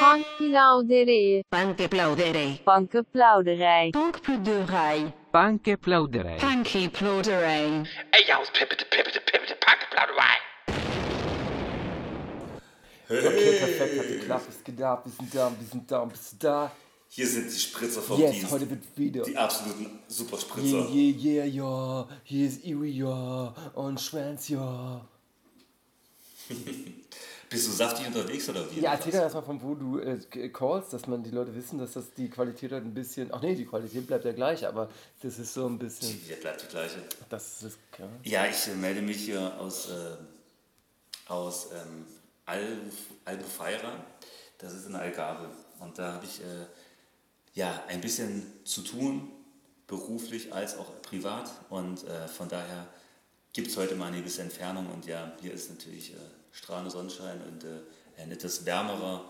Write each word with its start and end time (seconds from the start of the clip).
Bankplauderij. 0.00 1.44
Bankplauderij. 1.48 2.60
Bankenplauderij. 2.64 3.90
Bankplauderij. 3.90 5.12
Bankplauderij. 5.30 6.36
Bankplauderij. 6.40 7.68
Ey, 8.10 8.24
ja, 8.26 8.38
pippete, 8.52 8.84
pippete, 8.88 9.20
pippete, 9.24 9.56
Bankplauderij. 9.66 10.38
Okay, 13.08 13.58
perfekt, 13.58 13.96
hat 13.96 14.06
geklappt. 14.06 14.46
Sind 14.64 14.78
da, 14.78 15.00
wir 15.04 15.12
sind 15.18 15.34
da, 15.34 15.50
wir 15.58 15.66
sind 15.70 15.90
da, 15.90 16.06
wir 16.08 16.16
sind 16.16 16.42
da. 16.42 16.72
Hier 17.08 17.26
sind 17.26 17.50
die 17.52 17.58
Spritzer 17.58 18.02
vom 18.02 18.18
Yes, 18.20 18.30
Dienst. 18.32 18.50
heute 18.50 18.68
wird 18.70 18.84
wieder. 18.96 19.22
Die 19.24 19.36
absoluten 19.38 20.00
Superspritzer. 20.08 20.78
Yeah, 20.78 20.94
yeah, 20.94 21.24
yeah, 21.24 21.46
ja. 21.46 22.06
Hier 22.24 22.46
ist 22.48 22.64
Iwi, 22.64 22.90
ja. 22.98 23.54
Und 23.74 24.00
Schwanz, 24.00 24.48
ja. 24.48 25.00
Bist 27.54 27.68
du 27.68 27.72
saftig 27.72 28.08
unterwegs 28.08 28.48
oder 28.48 28.68
wie? 28.70 28.80
Ja, 28.80 28.94
erzähl 28.94 29.12
doch 29.12 29.20
erstmal 29.20 29.44
von 29.44 29.62
wo 29.62 29.74
du 29.76 30.00
äh, 30.00 30.48
callst, 30.48 30.92
dass 30.92 31.06
man 31.06 31.22
die 31.22 31.30
Leute 31.30 31.54
wissen, 31.54 31.78
dass 31.78 31.92
das 31.92 32.12
die 32.12 32.28
Qualität 32.28 32.72
halt 32.72 32.84
ein 32.84 32.92
bisschen. 32.92 33.28
Ach 33.32 33.40
nee, 33.40 33.54
die 33.54 33.64
Qualität 33.64 34.08
bleibt 34.08 34.24
ja 34.24 34.32
gleich, 34.32 34.66
aber 34.66 34.90
das 35.22 35.38
ist 35.38 35.54
so 35.54 35.66
ein 35.66 35.78
bisschen. 35.78 36.20
Ja, 36.28 36.34
bleibt 36.34 36.62
die 36.62 36.66
gleiche. 36.66 36.96
Das 37.28 37.62
ist. 37.62 37.78
Ja. 37.96 38.08
Ja, 38.24 38.50
ich 38.50 38.66
äh, 38.66 38.74
melde 38.74 39.02
mich 39.02 39.18
hier 39.18 39.60
aus, 39.60 39.88
äh, 39.88 41.30
aus 41.30 41.68
ähm, 41.72 42.06
Al 42.44 42.80
Albufeira. 43.24 44.04
Das 44.58 44.72
ist 44.72 44.86
in 44.86 44.96
Algarve. 44.96 45.48
Und 45.78 45.96
da 45.96 46.14
habe 46.14 46.24
ich 46.24 46.40
äh, 46.40 46.66
ja, 47.52 47.84
ein 47.86 48.00
bisschen 48.00 48.42
zu 48.64 48.82
tun, 48.82 49.30
beruflich 49.86 50.52
als 50.52 50.76
auch 50.76 50.90
privat. 51.02 51.52
Und 51.70 52.02
äh, 52.02 52.26
von 52.26 52.48
daher 52.48 52.88
gibt 53.52 53.68
es 53.68 53.76
heute 53.76 53.94
mal 53.94 54.06
eine 54.06 54.18
gewisse 54.18 54.42
Entfernung. 54.42 54.90
Und 54.92 55.06
ja, 55.06 55.32
hier 55.40 55.52
ist 55.52 55.70
natürlich 55.70 56.14
äh, 56.14 56.16
strahlender 56.54 56.90
Sonnenschein 56.90 57.40
und 57.42 57.64
äh, 57.64 58.22
ein 58.22 58.30
etwas 58.32 58.64
wärmerer, 58.64 59.24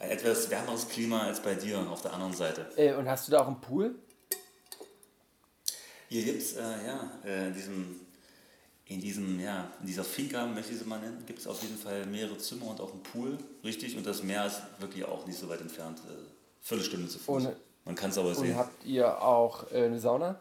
ein 0.00 0.10
etwas 0.10 0.48
wärmeres 0.50 0.88
Klima 0.88 1.22
als 1.22 1.40
bei 1.40 1.54
dir 1.54 1.78
auf 1.90 2.02
der 2.02 2.12
anderen 2.14 2.34
Seite. 2.34 2.66
Äh, 2.76 2.94
und 2.94 3.08
hast 3.08 3.28
du 3.28 3.32
da 3.32 3.40
auch 3.42 3.46
einen 3.46 3.60
Pool? 3.60 3.94
Hier 6.08 6.24
gibt 6.24 6.40
es, 6.42 6.54
äh, 6.54 6.62
ja, 6.86 7.10
äh, 7.24 7.48
in 7.48 7.54
diesem, 7.54 8.00
in 8.86 9.00
diesem, 9.00 9.38
ja, 9.40 9.70
in 9.80 9.86
dieser 9.86 10.04
Finca, 10.04 10.46
möchte 10.46 10.72
ich 10.72 10.78
sie 10.78 10.84
mal 10.86 10.98
nennen, 10.98 11.22
gibt 11.26 11.38
es 11.40 11.46
auf 11.46 11.60
jeden 11.62 11.76
Fall 11.76 12.06
mehrere 12.06 12.38
Zimmer 12.38 12.66
und 12.68 12.80
auch 12.80 12.92
einen 12.92 13.02
Pool, 13.02 13.36
richtig, 13.62 13.94
und 13.96 14.06
das 14.06 14.22
Meer 14.22 14.46
ist 14.46 14.62
wirklich 14.78 15.04
auch 15.04 15.26
nicht 15.26 15.38
so 15.38 15.48
weit 15.50 15.60
entfernt, 15.60 16.00
äh, 16.08 16.12
Viertelstunde 16.62 17.08
zu 17.08 17.18
Fuß. 17.18 17.44
Und- 17.46 17.56
Man 17.84 17.94
kann 17.94 18.10
es 18.10 18.18
aber 18.18 18.28
Und 18.30 18.34
sehen. 18.36 18.56
habt 18.56 18.84
ihr 18.84 19.20
auch 19.22 19.70
äh, 19.72 19.84
eine 19.84 19.98
Sauna? 20.00 20.38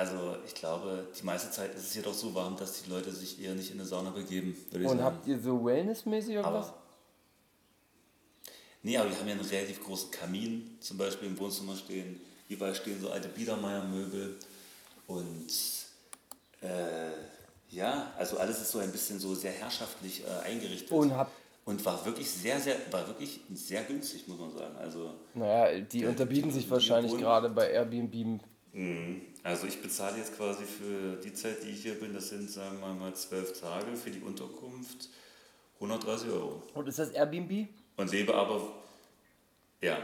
Also 0.00 0.34
ich 0.46 0.54
glaube, 0.54 1.06
die 1.20 1.24
meiste 1.26 1.50
Zeit 1.50 1.74
ist 1.74 1.82
es 1.88 1.92
hier 1.92 2.02
doch 2.02 2.14
so 2.14 2.34
warm, 2.34 2.56
dass 2.56 2.82
die 2.82 2.88
Leute 2.88 3.12
sich 3.12 3.38
eher 3.42 3.54
nicht 3.54 3.70
in 3.70 3.78
eine 3.78 3.86
Sauna 3.86 4.08
begeben, 4.08 4.56
Und 4.72 4.82
sagen. 4.82 5.02
habt 5.04 5.26
ihr 5.26 5.38
so 5.38 5.62
Wellnessmäßig 5.62 6.38
oder 6.38 6.54
was? 6.54 6.68
aber, 6.68 6.74
nee, 8.82 8.96
aber 8.96 9.10
wir 9.10 9.18
haben 9.18 9.28
ja 9.28 9.34
einen 9.34 9.44
relativ 9.44 9.84
großen 9.84 10.10
Kamin 10.10 10.78
zum 10.80 10.96
Beispiel 10.96 11.28
im 11.28 11.38
Wohnzimmer 11.38 11.76
stehen. 11.76 12.18
Überall 12.48 12.74
stehen 12.74 12.98
so 12.98 13.10
alte 13.10 13.28
Biedermeier-Möbel 13.28 14.36
und 15.06 15.50
äh, 16.62 17.10
ja, 17.68 18.10
also 18.16 18.38
alles 18.38 18.58
ist 18.62 18.70
so 18.70 18.78
ein 18.78 18.90
bisschen 18.92 19.20
so 19.20 19.34
sehr 19.34 19.52
herrschaftlich 19.52 20.22
äh, 20.24 20.46
eingerichtet. 20.48 20.90
Und 20.92 21.14
habt- 21.14 21.30
und 21.66 21.84
war 21.84 22.02
wirklich 22.06 22.28
sehr, 22.30 22.58
sehr, 22.58 22.76
war 22.90 23.06
wirklich 23.06 23.40
sehr 23.52 23.82
günstig, 23.82 24.26
muss 24.26 24.38
man 24.40 24.50
sagen. 24.56 24.76
Also, 24.78 25.10
Naja, 25.34 25.78
die 25.78 26.06
unterbieten 26.06 26.50
sich 26.50 26.70
wahrscheinlich 26.70 27.14
gerade 27.18 27.50
bei 27.50 27.70
Airbnb. 27.70 28.40
mhm. 28.72 29.20
Also 29.42 29.66
ich 29.66 29.80
bezahle 29.80 30.18
jetzt 30.18 30.36
quasi 30.36 30.64
für 30.64 31.16
die 31.16 31.32
Zeit, 31.32 31.62
die 31.62 31.70
ich 31.70 31.82
hier 31.82 31.98
bin, 31.98 32.12
das 32.12 32.28
sind, 32.28 32.50
sagen 32.50 32.80
wir 32.80 32.92
mal, 32.92 33.14
zwölf 33.14 33.58
Tage 33.58 33.96
für 33.96 34.10
die 34.10 34.20
Unterkunft, 34.20 35.08
130 35.76 36.28
Euro. 36.30 36.62
Und 36.74 36.88
ist 36.88 36.98
das 36.98 37.10
Airbnb? 37.10 37.68
Und 37.96 38.12
lebe 38.12 38.34
aber, 38.34 38.60
ja. 39.80 39.98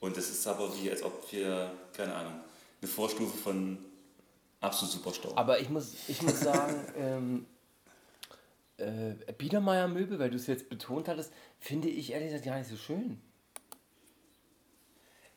Und 0.00 0.16
es 0.16 0.30
ist 0.30 0.46
aber 0.46 0.72
wie, 0.76 0.90
als 0.90 1.02
ob 1.02 1.30
wir, 1.32 1.72
keine 1.92 2.14
Ahnung, 2.14 2.40
eine 2.80 2.88
Vorstufe 2.88 3.36
von 3.36 3.78
absolut 4.60 4.92
super 4.92 5.12
Stau. 5.12 5.36
Aber 5.36 5.60
ich 5.60 5.68
muss, 5.68 5.94
ich 6.08 6.22
muss 6.22 6.40
sagen, 6.40 6.74
ähm, 6.96 7.46
äh, 8.76 9.14
Biedermeier 9.36 9.88
Möbel, 9.88 10.18
weil 10.18 10.30
du 10.30 10.36
es 10.36 10.46
jetzt 10.46 10.68
betont 10.68 11.08
hattest, 11.08 11.32
finde 11.58 11.88
ich 11.88 12.12
ehrlich 12.12 12.28
gesagt 12.28 12.44
gar 12.44 12.58
nicht 12.58 12.68
so 12.68 12.76
schön. 12.76 13.20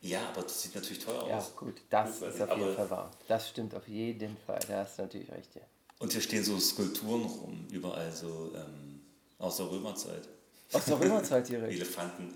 Ja, 0.02 0.20
aber 0.30 0.42
das 0.42 0.62
sieht 0.62 0.74
natürlich 0.74 1.04
teuer 1.04 1.26
Ja, 1.28 1.38
aus. 1.38 1.54
gut, 1.56 1.76
das 1.88 2.20
ist 2.20 2.40
auf 2.42 2.56
jeden 2.58 2.74
Fall 2.74 2.90
wahr. 2.90 3.10
Das 3.28 3.48
stimmt 3.48 3.74
auf 3.74 3.86
jeden 3.88 4.36
Fall, 4.44 4.58
da 4.68 4.78
hast 4.80 4.98
du 4.98 5.02
natürlich 5.02 5.30
recht, 5.30 5.54
ja. 5.54 5.62
Und 6.00 6.10
hier 6.12 6.20
stehen 6.20 6.42
so 6.44 6.58
Skulpturen 6.58 7.22
rum, 7.24 7.66
überall 7.70 8.10
so 8.12 8.50
ähm, 8.54 9.00
aus 9.38 9.58
der 9.58 9.70
Römerzeit. 9.70 10.28
Aus 10.72 10.84
der 10.86 10.98
Römerzeit 11.00 11.48
direkt. 11.48 11.72
Elefanten. 11.80 12.34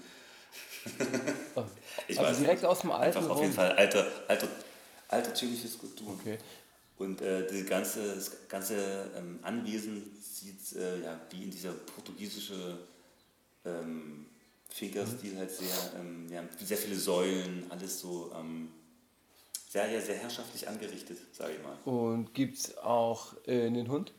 Ich 2.09 2.19
Also 2.19 2.31
weiß 2.31 2.39
direkt 2.39 2.63
nicht. 2.63 2.71
aus 2.71 2.81
dem 2.81 2.93
alten 2.93 3.19
Einfach 3.19 3.31
auf 3.31 3.41
jeden. 3.41 3.53
Fall 3.53 3.73
alter, 3.73 4.07
alter, 4.29 4.49
altertümliche 5.09 5.67
Skulpturen. 5.67 6.15
Okay. 6.21 6.39
Und 6.99 7.21
äh, 7.21 7.47
die 7.49 7.65
ganze, 7.65 8.15
das 8.15 8.31
ganze 8.49 9.11
ähm, 9.17 9.41
Anwesen 9.43 10.17
sieht 10.21 10.77
äh, 10.77 11.03
ja, 11.03 11.21
wie 11.31 11.43
in 11.45 11.51
dieser 11.51 11.73
portugiesische 11.73 12.79
ähm, 13.65 14.27
Finkerstil 14.77 15.39
halt 15.39 15.51
sehr, 15.51 15.93
ähm, 15.99 16.29
ja, 16.31 16.43
sehr 16.63 16.77
viele 16.77 16.97
Säulen, 16.97 17.65
alles 17.71 17.99
so 17.99 18.31
ähm, 18.39 18.69
sehr, 19.71 19.91
ja, 19.91 20.01
sehr 20.01 20.17
herrschaftlich 20.17 20.69
angerichtet, 20.69 21.19
sage 21.33 21.55
ich 21.55 21.63
mal. 21.63 21.77
Und 21.91 22.35
gibt's 22.35 22.77
auch 22.77 23.35
äh, 23.47 23.67
einen 23.67 23.89
Hund? 23.89 24.13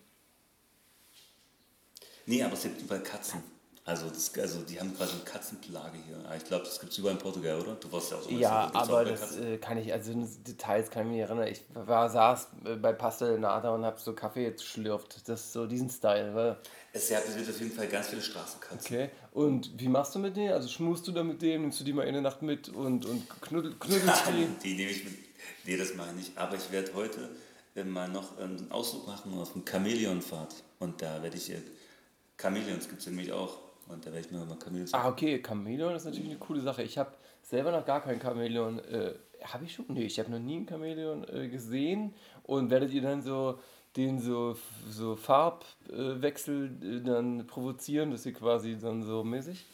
Nee, 2.25 2.41
aber 2.41 2.53
es 2.53 2.63
gibt 2.63 2.81
überall 2.81 3.03
Katzen. 3.03 3.43
Also, 3.85 4.09
das, 4.09 4.37
also 4.37 4.63
die 4.63 4.77
haben 4.77 4.93
quasi 4.97 5.13
eine 5.13 5.23
Katzenplage 5.23 5.97
hier. 6.05 6.17
Aber 6.25 6.35
Ich 6.35 6.43
glaube, 6.43 6.65
das 6.65 6.77
gibt 6.77 6.91
es 6.91 6.97
überall 6.97 7.15
in 7.15 7.21
Portugal, 7.21 7.61
oder? 7.61 7.75
Du 7.75 7.89
warst 7.89 8.11
ja 8.11 8.17
auch 8.17 8.21
so 8.21 8.29
Ja, 8.31 8.69
aber 8.73 9.05
das 9.05 9.37
äh, 9.37 9.57
kann 9.59 9.77
ich, 9.77 9.93
also 9.93 10.11
Details 10.45 10.89
kann 10.89 11.03
ich 11.03 11.07
mich 11.07 11.17
nicht 11.17 11.29
erinnern. 11.29 11.47
Ich 11.47 11.63
war, 11.73 12.09
saß 12.09 12.47
äh, 12.65 12.75
bei 12.75 12.91
Pasta 12.91 13.37
Nata 13.37 13.69
und 13.69 13.85
hab 13.85 13.97
so 14.01 14.11
Kaffee 14.11 14.43
jetzt 14.43 14.65
schlürft. 14.65 15.29
Das 15.29 15.39
ist 15.39 15.53
so 15.53 15.67
diesen 15.67 15.89
Style. 15.89 16.35
Weil, 16.35 16.57
Es 16.97 17.09
ja, 17.09 17.19
wird 17.35 17.47
auf 17.47 17.59
jeden 17.59 17.71
Fall 17.71 17.87
ganz 17.87 18.07
viele 18.07 18.21
Straßenkatzen. 18.21 18.79
okay. 18.79 19.09
Und 19.31 19.79
wie 19.79 19.87
machst 19.87 20.15
du 20.15 20.19
mit 20.19 20.35
denen? 20.35 20.53
Also 20.53 20.67
schmust 20.67 21.07
du 21.07 21.11
da 21.11 21.23
mit 21.23 21.41
dem, 21.43 21.61
nimmst 21.61 21.79
du 21.79 21.83
die 21.83 21.93
mal 21.93 22.07
eine 22.07 22.21
Nacht 22.21 22.41
mit 22.41 22.69
und, 22.69 23.05
und 23.05 23.41
knuddel, 23.41 23.75
knuddelst 23.79 24.23
die? 24.63 24.69
Die 24.69 24.75
nehme 24.75 24.91
ich 24.91 25.03
mit. 25.03 25.13
Nee, 25.65 25.77
das 25.77 25.93
mache 25.93 26.09
ich 26.09 26.15
nicht. 26.15 26.37
Aber 26.37 26.55
ich 26.55 26.71
werde 26.71 26.93
heute 26.95 27.29
äh, 27.75 27.83
mal 27.83 28.09
noch 28.09 28.39
einen 28.39 28.71
Ausflug 28.71 29.05
machen 29.05 29.37
auf 29.37 29.53
eine 29.55 29.63
Chamäleonfahrt. 29.63 30.55
Und 30.79 31.01
da 31.01 31.21
werde 31.21 31.37
ich. 31.37 31.51
Äh, 31.51 31.61
Chamäleons 32.39 32.87
gibt 32.87 33.01
es 33.01 33.07
nämlich 33.07 33.31
auch. 33.31 33.59
Und 33.87 34.05
da 34.05 34.11
werde 34.11 34.25
ich 34.25 34.31
mir 34.31 34.43
mal 34.43 34.57
Chamäleons. 34.61 34.93
Ah, 34.93 35.07
okay, 35.07 35.41
Chamäleon 35.45 35.95
ist 35.95 36.05
natürlich 36.05 36.29
eine 36.29 36.39
coole 36.39 36.61
Sache. 36.61 36.81
Ich 36.81 36.97
habe 36.97 37.11
selber 37.43 37.71
noch 37.71 37.85
gar 37.85 38.01
kein 38.01 38.19
Chamäleon. 38.19 38.79
Äh, 38.79 39.13
habe 39.43 39.65
ich 39.65 39.73
schon? 39.73 39.85
Nee, 39.89 40.05
ich 40.05 40.17
habe 40.19 40.31
noch 40.31 40.39
nie 40.39 40.57
ein 40.57 40.67
Chamäleon 40.67 41.27
äh, 41.29 41.47
gesehen. 41.47 42.15
Und 42.43 42.71
werdet 42.71 42.91
ihr 42.91 43.03
dann 43.03 43.21
so 43.21 43.59
den 43.97 44.19
so, 44.19 44.55
so 44.89 45.15
Farbwechsel 45.15 46.71
äh, 46.81 47.01
dann 47.01 47.47
provozieren, 47.47 48.11
dass 48.11 48.25
ihr 48.25 48.33
quasi 48.33 48.77
dann 48.77 49.03
so 49.03 49.23
mäßig? 49.23 49.65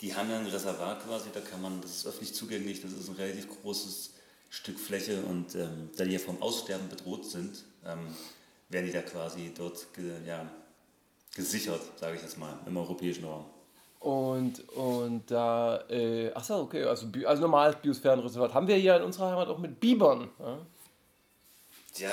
Die 0.00 0.14
haben 0.14 0.30
ja 0.30 0.38
ein 0.38 0.46
Reservat 0.46 1.06
quasi, 1.06 1.28
da 1.32 1.40
kann 1.40 1.62
man, 1.62 1.80
das 1.80 1.98
ist 1.98 2.06
öffentlich 2.06 2.34
zugänglich, 2.34 2.80
das 2.80 2.92
ist 2.92 3.08
ein 3.08 3.14
relativ 3.14 3.48
großes 3.62 4.14
Stück 4.50 4.78
Fläche 4.78 5.22
und 5.22 5.54
ähm, 5.54 5.90
da 5.96 6.04
die 6.04 6.12
ja 6.12 6.18
vom 6.18 6.42
Aussterben 6.42 6.88
bedroht 6.88 7.24
sind, 7.24 7.64
ähm, 7.86 8.00
werden 8.68 8.86
die 8.86 8.92
da 8.92 9.02
quasi 9.02 9.52
dort 9.56 9.94
ge, 9.94 10.10
ja, 10.26 10.50
gesichert, 11.34 11.80
sage 12.00 12.16
ich 12.16 12.22
jetzt 12.22 12.38
mal, 12.38 12.58
im 12.66 12.76
europäischen 12.76 13.24
Raum. 13.24 13.44
Und, 14.00 14.68
und 14.70 15.30
da, 15.30 15.84
äh, 15.88 16.32
achso, 16.32 16.62
okay, 16.62 16.82
also, 16.82 17.06
also 17.24 17.42
normales 17.42 17.76
Biosphärenreservat 17.76 18.52
haben 18.52 18.66
wir 18.66 18.76
hier 18.76 18.96
in 18.96 19.02
unserer 19.04 19.30
Heimat 19.30 19.48
auch 19.48 19.58
mit 19.58 19.78
Bibern. 19.78 20.28
Ja, 20.40 20.58
Ja, 21.98 22.10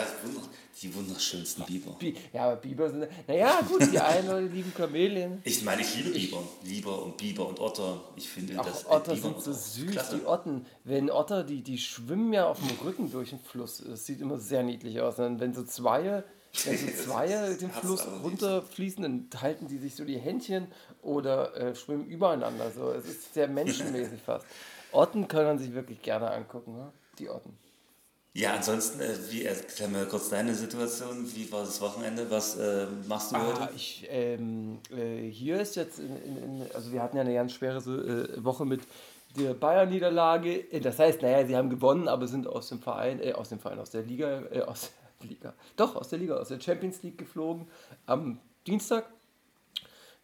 die 0.82 0.94
wunderschönsten 0.94 1.64
Biber. 1.66 1.92
Bi 2.00 2.14
ja 2.34 2.46
aber 2.48 2.58
Biber 2.58 2.90
sind, 2.90 3.08
naja, 3.28 3.62
gut, 3.62 3.92
die 3.92 4.00
einen 4.00 4.28
Leute 4.28 4.48
lieben 4.48 4.74
Chamäleon. 4.76 5.40
Ich 5.46 5.64
meine, 5.64 5.82
ich 5.82 5.96
liebe 5.96 6.10
Biber. 6.12 6.44
Lieber 6.64 7.02
und 7.04 7.18
Biber 7.18 7.48
und 7.48 7.60
Otter. 7.60 8.02
Ich 8.18 8.28
finde, 8.28 8.56
Ach, 8.58 8.66
das 8.66 8.86
Otter 8.88 9.14
Biber 9.16 9.34
sind 9.34 9.42
so 9.42 9.54
süß, 9.54 9.92
klasse. 9.92 10.18
die 10.18 10.26
Otten. 10.26 10.66
Wenn 10.84 11.10
Otter, 11.10 11.44
die, 11.44 11.62
die 11.62 11.78
schwimmen 11.78 12.34
ja 12.34 12.48
auf 12.48 12.60
dem 12.60 12.70
Rücken 12.86 13.10
durch 13.12 13.30
den 13.30 13.40
Fluss. 13.40 13.82
Das 13.88 14.06
sieht 14.06 14.20
immer 14.20 14.38
sehr 14.38 14.64
niedlich 14.64 15.00
aus. 15.00 15.18
Und 15.20 15.40
wenn 15.40 15.54
so 15.54 15.64
Zweie, 15.64 16.24
wenn 16.66 16.78
so 16.78 17.20
ist- 17.24 17.62
den 17.62 17.72
Fluss 17.72 18.06
runterfließen, 18.24 19.02
dann 19.04 19.42
halten 19.42 19.68
die 19.68 19.78
sich 19.78 19.96
so 19.96 20.04
die 20.04 20.18
Händchen 20.18 20.68
oder 21.02 21.56
äh, 21.56 21.74
schwimmen 21.76 22.06
übereinander. 22.08 22.70
So. 22.72 22.92
Es 22.92 23.06
ist 23.06 23.34
sehr 23.34 23.48
menschenmäßig 23.48 24.22
fast. 24.22 24.46
Otten 24.92 25.28
kann 25.28 25.46
man 25.46 25.58
sich 25.60 25.74
wirklich 25.74 26.02
gerne 26.02 26.32
angucken, 26.32 26.74
ne? 26.74 26.92
die 27.18 27.30
Otten. 27.30 27.58
Ja, 28.34 28.54
ansonsten, 28.54 29.02
äh, 29.02 29.16
wie, 29.32 29.44
erklär 29.44 29.90
mir 29.90 30.06
kurz 30.06 30.30
deine 30.30 30.54
Situation. 30.54 31.26
Wie 31.34 31.52
war 31.52 31.62
das 31.62 31.82
Wochenende? 31.82 32.30
Was 32.30 32.58
äh, 32.58 32.86
machst 33.08 33.32
du 33.32 33.36
Ah, 33.36 33.60
heute? 33.62 33.74
ich, 33.76 34.08
ähm, 34.10 34.80
äh, 34.96 35.28
hier 35.30 35.60
ist 35.60 35.76
jetzt, 35.76 36.00
in, 36.00 36.16
in, 36.24 36.38
in, 36.38 36.68
also 36.74 36.92
wir 36.92 37.02
hatten 37.02 37.18
ja 37.18 37.22
eine 37.22 37.34
ganz 37.34 37.54
schwere 37.54 37.78
äh, 37.80 38.44
Woche 38.44 38.66
mit 38.66 38.82
der 39.36 39.56
Bayern-Niederlage. 39.56 40.72
Äh, 40.72 40.80
Das 40.80 41.00
heißt, 41.00 41.22
naja, 41.24 41.46
sie 41.46 41.58
haben 41.58 41.70
gewonnen, 41.72 42.08
aber 42.08 42.28
sind 42.28 42.48
aus 42.48 42.70
dem 42.70 42.80
Verein, 42.82 43.20
äh, 43.20 43.34
aus 43.34 43.50
dem 43.50 43.60
Verein, 43.60 43.80
aus 43.80 43.90
der 43.90 44.04
Liga, 44.04 44.44
äh, 44.52 44.62
aus, 44.62 44.92
Liga. 45.22 45.54
Doch, 45.76 45.96
aus 45.96 46.10
der 46.10 46.20
Liga, 46.20 46.38
aus 46.38 46.50
der 46.50 46.62
Champions 46.62 47.02
League 47.02 47.18
geflogen 47.18 47.68
am 48.06 48.40
Dienstag. 48.68 49.10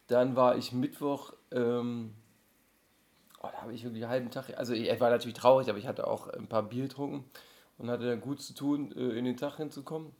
Dann 0.06 0.36
war 0.36 0.56
ich 0.56 0.72
Mittwoch, 0.72 1.32
ähm, 1.50 2.14
oh, 3.42 3.48
da 3.52 3.62
habe 3.62 3.74
ich 3.74 3.82
wirklich 3.82 4.04
einen 4.04 4.10
halben 4.12 4.30
Tag, 4.30 4.56
also 4.56 4.72
ich 4.72 4.88
war 5.00 5.10
natürlich 5.10 5.36
traurig, 5.36 5.68
aber 5.68 5.78
ich 5.78 5.88
hatte 5.88 6.06
auch 6.06 6.28
ein 6.28 6.46
paar 6.46 6.62
Bier 6.62 6.84
getrunken 6.84 7.24
und 7.78 7.90
hatte 7.90 8.06
dann 8.06 8.20
gut 8.20 8.40
zu 8.40 8.54
tun, 8.54 8.92
äh, 8.92 9.18
in 9.18 9.24
den 9.24 9.36
Tag 9.36 9.56
hinzukommen. 9.56 10.12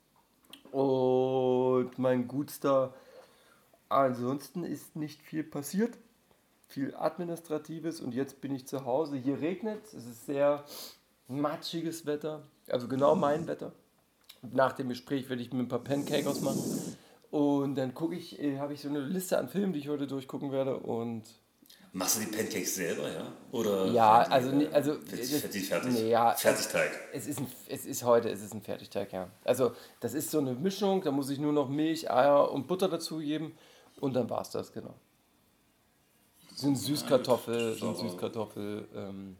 Und 0.73 1.99
mein 1.99 2.29
Gutster, 2.29 2.94
ansonsten 3.88 4.64
ist 4.64 4.97
nicht 4.97 5.23
viel 5.23 5.44
passiert. 5.44 5.97
Viel 6.69 6.94
Administratives 6.97 8.00
und 8.00 8.12
jetzt 8.12 8.41
bin 8.41 8.55
ich 8.55 8.67
zu 8.67 8.85
Hause. 8.85 9.17
Hier 9.17 9.41
regnet 9.41 9.85
es, 9.87 10.05
ist 10.05 10.26
sehr 10.26 10.64
matschiges 11.29 12.06
Wetter, 12.06 12.43
also 12.69 12.88
genau 12.88 13.14
mein 13.14 13.47
Wetter. 13.47 13.73
Nach 14.43 14.73
dem 14.73 14.88
Gespräch 14.88 15.29
werde 15.29 15.43
ich 15.43 15.53
mir 15.53 15.61
ein 15.61 15.69
paar 15.69 15.85
Pancakes 15.85 16.26
ausmachen. 16.26 16.97
Und 17.31 17.76
dann 17.76 17.94
gucke 17.94 18.14
ich, 18.14 18.41
äh, 18.41 18.58
habe 18.58 18.75
ich 18.75 18.81
so 18.81 18.88
eine 18.88 19.00
Liste 19.00 19.38
an 19.38 19.49
Filmen, 19.49 19.73
die 19.73 19.79
ich 19.79 19.88
heute 19.88 20.06
durchgucken 20.06 20.53
werde. 20.53 20.76
Und 20.79 21.25
Machst 21.96 22.16
du 22.16 22.20
die 22.20 22.26
Pancakes 22.26 22.75
selber, 22.75 23.10
ja? 23.10 23.32
Oder 23.52 23.87
ja, 23.87 24.25
die, 24.25 24.31
also, 24.31 24.50
äh, 24.50 24.52
ni- 24.52 24.69
also 24.69 24.93
fertig, 25.00 25.31
fertig, 25.40 25.66
fertig. 25.66 25.93
nee, 25.94 26.10
ja, 26.10 26.32
Fertigteig. 26.34 26.90
Es 27.14 27.26
ist, 27.26 27.38
ein, 27.38 27.50
es 27.69 27.87
ist 27.87 28.04
heute, 28.04 28.28
es 28.28 28.43
ist 28.43 28.52
ein 28.52 28.60
Fertigteig, 28.60 29.12
ja. 29.14 29.28
Also 29.44 29.72
das 30.00 30.12
ist 30.12 30.31
so 30.31 30.38
eine 30.38 30.52
Mischung, 30.52 31.00
da 31.02 31.10
muss 31.10 31.31
ich 31.31 31.38
nur 31.38 31.54
noch 31.54 31.70
Milch, 31.70 32.10
Eier 32.10 32.52
und 32.52 32.66
Butter 32.66 32.88
dazugeben 32.90 33.56
und 33.98 34.12
dann 34.14 34.28
war 34.28 34.43
es 34.43 34.50
das, 34.50 34.72
genau. 34.72 34.93
Sind 36.54 36.76
Süßkartoffel, 36.76 37.75
sind 37.78 37.96
Süßkartoffel, 37.96 38.88
ähm, 38.94 39.37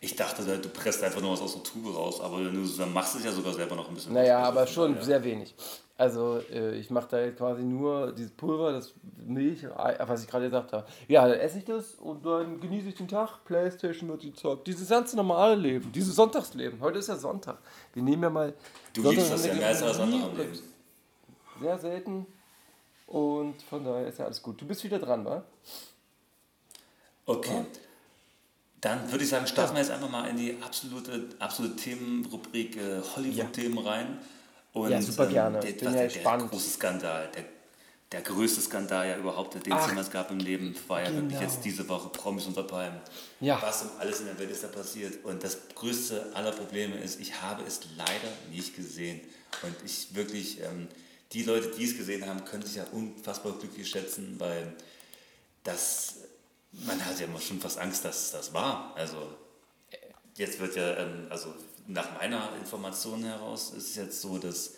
Ich 0.00 0.16
dachte, 0.16 0.42
du 0.58 0.68
presst 0.70 1.04
einfach 1.04 1.20
nur 1.20 1.32
was 1.32 1.40
aus 1.40 1.54
der 1.54 1.62
Tube 1.62 1.94
raus, 1.94 2.20
aber 2.20 2.38
du 2.42 2.66
dann 2.78 2.92
machst 2.92 3.14
es 3.14 3.24
ja 3.24 3.30
sogar 3.30 3.54
selber 3.54 3.76
noch 3.76 3.88
ein 3.88 3.94
bisschen. 3.94 4.12
naja, 4.12 4.38
Also 4.38 4.48
aber 4.58 4.66
schon 4.66 4.92
daher- 4.94 5.04
sehr 5.04 5.22
wenig. 5.22 5.54
Also 6.02 6.40
äh, 6.50 6.74
ich 6.74 6.90
mache 6.90 7.06
da 7.12 7.20
jetzt 7.20 7.38
quasi 7.38 7.62
nur 7.62 8.10
dieses 8.10 8.32
Pulver, 8.32 8.72
das 8.72 8.92
Milch, 9.24 9.64
was 9.68 10.24
ich 10.24 10.28
gerade 10.28 10.46
gesagt 10.46 10.72
habe. 10.72 10.84
Ja, 11.06 11.28
dann 11.28 11.38
esse 11.38 11.58
ich 11.58 11.64
das 11.64 11.94
und 11.94 12.26
dann 12.26 12.60
genieße 12.60 12.88
ich 12.88 12.96
den 12.96 13.06
Tag, 13.06 13.44
Playstation 13.44 14.08
wird 14.08 14.22
gezockt. 14.22 14.66
Dieses 14.66 14.88
ganz 14.88 15.14
normale 15.14 15.54
Leben, 15.54 15.92
dieses 15.92 16.16
Sonntagsleben. 16.16 16.80
Heute 16.80 16.98
ist 16.98 17.08
ja 17.08 17.14
Sonntag. 17.14 17.58
Wir 17.92 18.02
nehmen 18.02 18.20
ja 18.20 18.30
mal... 18.30 18.52
Du 18.92 19.02
Sonntag 19.02 19.16
liebst 19.16 19.32
das 19.32 19.46
ja 19.46 19.54
mehr 19.54 19.68
als 19.68 19.80
nie- 19.80 20.22
am 20.24 20.36
Leben. 20.36 20.58
sehr 21.60 21.78
selten. 21.78 22.26
Und 23.06 23.62
von 23.62 23.84
daher 23.84 24.08
ist 24.08 24.18
ja 24.18 24.24
alles 24.24 24.42
gut. 24.42 24.60
Du 24.60 24.66
bist 24.66 24.82
wieder 24.82 24.98
dran, 24.98 25.24
wa? 25.24 25.44
Okay. 27.26 27.64
Dann 28.80 29.08
würde 29.08 29.22
ich 29.22 29.30
sagen, 29.30 29.46
starten 29.46 29.74
wir 29.76 29.82
jetzt 29.82 29.92
einfach 29.92 30.10
mal 30.10 30.28
in 30.28 30.36
die 30.36 30.58
absolute, 30.60 31.28
absolute 31.38 31.76
Themenrubrik 31.76 32.76
äh, 32.76 33.00
Hollywood-Themen 33.14 33.78
rein. 33.78 34.18
Und, 34.72 34.90
Ja, 34.90 35.02
super 35.02 35.26
gerne. 35.26 35.60
Der, 35.60 35.72
Bin 35.72 35.84
ja 35.84 35.92
der, 35.92 36.08
gespannt. 36.08 36.50
große 36.50 36.70
Skandal, 36.70 37.30
der, 37.34 37.44
der 38.10 38.20
größte 38.22 38.60
Skandal 38.60 39.08
ja 39.08 39.16
überhaupt, 39.16 39.54
den 39.54 39.72
es 39.72 39.86
jemals 39.86 40.10
gab 40.10 40.30
im 40.30 40.38
Leben, 40.38 40.74
war 40.88 41.02
ja 41.02 41.12
wirklich 41.12 41.28
genau. 41.30 41.42
jetzt 41.42 41.64
diese 41.64 41.88
Woche 41.88 42.08
Promis 42.08 42.46
unter 42.46 42.62
Palmen. 42.62 43.00
Ja. 43.40 43.60
Was 43.60 43.82
um 43.82 43.90
alles 43.98 44.20
in 44.20 44.26
der 44.26 44.38
Welt 44.38 44.50
ist 44.50 44.64
da 44.64 44.68
passiert. 44.68 45.24
Und 45.24 45.42
das 45.42 45.58
größte 45.74 46.32
aller 46.34 46.52
Probleme 46.52 46.96
ist, 46.96 47.20
ich 47.20 47.40
habe 47.42 47.62
es 47.64 47.80
leider 47.96 48.28
nicht 48.50 48.74
gesehen. 48.76 49.20
Und 49.62 49.74
ich 49.84 50.14
wirklich, 50.14 50.60
ähm, 50.60 50.88
die 51.32 51.42
Leute, 51.42 51.68
die 51.68 51.84
es 51.84 51.96
gesehen 51.96 52.26
haben, 52.26 52.44
können 52.44 52.62
sich 52.62 52.76
ja 52.76 52.84
unfassbar 52.92 53.52
glücklich 53.58 53.88
schätzen, 53.88 54.36
weil 54.38 54.74
das, 55.64 56.16
man 56.72 57.04
hat 57.04 57.18
ja 57.18 57.26
immer 57.26 57.40
schon 57.40 57.60
fast 57.60 57.78
Angst, 57.78 58.04
dass 58.04 58.24
es 58.24 58.30
das 58.32 58.52
war. 58.52 58.92
Also 58.96 59.16
jetzt 60.36 60.60
wird 60.60 60.76
ja, 60.76 60.96
ähm, 60.98 61.26
also 61.30 61.54
nach 61.86 62.14
meiner 62.14 62.50
Information 62.58 63.24
heraus 63.24 63.70
ist 63.70 63.90
es 63.90 63.96
jetzt 63.96 64.20
so, 64.20 64.38
dass 64.38 64.74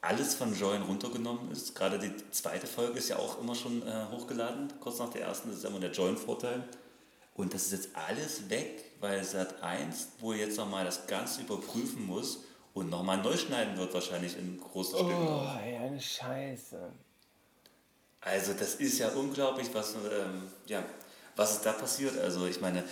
alles 0.00 0.34
von 0.34 0.54
Join 0.58 0.82
runtergenommen 0.82 1.50
ist. 1.52 1.74
Gerade 1.74 1.98
die 1.98 2.12
zweite 2.30 2.66
Folge 2.66 2.98
ist 2.98 3.08
ja 3.08 3.16
auch 3.16 3.40
immer 3.40 3.54
schon 3.54 3.86
äh, 3.86 4.06
hochgeladen, 4.10 4.72
kurz 4.80 4.98
nach 4.98 5.10
der 5.10 5.22
ersten. 5.22 5.48
Das 5.48 5.58
ist 5.58 5.64
immer 5.64 5.80
der 5.80 5.92
Join-Vorteil. 5.92 6.64
Und 7.34 7.54
das 7.54 7.66
ist 7.66 7.72
jetzt 7.72 7.88
alles 7.94 8.50
weg, 8.50 8.84
weil 9.00 9.22
Sat 9.24 9.62
1 9.62 10.08
wohl 10.18 10.36
jetzt 10.36 10.58
nochmal 10.58 10.84
das 10.84 11.06
Ganze 11.06 11.42
überprüfen 11.42 12.04
muss 12.04 12.40
und 12.74 12.90
nochmal 12.90 13.18
neu 13.18 13.36
schneiden 13.36 13.76
wird, 13.78 13.94
wahrscheinlich 13.94 14.36
in 14.36 14.60
großen 14.60 14.96
Stücken. 14.96 15.28
Oh, 15.28 15.46
ey, 15.62 15.76
eine 15.76 16.00
Scheiße. 16.00 16.90
Also 18.20 18.52
das 18.52 18.76
ist 18.76 18.98
ja 18.98 19.08
unglaublich, 19.10 19.68
was, 19.72 19.94
ähm, 19.94 20.42
ja, 20.66 20.84
was 21.36 21.54
ist 21.54 21.66
da 21.66 21.72
passiert. 21.72 22.18
Also 22.18 22.46
ich 22.46 22.60
meine, 22.60 22.84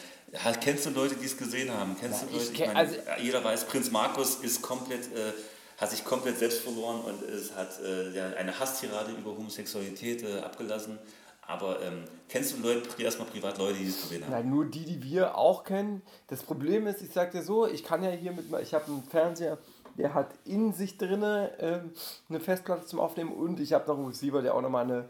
ha- 0.44 0.52
kennst 0.52 0.86
du 0.86 0.90
Leute, 0.90 1.14
die 1.16 1.26
es 1.26 1.36
gesehen 1.36 1.72
haben? 1.72 1.96
Kennst 1.98 2.22
Ja, 2.22 2.26
du 2.28 2.32
Leute? 2.34 2.44
ich 2.44 2.52
Ich, 2.52 2.58
kenn- 2.58 2.66
meine, 2.74 2.78
also- 2.78 2.96
jeder 3.20 3.42
weiß, 3.44 3.64
Prinz 3.66 3.90
Markus 3.90 4.36
ist 4.36 4.62
komplett, 4.62 5.06
äh, 5.14 5.32
hat 5.78 5.90
sich 5.90 6.04
komplett 6.04 6.38
selbst 6.38 6.60
verloren 6.60 7.00
und 7.02 7.22
es 7.22 7.54
hat 7.56 7.80
äh, 7.82 8.10
ja, 8.14 8.26
eine 8.36 8.58
Hasstirade 8.58 9.12
über 9.12 9.30
Homosexualität 9.36 10.22
äh, 10.22 10.40
abgelassen. 10.40 10.98
Aber 11.46 11.82
ähm, 11.82 12.04
kennst 12.28 12.52
du 12.56 12.62
Leute, 12.62 13.02
erstmal 13.02 13.26
privat 13.26 13.58
Leute, 13.58 13.78
die 13.78 13.88
es 13.88 14.00
gesehen 14.02 14.22
haben? 14.24 14.30
Nein, 14.30 14.50
nur 14.50 14.66
die, 14.66 14.84
die 14.84 15.02
wir 15.02 15.36
auch 15.36 15.64
kennen. 15.64 16.02
Das 16.28 16.42
Problem 16.44 16.86
ist, 16.86 17.02
ich 17.02 17.12
sag 17.12 17.32
dir 17.32 17.42
so, 17.42 17.66
ich 17.66 17.82
kann 17.82 18.04
ja 18.04 18.10
hier 18.10 18.30
mit, 18.32 18.44
ich 18.62 18.72
habe 18.72 18.84
einen 18.86 19.02
Fernseher, 19.02 19.58
der 19.98 20.14
hat 20.14 20.28
in 20.44 20.72
sich 20.72 20.96
drinne 20.96 21.50
ähm, 21.58 21.92
eine 22.28 22.38
Festplatte 22.38 22.86
zum 22.86 23.00
Aufnehmen 23.00 23.32
und 23.32 23.58
ich 23.58 23.72
habe 23.72 23.88
noch 23.88 23.96
einen 23.98 24.06
Receiver, 24.06 24.42
der 24.42 24.54
auch 24.54 24.60
nochmal 24.62 24.84
eine 24.84 25.08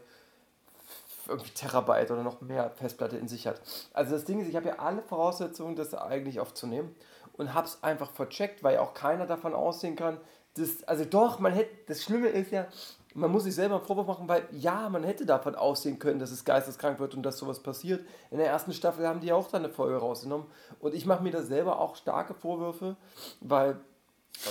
Terabyte 1.37 2.11
oder 2.11 2.23
noch 2.23 2.41
mehr 2.41 2.71
Festplatte 2.71 3.17
in 3.17 3.27
sich 3.27 3.47
hat. 3.47 3.61
Also 3.93 4.11
das 4.11 4.25
Ding 4.25 4.39
ist, 4.41 4.47
ich 4.47 4.55
habe 4.55 4.69
ja 4.69 4.75
alle 4.79 5.01
Voraussetzungen, 5.01 5.75
das 5.75 5.93
eigentlich 5.93 6.39
aufzunehmen 6.39 6.95
und 7.33 7.53
habe 7.53 7.67
es 7.67 7.83
einfach 7.83 8.11
vercheckt, 8.11 8.63
weil 8.63 8.77
auch 8.77 8.93
keiner 8.93 9.25
davon 9.25 9.53
aussehen 9.53 9.95
kann, 9.95 10.17
dass, 10.55 10.83
also 10.83 11.05
doch, 11.05 11.39
man 11.39 11.53
hätte, 11.53 11.71
das 11.87 12.03
Schlimme 12.03 12.27
ist 12.27 12.51
ja, 12.51 12.67
man 13.13 13.31
muss 13.31 13.43
sich 13.43 13.55
selber 13.55 13.75
einen 13.75 13.85
Vorwurf 13.85 14.07
machen, 14.07 14.27
weil 14.27 14.47
ja, 14.51 14.87
man 14.89 15.03
hätte 15.03 15.25
davon 15.25 15.55
aussehen 15.55 15.99
können, 15.99 16.19
dass 16.19 16.31
es 16.31 16.45
geisteskrank 16.45 16.99
wird 16.99 17.15
und 17.15 17.23
dass 17.23 17.37
sowas 17.37 17.61
passiert. 17.61 18.05
In 18.29 18.37
der 18.37 18.47
ersten 18.47 18.73
Staffel 18.73 19.07
haben 19.07 19.19
die 19.19 19.27
ja 19.27 19.35
auch 19.35 19.49
da 19.49 19.57
eine 19.57 19.69
Folge 19.69 19.97
rausgenommen 19.97 20.47
und 20.79 20.93
ich 20.93 21.05
mache 21.05 21.23
mir 21.23 21.31
da 21.31 21.41
selber 21.41 21.79
auch 21.79 21.95
starke 21.95 22.33
Vorwürfe, 22.33 22.95
weil, 23.41 23.79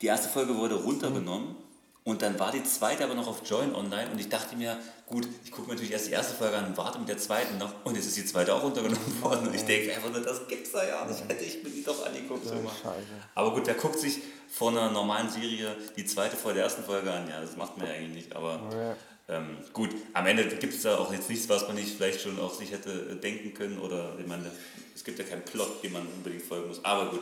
die 0.01 0.07
erste 0.07 0.29
Folge 0.29 0.57
wurde 0.57 0.77
runtergenommen 0.77 1.57
und 2.05 2.21
dann 2.23 2.39
war 2.39 2.51
die 2.51 2.65
zweite 2.65 3.05
aber 3.05 3.15
noch 3.15 3.29
auf 3.29 3.43
Join 3.49 3.75
online 3.75 4.11
und 4.11 4.19
ich 4.19 4.29
dachte 4.29 4.57
mir, 4.57 4.77
gut, 5.07 5.29
ich 5.45 5.51
gucke 5.53 5.69
mir 5.69 5.75
natürlich 5.75 5.93
erst 5.93 6.09
die 6.09 6.13
erste 6.13 6.35
Folge 6.35 6.57
an 6.57 6.67
und 6.67 6.77
warte 6.77 6.99
mit 6.99 7.09
der 7.09 7.19
zweiten 7.19 7.59
noch 7.59 7.73
und 7.85 7.95
jetzt 7.95 8.07
ist 8.07 8.17
die 8.17 8.25
zweite 8.27 8.55
auch 8.55 8.63
runtergenommen 8.63 9.23
worden 9.23 9.49
und 9.49 9.55
ich 9.55 9.63
denke 9.65 9.95
einfach 9.95 10.11
nur, 10.11 10.21
das 10.21 10.47
gibt's 10.49 10.73
da 10.73 10.87
ja 10.87 11.05
nicht, 11.05 11.21
hätte 11.29 11.45
ich 11.51 11.63
mir 11.63 11.71
die 11.71 11.85
doch 11.85 12.05
angeguckt. 12.05 12.45
Scheiße. 12.49 12.63
Aber 13.35 13.53
gut, 13.55 13.67
wer 13.67 13.75
guckt 13.75 13.99
sich 14.01 14.19
von 14.51 14.77
einer 14.77 14.91
normalen 14.91 15.31
Serie 15.31 15.77
die 15.97 16.05
zweite 16.05 16.37
vor 16.37 16.53
der 16.55 16.65
ersten 16.65 16.83
Folge 16.85 17.11
an? 17.13 17.29
Ja, 17.29 17.41
das 17.41 17.57
macht 17.57 17.79
man 17.79 17.87
ja 17.87 17.93
eigentlich 17.95 18.25
nicht, 18.27 18.37
aber 18.37 18.61
Ja. 19.29 19.37
ähm, 19.37 19.59
gut, 19.73 19.91
am 20.13 20.27
Ende 20.27 20.45
gibt 20.47 20.75
es 20.75 20.83
da 20.83 20.99
auch 20.99 21.13
jetzt 21.13 21.31
nichts, 21.31 21.49
was 21.49 21.67
man 21.69 21.77
nicht 21.77 21.95
vielleicht 21.97 22.21
schon 22.21 22.39
auch 22.41 22.53
sich 22.53 22.73
hätte 22.73 22.91
äh, 22.91 23.15
denken 23.15 23.55
können 23.55 23.79
oder 23.79 24.15
ich 24.19 24.27
meine, 24.27 24.51
es 24.95 25.05
gibt 25.05 25.19
ja 25.21 25.25
keinen 25.25 25.43
Plot, 25.45 25.83
den 25.85 25.93
man 25.93 26.07
unbedingt 26.07 26.43
folgen 26.43 26.69
muss. 26.69 26.85
Aber 26.85 27.11
gut, 27.11 27.21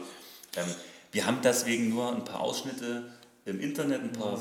ähm, 0.56 0.64
wir 1.12 1.26
haben 1.26 1.38
deswegen 1.42 1.88
nur 1.90 2.10
ein 2.12 2.24
paar 2.24 2.40
Ausschnitte 2.40 3.12
im 3.50 3.60
Internet 3.60 4.02
ein 4.02 4.12
paar, 4.12 4.38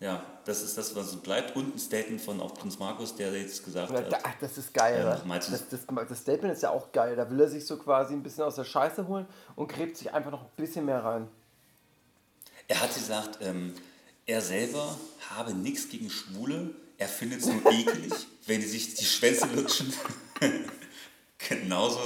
äh, 0.00 0.04
ja, 0.04 0.24
das 0.44 0.62
ist 0.62 0.76
das, 0.76 0.94
was 0.96 1.14
bleibt. 1.16 1.54
Und 1.56 1.74
ein 1.74 1.78
Statement 1.78 2.20
von 2.20 2.40
auch 2.40 2.54
Prinz 2.54 2.78
Markus, 2.78 3.14
der 3.14 3.32
jetzt 3.32 3.64
gesagt 3.64 3.90
Ja, 3.92 3.98
hat, 3.98 4.24
ach, 4.24 4.34
das 4.40 4.58
ist 4.58 4.74
geil, 4.74 5.18
Ähm, 5.22 5.28
meinst 5.28 5.48
du- 5.48 5.52
Das, 5.52 5.68
das, 5.68 5.80
das 6.08 6.18
Statement 6.18 6.54
ist 6.54 6.62
ja 6.62 6.70
auch 6.70 6.90
geil. 6.92 7.14
Da 7.16 7.30
will 7.30 7.40
er 7.40 7.48
sich 7.48 7.64
so 7.66 7.76
quasi 7.76 8.14
ein 8.14 8.22
bisschen 8.22 8.44
aus 8.44 8.56
der 8.56 8.64
Scheiße 8.64 9.06
holen 9.06 9.26
und 9.56 9.68
gräbt 9.68 9.96
sich 9.96 10.12
einfach 10.12 10.30
noch 10.32 10.42
ein 10.42 10.50
bisschen 10.56 10.84
mehr 10.86 11.04
rein. 11.04 11.28
er 12.68 12.80
hat 12.80 12.94
gesagt, 12.94 13.38
ähm, 13.42 13.74
er 14.26 14.40
selber 14.40 14.96
habe 15.30 15.52
nichts 15.52 15.88
gegen 15.88 16.08
Schwule, 16.10 16.70
er 16.98 17.08
findet 17.08 17.40
es 17.40 17.46
nur 17.46 17.64
eklig, 17.72 18.12
wenn 18.46 18.60
die 18.60 18.66
sich 18.66 18.94
die 18.94 19.04
Schwänze 19.04 19.46
lutschen. 19.54 19.92
genauso, 21.38 22.00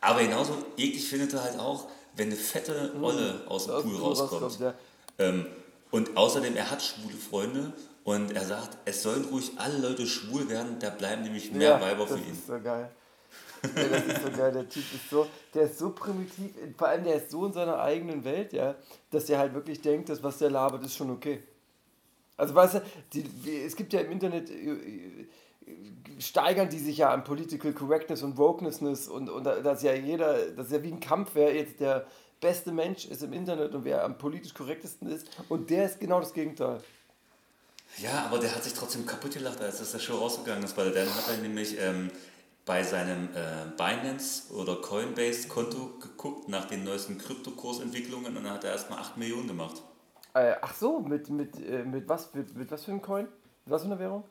aber 0.00 0.22
genauso 0.22 0.54
eklig 0.76 1.08
findet 1.08 1.32
er 1.34 1.42
halt 1.44 1.58
auch, 1.58 1.88
wenn 2.14 2.28
eine 2.28 2.36
fette 2.36 2.92
Olle 3.00 3.42
aus 3.46 3.66
dem 3.66 3.82
Pool 3.82 3.96
rauskommt, 3.96 4.58
ja. 4.60 4.74
Ähm, 5.18 5.46
und 5.90 6.16
außerdem, 6.16 6.56
er 6.56 6.70
hat 6.70 6.82
schwule 6.82 7.14
Freunde 7.16 7.72
und 8.04 8.32
er 8.32 8.44
sagt, 8.44 8.76
es 8.84 9.02
sollen 9.02 9.24
ruhig 9.26 9.52
alle 9.56 9.78
Leute 9.78 10.06
schwul 10.06 10.48
werden, 10.48 10.78
da 10.78 10.90
bleiben 10.90 11.22
nämlich 11.22 11.52
mehr 11.52 11.70
ja, 11.70 11.80
Weiber 11.80 12.04
das 12.04 12.12
für 12.12 12.18
ihn. 12.24 12.32
ist 12.32 12.46
so 12.46 12.60
geil. 12.60 12.90
Ja, 13.74 13.88
das 13.88 14.06
ist 14.06 14.22
so 14.24 14.30
geil. 14.36 14.52
Der 14.52 14.68
Typ 14.68 14.84
ist 14.94 15.10
so, 15.10 15.26
der 15.54 15.62
ist 15.62 15.78
so 15.78 15.90
primitiv, 15.90 16.50
vor 16.76 16.88
allem 16.88 17.04
der 17.04 17.16
ist 17.16 17.30
so 17.30 17.46
in 17.46 17.52
seiner 17.52 17.78
eigenen 17.80 18.24
Welt, 18.24 18.52
ja, 18.52 18.74
dass 19.10 19.24
der 19.26 19.38
halt 19.38 19.54
wirklich 19.54 19.80
denkt, 19.80 20.08
dass 20.08 20.22
was 20.22 20.38
der 20.38 20.50
labert, 20.50 20.84
ist 20.84 20.94
schon 20.96 21.10
okay. 21.10 21.42
Also 22.36 22.54
weißt 22.54 22.74
du, 22.74 22.82
die, 23.14 23.62
es 23.64 23.74
gibt 23.74 23.92
ja 23.94 24.00
im 24.00 24.12
Internet, 24.12 24.50
äh, 24.50 24.54
äh, 24.54 25.26
steigern 26.20 26.68
die 26.68 26.78
sich 26.78 26.98
ja 26.98 27.10
an 27.10 27.24
Political 27.24 27.72
Correctness 27.72 28.22
und 28.22 28.36
Wokeness 28.36 28.80
und, 29.08 29.28
und 29.30 29.44
da- 29.44 29.60
dass 29.60 29.82
ja 29.82 29.94
jeder, 29.94 30.50
das 30.50 30.66
ist 30.66 30.72
ja 30.72 30.82
wie 30.82 30.92
ein 30.92 31.00
Kampf, 31.00 31.30
wer 31.34 31.54
jetzt 31.54 31.80
der 31.80 32.06
beste 32.40 32.72
Mensch 32.72 33.06
ist 33.06 33.22
im 33.22 33.32
Internet 33.32 33.74
und 33.74 33.84
wer 33.84 34.04
am 34.04 34.18
politisch 34.18 34.54
korrektesten 34.54 35.08
ist 35.08 35.28
und 35.48 35.70
der 35.70 35.86
ist 35.86 36.00
genau 36.00 36.20
das 36.20 36.32
Gegenteil. 36.32 36.80
Ja, 37.98 38.26
aber 38.26 38.38
der 38.38 38.54
hat 38.54 38.64
sich 38.64 38.74
trotzdem 38.74 39.06
kaputt 39.06 39.32
gelacht, 39.32 39.60
als 39.60 39.78
das 39.78 39.92
der 39.92 39.98
Show 39.98 40.16
rausgegangen 40.16 40.64
ist, 40.64 40.76
weil 40.76 40.92
dann 40.92 41.08
hat 41.08 41.28
er 41.28 41.38
nämlich 41.38 41.78
ähm, 41.80 42.10
bei 42.66 42.82
seinem 42.82 43.28
äh, 43.34 43.66
Binance 43.76 44.52
oder 44.52 44.76
Coinbase-Konto 44.76 45.98
geguckt 46.00 46.48
nach 46.48 46.66
den 46.66 46.84
neuesten 46.84 47.16
Kryptokursentwicklungen 47.16 48.36
und 48.36 48.44
dann 48.44 48.52
hat 48.52 48.64
er 48.64 48.72
erstmal 48.72 48.98
8 48.98 49.16
Millionen 49.16 49.46
gemacht. 49.46 49.82
Äh, 50.34 50.56
ach 50.60 50.74
so, 50.74 51.00
mit, 51.00 51.30
mit, 51.30 51.56
äh, 51.64 51.84
mit, 51.84 52.08
was, 52.08 52.34
mit, 52.34 52.54
mit 52.54 52.70
was 52.70 52.84
für 52.84 52.90
einem 52.90 53.00
Coin? 53.00 53.24
Mit 53.24 53.72
was 53.72 53.82
für 53.82 53.86
einer 53.86 53.98
Währung? 53.98 54.24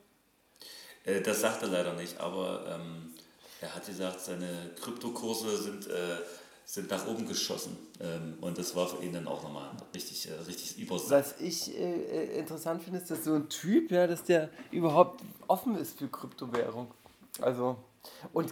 Äh, 1.05 1.21
das 1.21 1.41
sagt 1.41 1.63
er 1.63 1.69
leider 1.69 1.93
nicht, 1.93 2.19
aber 2.19 2.65
ähm, 2.67 3.13
er 3.61 3.73
hat 3.73 3.85
gesagt, 3.85 4.19
seine 4.19 4.71
Kryptokurse 4.79 5.57
sind, 5.57 5.87
äh, 5.87 6.17
sind 6.65 6.89
nach 6.89 7.05
oben 7.07 7.27
geschossen. 7.27 7.77
Ähm, 7.99 8.37
und 8.41 8.57
das 8.57 8.75
war 8.75 8.87
für 8.87 9.03
ihn 9.03 9.13
dann 9.13 9.27
auch 9.27 9.43
nochmal 9.43 9.69
richtig, 9.93 10.29
äh, 10.29 10.33
richtig 10.47 10.77
übers. 10.79 11.09
Was 11.09 11.39
ich 11.39 11.77
äh, 11.77 11.81
äh, 11.83 12.39
interessant 12.39 12.83
finde, 12.83 12.99
ist, 12.99 13.11
dass 13.11 13.23
so 13.23 13.35
ein 13.35 13.47
Typ, 13.49 13.91
ja, 13.91 14.07
dass 14.07 14.23
der 14.23 14.49
überhaupt 14.71 15.21
offen 15.47 15.77
ist 15.77 15.97
für 15.97 16.07
Kryptowährung. 16.07 16.91
Also, 17.39 17.77
und 18.33 18.51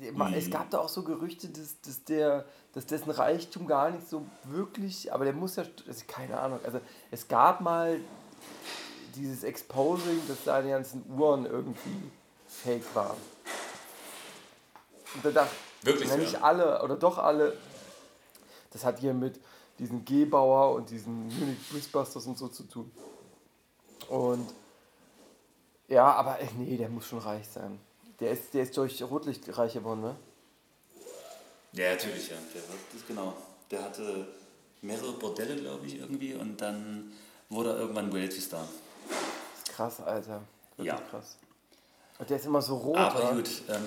äh, 0.00 0.12
ma- 0.12 0.30
es 0.32 0.50
gab 0.50 0.70
da 0.70 0.78
auch 0.78 0.88
so 0.88 1.02
Gerüchte, 1.02 1.48
dass, 1.48 1.80
dass, 1.80 2.04
der, 2.04 2.44
dass 2.74 2.84
dessen 2.86 3.10
Reichtum 3.10 3.66
gar 3.66 3.90
nicht 3.90 4.08
so 4.08 4.26
wirklich, 4.44 5.12
aber 5.12 5.24
der 5.24 5.32
muss 5.32 5.56
ja, 5.56 5.64
also 5.86 6.04
keine 6.06 6.38
Ahnung, 6.38 6.60
also 6.64 6.80
es 7.10 7.26
gab 7.26 7.60
mal 7.62 7.98
dieses 9.16 9.42
Exposing, 9.42 10.20
dass 10.28 10.44
seine 10.44 10.68
ganzen 10.70 11.02
Uhren 11.16 11.46
irgendwie 11.46 12.10
fake 12.46 12.94
waren. 12.94 13.16
Und 15.14 15.24
da 15.24 15.30
dachte 15.30 15.54
Wirklich, 15.82 16.08
ja, 16.08 16.16
ja? 16.16 16.20
nicht 16.20 16.42
alle, 16.42 16.82
oder 16.82 16.96
doch 16.96 17.18
alle, 17.18 17.56
das 18.70 18.84
hat 18.84 18.98
hier 18.98 19.14
mit 19.14 19.40
diesen 19.78 20.04
G-Bauer 20.04 20.74
und 20.74 20.90
diesen 20.90 21.28
Munich 21.28 21.58
Brisbusters 21.70 22.26
und 22.26 22.36
so 22.36 22.48
zu 22.48 22.64
tun. 22.64 22.90
Und 24.08 24.48
ja, 25.88 26.12
aber 26.12 26.40
äh, 26.40 26.46
nee, 26.58 26.76
der 26.76 26.88
muss 26.88 27.06
schon 27.06 27.20
reich 27.20 27.46
sein. 27.48 27.78
Der 28.20 28.32
ist, 28.32 28.52
der 28.52 28.64
ist 28.64 28.76
durch 28.76 29.00
Rotlicht 29.02 29.56
reich 29.56 29.74
geworden, 29.74 30.00
ne? 30.00 30.16
Ja, 31.72 31.92
natürlich, 31.92 32.28
ja. 32.30 32.36
Der 32.54 32.62
hat, 32.62 32.68
das 32.92 33.06
genau. 33.06 33.34
Der 33.70 33.82
hatte 33.84 34.26
mehrere 34.82 35.12
Bordelle, 35.12 35.56
glaube 35.56 35.86
ich, 35.86 35.98
irgendwie 35.98 36.34
und 36.34 36.60
dann 36.60 37.12
wurde 37.48 37.70
er 37.70 37.78
irgendwann 37.78 38.10
Reality-Star. 38.10 38.66
Krass, 39.74 40.00
Alter. 40.00 40.42
Wirklich 40.76 40.86
Ja. 40.94 41.00
krass. 41.08 41.36
Und 42.18 42.28
der 42.28 42.36
ist 42.38 42.46
immer 42.46 42.62
so 42.62 42.76
rot, 42.76 42.96
Aber 42.96 43.18
oder? 43.20 43.34
gut, 43.34 43.50
ähm, 43.68 43.84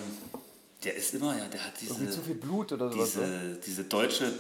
der 0.83 0.95
ist 0.95 1.13
immer, 1.13 1.37
ja, 1.37 1.47
der 1.47 1.65
hat 1.65 1.73
Irgendwie 1.81 2.05
zu 2.05 2.11
diese, 2.11 2.21
viel 2.23 2.35
Blut 2.35 2.71
oder 2.71 2.91
sowas. 2.91 3.15
ne? 3.15 3.21
diese, 3.25 3.59
diese 3.61 3.83
deutsche, 3.85 4.33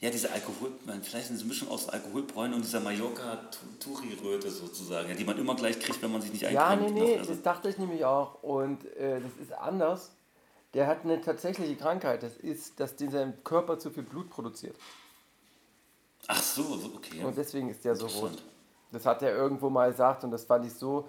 ja, 0.00 0.10
diese 0.10 0.30
Alkohol, 0.30 0.72
vielleicht 1.02 1.30
eine 1.30 1.42
Mischung 1.44 1.68
aus 1.68 1.88
Alkoholbräunen 1.88 2.54
und 2.54 2.64
dieser 2.64 2.80
Mallorca-Turi-Röte 2.80 4.50
sozusagen, 4.50 5.08
ja, 5.08 5.14
die 5.14 5.24
man 5.24 5.38
immer 5.38 5.54
gleich 5.54 5.78
kriegt, 5.80 6.02
wenn 6.02 6.12
man 6.12 6.20
sich 6.20 6.32
nicht 6.32 6.42
Ja, 6.42 6.76
nee, 6.76 6.86
eincremt. 6.86 6.94
nee, 6.94 7.18
Also, 7.18 7.32
das 7.32 7.42
dachte 7.42 7.68
ich 7.70 7.78
nämlich 7.78 8.04
auch. 8.04 8.42
Und 8.42 8.84
äh, 8.96 9.20
das 9.20 9.32
ist 9.40 9.52
anders. 9.52 10.10
Der 10.74 10.86
hat 10.86 11.04
eine 11.04 11.20
tatsächliche 11.22 11.76
Krankheit. 11.76 12.22
Das 12.22 12.36
ist, 12.36 12.78
dass 12.80 12.92
in 13.00 13.10
seinem 13.10 13.42
Körper 13.44 13.78
zu 13.78 13.90
viel 13.90 14.02
Blut 14.02 14.28
produziert. 14.28 14.76
ach 16.26 16.42
so, 16.42 16.62
okay. 16.94 17.24
Und 17.24 17.36
deswegen 17.38 17.70
ist 17.70 17.84
der 17.84 17.96
so 17.96 18.06
rot. 18.06 18.42
Das 18.92 19.06
hat 19.06 19.22
er 19.22 19.34
irgendwo 19.34 19.70
mal 19.70 19.90
gesagt 19.90 20.22
und 20.24 20.30
das 20.30 20.44
fand 20.44 20.66
ich 20.66 20.74
so, 20.74 21.08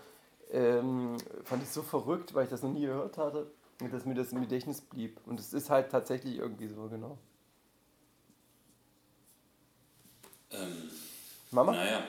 ähm, 0.51 1.17
fand 1.43 1.61
ich 1.63 1.69
so 1.69 1.81
verrückt, 1.81 2.33
weil 2.33 2.45
ich 2.45 2.49
das 2.49 2.61
noch 2.63 2.71
nie 2.71 2.85
gehört 2.85 3.17
hatte, 3.17 3.51
und 3.81 3.93
dass 3.93 4.05
mir 4.05 4.15
das 4.15 4.31
im 4.31 4.41
Gedächtnis 4.41 4.81
blieb. 4.81 5.19
Und 5.25 5.39
es 5.39 5.53
ist 5.53 5.69
halt 5.69 5.91
tatsächlich 5.91 6.37
irgendwie 6.37 6.67
so, 6.67 6.87
genau. 6.89 7.17
Ähm, 10.51 10.89
Mama? 11.51 11.73
naja, 11.73 12.03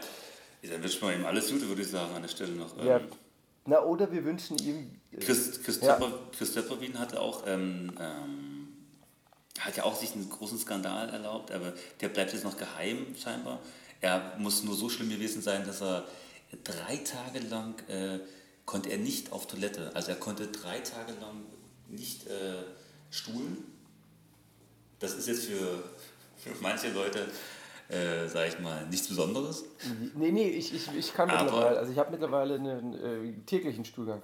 dann 0.62 0.82
wünschen 0.82 1.02
wir 1.02 1.14
ihm 1.14 1.26
alles 1.26 1.50
Gute, 1.50 1.68
würde 1.68 1.82
ich 1.82 1.88
sagen, 1.88 2.14
an 2.14 2.22
der 2.22 2.28
Stelle 2.28 2.52
noch. 2.52 2.76
Ähm, 2.78 2.86
Ja. 2.86 3.00
Na, 3.66 3.82
oder 3.82 4.10
wir 4.10 4.24
wünschen 4.24 4.56
ihm. 4.58 4.98
äh, 5.12 5.16
Chris, 5.18 5.62
Chris, 5.62 5.80
Ja. 5.82 5.96
Töpper, 5.98 6.18
Chris 6.36 6.52
Töpperwien 6.54 6.98
hatte 6.98 7.20
auch, 7.20 7.46
ähm, 7.46 7.92
ähm, 8.00 8.68
hat 9.58 9.76
ja 9.76 9.84
auch 9.84 9.94
sich 9.94 10.14
einen 10.14 10.30
großen 10.30 10.58
Skandal 10.58 11.10
erlaubt, 11.10 11.50
aber 11.50 11.74
der 12.00 12.08
bleibt 12.08 12.32
jetzt 12.32 12.44
noch 12.44 12.56
geheim 12.56 13.14
scheinbar. 13.16 13.60
Er 14.00 14.36
muss 14.38 14.62
nur 14.62 14.74
so 14.74 14.88
schlimm 14.88 15.10
gewesen 15.10 15.42
sein, 15.42 15.66
dass 15.66 15.82
er 15.82 16.06
drei 16.64 16.96
Tage 16.98 17.40
lang 17.40 17.74
äh, 17.88 18.20
konnte 18.68 18.90
er 18.90 18.98
nicht 18.98 19.32
auf 19.32 19.46
Toilette. 19.46 19.90
Also 19.94 20.10
er 20.10 20.16
konnte 20.16 20.46
drei 20.48 20.80
Tage 20.80 21.12
lang 21.22 21.46
nicht 21.88 22.26
äh, 22.26 22.62
stuhlen. 23.10 23.64
Das 24.98 25.14
ist 25.14 25.26
jetzt 25.26 25.46
für, 25.46 25.82
für 26.36 26.50
manche 26.60 26.90
Leute, 26.92 27.30
äh, 27.88 28.28
sag 28.28 28.46
ich 28.48 28.58
mal, 28.60 28.86
nichts 28.88 29.08
Besonderes. 29.08 29.64
Nee, 30.14 30.32
nee, 30.32 30.50
ich, 30.50 30.74
ich, 30.74 30.86
ich 30.94 31.14
kann 31.14 31.30
Aber- 31.30 31.44
mittlerweile. 31.44 31.78
Also 31.78 31.92
ich 31.92 31.98
habe 31.98 32.10
mittlerweile 32.10 32.56
einen 32.56 32.92
äh, 32.92 33.32
täglichen 33.46 33.86
Stuhlgang. 33.86 34.20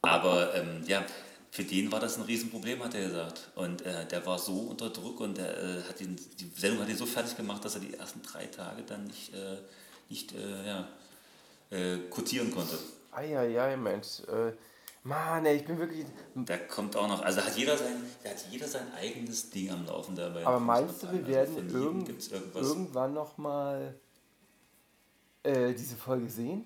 Aber 0.00 0.54
ähm, 0.54 0.82
ja, 0.86 1.04
für 1.50 1.64
den 1.64 1.92
war 1.92 2.00
das 2.00 2.16
ein 2.16 2.22
Riesenproblem, 2.22 2.82
hat 2.82 2.94
er 2.94 3.08
gesagt. 3.08 3.50
Und 3.56 3.82
äh, 3.82 4.06
der 4.06 4.24
war 4.24 4.38
so 4.38 4.54
unter 4.70 4.88
Druck 4.88 5.20
und 5.20 5.36
der, 5.36 5.62
äh, 5.62 5.82
hat 5.82 6.00
ihn, 6.00 6.16
die 6.40 6.50
Sendung 6.58 6.80
hat 6.80 6.88
ihn 6.88 6.96
so 6.96 7.04
fertig 7.04 7.36
gemacht, 7.36 7.62
dass 7.62 7.74
er 7.74 7.82
die 7.82 7.92
ersten 7.92 8.22
drei 8.22 8.46
Tage 8.46 8.84
dann 8.84 9.04
nicht, 9.04 9.34
äh, 9.34 9.58
nicht 10.08 10.32
äh, 10.32 10.66
ja, 10.66 10.88
äh, 11.70 11.98
kotieren 12.10 12.50
konnte. 12.50 12.78
Eieiei, 13.10 13.76
Mensch. 13.76 14.20
Äh, 14.28 14.52
Mann, 15.04 15.46
ey, 15.46 15.56
ich 15.56 15.64
bin 15.64 15.78
wirklich. 15.78 16.04
Da 16.34 16.58
kommt 16.58 16.94
auch 16.96 17.08
noch, 17.08 17.22
also 17.22 17.40
hat 17.40 17.56
jeder 17.56 17.76
sein, 17.76 18.02
hat 18.24 18.44
jeder 18.50 18.68
sein 18.68 18.92
eigenes 18.94 19.48
Ding 19.50 19.70
am 19.70 19.86
Laufen 19.86 20.14
dabei. 20.14 20.44
Aber 20.44 20.60
meinst 20.60 21.02
du, 21.02 21.12
wir 21.12 21.26
werden 21.26 21.56
also 21.56 21.68
von 21.68 21.80
jedem 21.80 22.00
irgend, 22.00 22.54
irgendwann 22.54 23.14
nochmal 23.14 23.94
äh, 25.44 25.72
diese 25.72 25.96
Folge 25.96 26.28
sehen? 26.28 26.64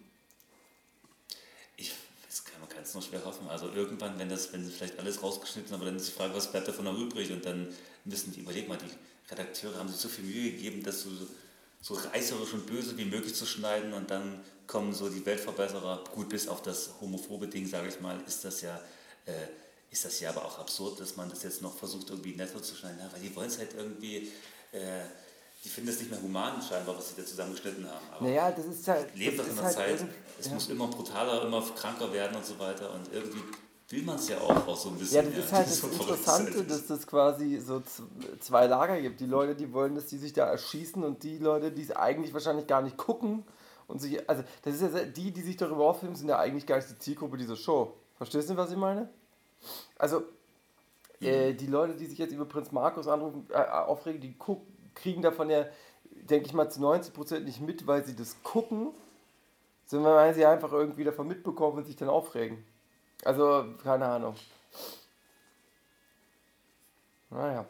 Ich, 1.76 1.92
das 2.26 2.44
kann 2.44 2.58
man 2.60 2.68
kann 2.68 2.82
es 2.82 2.94
nur 2.94 3.02
schwer 3.02 3.24
hoffen. 3.24 3.48
Also 3.48 3.68
irgendwann, 3.70 4.18
wenn 4.18 4.28
das, 4.28 4.52
wenn 4.52 4.64
sie 4.64 4.72
vielleicht 4.72 4.98
alles 4.98 5.22
rausgeschnitten, 5.22 5.74
aber 5.74 5.84
dann 5.84 5.96
ist 5.96 6.08
die 6.08 6.12
Frage, 6.12 6.34
was 6.34 6.50
bleibt 6.50 6.66
davon 6.66 6.86
noch 6.86 6.98
übrig? 6.98 7.30
Und 7.30 7.44
dann 7.44 7.68
müssen 8.04 8.32
die, 8.32 8.40
überleg 8.40 8.68
mal, 8.68 8.78
die 8.78 9.30
Redakteure 9.30 9.78
haben 9.78 9.88
sich 9.88 9.98
so 9.98 10.08
viel 10.08 10.24
Mühe 10.24 10.50
gegeben, 10.52 10.82
das 10.82 11.02
so, 11.02 11.10
so 11.80 11.94
reißerisch 11.94 12.54
und 12.54 12.66
böse 12.66 12.96
wie 12.96 13.04
möglich 13.04 13.34
zu 13.34 13.46
schneiden 13.46 13.92
und 13.92 14.10
dann 14.10 14.40
kommen 14.66 14.92
so 14.94 15.08
die 15.08 15.24
Weltverbesserer, 15.24 16.04
gut, 16.14 16.28
bis 16.28 16.48
auf 16.48 16.62
das 16.62 16.90
homophobe 17.00 17.48
Ding, 17.48 17.66
sage 17.66 17.88
ich 17.88 18.00
mal, 18.00 18.18
ist 18.26 18.44
das 18.44 18.60
ja, 18.62 18.80
äh, 19.26 19.32
ist 19.90 20.04
das 20.04 20.20
ja 20.20 20.30
aber 20.30 20.44
auch 20.44 20.58
absurd, 20.58 21.00
dass 21.00 21.16
man 21.16 21.28
das 21.30 21.42
jetzt 21.42 21.62
noch 21.62 21.76
versucht, 21.76 22.10
irgendwie 22.10 22.34
netter 22.34 22.62
zu 22.62 22.74
schneiden, 22.74 22.98
ja, 22.98 23.08
weil 23.12 23.20
die 23.20 23.34
wollen 23.36 23.48
es 23.48 23.58
halt 23.58 23.74
irgendwie, 23.76 24.32
äh, 24.72 25.02
die 25.64 25.68
finden 25.68 25.90
es 25.90 25.98
nicht 26.00 26.10
mehr 26.10 26.20
human 26.22 26.60
scheinbar, 26.62 26.96
was 26.96 27.10
sie 27.10 27.14
da 27.20 27.24
zusammengeschnitten 27.26 27.88
haben. 27.88 28.04
Aber 28.16 28.26
Naja, 28.26 28.50
das 28.50 28.66
ist 28.66 28.88
halt. 28.88 29.14
lebt 29.16 29.38
das 29.38 29.46
doch 29.46 29.50
in 29.52 29.56
der 29.56 29.64
halt 29.64 29.76
Zeit. 29.76 30.08
Es 30.40 30.46
ja. 30.46 30.54
muss 30.54 30.68
immer 30.70 30.88
brutaler, 30.88 31.42
immer 31.44 31.62
kranker 31.76 32.12
werden 32.12 32.36
und 32.36 32.44
so 32.44 32.58
weiter. 32.58 32.92
Und 32.94 33.12
irgendwie 33.12 33.42
will 33.90 34.02
man 34.02 34.16
es 34.16 34.28
ja 34.28 34.38
auch, 34.40 34.66
auch 34.66 34.76
so 34.76 34.88
ein 34.88 34.94
Ja, 34.94 35.00
bisschen. 35.00 35.30
das 35.36 35.44
ist 35.44 35.52
halt 35.52 35.66
das 35.68 35.78
verrückt 35.78 36.00
Interessante, 36.00 36.52
sein. 36.58 36.68
dass 36.68 36.86
das 36.86 37.06
quasi 37.06 37.60
so 37.64 37.82
zwei 38.40 38.66
Lager 38.66 39.00
gibt. 39.00 39.20
Die 39.20 39.26
Leute, 39.26 39.54
die 39.54 39.72
wollen, 39.72 39.94
dass 39.94 40.06
die 40.06 40.18
sich 40.18 40.32
da 40.32 40.46
erschießen 40.46 41.04
und 41.04 41.22
die 41.22 41.38
Leute, 41.38 41.70
die 41.70 41.82
es 41.82 41.92
eigentlich 41.92 42.32
wahrscheinlich 42.32 42.66
gar 42.66 42.82
nicht 42.82 42.96
gucken 42.96 43.44
und 43.92 43.98
sich, 43.98 44.26
also 44.28 44.42
das 44.62 44.80
ist 44.80 44.94
ja 44.94 45.04
die, 45.04 45.32
die 45.32 45.42
sich 45.42 45.58
darüber 45.58 45.84
aufhören, 45.84 46.16
sind 46.16 46.28
ja 46.28 46.38
eigentlich 46.38 46.66
gar 46.66 46.76
nicht 46.76 46.88
die 46.88 46.98
Zielgruppe 46.98 47.36
dieser 47.36 47.56
Show. 47.56 47.92
Verstehst 48.16 48.48
du, 48.48 48.56
was 48.56 48.70
ich 48.70 48.76
meine? 48.78 49.10
Also 49.98 50.22
äh, 51.20 51.52
die 51.52 51.66
Leute, 51.66 51.94
die 51.94 52.06
sich 52.06 52.16
jetzt 52.16 52.32
über 52.32 52.46
Prinz 52.46 52.72
Markus 52.72 53.06
anrufen, 53.06 53.46
äh, 53.50 53.58
aufregen, 53.58 54.22
die 54.22 54.34
guck, 54.38 54.62
kriegen 54.94 55.20
davon 55.20 55.50
ja, 55.50 55.66
denke 56.10 56.46
ich 56.46 56.54
mal, 56.54 56.70
zu 56.70 56.80
90% 56.80 57.40
nicht 57.40 57.60
mit, 57.60 57.86
weil 57.86 58.02
sie 58.02 58.16
das 58.16 58.42
gucken, 58.42 58.92
sondern 59.84 60.14
weil 60.14 60.34
sie 60.34 60.46
einfach 60.46 60.72
irgendwie 60.72 61.04
davon 61.04 61.28
mitbekommen 61.28 61.76
und 61.76 61.84
sich 61.84 61.96
dann 61.96 62.08
aufregen. 62.08 62.64
Also, 63.24 63.66
keine 63.82 64.06
Ahnung. 64.06 64.36
Naja. 67.28 67.66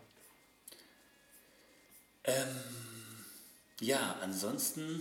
Ja, 3.80 4.16
ansonsten 4.22 5.00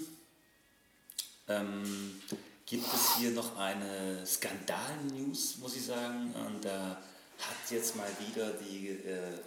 ähm, 1.60 2.22
gibt 2.66 2.86
es 2.94 3.16
hier 3.18 3.32
noch 3.32 3.58
eine 3.58 4.26
Skandal-News, 4.26 5.58
muss 5.60 5.76
ich 5.76 5.86
sagen. 5.86 6.34
Und 6.48 6.64
da 6.66 7.02
hat 7.40 7.72
jetzt 7.72 7.96
mal 7.96 8.08
wieder 8.28 8.52
die 8.54 8.90
äh, 8.90 9.40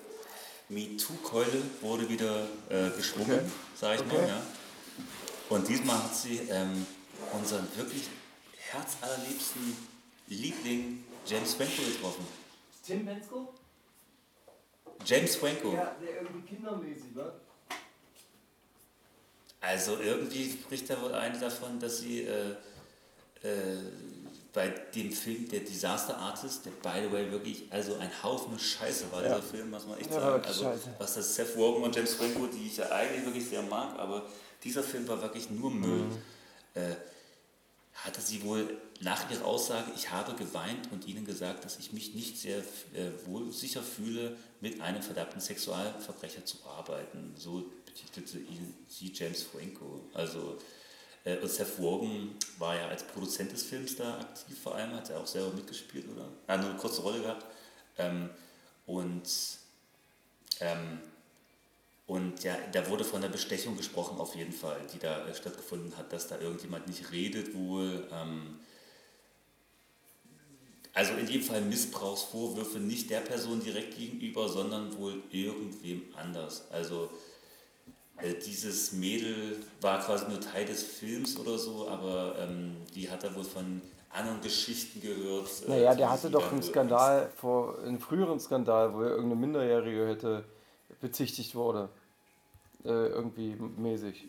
MeToo-Keule 0.69 1.63
wurde 1.81 2.09
wieder 2.09 2.47
äh, 2.69 2.91
geschwungen, 2.97 3.39
Okay. 3.39 3.51
sage 3.79 4.03
ich 4.03 4.07
mal. 4.13 4.17
Okay. 4.17 4.29
Ja. 4.29 4.43
Und 5.51 5.69
diesmal 5.69 6.03
hat 6.03 6.15
sie 6.15 6.39
ähm, 6.51 6.87
unseren 7.33 7.67
wirklich 7.77 8.09
herzallerliebsten 8.71 9.77
Liebling 10.29 11.05
James 11.27 11.55
Franco 11.55 11.83
getroffen. 11.83 12.27
Tim 12.87 13.05
Bensko? 13.05 13.53
James 15.05 15.37
Franco. 15.37 15.71
der 15.73 16.23
irgendwie 16.23 16.47
kindermäßig 16.49 17.15
war. 17.15 17.33
Also 19.67 19.99
irgendwie 20.01 20.51
spricht 20.53 20.89
da 20.91 21.01
wohl 21.01 21.15
eine 21.15 21.39
davon, 21.39 21.79
dass 21.81 21.99
sie 21.99 22.23
äh, 22.23 22.51
äh, 23.43 23.79
bei 24.53 24.69
dem 24.95 25.11
Film 25.13 25.49
Der 25.49 25.61
Disaster 25.61 26.17
Artist, 26.17 26.65
der 26.67 26.71
by 26.71 27.07
the 27.07 27.13
way 27.13 27.31
wirklich 27.31 27.65
also 27.71 27.97
ein 27.97 28.11
Haufen 28.23 28.59
Scheiße 28.59 29.11
war, 29.11 29.23
Ja. 29.25 29.37
dieser 29.37 29.43
Film, 29.49 29.71
muss 29.71 29.87
man 29.87 29.99
echt 29.99 30.11
Ja, 30.11 30.21
sagen. 30.21 30.45
Also 30.45 30.65
scheiße. 30.65 30.89
was 30.99 31.15
das 31.15 31.35
Seth 31.35 31.57
Rogen 31.57 31.83
und 31.83 31.95
James 31.97 32.15
Franco, 32.15 32.47
die 32.47 32.67
ich 32.67 32.77
ja 32.77 32.91
eigentlich 32.91 33.25
wirklich 33.25 33.49
sehr 33.49 33.63
mag, 33.63 33.99
aber 33.99 34.27
dieser 34.63 34.83
Film 34.83 35.09
war 35.09 35.21
wirklich 35.23 35.51
nur 35.51 35.71
Müll. 35.71 36.05
Mhm. 36.05 36.17
Äh, 36.75 36.95
hatte 37.95 38.21
sie 38.21 38.43
wohl 38.43 38.77
nach 39.01 39.31
ihrer 39.31 39.45
Aussage, 39.45 39.91
ich 39.97 40.11
habe 40.11 40.35
geweint 40.35 40.91
und 40.93 41.07
ihnen 41.07 41.25
gesagt, 41.25 41.65
dass 41.65 41.79
ich 41.79 41.93
mich 41.93 42.15
nicht 42.15 42.39
sehr 42.39 42.59
äh, 42.59 43.11
wohl 43.27 43.53
sicher 43.53 43.83
fühle, 43.83 44.37
mit 44.61 44.81
einem 44.81 45.01
verdammten 45.01 45.41
Sexualverbrecher 45.41 46.45
zu 46.45 46.59
arbeiten. 46.67 47.35
So 47.39 47.65
betitelte 47.95 48.39
ihn, 48.39 48.75
sie 48.89 49.13
James 49.15 49.45
Franco. 49.45 50.01
Also 50.15 50.59
äh, 51.25 51.37
und 51.39 51.51
Seth 51.51 51.79
Rogen 51.79 52.37
war 52.59 52.77
ja 52.77 52.89
als 52.89 53.05
Produzent 53.05 53.53
des 53.53 53.63
Films 53.63 53.97
da 53.97 54.19
aktiv, 54.19 54.61
vor 54.61 54.75
allem 54.75 54.93
hat 54.95 55.11
er 55.11 55.21
auch 55.21 55.27
selber 55.27 55.55
mitgespielt, 55.55 56.07
oder? 56.09 56.29
Er 56.47 56.55
hat 56.55 56.61
nur 56.61 56.71
eine 56.71 56.79
kurze 56.79 57.03
Rolle 57.03 57.21
gehabt. 57.21 57.47
Ähm, 57.99 58.31
und 58.87 59.29
ähm, 60.61 60.99
und 62.07 62.45
ja, 62.45 62.59
da 62.73 62.87
wurde 62.91 63.03
von 63.03 63.23
der 63.23 63.31
Bestechung 63.31 63.79
gesprochen, 63.79 64.19
auf 64.19 64.37
jeden 64.37 64.53
Fall, 64.53 64.79
die 64.93 64.99
da 64.99 65.27
äh, 65.27 65.35
stattgefunden 65.35 65.97
hat, 65.97 66.13
dass 66.13 66.29
da 66.29 66.39
irgendjemand 66.39 66.87
nicht 66.87 67.13
redet 67.13 67.55
wohl. 67.55 68.07
Ähm, 68.13 68.61
also 70.93 71.15
in 71.15 71.27
jedem 71.27 71.47
Fall 71.47 71.63
Missbrauchsvorwürfe 71.63 72.79
nicht 72.79 73.09
der 73.09 73.21
Person 73.21 73.61
direkt 73.65 73.97
gegenüber, 73.97 74.49
sondern 74.49 74.97
wohl 74.99 75.23
irgendwem 75.31 76.03
anders. 76.15 76.71
Also 76.71 77.11
dieses 78.47 78.93
Mädel 78.93 79.59
war 79.81 80.01
quasi 80.01 80.27
nur 80.29 80.41
Teil 80.41 80.65
des 80.65 80.83
Films 80.83 81.37
oder 81.39 81.59
so, 81.59 81.89
aber 81.89 82.37
ähm, 82.39 82.77
die 82.95 83.11
hat 83.11 83.25
da 83.25 83.35
wohl 83.35 83.45
von 83.45 83.83
anderen 84.11 84.41
Geschichten 84.41 85.01
gehört. 85.01 85.49
äh, 85.67 85.71
Naja, 85.71 85.95
der 85.95 86.11
hatte 86.11 86.31
doch 86.31 86.53
einen 86.53 86.63
Skandal 86.63 87.31
vor, 87.37 87.79
einen 87.81 87.99
früheren 87.99 88.39
Skandal, 88.39 88.95
wo 88.95 89.03
er 89.03 89.11
irgendeine 89.11 89.41
Minderjährige 89.41 90.07
hätte 90.07 90.45
bezichtigt 91.01 91.55
wurde. 91.55 91.89
Äh, 92.85 92.89
irgendwie 92.89 93.57
mäßig. 93.77 94.25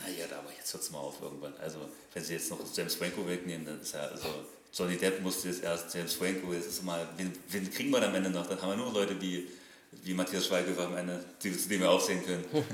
Naja, 0.00 0.26
da 0.28 0.38
aber 0.38 0.50
jetzt 0.56 0.72
hört 0.74 0.82
es 0.82 0.90
mal 0.90 0.98
auf 0.98 1.22
irgendwann. 1.22 1.54
Also, 1.62 1.78
wenn 2.12 2.22
sie 2.22 2.34
jetzt 2.34 2.50
noch 2.50 2.58
James 2.74 2.94
Franco 2.96 3.26
wegnehmen, 3.26 3.64
dann 3.64 3.80
ist 3.80 3.94
ja, 3.94 4.00
also, 4.00 4.26
Johnny 4.72 4.96
Depp 4.96 5.22
musste 5.22 5.48
jetzt 5.48 5.62
erst 5.62 5.94
James 5.94 6.14
Franco, 6.14 6.52
jetzt 6.52 6.66
ist 6.66 6.82
mal, 6.82 7.06
wen, 7.16 7.32
wen 7.48 7.70
kriegen 7.70 7.90
wir 7.90 8.02
am 8.02 8.14
Ende 8.14 8.30
noch? 8.30 8.46
Dann 8.46 8.60
haben 8.60 8.70
wir 8.70 8.76
nur 8.76 8.92
Leute 8.92 9.20
wie, 9.20 9.46
wie 10.04 10.14
Matthias 10.14 10.46
Schweighöfer 10.46 10.86
am 10.86 10.96
Ende, 10.96 11.24
die, 11.42 11.56
zu 11.56 11.68
wir 11.70 11.90
aufsehen 11.90 12.24
können. 12.24 12.44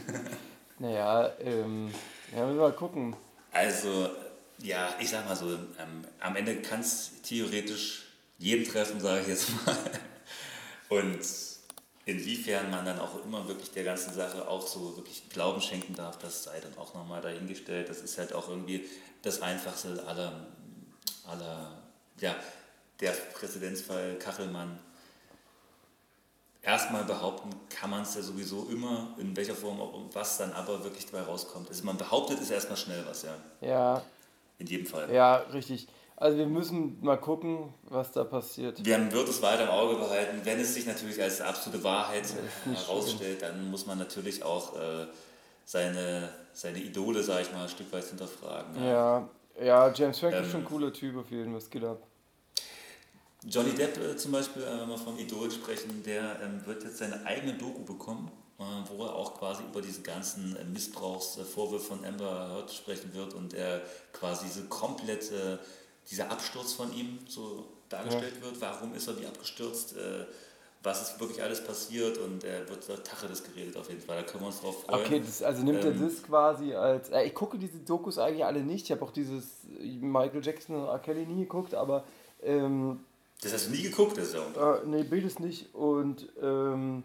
Naja, 0.80 1.30
ähm, 1.40 1.92
ja, 2.34 2.46
müssen 2.46 2.56
wir 2.56 2.68
mal 2.68 2.72
gucken. 2.72 3.14
Also, 3.52 4.08
ja, 4.62 4.94
ich 4.98 5.10
sag 5.10 5.26
mal 5.26 5.36
so, 5.36 5.52
ähm, 5.52 6.06
am 6.20 6.36
Ende 6.36 6.56
kann 6.62 6.80
es 6.80 7.20
theoretisch 7.22 8.06
jeden 8.38 8.66
treffen, 8.66 8.98
sage 8.98 9.20
ich 9.20 9.26
jetzt 9.26 9.50
mal. 9.66 9.76
Und 10.88 11.20
inwiefern 12.06 12.70
man 12.70 12.86
dann 12.86 12.98
auch 12.98 13.22
immer 13.24 13.46
wirklich 13.46 13.70
der 13.72 13.84
ganzen 13.84 14.14
Sache 14.14 14.48
auch 14.48 14.66
so 14.66 14.96
wirklich 14.96 15.28
Glauben 15.28 15.60
schenken 15.60 15.94
darf, 15.94 16.18
das 16.18 16.44
sei 16.44 16.58
dann 16.60 16.76
auch 16.78 16.94
nochmal 16.94 17.20
dahingestellt. 17.20 17.90
Das 17.90 18.00
ist 18.00 18.16
halt 18.16 18.32
auch 18.32 18.48
irgendwie 18.48 18.88
das 19.20 19.42
Einfachste 19.42 20.02
aller, 20.06 20.46
aller 21.26 21.78
ja, 22.20 22.34
der 23.00 23.10
Präzedenzfall 23.10 24.16
Kachelmann. 24.18 24.78
Erstmal 26.62 27.04
behaupten 27.04 27.50
kann 27.70 27.88
man 27.90 28.02
es 28.02 28.14
ja 28.14 28.20
sowieso 28.22 28.68
immer, 28.70 29.14
in 29.18 29.34
welcher 29.36 29.54
Form 29.54 29.80
auch, 29.80 29.94
und 29.94 30.14
was 30.14 30.36
dann 30.38 30.52
aber 30.52 30.84
wirklich 30.84 31.06
dabei 31.06 31.22
rauskommt. 31.24 31.68
Also 31.68 31.84
man 31.84 31.96
behauptet 31.96 32.38
ist 32.40 32.50
erstmal 32.50 32.76
schnell 32.76 33.02
was, 33.08 33.22
ja. 33.22 33.34
Ja, 33.62 34.02
In 34.58 34.66
jedem 34.66 34.86
Fall. 34.86 35.10
ja, 35.12 35.36
richtig. 35.54 35.88
Also 36.16 36.36
wir 36.36 36.44
müssen 36.46 36.98
mal 37.02 37.16
gucken, 37.16 37.72
was 37.84 38.12
da 38.12 38.24
passiert. 38.24 38.84
Wir 38.84 39.10
wird 39.10 39.26
es 39.30 39.40
weiter 39.40 39.62
im 39.64 39.70
Auge 39.70 39.96
behalten. 39.96 40.40
Wenn 40.44 40.60
es 40.60 40.74
sich 40.74 40.84
natürlich 40.84 41.20
als 41.22 41.40
absolute 41.40 41.82
Wahrheit 41.82 42.24
herausstellt, 42.66 43.40
dann 43.40 43.70
muss 43.70 43.86
man 43.86 43.96
natürlich 43.96 44.42
auch 44.42 44.76
äh, 44.76 45.06
seine, 45.64 46.28
seine 46.52 46.78
Idole, 46.78 47.22
sag 47.22 47.40
ich 47.40 47.52
mal, 47.52 47.62
ein 47.62 47.68
Stück 47.70 47.90
weit 47.92 48.04
hinterfragen. 48.04 48.84
Ja, 48.84 49.26
ja, 49.62 49.90
James 49.94 50.18
Franco 50.18 50.36
ist 50.36 50.44
Ähm. 50.44 50.50
schon 50.50 50.60
ein 50.60 50.66
cooler 50.66 50.92
Typ 50.92 51.16
auf 51.16 51.30
jeden 51.30 51.46
Fall. 51.46 51.54
Was 51.56 51.70
geht 51.70 51.84
ab? 51.84 52.02
Johnny 53.48 53.70
Depp 53.70 53.96
äh, 53.98 54.16
zum 54.16 54.32
Beispiel, 54.32 54.62
äh, 54.62 54.80
wenn 54.80 54.88
wir 54.88 54.98
vom 54.98 55.18
Idol 55.18 55.50
sprechen, 55.50 56.02
der 56.04 56.40
ähm, 56.42 56.64
wird 56.66 56.84
jetzt 56.84 56.98
seine 56.98 57.24
eigene 57.24 57.54
Doku 57.54 57.82
bekommen, 57.84 58.30
äh, 58.58 58.62
wo 58.90 59.04
er 59.04 59.14
auch 59.14 59.38
quasi 59.38 59.62
über 59.62 59.80
diese 59.80 60.02
ganzen 60.02 60.56
äh, 60.56 60.64
Missbrauchsvorwürfe 60.64 61.86
von 61.86 62.04
Amber 62.04 62.48
Heard 62.50 62.72
sprechen 62.72 63.14
wird 63.14 63.34
und 63.34 63.54
er 63.54 63.80
quasi 64.12 64.46
diese 64.46 64.64
komplette, 64.64 65.58
dieser 66.10 66.30
Absturz 66.30 66.74
von 66.74 66.92
ihm 66.94 67.18
so 67.26 67.64
dargestellt 67.88 68.42
wird. 68.42 68.60
Warum 68.60 68.94
ist 68.94 69.08
er 69.08 69.18
wie 69.18 69.26
abgestürzt? 69.26 69.96
Äh, 69.96 70.26
was 70.82 71.02
ist 71.02 71.20
wirklich 71.20 71.42
alles 71.42 71.62
passiert 71.62 72.16
und 72.16 72.42
er 72.42 72.66
wird 72.68 72.86
Tacheles 73.04 73.44
geredet 73.44 73.76
auf 73.76 73.90
jeden 73.90 74.00
Fall. 74.00 74.16
Da 74.16 74.22
können 74.22 74.44
wir 74.44 74.46
uns 74.46 74.60
drauf 74.60 74.82
freuen. 74.84 75.04
Okay, 75.04 75.20
das, 75.20 75.42
also 75.42 75.62
nimmt 75.62 75.84
er 75.84 75.90
Ähm. 75.90 76.00
das 76.00 76.22
quasi 76.22 76.74
als. 76.74 77.10
Äh, 77.10 77.24
ich 77.24 77.34
gucke 77.34 77.58
diese 77.58 77.78
Dokus 77.78 78.18
eigentlich 78.18 78.44
alle 78.44 78.62
nicht. 78.62 78.86
Ich 78.86 78.90
habe 78.90 79.04
auch 79.04 79.10
dieses 79.10 79.44
Michael 79.78 80.42
Jackson 80.42 80.76
und 80.76 80.88
R. 80.88 80.98
Kelly 80.98 81.26
nie 81.26 81.42
geguckt, 81.42 81.74
aber 81.74 82.04
ähm, 82.42 83.00
Das 83.42 83.52
hast 83.54 83.68
du 83.68 83.70
nie 83.72 83.82
geguckt, 83.82 84.16
das 84.18 84.28
ist 84.28 84.36
unter- 84.36 84.82
Äh, 84.82 84.86
nee, 84.86 85.02
Bildes 85.02 85.38
nicht. 85.38 85.74
Und 85.74 86.28
ähm, 86.42 87.02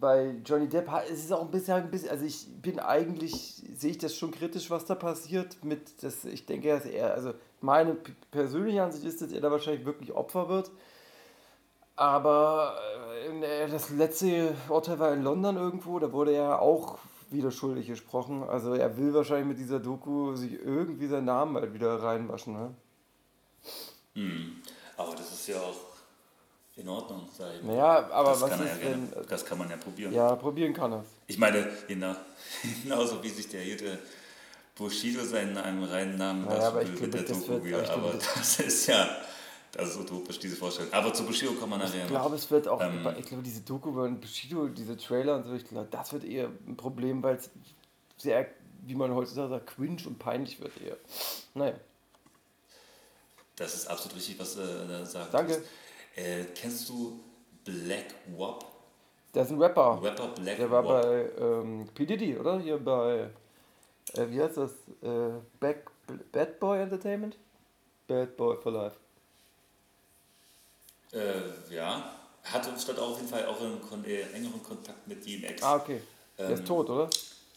bei 0.00 0.34
Johnny 0.44 0.68
Depp 0.68 0.88
ha- 0.90 1.04
es 1.04 1.20
ist 1.20 1.32
auch 1.32 1.42
ein 1.42 1.50
bisschen, 1.52 1.74
ein 1.74 1.90
bisschen, 1.90 2.10
also 2.10 2.24
ich 2.24 2.46
bin 2.60 2.80
eigentlich, 2.80 3.62
sehe 3.76 3.92
ich 3.92 3.98
das 3.98 4.16
schon 4.16 4.32
kritisch, 4.32 4.68
was 4.70 4.84
da 4.86 4.96
passiert 4.96 5.62
mit, 5.64 6.02
das, 6.02 6.24
ich 6.24 6.44
denke, 6.46 6.68
dass 6.68 6.84
er, 6.86 7.14
also 7.14 7.34
meine 7.60 7.96
persönliche 8.32 8.82
Ansicht 8.82 9.04
ist, 9.04 9.22
dass 9.22 9.30
er 9.30 9.40
da 9.40 9.50
wahrscheinlich 9.52 9.84
wirklich 9.86 10.12
Opfer 10.12 10.48
wird. 10.48 10.70
Aber 11.94 12.76
äh, 13.40 13.68
das 13.68 13.90
letzte 13.90 14.54
Urteil 14.68 14.98
war 14.98 15.12
in 15.12 15.22
London 15.22 15.56
irgendwo, 15.56 15.98
da 16.00 16.12
wurde 16.12 16.32
er 16.32 16.60
auch 16.62 16.98
wieder 17.30 17.50
schuldig 17.50 17.86
gesprochen. 17.86 18.42
Also 18.42 18.74
er 18.74 18.96
will 18.96 19.12
wahrscheinlich 19.14 19.46
mit 19.48 19.58
dieser 19.58 19.78
Doku 19.80 20.34
sich 20.34 20.52
irgendwie 20.54 21.06
seinen 21.08 21.26
Namen 21.26 21.56
halt 21.56 21.74
wieder 21.74 22.02
reinwaschen. 22.02 22.54
Ne? 22.54 22.74
Aber 24.98 25.14
das 25.14 25.32
ist 25.32 25.48
ja 25.48 25.56
auch 25.60 25.76
in 26.76 26.88
Ordnung, 26.88 27.28
mal. 27.38 27.60
Naja, 27.62 28.08
aber 28.10 28.30
das 28.30 28.40
was 28.42 28.50
kann 28.50 28.62
ist 28.66 28.68
ja 28.82 28.88
gerne. 28.88 29.08
Das 29.28 29.44
kann 29.44 29.58
man 29.58 29.70
ja 29.70 29.76
probieren. 29.76 30.12
Ja, 30.12 30.36
probieren 30.36 30.72
kann 30.74 30.92
er. 30.92 31.04
Ich 31.26 31.38
meine, 31.38 31.66
genau, 31.88 32.14
genauso 32.82 33.22
wie 33.22 33.30
sich 33.30 33.48
der 33.48 33.64
gute 33.64 33.98
Bushido 34.76 35.24
seinen 35.24 35.56
einem 35.56 35.82
reinen 35.84 36.16
Namen 36.18 36.44
Naja, 36.44 36.68
aber 36.68 36.82
ich 36.82 37.00
mit 37.00 37.12
der 37.14 37.22
das 37.22 37.38
Doku 37.38 37.48
wird- 37.52 37.64
wieder. 37.64 37.90
aber 37.90 38.12
das 38.12 38.60
ist 38.60 38.86
ja, 38.86 39.08
das 39.72 39.88
ist 39.90 39.96
utopisch, 39.98 40.38
diese 40.38 40.54
Vorstellung. 40.56 40.92
Aber 40.92 41.12
zu 41.12 41.24
Bushido 41.24 41.52
kommen 41.54 41.72
wir 41.72 41.78
nachher 41.78 42.02
Ich 42.02 42.08
glaube, 42.08 42.36
es 42.36 42.48
wird 42.50 42.68
auch, 42.68 42.80
Ähm, 42.80 43.08
ich 43.18 43.26
glaube, 43.26 43.42
diese 43.42 43.62
Doku 43.62 43.88
über 43.90 44.08
Bushido, 44.08 44.68
diese 44.68 44.96
Trailer 44.96 45.36
und 45.36 45.44
so, 45.46 45.54
ich 45.54 45.64
glaube, 45.64 45.88
das 45.90 46.12
wird 46.12 46.22
eher 46.24 46.48
ein 46.66 46.76
Problem, 46.76 47.22
weil 47.24 47.36
es 47.36 47.50
sehr, 48.18 48.46
wie 48.86 48.94
man 48.94 49.12
heutzutage 49.14 49.48
sagt, 49.48 49.66
cringe 49.66 50.02
und 50.06 50.18
peinlich 50.20 50.60
wird 50.60 50.72
eher. 50.80 50.96
Naja, 51.54 51.74
Das 53.58 53.74
ist 53.74 53.86
absolut 53.88 54.16
richtig, 54.16 54.38
was 54.38 54.54
du 54.54 54.62
äh, 54.62 54.88
da 54.88 55.04
sagst. 55.04 55.34
Danke. 55.34 55.62
Äh, 56.14 56.44
kennst 56.54 56.88
du 56.88 57.20
Black 57.64 58.14
Wop? 58.36 58.64
der 59.34 59.42
ist 59.44 59.50
ein 59.52 59.62
Rapper. 59.62 60.00
Rapper 60.02 60.28
Black 60.28 60.56
Der 60.56 60.70
war 60.70 60.84
Wop. 60.84 61.02
bei 61.02 61.30
ähm, 61.38 61.88
P. 61.94 62.06
Diddy, 62.06 62.36
oder? 62.36 62.58
Hier 62.58 62.78
bei, 62.78 63.30
äh, 64.14 64.26
wie 64.28 64.42
heißt 64.42 64.56
das? 64.56 64.72
Äh, 65.02 65.38
Back, 65.60 65.90
Bad 66.32 66.58
Boy 66.58 66.80
Entertainment? 66.80 67.36
Bad 68.06 68.36
Boy 68.36 68.56
for 68.56 68.72
Life. 68.72 68.96
Äh, 71.12 71.74
ja, 71.74 72.10
hatte 72.44 72.70
statt 72.78 72.98
auf 72.98 73.16
jeden 73.16 73.28
Fall 73.28 73.46
auch 73.46 73.60
einen 73.60 73.80
kon 73.80 74.04
äh, 74.04 74.22
engeren 74.32 74.62
Kontakt 74.62 75.06
mit 75.06 75.24
DMX. 75.24 75.62
Ah, 75.62 75.76
okay. 75.76 76.00
Der 76.36 76.50
ist 76.50 76.66
tot, 76.66 76.88
oder? 76.88 77.08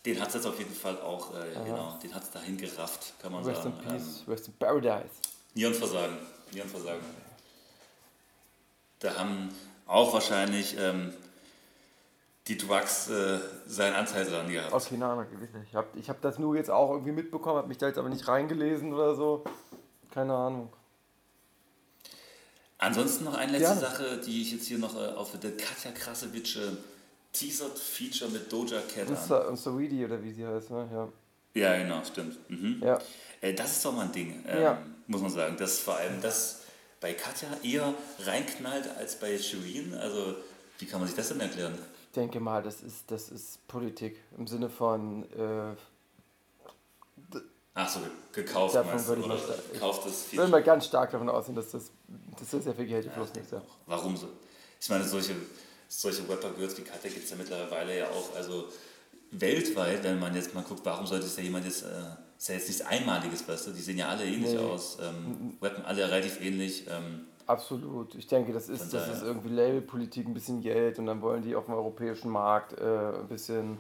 Den 0.06 0.20
hat 0.20 0.30
es 0.30 0.36
jetzt 0.36 0.48
auf 0.48 0.58
jeden 0.58 0.74
Fall 0.74 1.00
auch, 1.02 1.34
äh, 1.36 1.54
genau, 1.66 1.98
den 2.02 2.14
hat 2.14 2.24
es 2.24 2.32
dahin 2.32 2.58
gerafft, 2.58 3.14
kann 3.22 3.32
man 3.32 3.44
Rest 3.44 3.66
in 3.66 3.72
sagen. 3.72 3.88
Peace, 3.88 4.24
Rest 4.28 4.48
in 4.48 4.54
Paradise. 4.54 5.10
Nierenversagen. 5.54 6.18
Nierenversagen. 6.52 7.02
Da 9.00 9.16
haben 9.16 9.50
auch 9.88 10.14
wahrscheinlich 10.14 10.78
ähm, 10.80 11.14
die 12.48 12.58
Drugs 12.58 13.10
äh, 13.10 13.40
seinen 13.66 13.96
Anteil 13.96 14.26
dran 14.26 14.50
gehabt. 14.52 14.92
Nein, 14.92 15.00
nein, 15.00 15.28
ich 15.34 15.40
nicht. 15.40 15.68
Ich 15.70 15.76
habe 15.76 15.88
ich 16.00 16.10
hab 16.10 16.22
das 16.22 16.40
nur 16.40 16.56
jetzt 16.56 16.70
auch 16.70 16.92
irgendwie 16.92 17.12
mitbekommen, 17.12 17.58
habe 17.58 17.68
mich 17.68 17.78
da 17.78 17.88
jetzt 17.88 17.98
aber 17.98 18.10
nicht 18.10 18.28
reingelesen 18.28 18.94
oder 18.94 19.16
so. 19.16 19.44
Keine 20.12 20.34
Ahnung. 20.34 20.72
Ansonsten 22.78 23.26
noch 23.26 23.36
eine 23.36 23.52
letzte 23.52 23.68
Gerne. 23.68 23.82
Sache, 23.82 24.22
die 24.26 24.42
ich 24.42 24.52
jetzt 24.54 24.66
hier 24.66 24.80
noch 24.80 24.96
äh, 24.96 25.10
aufwende. 25.14 25.52
Katja 25.52 25.92
Krasowitsch 25.92 26.58
äh, 26.58 26.72
teasert 27.32 27.78
Feature 27.78 28.30
mit 28.32 28.52
Doja 28.52 28.82
Cat 28.82 29.08
Und, 29.08 29.18
an. 29.18 29.24
Sa 29.28 29.48
und 29.48 29.58
Saweetie 29.58 30.04
oder 30.06 30.22
wie 30.24 30.32
sie 30.34 30.46
heißt, 30.46 30.72
ne? 30.72 30.90
Ja. 30.92 31.08
Ja, 31.54 31.78
genau, 31.78 32.04
stimmt. 32.04 32.38
Mhm. 32.50 32.82
Ja. 32.84 33.00
Äh, 33.42 33.54
das 33.54 33.72
ist 33.74 33.86
doch 33.86 33.94
mal 33.94 34.06
ein 34.06 34.12
Ding, 34.12 34.44
ähm, 34.48 34.62
Ja. 34.62 34.82
Muss 35.08 35.22
man 35.22 35.32
sagen. 35.32 35.58
Dass 35.58 35.80
vor 35.80 35.96
allem 35.96 36.22
das 36.22 36.62
bei 37.00 37.14
Katja 37.14 37.50
eher 37.64 37.94
reinknallt 38.20 38.88
als 38.98 39.16
bei 39.16 39.38
Shirin. 39.38 39.94
Also, 39.96 40.36
wie 40.80 40.86
kann 40.86 41.00
man 41.00 41.08
sich 41.08 41.16
das 41.18 41.30
denn 41.30 41.40
erklären? 41.40 41.78
Ich 42.06 42.16
denke 42.16 42.40
mal, 42.40 42.62
das 42.62 42.82
ist, 42.82 43.10
das 43.10 43.30
ist 43.30 43.66
Politik 43.68 44.18
im 44.38 44.46
Sinne 44.48 44.70
von, 44.70 45.24
äh, 45.32 45.76
Ach 47.74 47.88
so, 47.88 48.02
gekauft 48.34 48.76
Davon 48.76 48.92
meinst 48.92 49.08
würde 49.08 49.22
ich 49.22 49.28
oder 49.28 49.38
sagen. 49.38 49.62
gekauftes 49.72 50.26
ich 50.32 50.38
will 50.38 50.48
mal 50.50 50.62
ganz 50.62 50.86
stark 50.88 51.12
davon 51.12 51.30
ausgehen, 51.30 51.56
dass 51.56 51.72
das, 51.72 51.90
dass 52.38 52.50
das 52.50 52.64
sehr 52.66 52.76
viel 52.76 52.86
Geld 52.86 53.06
Ja, 53.06 53.12
geflossen 53.12 53.38
ist. 53.42 53.52
Ja. 53.54 53.62
Warum 53.86 54.18
so? 54.18 54.28
Ich 54.80 54.90
meine, 54.90 55.06
solche, 55.06 55.36
solche 55.88 56.28
Rapper-Girls 56.28 56.78
wie 56.78 56.82
Katja 56.82 57.10
gibt 57.10 57.24
es 57.24 57.30
ja 57.30 57.38
mittlerweile 57.38 57.98
ja 57.98 58.10
auch, 58.10 58.36
also 58.36 58.68
weltweit, 59.32 60.04
wenn 60.04 60.20
man 60.20 60.36
jetzt 60.36 60.54
mal 60.54 60.64
guckt, 60.64 60.82
warum 60.84 61.08
sollte 61.08 61.28
es 61.28 61.38
ja 61.38 61.44
jemand 61.44 61.64
jetzt, 61.64 61.84
äh, 61.84 61.88
ist 62.42 62.48
ja 62.48 62.56
jetzt 62.56 62.68
nichts 62.70 62.82
Einmaliges, 62.82 63.48
weißt 63.48 63.68
du, 63.68 63.72
die 63.72 63.82
sehen 63.82 64.00
ja 64.00 64.10
alle 64.10 64.26
ähnlich 64.26 64.54
Nee. 64.54 64.58
aus, 64.58 64.98
ähm, 65.00 65.58
rappen 65.62 65.86
alle 65.86 66.10
relativ 66.10 66.42
ähnlich, 66.42 66.88
ähm, 66.90 67.28
Absolut. 67.46 68.16
Ich 68.16 68.28
denke, 68.28 68.54
das 68.54 68.70
ist, 68.70 68.94
das 68.94 69.10
ist 69.10 69.24
irgendwie 69.24 69.50
Labelpolitik, 69.50 70.26
ein 70.26 70.34
bisschen 70.34 70.62
Geld 70.62 71.00
und 71.00 71.06
dann 71.08 71.22
wollen 71.22 71.44
die 71.44 71.56
auf 71.56 71.66
dem 71.66 71.74
europäischen 71.74 72.30
Markt 72.30 72.80
äh, 72.80 72.84
ein 73.20 73.28
bisschen 73.28 73.78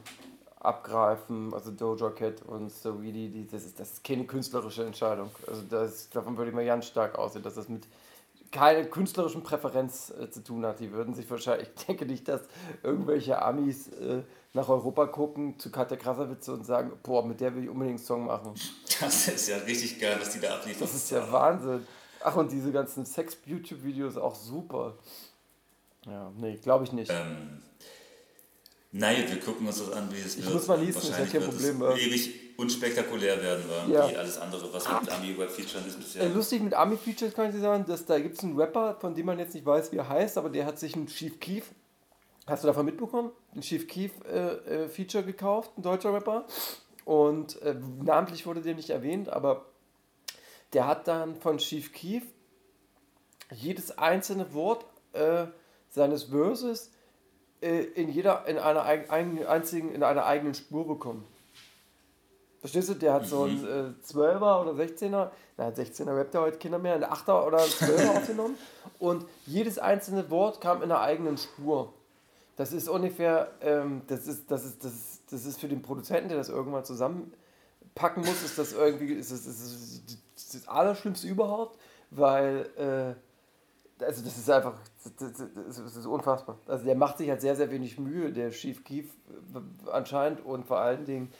abgreifen. 0.59 1.53
Also 1.53 1.71
Doja 1.71 2.09
Cat 2.09 2.41
und 2.41 2.69
Saweetie, 2.69 3.29
die, 3.29 3.47
das, 3.47 3.65
ist, 3.65 3.79
das 3.79 3.93
ist 3.93 4.03
keine 4.03 4.25
künstlerische 4.25 4.83
Entscheidung. 4.83 5.31
Also 5.47 5.61
das, 5.69 6.09
davon 6.09 6.37
würde 6.37 6.49
ich 6.49 6.55
mal 6.55 6.65
ganz 6.65 6.85
stark 6.85 7.17
aussehen, 7.17 7.43
dass 7.43 7.55
das 7.55 7.69
mit 7.69 7.87
keine 8.51 8.85
künstlerischen 8.85 9.43
Präferenz 9.43 10.11
äh, 10.11 10.29
zu 10.29 10.43
tun 10.43 10.65
hat. 10.65 10.79
Die 10.79 10.91
würden 10.91 11.13
sich 11.13 11.29
wahrscheinlich, 11.29 11.69
ich 11.75 11.85
denke 11.85 12.05
nicht, 12.05 12.27
dass 12.27 12.41
irgendwelche 12.83 13.41
Amis 13.41 13.87
äh, 13.87 14.23
nach 14.53 14.67
Europa 14.67 15.07
gucken 15.07 15.57
zu 15.57 15.71
Katja 15.71 15.95
Krasavitze 15.97 16.53
und 16.53 16.65
sagen, 16.65 16.91
boah, 17.03 17.25
mit 17.25 17.39
der 17.39 17.55
will 17.55 17.63
ich 17.63 17.69
unbedingt 17.69 17.99
einen 17.99 18.05
Song 18.05 18.25
machen. 18.25 18.53
das 18.99 19.27
ist 19.29 19.47
ja 19.47 19.57
richtig 19.57 19.99
geil, 19.99 20.17
was 20.19 20.31
die 20.31 20.39
da 20.39 20.55
abliefern. 20.55 20.81
Das 20.81 20.93
ist 20.93 21.09
ja 21.09 21.31
Wahnsinn. 21.31 21.87
Ach, 22.23 22.35
und 22.35 22.51
diese 22.51 22.71
ganzen 22.71 23.05
Sex-YouTube-Videos 23.05 24.17
auch 24.17 24.35
super. 24.35 24.97
Ja, 26.05 26.31
nee, 26.37 26.57
glaube 26.57 26.83
ich 26.83 26.91
nicht. 26.91 27.11
Ähm, 27.11 27.61
nein, 28.91 29.23
wir 29.27 29.39
gucken 29.39 29.65
uns 29.67 29.79
das 29.79 29.91
an, 29.91 30.11
wie 30.11 30.19
es 30.19 30.35
Ich 30.35 30.43
wird. 30.43 30.53
muss 30.53 30.67
mal 30.67 30.79
liest, 30.79 30.99
ist 30.99 31.05
ja 31.05 31.09
Wahrscheinlich 31.11 31.33
kein 31.33 31.41
wird 31.41 31.51
Problem, 31.51 31.81
es 31.81 31.99
ja. 31.99 32.07
ewig 32.07 32.40
unspektakulär 32.57 33.41
werden, 33.41 33.63
war, 33.69 33.87
Ja. 33.87 34.09
wie 34.09 34.15
alles 34.17 34.37
andere, 34.37 34.71
was 34.73 34.87
mit 34.87 35.11
Ami-Web-Featuren 35.11 35.85
ist 35.87 35.97
bisher. 35.99 36.23
Äh, 36.23 36.27
lustig 36.29 36.61
mit 36.61 36.73
Ami-Features 36.73 37.33
kann 37.33 37.47
ich 37.49 37.55
dir 37.55 37.61
sagen, 37.61 37.85
dass 37.87 38.05
da 38.05 38.19
gibt 38.19 38.37
es 38.37 38.43
einen 38.43 38.59
Rapper, 38.59 38.97
von 38.99 39.13
dem 39.15 39.25
man 39.25 39.39
jetzt 39.39 39.53
nicht 39.53 39.65
weiß, 39.65 39.91
wie 39.91 39.97
er 39.97 40.09
heißt, 40.09 40.37
aber 40.37 40.49
der 40.49 40.65
hat 40.65 40.79
sich 40.79 40.95
einen 40.95 41.07
Chief 41.07 41.39
Keef, 41.39 41.65
hast 42.47 42.63
du 42.63 42.67
davon 42.67 42.85
mitbekommen? 42.85 43.31
Ein 43.55 43.61
Chief 43.61 43.87
Keef 43.87 44.11
äh, 44.25 44.83
äh, 44.83 44.89
Feature 44.89 45.23
gekauft, 45.23 45.71
ein 45.77 45.81
deutscher 45.83 46.13
Rapper. 46.13 46.45
Und 47.05 47.61
äh, 47.61 47.75
namentlich 48.03 48.45
wurde 48.45 48.61
der 48.61 48.75
nicht 48.75 48.89
erwähnt, 48.89 49.29
aber 49.29 49.65
der 50.73 50.87
hat 50.87 51.07
dann 51.07 51.35
von 51.35 51.57
Chief 51.57 51.91
Keef 51.91 52.23
jedes 53.53 53.97
einzelne 53.97 54.53
Wort 54.53 54.85
äh, 55.13 55.45
seines 55.89 56.25
Verses 56.25 56.91
äh, 57.61 57.81
in 57.83 58.09
jeder, 58.09 58.45
in 58.47 58.57
einer 58.57 58.83
ein, 58.83 59.09
einzigen, 59.45 59.93
in 59.93 60.03
einer 60.03 60.25
eigenen 60.25 60.53
Spur 60.53 60.87
bekommen. 60.87 61.25
Verstehst 62.61 62.89
du? 62.89 62.93
Der 62.93 63.13
hat 63.13 63.25
so 63.25 63.43
einen 63.43 63.65
äh, 63.65 64.07
12er 64.07 64.61
oder 64.61 64.71
16er, 64.73 65.31
na 65.57 65.67
16er 65.69 66.15
rappt 66.15 66.35
ja 66.35 66.41
heute 66.41 66.59
Kinder 66.59 66.77
mehr, 66.77 66.93
einen 66.93 67.05
8er 67.05 67.45
oder 67.45 67.57
einen 67.57 67.71
12er 67.71 68.09
aufgenommen 68.17 68.55
und 68.99 69.25
jedes 69.47 69.79
einzelne 69.79 70.29
Wort 70.29 70.61
kam 70.61 70.77
in 70.77 70.91
einer 70.91 71.01
eigenen 71.01 71.39
Spur. 71.39 71.91
Das 72.57 72.71
ist 72.71 72.87
ungefähr, 72.87 73.51
ähm, 73.61 74.03
das, 74.05 74.27
ist, 74.27 74.51
das, 74.51 74.63
ist, 74.63 74.83
das, 74.83 74.93
ist, 74.93 75.21
das 75.31 75.45
ist 75.45 75.59
für 75.59 75.67
den 75.67 75.81
Produzenten, 75.81 76.29
der 76.29 76.37
das 76.37 76.49
irgendwann 76.49 76.85
zusammenpacken 76.85 78.23
muss, 78.23 78.43
ist 78.43 78.59
das 78.59 78.73
irgendwie, 78.73 79.13
ist 79.13 79.31
das, 79.31 79.47
ist 79.47 79.61
das, 80.05 80.17
das, 80.35 80.49
das 80.49 80.67
Allerschlimmste 80.67 81.27
überhaupt, 81.27 81.79
weil, 82.11 82.69
äh, 82.77 84.03
also 84.05 84.23
das 84.23 84.37
ist 84.37 84.49
einfach, 84.51 84.75
das, 85.17 85.33
das, 85.33 85.47
das 85.55 85.95
ist 85.95 86.05
unfassbar. 86.05 86.59
Also 86.67 86.85
der 86.85 86.95
macht 86.95 87.17
sich 87.17 87.29
halt 87.31 87.41
sehr, 87.41 87.55
sehr 87.55 87.71
wenig 87.71 87.97
Mühe, 87.97 88.31
der 88.31 88.51
Chief 88.51 88.83
Keef 88.83 89.09
anscheinend 89.91 90.45
und 90.45 90.67
vor 90.67 90.79
allen 90.79 91.05
Dingen, 91.05 91.33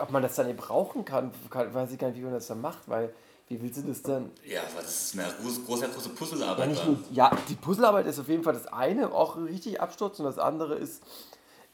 ob 0.00 0.10
man 0.10 0.22
das 0.22 0.34
dann 0.36 0.48
eben 0.48 0.58
brauchen 0.58 1.04
kann, 1.04 1.32
weiß 1.50 1.92
ich 1.92 1.98
gar 1.98 2.08
nicht, 2.08 2.18
wie 2.18 2.24
man 2.24 2.32
das 2.32 2.46
dann 2.46 2.60
macht, 2.60 2.88
weil 2.88 3.12
wie 3.48 3.60
willst 3.60 3.78
du 3.78 3.82
das 3.82 4.02
dann? 4.02 4.30
Ja, 4.46 4.62
das 4.76 5.12
ist 5.12 5.18
eine 5.18 5.30
große, 5.42 5.60
große, 5.62 5.88
große 5.88 6.08
Ja, 6.08 6.14
Puzzlearbeit. 6.14 6.76
war. 6.76 6.86
nur, 6.86 6.98
ja, 7.10 7.30
die 7.48 7.54
Puzzlearbeit 7.54 8.06
ist 8.06 8.18
auf 8.18 8.28
jeden 8.28 8.42
Fall 8.42 8.54
das 8.54 8.66
eine, 8.66 9.12
auch 9.12 9.36
richtig 9.36 9.80
Absturz 9.80 10.18
und 10.20 10.24
das 10.24 10.38
andere 10.38 10.74
ist, 10.76 11.02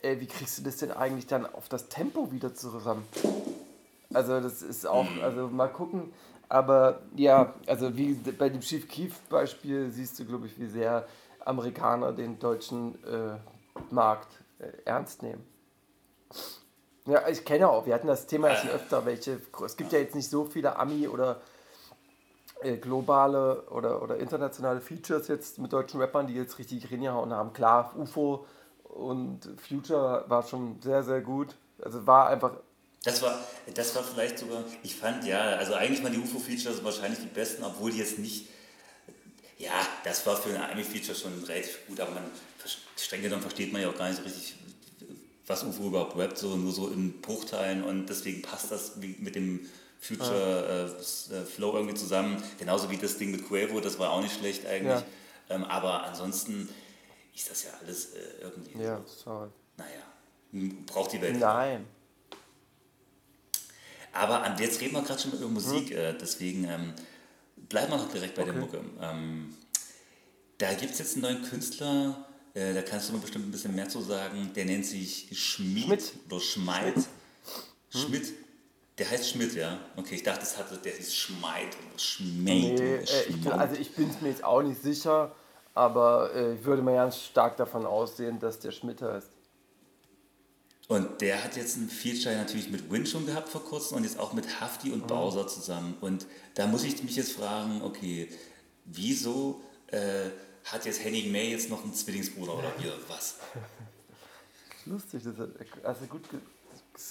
äh, 0.03 0.19
wie 0.21 0.27
kriegst 0.27 0.59
du 0.59 0.63
das 0.63 0.77
denn 0.79 0.91
eigentlich 0.91 1.27
dann 1.27 1.47
auf 1.47 1.69
das 1.69 1.89
Tempo 1.89 2.33
wieder 2.33 2.55
zusammen? 2.55 3.07
Also 4.13 4.41
das 4.41 4.63
ist 4.63 4.87
auch, 4.87 5.07
also 5.23 5.49
mal 5.49 5.69
gucken, 5.69 6.13
aber 6.49 7.03
ja, 7.15 7.55
also 7.67 7.97
wie 7.97 8.15
bei 8.15 8.49
dem 8.49 8.61
Chief 8.61 8.89
Keef 8.89 9.19
Beispiel 9.29 9.91
siehst 9.91 10.19
du, 10.19 10.25
glaube 10.25 10.47
ich, 10.47 10.59
wie 10.59 10.67
sehr 10.67 11.07
Amerikaner 11.45 12.13
den 12.13 12.39
deutschen 12.39 12.95
äh, 13.05 13.37
Markt 13.91 14.29
äh, 14.59 14.69
ernst 14.85 15.23
nehmen. 15.23 15.45
Ja, 17.09 17.27
ich 17.29 17.45
kenne 17.45 17.69
auch, 17.69 17.87
wir 17.87 17.95
hatten 17.95 18.07
das 18.07 18.27
Thema 18.27 18.49
ja 18.49 18.57
schon 18.57 18.71
öfter, 18.71 19.07
welche, 19.07 19.41
es 19.65 19.77
gibt 19.77 19.93
ja 19.93 19.99
jetzt 19.99 20.15
nicht 20.15 20.29
so 20.29 20.45
viele 20.45 20.77
Ami- 20.77 21.09
oder 21.09 21.41
äh, 22.63 22.77
globale 22.77 23.63
oder, 23.71 24.03
oder 24.03 24.19
internationale 24.19 24.81
Features 24.81 25.29
jetzt 25.29 25.59
mit 25.59 25.73
deutschen 25.73 26.01
Rappern, 26.01 26.27
die 26.27 26.35
jetzt 26.35 26.59
richtig 26.59 26.91
reingehauen 26.91 27.33
haben. 27.33 27.53
Klar, 27.53 27.95
UFO 27.97 28.47
und 28.83 29.49
Future 29.67 30.25
war 30.29 30.43
schon 30.43 30.83
sehr, 30.83 31.03
sehr 31.03 31.21
gut. 31.21 31.55
Also 31.81 32.07
war 32.07 32.29
einfach, 32.29 32.53
Das 33.05 33.23
war, 33.23 33.39
das 33.73 33.95
war 33.95 34.03
vielleicht 34.03 34.41
sogar, 34.41 34.65
ich 34.83 34.97
fand 34.97 35.25
ja, 35.25 35.57
also 35.57 35.75
eigentlich 35.75 36.03
waren 36.03 36.13
die 36.13 36.19
UFO-Features 36.19 36.85
wahrscheinlich 36.85 37.21
die 37.21 37.27
besten, 37.27 37.63
obwohl 37.65 37.93
die 37.93 37.99
jetzt 37.99 38.19
nicht, 38.19 38.49
ja, 39.57 39.73
das 40.05 40.27
war 40.27 40.37
für 40.37 40.51
ein 40.51 40.61
Anime-Feature 40.61 41.17
schon 41.17 41.33
relativ 41.45 41.87
gut, 41.87 42.01
aber 42.01 42.11
man, 42.11 42.25
streng 42.97 43.23
genommen 43.23 43.43
versteht 43.43 43.73
man 43.73 43.81
ja 43.81 43.89
auch 43.89 43.97
gar 43.97 44.09
nicht 44.09 44.19
so 44.19 44.25
richtig, 44.25 44.57
was 45.49 45.65
UFO 45.65 45.87
überhaupt 45.89 46.17
rappt, 46.17 46.39
so, 46.39 46.57
nur 46.57 46.73
so 46.73 46.89
in 46.89 47.21
Bruchteilen 47.21 47.83
und 47.83 48.07
deswegen 48.09 48.43
passt 48.43 48.71
das 48.71 48.97
mit 48.97 49.35
dem 49.35 49.67
Future 50.01 50.95
äh, 51.31 51.35
äh, 51.35 51.45
Flow 51.45 51.75
irgendwie 51.75 51.95
zusammen, 51.97 52.41
genauso 52.59 52.91
wie 52.91 52.97
das 52.97 53.19
Ding 53.19 53.33
mit 53.33 53.49
Quavo, 53.49 53.81
das 53.81 53.99
war 53.99 54.11
auch 54.11 54.21
nicht 54.23 54.39
schlecht 54.39 54.65
eigentlich, 54.67 55.01
Ja. 55.01 55.05
ähm, 55.51 55.65
aber 55.65 56.05
ansonsten 56.05 56.69
ist 57.35 57.51
das 57.51 57.65
ja 57.65 57.71
alles 57.83 58.15
äh, 58.15 58.19
irgendwie, 58.43 58.81
ja, 58.83 59.01
so, 59.07 59.25
sorry. 59.25 59.49
naja, 59.77 60.71
braucht 60.87 61.13
die 61.13 61.21
Welt. 61.21 61.39
Nein. 61.41 61.85
Aber 64.13 64.43
an, 64.43 64.59
jetzt 64.59 64.81
reden 64.81 64.95
wir 64.95 65.03
gerade 65.03 65.21
schon 65.21 65.33
über 65.33 65.49
Musik, 65.49 65.91
äh, 65.91 66.13
deswegen 66.15 66.65
ähm, 66.65 66.95
bleiben 67.69 67.91
wir 67.93 67.99
noch 67.99 68.11
direkt 68.11 68.35
bei 68.35 68.45
der 68.45 68.55
Mucke. 68.55 68.81
Ähm, 69.01 69.55
da 70.59 70.73
gibt 70.75 70.93
es 70.93 70.99
jetzt 70.99 71.15
einen 71.15 71.23
neuen 71.23 71.43
Künstler, 71.43 72.27
äh, 72.59 72.75
da 72.75 72.83
kannst 72.83 73.09
du 73.09 73.13
mir 73.13 73.21
bestimmt 73.21 73.47
ein 73.47 73.51
bisschen 73.53 73.75
mehr 73.75 73.89
zu 73.89 74.01
sagen, 74.01 74.51
der 74.55 74.65
nennt 74.65 74.85
sich 74.85 75.29
Schmied 75.33 75.85
Schmidt. 75.85 76.13
oder 76.29 76.41
Schmeid. 76.41 76.95
Schmidt. 77.89 78.33
Der 78.99 79.09
heißt 79.09 79.31
Schmidt, 79.31 79.55
ja? 79.55 79.79
Okay, 79.97 80.17
ich 80.17 80.25
dachte, 80.25 80.41
das 80.41 80.59
hatte, 80.59 80.77
der 80.77 80.93
hieß 80.93 81.15
Schmeid 81.15 81.69
oder 81.69 81.99
Schmeid. 81.99 82.35
Nee, 82.45 82.75
äh, 82.75 83.05
ich 83.29 83.41
bin, 83.41 83.53
also 83.53 83.77
ich 83.77 83.95
bin 83.95 84.11
es 84.11 84.21
mir 84.21 84.31
jetzt 84.31 84.43
auch 84.43 84.63
nicht 84.63 84.83
sicher, 84.83 85.33
aber 85.75 86.35
äh, 86.35 86.55
ich 86.55 86.65
würde 86.65 86.83
mal 86.83 86.95
ganz 86.95 87.19
stark 87.19 87.57
davon 87.57 87.87
aussehen, 87.87 88.41
dass 88.41 88.59
der 88.59 88.73
Schmidt 88.73 89.03
heißt. 89.03 89.31
Und 90.89 91.21
der 91.21 91.45
hat 91.45 91.57
jetzt 91.57 91.77
ein 91.77 91.89
Feature 91.89 92.35
natürlich 92.35 92.71
mit 92.71 92.91
Win 92.91 93.07
schon 93.07 93.25
gehabt 93.27 93.51
vor 93.51 93.63
kurzem 93.63 93.99
und 93.99 94.05
jetzt 94.05 94.19
auch 94.19 94.33
mit 94.33 94.61
Hafti 94.61 94.91
und 94.91 95.07
Bowser 95.07 95.47
zusammen. 95.47 95.97
Und 96.01 96.27
da 96.55 96.67
muss 96.67 96.83
ich 96.83 97.01
mich 97.05 97.15
jetzt 97.15 97.33
fragen, 97.33 97.83
okay, 97.83 98.29
wieso 98.87 99.61
äh, 99.89 100.31
hat 100.73 100.85
jetzt 100.85 101.05
Henning 101.05 101.31
May 101.33 101.51
jetzt 101.51 101.71
noch 101.71 101.83
einen 101.83 101.95
Zwillingsbruder 101.95 102.55
oder 102.59 102.73
hier 102.79 102.93
was? 103.09 103.39
Lustig, 104.87 105.23
das 105.25 105.37
hat 105.39 105.51
also 105.85 106.07
gut, 106.07 106.23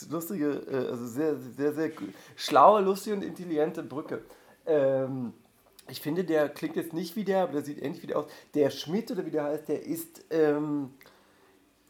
lustige, 0.10 0.50
äh, 0.70 0.90
also 0.92 1.06
sehr, 1.06 1.36
sehr, 1.38 1.74
sehr 1.74 1.90
gu- 1.90 2.06
schlaue, 2.36 2.82
lustige 2.82 3.16
und 3.16 3.22
intelligente 3.24 3.84
Brücke. 3.84 4.24
Ähm, 4.66 5.34
ich 5.90 6.02
finde, 6.02 6.24
der 6.24 6.50
klingt 6.50 6.76
jetzt 6.76 6.94
nicht 6.94 7.16
wie 7.16 7.24
der, 7.24 7.44
aber 7.44 7.54
der 7.54 7.64
sieht 7.64 7.82
ähnlich 7.82 8.02
wie 8.04 8.08
der 8.08 8.20
aus. 8.20 8.26
Der 8.56 8.70
Schmidt 8.72 9.12
oder 9.12 9.26
wie 9.26 9.32
der 9.32 9.44
heißt, 9.44 9.68
der 9.70 9.86
ist, 9.86 10.26
ähm, 10.32 10.92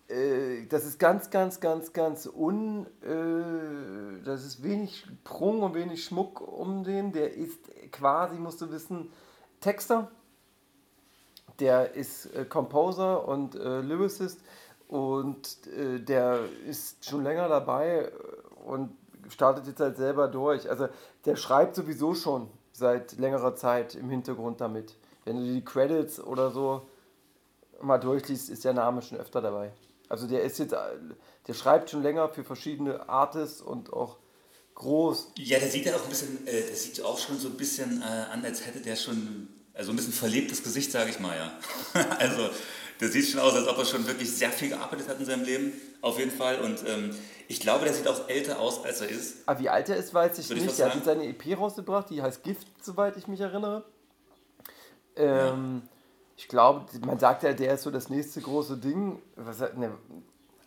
äh, 0.07 0.65
das 0.67 0.85
ist 0.85 0.99
ganz, 0.99 1.29
ganz, 1.29 1.59
ganz, 1.59 1.93
ganz 1.93 2.27
un. 2.27 2.85
Äh, 3.01 4.23
das 4.23 4.45
ist 4.45 4.61
wenig 4.63 5.07
Prung 5.23 5.63
und 5.63 5.73
wenig 5.73 6.03
Schmuck 6.03 6.41
um 6.41 6.83
den. 6.83 7.11
Der 7.13 7.33
ist 7.33 7.59
quasi, 7.91 8.35
musst 8.35 8.61
du 8.61 8.69
wissen, 8.71 9.11
Texter. 9.61 10.11
Der 11.59 11.93
ist 11.93 12.33
äh, 12.35 12.45
Composer 12.45 13.27
und 13.27 13.55
äh, 13.55 13.81
Lyricist 13.81 14.39
und 14.87 15.67
äh, 15.67 15.99
der 15.99 16.39
ist 16.67 17.05
schon 17.05 17.23
länger 17.23 17.47
dabei 17.47 18.11
und 18.65 18.95
startet 19.29 19.67
jetzt 19.67 19.79
halt 19.79 19.97
selber 19.97 20.27
durch. 20.27 20.69
Also 20.69 20.87
der 21.25 21.35
schreibt 21.35 21.75
sowieso 21.75 22.13
schon 22.13 22.49
seit 22.71 23.17
längerer 23.17 23.55
Zeit 23.55 23.95
im 23.95 24.09
Hintergrund 24.09 24.61
damit. 24.61 24.95
Wenn 25.25 25.37
du 25.37 25.43
die 25.43 25.65
Credits 25.65 26.19
oder 26.19 26.51
so 26.51 26.87
mal 27.81 27.97
durchliest, 27.97 28.49
ist 28.49 28.63
der 28.63 28.73
Name 28.73 29.01
schon 29.01 29.17
öfter 29.17 29.41
dabei. 29.41 29.71
Also 30.09 30.27
der 30.27 30.43
ist 30.43 30.57
jetzt, 30.59 30.73
äh, 30.73 30.77
der 31.47 31.53
schreibt 31.53 31.89
schon 31.89 32.03
länger 32.03 32.29
für 32.29 32.43
verschiedene 32.43 33.09
Artists 33.09 33.61
und 33.61 33.91
auch 33.91 34.17
groß. 34.75 35.31
Ja, 35.37 35.59
der 35.59 35.69
sieht 35.69 35.85
ja 35.85 35.95
auch 35.95 36.03
ein 36.03 36.09
bisschen, 36.09 36.47
äh, 36.47 36.61
der 36.67 36.75
sieht 36.75 37.03
auch 37.03 37.17
schon 37.17 37.37
so 37.37 37.49
ein 37.49 37.57
bisschen 37.57 38.01
äh, 38.01 38.31
an, 38.31 38.45
als 38.45 38.65
hätte 38.65 38.79
der 38.79 38.95
schon, 38.95 39.49
also 39.77 39.91
ein 39.91 39.95
bisschen 39.95 40.13
verlebtes 40.13 40.63
Gesicht, 40.63 40.91
sage 40.91 41.09
ich 41.09 41.19
mal, 41.19 41.35
ja. 41.35 41.51
also 42.19 42.49
der 42.99 43.09
sieht 43.09 43.27
schon 43.27 43.39
aus, 43.39 43.53
als 43.53 43.67
ob 43.67 43.77
er 43.77 43.85
schon 43.85 44.05
wirklich 44.07 44.31
sehr 44.31 44.51
viel 44.51 44.69
gearbeitet 44.69 45.07
hat 45.07 45.19
in 45.19 45.25
seinem 45.25 45.43
Leben, 45.45 45.73
auf 46.01 46.17
jeden 46.17 46.31
Fall. 46.31 46.59
Und 46.61 46.79
ähm, 46.87 47.15
ich 47.47 47.59
glaube, 47.59 47.85
der 47.85 47.93
sieht 47.93 48.07
auch 48.07 48.27
älter 48.27 48.59
aus, 48.59 48.83
als 48.83 49.01
er 49.01 49.09
ist. 49.09 49.37
Aber 49.45 49.59
wie 49.59 49.69
alt 49.69 49.87
er 49.89 49.97
ist, 49.97 50.13
weiß 50.13 50.39
ich 50.39 50.49
Würde 50.49 50.61
ich 50.61 50.67
nicht. 50.67 50.73
was 50.73 50.79
Er 50.79 50.93
hat 50.95 51.05
seine 51.05 51.25
EP 51.27 51.57
rausgebracht, 51.57 52.09
die 52.09 52.21
heißt 52.21 52.43
Gift, 52.43 52.67
soweit 52.81 53.15
ich 53.17 53.27
mich 53.27 53.39
erinnere. 53.39 53.83
Ähm, 55.15 55.83
Ich 56.35 56.47
glaube, 56.47 56.85
man 57.05 57.19
sagt 57.19 57.43
ja, 57.43 57.53
der 57.53 57.75
ist 57.75 57.83
so 57.83 57.91
das 57.91 58.09
nächste 58.09 58.41
große 58.41 58.77
Ding. 58.77 59.19
Was, 59.35 59.59
ne, 59.59 59.91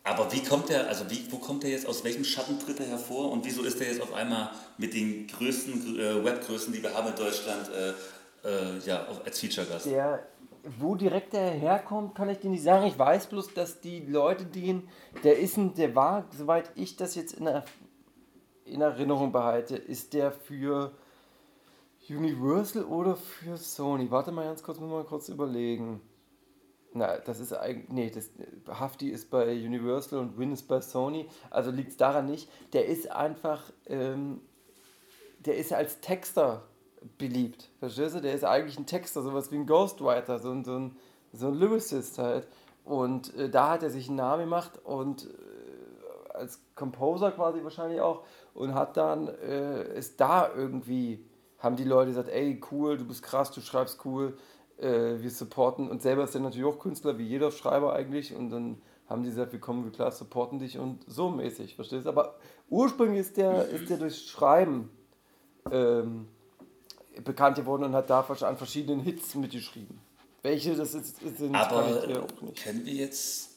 Aber 0.05 0.33
wie 0.33 0.43
kommt 0.43 0.71
er, 0.71 0.89
also 0.89 1.09
wie, 1.11 1.31
wo 1.31 1.39
kommt 1.39 1.65
er 1.65 1.71
jetzt, 1.71 1.87
aus 1.87 2.03
welchem 2.03 2.25
Schatten 2.25 2.59
tritt 2.59 2.81
er 2.81 2.87
hervor 2.87 3.31
und 3.31 3.45
wieso 3.45 3.63
ist 3.63 3.81
er 3.81 3.89
jetzt 3.89 4.01
auf 4.01 4.13
einmal 4.15 4.51
mit 4.79 4.95
den 4.95 5.27
größten 5.29 5.99
äh, 6.01 6.25
Webgrößen, 6.25 6.73
die 6.73 6.83
wir 6.83 6.95
haben 6.95 7.09
in 7.09 7.17
Deutschland, 7.17 7.69
äh, 7.69 7.93
äh, 8.45 8.79
ja, 8.79 9.07
auf, 9.07 9.25
als 9.25 9.41
Feature-Gast? 9.41 9.87
der, 9.87 10.27
wo 10.79 10.95
direkt 10.95 11.33
der 11.33 11.51
herkommt, 11.51 12.15
kann 12.15 12.29
ich 12.29 12.39
dir 12.39 12.51
nicht 12.51 12.63
sagen. 12.63 12.87
Ich 12.87 12.99
weiß 12.99 13.27
bloß, 13.27 13.55
dass 13.55 13.81
die 13.81 14.01
Leute, 14.01 14.45
den, 14.45 14.89
der 15.25 15.39
ist 15.39 15.57
ein, 15.57 15.75
der 15.75 15.95
war, 15.95 16.25
soweit 16.37 16.71
ich 16.75 16.97
das 16.97 17.15
jetzt 17.15 17.35
in, 17.35 17.47
der, 17.47 17.65
in 18.65 18.81
Erinnerung 18.81 19.33
behalte, 19.33 19.77
ist 19.77 20.15
der 20.15 20.33
für 20.33 20.93
Universal 22.09 22.85
oder 22.85 23.17
für 23.17 23.57
Sony. 23.57 24.11
Warte 24.11 24.33
mal 24.33 24.45
ganz 24.45 24.63
kurz, 24.63 24.79
muss 24.79 24.91
mal 24.91 25.05
kurz 25.05 25.29
überlegen. 25.29 26.01
Na, 26.93 27.19
das 27.19 27.39
ist 27.39 27.53
eigentlich, 27.53 27.89
nee, 27.89 28.11
das, 28.11 28.31
Hafti 28.69 29.11
ist 29.11 29.31
bei 29.31 29.53
Universal 29.53 30.19
und 30.19 30.39
Win 30.39 30.51
ist 30.51 30.67
bei 30.67 30.81
Sony, 30.81 31.29
also 31.49 31.71
liegt 31.71 31.91
es 31.91 31.97
daran 31.97 32.27
nicht. 32.27 32.51
Der 32.73 32.87
ist 32.87 33.11
einfach, 33.11 33.63
ähm, 33.87 34.41
der 35.39 35.57
ist 35.57 35.73
als 35.73 36.01
Texter 36.01 36.65
beliebt, 37.19 37.71
verstehst 37.79 38.15
du? 38.15 38.21
Der 38.21 38.35
ist 38.35 38.45
eigentlich 38.45 38.79
ein 38.79 38.87
Texter, 38.87 39.23
sowas 39.23 39.51
wie 39.51 39.57
ein 39.57 39.67
Ghostwriter, 39.67 40.39
so 40.39 40.51
ein, 40.51 40.65
so 40.65 40.77
ein, 40.77 40.97
so 41.33 41.49
ein 41.49 41.55
Lyricist 41.55 42.19
halt. 42.19 42.47
Und 42.85 43.35
äh, 43.37 43.49
da 43.49 43.71
hat 43.71 43.83
er 43.83 43.91
sich 43.91 44.09
einen 44.09 44.17
Namen 44.17 44.45
gemacht 44.45 44.73
und 44.85 45.25
äh, 45.25 46.35
als 46.35 46.61
Composer 46.75 47.31
quasi 47.33 47.63
wahrscheinlich 47.63 48.01
auch 48.01 48.25
und 48.55 48.75
hat 48.75 48.97
dann, 48.97 49.29
äh, 49.29 49.97
ist 49.97 50.21
da 50.21 50.51
irgendwie, 50.55 51.25
haben 51.59 51.77
die 51.77 51.85
Leute 51.85 52.11
gesagt, 52.11 52.29
ey, 52.29 52.61
cool, 52.71 52.97
du 52.99 53.05
bist 53.05 53.23
krass, 53.23 53.51
du 53.51 53.61
schreibst 53.61 54.05
cool, 54.05 54.37
äh, 54.79 55.21
wir 55.21 55.31
supporten. 55.31 55.89
Und 55.89 56.03
selber 56.03 56.25
ist 56.25 56.35
er 56.35 56.41
natürlich 56.41 56.67
auch 56.67 56.79
Künstler, 56.79 57.19
wie 57.19 57.27
jeder 57.27 57.51
Schreiber 57.51 57.93
eigentlich. 57.93 58.35
Und 58.35 58.51
dann 58.51 58.81
haben 59.09 59.23
die 59.23 59.31
gesagt, 59.31 59.53
wir 59.53 59.61
kommen, 59.61 59.85
wir 59.85 59.93
klar, 59.93 60.11
supporten 60.11 60.59
dich 60.59 60.79
und 60.79 61.05
so 61.07 61.31
mäßig, 61.31 61.75
verstehst 61.75 62.07
du? 62.07 62.11
Aber 62.11 62.37
ursprünglich 62.69 63.21
ist 63.21 63.37
der, 63.37 63.67
ist 63.67 63.91
der 63.91 63.99
durch 63.99 64.29
Schreiben 64.29 64.91
ähm, 65.71 66.29
bekannt 67.25 67.57
geworden 67.57 67.85
und 67.85 67.93
hat 67.95 68.11
da 68.11 68.21
an 68.21 68.57
verschiedenen 68.57 69.01
Hits 69.01 69.35
mitgeschrieben. 69.35 69.99
Welche 70.43 70.75
das 70.75 70.95
ist, 70.95 71.17
sind, 71.39 71.55
Aber 71.55 71.85
auch 71.87 72.43
nicht. 72.43 72.63
können 72.63 72.87
wir 72.87 72.95
jetzt, 72.95 73.51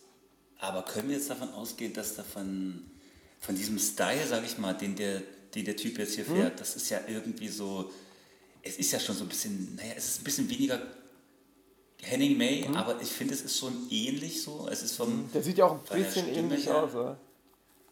aber 0.59 0.83
können 0.83 1.09
wir 1.09 1.15
jetzt 1.15 1.29
davon 1.29 1.49
ausgehen, 1.53 1.93
dass 1.93 2.15
davon 2.15 2.83
von 3.39 3.55
diesem 3.55 3.77
Style, 3.79 4.25
sage 4.27 4.45
ich 4.45 4.57
mal, 4.57 4.73
den 4.73 4.95
der, 4.95 5.21
den 5.55 5.65
der 5.65 5.75
Typ 5.75 5.97
jetzt 5.97 6.15
hier 6.15 6.25
Hm? 6.27 6.35
fährt, 6.35 6.59
das 6.59 6.75
ist 6.75 6.89
ja 6.89 6.99
irgendwie 7.07 7.47
so, 7.47 7.89
es 8.61 8.77
ist 8.77 8.91
ja 8.91 8.99
schon 8.99 9.15
so 9.15 9.23
ein 9.23 9.29
bisschen, 9.29 9.75
naja, 9.75 9.93
es 9.95 10.07
ist 10.07 10.21
ein 10.21 10.23
bisschen 10.23 10.49
weniger 10.49 10.81
Henning 12.01 12.37
May, 12.37 12.63
Hm? 12.63 12.75
aber 12.75 13.01
ich 13.01 13.09
finde, 13.09 13.33
es 13.33 13.41
ist 13.41 13.57
schon 13.59 13.73
ähnlich 13.89 14.41
so. 14.43 14.67
Es 14.69 14.83
ist 14.83 14.95
vom, 14.95 15.29
Der 15.33 15.41
sieht 15.41 15.57
ja 15.57 15.65
auch 15.65 15.79
ein 15.89 16.03
bisschen 16.03 16.27
ähnlich 16.27 16.65
her. 16.65 16.83
aus, 16.83 16.93
oder? 16.95 17.17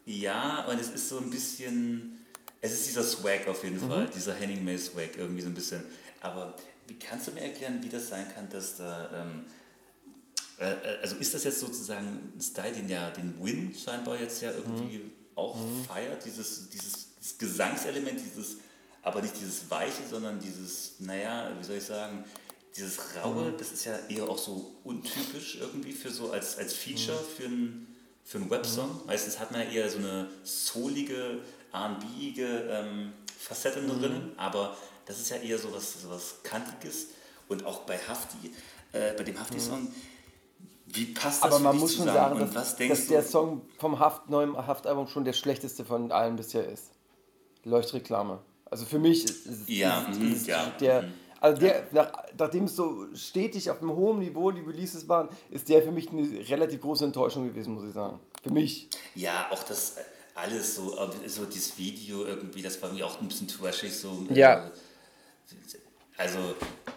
Ja, 0.04 0.66
und 0.66 0.78
es 0.78 0.88
ist 0.90 1.08
so 1.08 1.18
ein 1.18 1.30
bisschen, 1.30 2.18
es 2.62 2.72
ist 2.72 2.86
dieser 2.86 3.02
Swag 3.02 3.46
auf 3.48 3.62
jeden 3.64 3.78
Fall, 3.78 4.08
dieser 4.14 4.34
Henning 4.34 4.64
May 4.64 4.78
Swag 4.78 5.18
irgendwie 5.18 5.42
so 5.42 5.48
ein 5.48 5.54
bisschen. 5.54 5.82
Aber 6.20 6.56
wie 6.86 6.94
kannst 6.94 7.26
du 7.26 7.32
mir 7.32 7.40
erklären, 7.40 7.80
wie 7.82 7.88
das 7.88 8.08
sein 8.08 8.26
kann, 8.32 8.48
dass 8.48 8.76
da, 8.76 9.10
ähm, 9.12 9.44
äh, 10.58 10.70
äh, 10.70 10.98
also 11.02 11.16
ist 11.16 11.34
das 11.34 11.42
jetzt 11.42 11.58
sozusagen 11.58 12.06
ein 12.06 12.40
Style, 12.40 12.72
den 12.72 12.88
ja 12.88 13.10
den 13.10 13.34
Win 13.42 13.74
scheinbar 13.74 14.18
jetzt 14.18 14.40
ja 14.42 14.52
irgendwie 14.52 15.10
auch 15.34 15.58
feiert, 15.88 16.24
dieses, 16.24 16.70
dieses, 16.70 16.92
dieses 17.18 17.38
Gesangselement, 17.38 18.20
dieses, 18.20 18.58
aber 19.02 19.22
nicht 19.22 19.34
dieses 19.40 19.68
Weiche, 19.68 20.02
sondern 20.08 20.38
dieses, 20.38 21.00
naja, 21.00 21.50
wie 21.58 21.64
soll 21.64 21.76
ich 21.76 21.84
sagen, 21.84 22.24
dieses 22.76 22.98
Raue, 23.16 23.52
das 23.58 23.72
ist 23.72 23.84
ja 23.84 23.98
eher 24.08 24.28
auch 24.28 24.38
so 24.38 24.76
untypisch 24.84 25.58
irgendwie 25.60 25.92
für 25.92 26.10
so 26.10 26.30
als, 26.30 26.58
als 26.58 26.72
Feature 26.74 27.18
für 27.36 27.46
ein 27.46 27.88
für 28.24 28.38
einen 28.38 28.50
Websong. 28.50 29.02
Meistens 29.06 29.38
hat 29.38 29.50
man 29.50 29.62
ja 29.62 29.68
eher 29.68 29.90
so 29.90 29.98
eine 29.98 30.28
soulige, 30.44 31.40
R&B-ige 31.72 32.46
ähm, 32.70 33.12
Facette 33.38 33.80
drin, 33.80 34.32
aber 34.36 34.76
das 35.06 35.20
ist 35.20 35.30
ja 35.30 35.36
eher 35.36 35.58
so 35.58 35.72
was, 35.72 36.02
so 36.02 36.10
was 36.10 36.42
Kantiges. 36.42 37.08
Und 37.48 37.66
auch 37.66 37.80
bei 37.80 37.98
Hafti, 37.98 38.52
äh, 38.92 39.12
bei 39.16 39.24
dem 39.24 39.38
Hafti-Song, 39.38 39.88
wie 40.86 41.06
passt 41.06 41.42
das 41.42 41.50
Aber 41.52 41.58
man 41.58 41.76
muss 41.78 41.96
schon 41.96 42.06
sagen, 42.06 42.50
dass, 42.52 42.76
denkst 42.76 43.00
dass 43.00 43.08
der? 43.08 43.22
Song 43.22 43.62
vom 43.78 43.98
Haft, 43.98 44.28
neuen 44.28 44.56
Haftalbum 44.56 45.06
schon 45.08 45.24
der 45.24 45.32
schlechteste 45.32 45.84
von 45.84 46.12
allen 46.12 46.36
bisher 46.36 46.66
ist. 46.68 46.90
Leuchtreklame. 47.64 48.40
Also 48.70 48.84
für 48.86 48.98
mich 48.98 49.24
ist, 49.24 49.46
ist, 49.46 49.68
Ja, 49.68 50.02
ist, 50.10 50.20
mhm, 50.20 50.32
ist 50.32 50.46
ja, 50.46 50.70
der, 50.80 51.02
mhm. 51.02 51.12
also 51.40 51.60
der, 51.60 51.86
nach, 51.92 52.12
nachdem 52.38 52.64
es 52.64 52.76
so 52.76 53.06
stetig 53.14 53.70
auf 53.70 53.80
einem 53.80 53.92
hohen 53.94 54.18
Niveau 54.18 54.50
die 54.50 54.60
Releases 54.60 55.08
waren, 55.08 55.28
ist 55.50 55.68
der 55.68 55.82
für 55.82 55.92
mich 55.92 56.10
eine 56.10 56.22
relativ 56.48 56.80
große 56.80 57.04
Enttäuschung 57.04 57.48
gewesen, 57.48 57.74
muss 57.74 57.84
ich 57.84 57.94
sagen. 57.94 58.18
Für 58.42 58.50
mich. 58.50 58.88
Ja, 59.14 59.46
auch 59.50 59.62
das 59.62 59.96
äh, 59.96 60.00
alles 60.34 60.74
so, 60.76 60.96
äh, 60.98 61.28
so 61.28 61.44
dieses 61.44 61.76
Video 61.78 62.24
irgendwie, 62.24 62.62
das 62.62 62.80
war 62.80 62.88
irgendwie 62.88 63.04
auch 63.04 63.20
ein 63.20 63.28
bisschen 63.28 63.48
trashig 63.48 63.92
so. 63.94 64.26
Ja. 64.30 64.66
Äh, 64.66 64.70
also, 66.16 66.38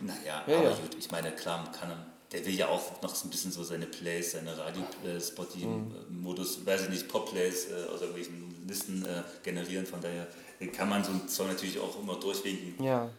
naja, 0.02 0.44
Ja, 0.48 0.58
aber 0.58 0.70
ja. 0.70 0.76
gut, 0.76 0.96
ich 1.00 1.10
meine, 1.12 1.32
klar, 1.32 1.72
kann 1.72 1.90
er- 1.90 2.06
der 2.32 2.46
will 2.46 2.56
ja 2.56 2.68
auch 2.68 3.02
noch 3.02 3.14
so 3.16 3.28
ein 3.28 3.30
bisschen 3.30 3.52
so 3.52 3.64
seine 3.64 3.86
Plays, 3.86 4.32
seine 4.34 4.58
Radiospot, 4.58 5.54
die 5.56 5.64
im 5.64 5.90
Mhm. 5.90 5.96
äh, 5.96 6.12
Modus, 6.12 6.66
weiß 6.66 6.84
ich 6.84 6.90
nicht, 6.90 7.08
Pop-Plays 7.08 7.68
äh, 7.72 7.74
aus 7.94 8.02
irgendwelchen 8.02 8.68
Listen 8.68 9.06
äh, 9.06 9.24
generieren, 9.44 9.86
von 9.86 10.02
daher 10.02 10.28
kann 10.76 10.90
man 10.90 11.04
so 11.04 11.12
einen 11.12 11.28
Song 11.30 11.48
natürlich 11.48 11.80
auch 11.80 12.00
immer 12.02 12.16
durchwinken. 12.20 12.84
Ja. 12.84 13.10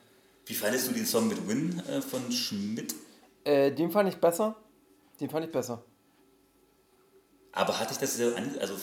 Wie 0.46 0.54
fandest 0.54 0.88
du 0.88 0.92
den 0.92 1.06
Song 1.06 1.28
mit 1.28 1.46
Win 1.48 1.80
äh, 1.88 2.00
von 2.00 2.30
Schmidt? 2.32 2.94
Äh, 3.44 3.72
den 3.72 3.90
fand 3.90 4.08
ich 4.08 4.16
besser. 4.16 4.56
Den 5.20 5.30
fand 5.30 5.46
ich 5.46 5.52
besser. 5.52 5.82
Aber 7.52 7.78
hatte 7.78 7.92
ich 7.92 7.98
das 7.98 8.16
so 8.16 8.34
an, 8.34 8.56
also 8.60 8.74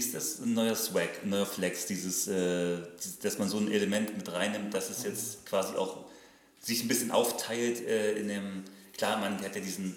ist 0.00 0.14
das 0.14 0.40
ein 0.40 0.54
neuer 0.54 0.74
Swag, 0.74 1.10
ein 1.22 1.28
neuer 1.30 1.46
Flex, 1.46 1.86
dieses, 1.86 2.26
äh, 2.26 2.78
dass 3.22 3.38
man 3.38 3.48
so 3.48 3.58
ein 3.58 3.70
Element 3.70 4.16
mit 4.16 4.32
reinnimmt, 4.32 4.72
dass 4.74 4.90
es 4.90 5.04
jetzt 5.04 5.46
quasi 5.46 5.76
auch 5.76 6.04
sich 6.58 6.82
ein 6.82 6.88
bisschen 6.88 7.10
aufteilt 7.10 7.86
äh, 7.86 8.12
in 8.18 8.28
dem, 8.28 8.64
klar, 8.96 9.18
man 9.18 9.38
hat 9.42 9.54
ja 9.54 9.60
diesen, 9.60 9.94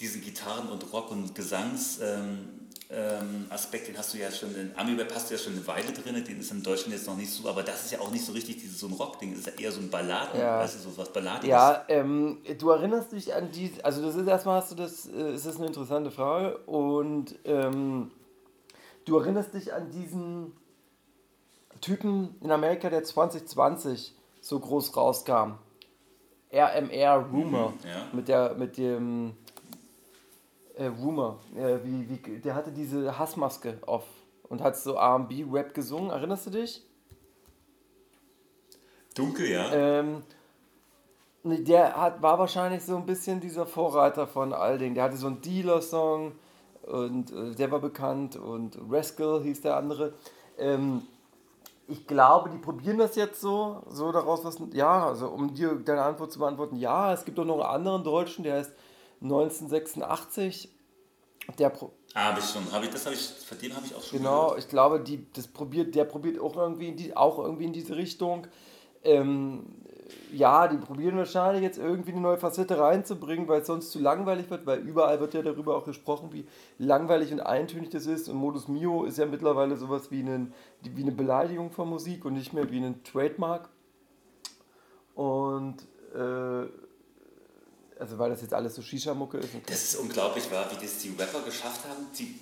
diesen 0.00 0.20
Gitarren- 0.22 0.68
und 0.68 0.92
Rock- 0.92 1.10
und 1.10 1.34
Gesangsaspekt, 1.34 2.18
ähm, 2.18 2.48
ähm, 2.90 3.46
Aspekt, 3.50 3.88
den 3.88 3.98
hast 3.98 4.14
du 4.14 4.18
ja 4.18 4.30
schon, 4.32 4.54
in 4.54 4.70
Ami-Rap 4.74 5.14
hast 5.14 5.28
du 5.28 5.34
ja 5.34 5.40
schon 5.40 5.52
eine 5.52 5.66
Weile 5.66 5.92
drin, 5.92 6.24
den 6.24 6.40
ist 6.40 6.50
in 6.50 6.62
Deutschland 6.62 6.94
jetzt 6.94 7.06
noch 7.06 7.16
nicht 7.18 7.30
so, 7.30 7.46
aber 7.46 7.62
das 7.62 7.84
ist 7.84 7.92
ja 7.92 8.00
auch 8.00 8.10
nicht 8.10 8.24
so 8.24 8.32
richtig 8.32 8.56
dieses, 8.62 8.80
so 8.80 8.86
ein 8.86 8.94
Rock-Ding, 8.94 9.32
das 9.32 9.40
ist 9.40 9.46
ja 9.46 9.64
eher 9.64 9.72
so 9.72 9.80
ein 9.80 9.90
Balladen, 9.90 10.40
Ja. 10.40 10.60
weißt 10.60 10.76
du, 10.76 10.90
so 10.90 10.96
was 10.96 11.12
Balladiges. 11.12 11.50
Ja, 11.50 11.84
ähm, 11.88 12.38
du 12.58 12.70
erinnerst 12.70 13.12
dich 13.12 13.34
an 13.34 13.50
die, 13.52 13.72
also 13.82 14.00
das 14.00 14.14
ist 14.14 14.26
erstmal 14.26 14.62
hast 14.62 14.70
du 14.70 14.74
das, 14.74 15.06
äh, 15.06 15.34
ist 15.34 15.44
das 15.44 15.56
eine 15.56 15.66
interessante 15.66 16.10
Frage 16.10 16.56
und 16.66 17.34
ähm, 17.44 18.10
du 19.08 19.18
erinnerst 19.18 19.54
dich 19.54 19.72
an 19.72 19.90
diesen 19.90 20.52
Typen 21.80 22.36
in 22.40 22.50
Amerika, 22.50 22.90
der 22.90 23.04
2020 23.04 24.14
so 24.40 24.60
groß 24.60 24.96
rauskam. 24.96 25.54
RMR 26.52 27.26
Rumor. 27.30 27.70
Mhm, 27.70 27.88
ja. 27.88 28.08
Mit 28.12 28.28
der, 28.28 28.54
mit 28.54 28.78
dem 28.78 29.34
äh, 30.76 30.86
Rumor. 30.86 31.40
Äh, 31.56 31.78
wie, 31.84 32.08
wie, 32.08 32.38
der 32.38 32.54
hatte 32.54 32.72
diese 32.72 33.18
Hassmaske 33.18 33.78
auf 33.86 34.04
und 34.48 34.62
hat 34.62 34.76
so 34.76 34.98
RB-Rap 34.98 35.74
gesungen. 35.74 36.10
Erinnerst 36.10 36.46
du 36.46 36.50
dich? 36.50 36.82
Dunkel, 39.14 39.50
ja. 39.50 39.72
Ähm, 39.72 40.22
nee, 41.42 41.62
der 41.62 41.96
hat, 41.96 42.22
war 42.22 42.38
wahrscheinlich 42.38 42.82
so 42.82 42.96
ein 42.96 43.04
bisschen 43.04 43.40
dieser 43.40 43.66
Vorreiter 43.66 44.26
von 44.26 44.52
all 44.52 44.78
den. 44.78 44.94
Der 44.94 45.04
hatte 45.04 45.16
so 45.16 45.26
einen 45.26 45.42
Dealer-Song 45.42 46.32
und 46.88 47.30
äh, 47.32 47.54
der 47.54 47.70
war 47.70 47.80
bekannt 47.80 48.36
und 48.36 48.78
Rascal 48.90 49.42
hieß 49.42 49.60
der 49.62 49.76
andere. 49.76 50.14
Ähm, 50.58 51.02
ich 51.86 52.06
glaube, 52.06 52.50
die 52.50 52.58
probieren 52.58 52.98
das 52.98 53.16
jetzt 53.16 53.40
so, 53.40 53.82
so 53.88 54.12
daraus 54.12 54.44
was. 54.44 54.58
Ja, 54.72 55.06
also 55.08 55.28
um 55.28 55.54
dir 55.54 55.74
deine 55.76 56.02
Antwort 56.02 56.32
zu 56.32 56.38
beantworten, 56.38 56.76
ja, 56.76 57.12
es 57.14 57.24
gibt 57.24 57.38
auch 57.38 57.44
noch 57.46 57.60
einen 57.60 57.74
anderen 57.74 58.04
Deutschen, 58.04 58.44
der 58.44 58.56
heißt 58.56 58.72
1986. 59.22 60.70
Der 61.58 61.70
pro 61.70 61.92
Ah, 62.14 62.30
habe 62.30 62.40
ich 62.40 62.46
schon. 62.46 62.70
Hab 62.72 62.82
ich, 62.82 62.90
das 62.90 63.04
habe 63.06 63.14
ich, 63.14 63.26
von 63.26 63.58
dem 63.58 63.74
habe 63.76 63.86
ich 63.86 63.94
auch 63.94 64.02
schon 64.02 64.18
Genau, 64.18 64.46
gehört. 64.48 64.58
ich 64.58 64.68
glaube, 64.68 65.00
die, 65.00 65.26
das 65.32 65.46
probiert, 65.46 65.94
der 65.94 66.04
probiert 66.04 66.40
auch 66.40 66.56
irgendwie 66.56 66.88
in 66.88 66.96
die, 66.96 67.16
auch 67.16 67.38
irgendwie 67.38 67.64
in 67.64 67.72
diese 67.72 67.96
Richtung. 67.96 68.46
Ähm, 69.04 69.64
ja, 70.32 70.68
die 70.68 70.76
probieren 70.76 71.16
wahrscheinlich 71.16 71.62
jetzt 71.62 71.78
irgendwie 71.78 72.12
eine 72.12 72.20
neue 72.20 72.38
Facette 72.38 72.78
reinzubringen, 72.78 73.48
weil 73.48 73.60
es 73.60 73.66
sonst 73.66 73.90
zu 73.90 73.98
langweilig 73.98 74.50
wird, 74.50 74.66
weil 74.66 74.80
überall 74.80 75.20
wird 75.20 75.34
ja 75.34 75.42
darüber 75.42 75.76
auch 75.76 75.84
gesprochen, 75.84 76.32
wie 76.32 76.46
langweilig 76.78 77.32
und 77.32 77.40
eintönig 77.40 77.90
das 77.90 78.06
ist. 78.06 78.28
Und 78.28 78.36
Modus 78.36 78.68
Mio 78.68 79.04
ist 79.04 79.18
ja 79.18 79.26
mittlerweile 79.26 79.76
sowas 79.76 80.10
wie, 80.10 80.20
einen, 80.20 80.52
wie 80.82 81.02
eine 81.02 81.12
Beleidigung 81.12 81.70
von 81.70 81.88
Musik 81.88 82.24
und 82.24 82.34
nicht 82.34 82.52
mehr 82.52 82.70
wie 82.70 82.78
ein 82.78 83.02
Trademark. 83.04 83.68
Und 85.14 85.76
äh, 86.14 86.66
also 87.98 88.18
weil 88.18 88.30
das 88.30 88.42
jetzt 88.42 88.54
alles 88.54 88.74
so 88.74 88.82
Shisha-Mucke 88.82 89.38
ist. 89.38 89.50
Das 89.66 89.82
ist 89.82 89.96
unglaublich, 89.96 90.50
war, 90.50 90.70
wie 90.70 90.84
das 90.84 90.98
die 90.98 91.10
Rapper 91.18 91.40
geschafft 91.40 91.84
haben, 91.88 92.06
die 92.18 92.38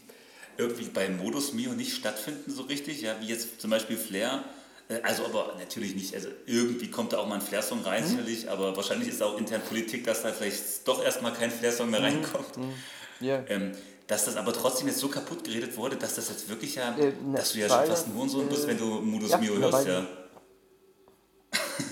irgendwie 0.58 0.84
beim 0.84 1.16
Modus 1.18 1.52
Mio 1.52 1.72
nicht 1.72 1.94
stattfinden 1.94 2.50
so 2.50 2.62
richtig, 2.62 3.02
ja, 3.02 3.16
wie 3.20 3.26
jetzt 3.26 3.60
zum 3.60 3.70
Beispiel 3.70 3.96
Flair. 3.96 4.44
Äh, 4.88 5.00
Also 5.02 5.24
aber 5.24 5.54
natürlich 5.58 5.94
nicht, 5.94 6.14
also 6.14 6.28
irgendwie 6.46 6.90
kommt 6.90 7.12
da 7.12 7.18
auch 7.18 7.26
mal 7.26 7.36
ein 7.36 7.40
Flair-Song 7.40 7.82
rein, 7.82 8.04
Mhm. 8.04 8.08
sicherlich, 8.08 8.50
aber 8.50 8.76
wahrscheinlich 8.76 9.08
ist 9.08 9.22
auch 9.22 9.36
intern 9.38 9.62
Politik, 9.62 10.04
dass 10.04 10.22
da 10.22 10.32
vielleicht 10.32 10.86
doch 10.86 11.02
erstmal 11.02 11.32
kein 11.32 11.50
Flair-Song 11.50 11.86
Mhm. 11.86 11.90
mehr 11.92 12.02
reinkommt. 12.02 12.58
ja. 13.20 13.42
Ähm, 13.48 13.72
dass 14.06 14.24
das 14.26 14.36
aber 14.36 14.52
trotzdem 14.52 14.86
jetzt 14.86 15.00
so 15.00 15.08
kaputt 15.08 15.42
geredet 15.42 15.76
wurde, 15.76 15.96
dass 15.96 16.14
das 16.14 16.28
jetzt 16.28 16.48
wirklich 16.48 16.76
ja, 16.76 16.96
Äh, 16.96 17.06
ne, 17.10 17.36
dass 17.38 17.52
du 17.54 17.58
ja 17.58 17.68
schon 17.68 17.86
fast 17.86 18.06
ein 18.06 18.14
Hurensohn 18.14 18.48
bist, 18.48 18.64
äh, 18.64 18.68
wenn 18.68 18.78
du 18.78 18.84
Modus 19.00 19.30
ja, 19.30 19.38
Mio 19.38 19.56
hörst, 19.56 19.84
ja. 19.86 20.06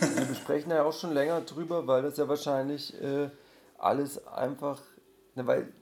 Wir 0.01 0.25
besprechen 0.27 0.71
da 0.71 0.77
ja 0.77 0.85
auch 0.85 0.97
schon 0.99 1.13
länger 1.13 1.41
drüber, 1.41 1.87
weil 1.89 2.03
das 2.03 2.17
ja 2.17 2.29
wahrscheinlich 2.29 2.95
äh, 3.03 3.31
alles 3.79 4.25
einfach, 4.29 4.81
ne, 5.35 5.45
weil 5.47 5.73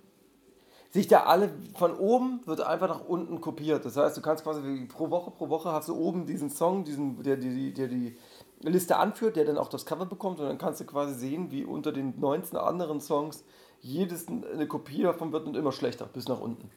sich 0.93 1.09
da 1.09 1.23
alle 1.25 1.51
von 1.75 1.97
oben 1.97 2.41
wird 2.47 2.61
einfach 2.61 2.89
nach 2.89 3.05
unten 3.09 3.41
kopiert. 3.41 3.85
Das 3.85 3.97
heißt, 3.97 4.17
du 4.17 4.21
kannst 4.21 4.45
quasi 4.45 4.87
pro 4.87 5.11
Woche 5.11 5.31
pro 5.31 5.49
Woche 5.49 5.73
hast 5.73 5.89
du 5.89 5.97
oben 5.97 6.27
diesen 6.27 6.51
Song, 6.51 6.85
diesen, 6.85 7.23
der, 7.23 7.37
die, 7.37 7.73
der 7.73 7.89
die 7.89 8.17
Liste 8.61 8.97
anführt, 8.97 9.37
der 9.37 9.47
dann 9.47 9.57
auch 9.59 9.69
das 9.69 9.87
Cover 9.87 10.05
bekommt 10.07 10.39
und 10.39 10.47
dann 10.47 10.59
kannst 10.59 10.81
du 10.81 10.85
quasi 10.85 11.15
sehen, 11.15 11.51
wie 11.51 11.65
unter 11.65 11.93
den 11.93 12.21
19 12.21 12.59
anderen 12.59 13.01
Songs 13.01 13.43
jedes 13.81 14.29
eine 14.29 14.69
Kopie 14.69 15.03
davon 15.03 15.33
wird 15.33 15.47
und 15.47 15.57
immer 15.57 15.73
schlechter, 15.73 16.05
bis 16.05 16.29
nach 16.29 16.41
unten. 16.41 16.71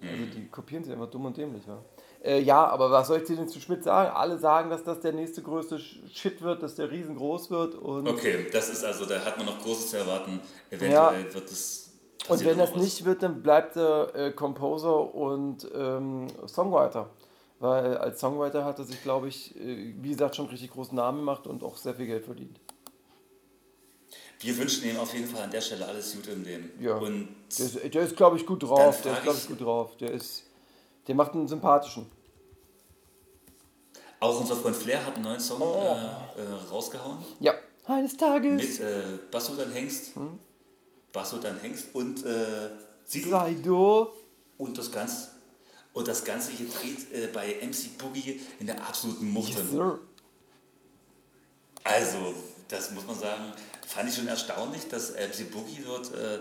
Also 0.00 0.24
die 0.34 0.48
kopieren 0.48 0.84
sich 0.84 0.92
einfach 0.92 1.10
dumm 1.10 1.26
und 1.26 1.36
dämlich, 1.36 1.66
ja. 1.66 1.78
Äh, 2.24 2.40
ja, 2.40 2.66
aber 2.66 2.90
was 2.90 3.08
soll 3.08 3.18
ich 3.18 3.24
dir 3.24 3.36
denn 3.36 3.48
zu 3.48 3.60
Schmidt 3.60 3.84
sagen? 3.84 4.10
Alle 4.14 4.38
sagen, 4.38 4.70
dass 4.70 4.82
das 4.82 5.00
der 5.00 5.12
nächste 5.12 5.42
größte 5.42 5.78
Shit 5.78 6.40
wird, 6.42 6.62
dass 6.62 6.74
der 6.76 6.90
riesengroß 6.90 7.50
wird 7.50 7.74
und, 7.76 8.08
Okay, 8.08 8.46
das 8.52 8.70
ist 8.70 8.84
also, 8.84 9.04
da 9.04 9.24
hat 9.24 9.36
man 9.36 9.46
noch 9.46 9.60
Großes 9.60 9.90
zu 9.90 9.98
erwarten. 9.98 10.40
Eventuell 10.70 10.92
Ja. 11.26 11.34
wird 11.34 11.50
es. 11.50 11.87
Und 12.28 12.44
wenn 12.44 12.58
das 12.58 12.74
nicht 12.74 13.04
wird, 13.04 13.22
dann 13.22 13.42
bleibt 13.42 13.76
er 13.76 14.14
äh, 14.14 14.32
Composer 14.32 15.14
und 15.14 15.66
ähm, 15.74 16.26
Songwriter. 16.46 17.10
Weil 17.60 17.96
als 17.98 18.20
Songwriter 18.20 18.64
hat 18.64 18.78
er 18.78 18.84
sich, 18.84 19.02
glaube 19.02 19.28
ich, 19.28 19.56
äh, 19.56 19.94
wie 20.00 20.10
gesagt, 20.10 20.36
schon 20.36 20.46
richtig 20.46 20.70
großen 20.72 20.94
Namen 20.96 21.18
gemacht 21.20 21.46
und 21.46 21.62
auch 21.64 21.76
sehr 21.76 21.94
viel 21.94 22.06
Geld 22.06 22.24
verdient. 22.24 22.60
Wir 24.40 24.56
wünschen 24.56 24.88
ihm 24.88 24.96
auf 24.98 25.12
jeden 25.14 25.26
Fall 25.26 25.42
an 25.44 25.50
der 25.50 25.60
Stelle 25.60 25.86
alles 25.86 26.14
Gute 26.14 26.30
im 26.30 26.44
Leben. 26.44 26.70
Ja. 26.80 26.96
Und 26.96 27.28
Der 27.58 27.66
ist, 27.66 27.76
ist 28.12 28.16
glaube 28.16 28.36
ich, 28.36 28.46
gut 28.46 28.62
drauf. 28.62 29.02
Der 29.02 29.12
ist, 29.14 29.22
glaube 29.22 29.38
ich- 29.38 29.48
gut 29.48 29.60
drauf. 29.60 29.96
Der 29.96 30.12
ist, 30.12 30.44
der 31.08 31.14
macht 31.16 31.32
einen 31.32 31.48
sympathischen. 31.48 32.06
auch 34.20 34.40
unser 34.40 34.54
Freund 34.56 34.76
Flair 34.76 35.04
hat 35.04 35.14
einen 35.16 35.24
neuen 35.24 35.40
Song 35.40 35.60
Oh. 35.62 35.82
äh, 36.36 36.40
äh, 36.42 36.70
rausgehauen. 36.70 37.18
Ja. 37.40 37.54
Eines 37.86 38.16
Tages 38.16 38.78
Mit 38.78 38.80
äh, 38.80 39.02
Basso 39.30 39.54
dann 39.56 39.72
Hengst. 39.72 40.14
Hm? 40.14 40.38
Basso 41.18 41.38
dann 41.38 41.58
Hengst 41.58 41.86
und 41.94 42.24
äh, 42.24 42.70
Sido. 43.04 43.44
du. 43.60 44.08
Und 44.56 44.78
das 44.78 44.92
Ganze. 44.92 45.28
Und 45.92 46.06
das 46.06 46.24
Ganze 46.24 46.52
hier 46.52 46.68
dreht 46.68 47.12
äh, 47.12 47.26
bei 47.26 47.56
MC 47.60 47.98
Boogie 47.98 48.40
in 48.60 48.68
der 48.68 48.80
absoluten 48.86 49.28
Muchte. 49.28 49.58
Yes. 49.58 49.98
Also, 51.82 52.34
das 52.68 52.92
muss 52.92 53.04
man 53.04 53.18
sagen, 53.18 53.52
fand 53.84 54.08
ich 54.08 54.14
schon 54.14 54.28
erstaunlich, 54.28 54.86
dass 54.86 55.10
MC 55.10 55.50
Boogie 55.50 55.82
dort 55.84 56.14
äh, 56.14 56.38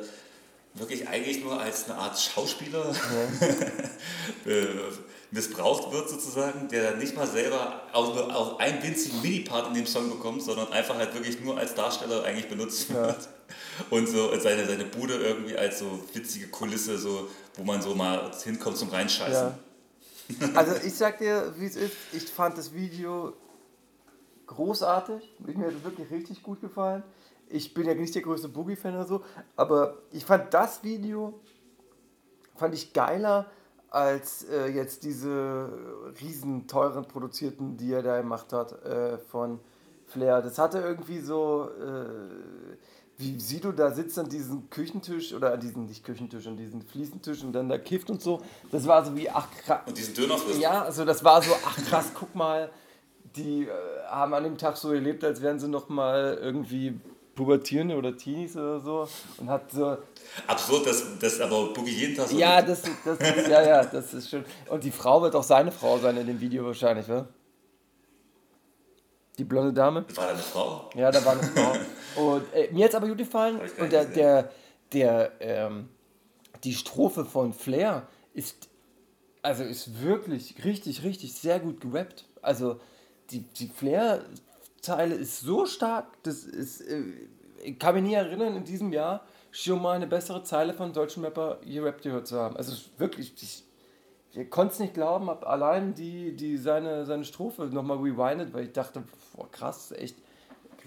wirklich 0.76 1.08
eigentlich 1.08 1.44
nur 1.44 1.60
als 1.60 1.86
eine 1.86 1.96
Art 1.96 2.20
Schauspieler 2.20 2.94
äh, 4.46 4.68
missbraucht 5.32 5.92
wird 5.92 6.10
sozusagen, 6.10 6.68
der 6.70 6.92
dann 6.92 7.00
nicht 7.00 7.16
mal 7.16 7.28
selber 7.28 7.82
auch 7.94 8.14
nur 8.14 8.36
auch 8.36 8.60
einen 8.60 8.82
winzigen 8.82 9.22
Mini-Part 9.22 9.68
in 9.68 9.74
dem 9.74 9.86
Song 9.86 10.10
bekommt, 10.10 10.42
sondern 10.42 10.72
einfach 10.72 10.96
halt 10.96 11.14
wirklich 11.14 11.42
nur 11.42 11.58
als 11.58 11.76
Darsteller 11.76 12.24
eigentlich 12.24 12.48
benutzt 12.48 12.94
wird. 12.94 13.30
Und 13.90 14.08
so 14.08 14.38
seine, 14.40 14.66
seine 14.66 14.86
Bude 14.86 15.16
irgendwie 15.16 15.58
als 15.58 15.80
so 15.80 16.00
witzige 16.14 16.48
Kulisse, 16.48 16.98
so, 16.98 17.30
wo 17.56 17.64
man 17.64 17.82
so 17.82 17.96
mal 17.96 18.32
hinkommt 18.44 18.78
zum 18.78 18.90
Reinscheißen. 18.90 19.54
Ja. 20.40 20.50
Also 20.56 20.76
ich 20.86 20.94
sag 20.94 21.20
dir, 21.20 21.54
wie 21.58 21.66
es 21.66 21.76
ist, 21.76 21.96
ich 22.12 22.26
fand 22.26 22.58
das 22.58 22.74
Video 22.74 23.34
großartig. 24.48 25.36
Mir 25.40 25.68
hat 25.68 25.74
es 25.74 25.84
wirklich 25.84 26.12
richtig 26.12 26.44
gut 26.44 26.60
gefallen. 26.62 27.04
Ich 27.50 27.74
bin 27.74 27.86
ja 27.86 27.94
nicht 27.94 28.14
der 28.14 28.22
größte 28.22 28.50
Boogie-Fan 28.50 28.96
oder 28.96 29.08
so, 29.08 29.24
aber 29.56 30.00
ich 30.12 30.26
fand 30.26 30.54
das 30.54 30.84
Video 30.84 31.40
fand 32.58 32.74
ich 32.74 32.92
geiler 32.94 33.50
als 33.90 34.44
äh, 34.44 34.68
jetzt 34.68 35.04
diese 35.04 35.70
riesen 36.22 36.68
teuren 36.68 37.06
produzierten, 37.06 37.78
die 37.78 37.94
er 37.94 38.04
da 38.04 38.18
gemacht 38.20 38.52
hat 38.54 38.84
äh, 38.84 39.18
von 39.18 39.60
Flair. 40.08 40.42
Das 40.42 40.58
hatte 40.58 40.80
irgendwie 40.80 41.20
so, 41.20 41.70
äh, 41.80 42.78
wie 43.18 43.40
Sido 43.40 43.72
da 43.72 43.92
sitzt 43.92 44.20
an 44.20 44.30
diesem 44.30 44.70
Küchentisch 44.70 45.34
oder 45.34 45.54
an 45.54 45.60
diesem, 45.60 45.86
nicht 45.86 46.04
Küchentisch, 46.04 46.48
an 46.48 46.58
diesem 46.58 46.82
Fliesentisch 46.82 47.44
und 47.44 47.54
dann 47.54 47.70
da 47.70 47.78
kifft 47.78 48.10
und 48.10 48.22
so. 48.22 48.42
Das 48.72 48.88
war 48.88 49.04
so 49.06 49.16
wie, 49.16 49.30
ach 49.30 49.48
krass. 49.66 49.82
Und 49.86 49.98
diesen 49.98 50.14
Döner 50.14 50.38
frisst. 50.38 50.60
Ja, 50.60 50.84
also 50.84 51.04
das 51.04 51.24
war 51.24 51.42
so, 51.42 51.52
ach 51.66 51.78
krass, 51.86 52.12
guck 52.14 52.36
mal, 52.36 52.70
die 53.36 53.64
äh, 53.64 53.70
haben 54.08 54.34
an 54.34 54.44
dem 54.44 54.58
Tag 54.58 54.78
so 54.78 54.90
gelebt, 54.90 55.24
als 55.24 55.42
wären 55.42 55.60
sie 55.60 55.68
noch 55.68 55.90
mal 55.90 56.38
irgendwie 56.42 57.00
Pubertierende 57.38 57.96
oder 57.96 58.18
Teenies 58.18 58.58
oder 58.58 58.80
so 58.80 59.08
und 59.38 59.48
hat 59.50 59.72
so, 59.72 59.98
Absurd, 60.48 60.88
dass, 60.88 61.20
dass 61.20 61.40
aber 61.40 61.74
Boogie 61.74 61.92
jeden 61.92 62.16
Tag 62.16 62.28
so 62.28 62.38
ja, 62.38 62.62
das, 62.62 62.82
das 63.06 63.18
ist, 63.20 63.48
ja, 63.48 63.62
ja, 63.62 63.86
das 63.86 64.14
ist 64.14 64.30
schön. 64.30 64.44
Und 64.70 64.84
die 64.84 64.92
Frau 64.92 65.22
wird 65.22 65.36
auch 65.36 65.44
seine 65.44 65.72
Frau 65.72 65.98
sein 66.00 66.18
in 66.18 66.28
dem 66.28 66.42
Video 66.42 66.66
wahrscheinlich, 66.66 67.08
wa? 67.08 67.28
Die 69.38 69.44
blonde 69.44 69.72
Dame? 69.72 70.04
War 70.16 70.26
da 70.26 70.32
eine 70.32 70.40
Frau? 70.40 70.90
Ja, 70.96 71.12
da 71.12 71.24
war 71.24 71.34
eine 71.34 71.44
Frau. 71.44 71.74
Und 72.16 72.54
äh, 72.54 72.70
mir 72.72 72.86
hat 72.86 72.90
es 72.90 72.96
aber 72.96 73.08
gut 73.08 73.20
gefallen. 73.20 73.62
Und 73.80 73.92
der, 73.92 74.06
der, 74.06 74.52
der, 74.92 75.32
ähm, 75.40 75.90
die 76.64 76.74
Strophe 76.74 77.24
von 77.24 77.54
Flair 77.54 78.08
ist, 78.34 78.68
also 79.44 79.64
ist 79.64 80.02
wirklich 80.02 80.56
richtig, 80.66 81.04
richtig 81.04 81.34
sehr 81.36 81.60
gut 81.60 81.82
gerappt. 81.82 82.26
Also 82.42 82.80
die, 83.30 83.42
die 83.42 83.70
Flair-Zeile 84.88 85.16
ist 85.16 85.42
so 85.42 85.66
stark, 85.66 86.06
das 86.24 86.44
ist, 86.44 86.82
äh, 86.82 87.02
ich 87.64 87.78
kann 87.78 87.96
mich 87.96 88.04
nie 88.04 88.14
erinnern, 88.14 88.56
in 88.56 88.64
diesem 88.64 88.94
Jahr 88.94 89.26
schon 89.52 89.82
mal 89.82 89.94
eine 89.96 90.08
bessere 90.08 90.44
Zeile 90.44 90.74
von 90.74 90.94
deutschen 90.94 91.24
Rapper 91.24 91.60
gerappt 91.66 92.04
gehört 92.04 92.28
zu 92.28 92.38
haben. 92.40 92.56
Also 92.56 92.74
wirklich, 92.98 93.34
ich, 93.42 93.64
ich 94.34 94.50
konnte 94.50 94.74
es 94.74 94.80
nicht 94.80 94.94
glauben, 94.94 95.30
hab 95.30 95.46
allein 95.48 95.94
die, 95.94 96.36
die 96.36 96.58
seine, 96.58 97.06
seine 97.06 97.26
Strophe 97.26 97.66
nochmal 97.66 97.98
rewindet, 97.98 98.54
weil 98.54 98.66
ich 98.66 98.72
dachte, 98.74 99.04
boah, 99.36 99.50
krass, 99.52 99.92
echt 99.92 100.16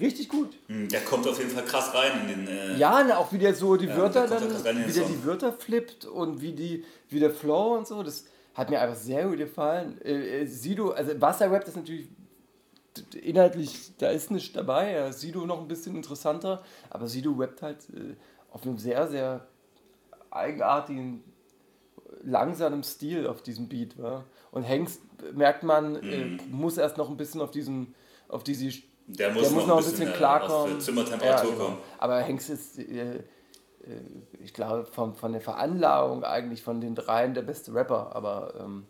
richtig 0.00 0.28
gut. 0.28 0.56
Hm, 0.68 0.88
Der 0.88 1.00
kommt 1.00 1.26
auf 1.26 1.38
jeden 1.38 1.50
Fall 1.50 1.64
krass 1.64 1.92
rein 1.94 2.22
in 2.22 2.46
den. 2.46 2.48
Äh, 2.48 2.76
Ja, 2.76 3.04
na, 3.06 3.18
auch 3.18 3.32
wie 3.32 3.38
der 3.38 3.54
so 3.54 3.76
die 3.76 3.86
Ja, 3.86 3.96
Wörter 3.96 4.26
dann, 4.26 4.42
wie 4.86 4.92
der 4.92 5.04
die 5.04 5.24
Wörter 5.24 5.52
flippt 5.52 6.04
und 6.06 6.40
wie 6.40 6.52
die, 6.52 6.84
wie 7.08 7.20
der 7.20 7.30
Flow 7.30 7.76
und 7.76 7.86
so, 7.86 8.02
das 8.02 8.24
hat 8.54 8.70
mir 8.70 8.80
einfach 8.80 8.96
sehr 8.96 9.26
gut 9.26 9.38
gefallen. 9.38 10.00
Äh, 10.02 10.42
äh, 10.42 10.46
Sido, 10.46 10.90
also 10.90 11.12
was 11.18 11.40
er 11.40 11.50
rappt, 11.50 11.68
ist 11.68 11.76
natürlich 11.76 12.08
inhaltlich, 13.22 13.92
da 13.98 14.08
ist 14.10 14.30
nichts 14.30 14.52
dabei. 14.52 14.92
Ja, 14.92 15.12
Sido 15.12 15.46
noch 15.46 15.60
ein 15.60 15.68
bisschen 15.68 15.96
interessanter, 15.96 16.62
aber 16.90 17.06
Sido 17.06 17.32
rappt 17.32 17.62
halt 17.62 17.78
äh, 17.90 18.14
auf 18.50 18.62
einem 18.64 18.78
sehr, 18.78 19.06
sehr 19.08 19.46
eigenartigen, 20.30 21.22
langsamen 22.22 22.82
Stil 22.82 23.26
auf 23.26 23.42
diesem 23.42 23.68
Beat. 23.68 24.00
Wa? 24.00 24.24
Und 24.50 24.62
Hengst, 24.64 25.00
merkt 25.32 25.62
man, 25.62 25.96
äh, 25.96 26.24
Mhm. 26.26 26.40
muss 26.50 26.76
erst 26.78 26.96
noch 26.98 27.08
ein 27.08 27.16
bisschen 27.16 27.40
auf 27.40 27.50
diesem, 27.50 27.94
auf 28.28 28.42
diese 28.44 28.70
der 29.06 29.30
muss, 29.32 29.42
der 29.42 29.50
muss 29.52 29.66
noch 29.66 29.78
ein 29.78 29.84
bisschen 29.84 30.08
äh, 30.08 30.12
klarkommen. 30.12 30.80
Zimmertemperatur 30.80 31.50
Ja, 31.50 31.54
genau. 31.56 31.64
kommen. 31.66 31.78
Aber 31.98 32.18
Hengst 32.20 32.50
ist, 32.50 32.78
äh, 32.78 33.16
äh, 33.16 33.20
ich 34.42 34.54
glaube, 34.54 34.84
von, 34.86 35.14
von 35.14 35.32
der 35.32 35.40
Veranlagung 35.40 36.22
eigentlich 36.24 36.62
von 36.62 36.80
den 36.80 36.94
dreien 36.94 37.34
der 37.34 37.42
beste 37.42 37.74
Rapper. 37.74 38.14
Aber, 38.14 38.54
ähm, 38.60 38.86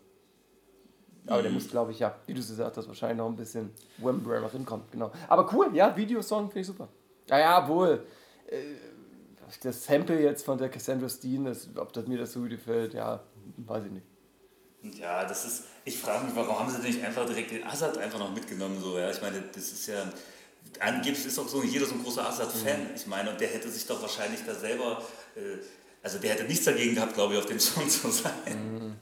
aber 1.26 1.38
Mhm. 1.38 1.42
der 1.42 1.52
muss, 1.52 1.68
glaube 1.68 1.92
ich, 1.92 1.98
ja, 1.98 2.14
wie 2.26 2.34
du 2.34 2.40
es 2.40 2.48
gesagt 2.48 2.76
hast, 2.76 2.88
wahrscheinlich 2.88 3.18
noch 3.18 3.26
ein 3.28 3.36
bisschen 3.36 3.70
Wembley 3.98 4.40
noch 4.40 4.52
hinkommt. 4.52 4.90
Genau. 4.92 5.10
Aber 5.28 5.52
cool, 5.52 5.70
ja, 5.74 5.96
Videosong 5.96 6.46
finde 6.48 6.60
ich 6.60 6.66
super. 6.66 6.88
Naja, 7.28 7.66
wohl. 7.68 8.04
Äh, 8.48 8.56
das 9.62 9.84
Sample 9.84 10.20
jetzt 10.20 10.44
von 10.44 10.58
der 10.58 10.68
Cassandra 10.68 11.08
Steen, 11.08 11.44
das, 11.44 11.68
ob 11.76 11.92
das 11.92 12.06
mir 12.06 12.18
das 12.18 12.32
so 12.32 12.40
gut 12.40 12.50
gefällt, 12.50 12.94
ja, 12.94 13.20
weiß 13.56 13.84
ich 13.86 13.90
nicht. 13.92 14.06
Ja, 14.98 15.24
das 15.24 15.44
ist, 15.44 15.64
ich 15.84 15.98
frage 15.98 16.24
mich, 16.24 16.34
warum 16.36 16.58
haben 16.58 16.70
sie 16.70 16.78
nicht 16.80 17.04
einfach 17.04 17.26
direkt 17.26 17.50
den 17.50 17.64
Assad 17.64 17.98
einfach 17.98 18.18
noch 18.18 18.32
mitgenommen, 18.32 18.80
so, 18.80 18.96
ja, 18.98 19.10
ich 19.10 19.20
meine, 19.20 19.42
das 19.52 19.64
ist 19.72 19.88
ja, 19.88 20.04
angeblich 20.78 21.26
ist 21.26 21.38
auch 21.38 21.48
so 21.48 21.62
jeder 21.62 21.84
so 21.84 21.94
ein 21.96 22.02
großer 22.02 22.26
Assad-Fan, 22.26 22.90
ich 22.94 23.06
meine, 23.06 23.30
und 23.30 23.40
der 23.40 23.48
hätte 23.48 23.68
sich 23.68 23.84
doch 23.86 24.00
wahrscheinlich 24.00 24.40
da 24.46 24.54
selber, 24.54 25.02
äh, 25.36 25.58
also 26.02 26.18
der 26.18 26.30
hätte 26.30 26.44
nichts 26.44 26.64
dagegen 26.64 26.94
gehabt, 26.94 27.12
glaube 27.14 27.34
ich, 27.34 27.40
auf 27.40 27.46
dem 27.46 27.58
Song 27.60 27.88
zu 27.88 28.08
sein. 28.10 28.96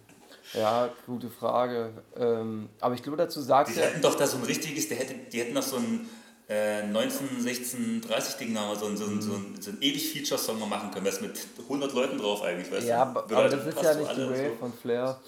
Ja, 0.55 0.88
gute 1.07 1.28
Frage. 1.28 1.90
Ähm, 2.16 2.68
aber 2.80 2.94
ich 2.94 3.03
glaube, 3.03 3.16
dazu 3.18 3.40
sagt 3.40 3.70
Die 3.74 3.78
er. 3.78 3.86
hätten 3.88 4.01
doch 4.03 4.14
da 4.14 4.26
so 4.26 4.38
ein 4.38 4.44
richtiges, 4.44 4.88
der 4.88 4.96
hätte, 4.99 5.14
die 5.30 5.40
hätten 5.40 5.55
noch 5.55 5.62
so 5.62 5.76
ein 5.76 6.09
äh, 6.49 6.86
19, 6.86 7.40
16, 7.42 8.01
30 8.01 8.34
Ding 8.36 8.53
noch 8.55 8.68
mal 8.68 8.76
so 8.76 8.86
ein, 8.86 8.96
so 8.96 9.05
ein, 9.05 9.20
so 9.20 9.32
ein, 9.34 9.57
so 9.61 9.70
ein 9.70 9.78
ewig 9.82 10.11
Feature-Song 10.12 10.59
noch 10.59 10.68
machen 10.68 10.90
können, 10.90 11.05
das 11.05 11.20
mit 11.20 11.38
100 11.64 11.92
Leuten 11.92 12.16
drauf 12.18 12.42
eigentlich, 12.42 12.72
weißt 12.72 12.86
Ja, 12.86 13.05
du? 13.05 13.11
aber, 13.11 13.28
Würde 13.28 13.36
aber 13.36 13.42
halt 13.51 13.66
das 13.66 13.74
ist 13.74 13.82
ja 13.82 13.94
nicht 13.94 14.16
die 14.16 14.30
Wave 14.30 14.49
so. 14.51 14.57
von 14.59 14.72
Flair. 14.72 15.20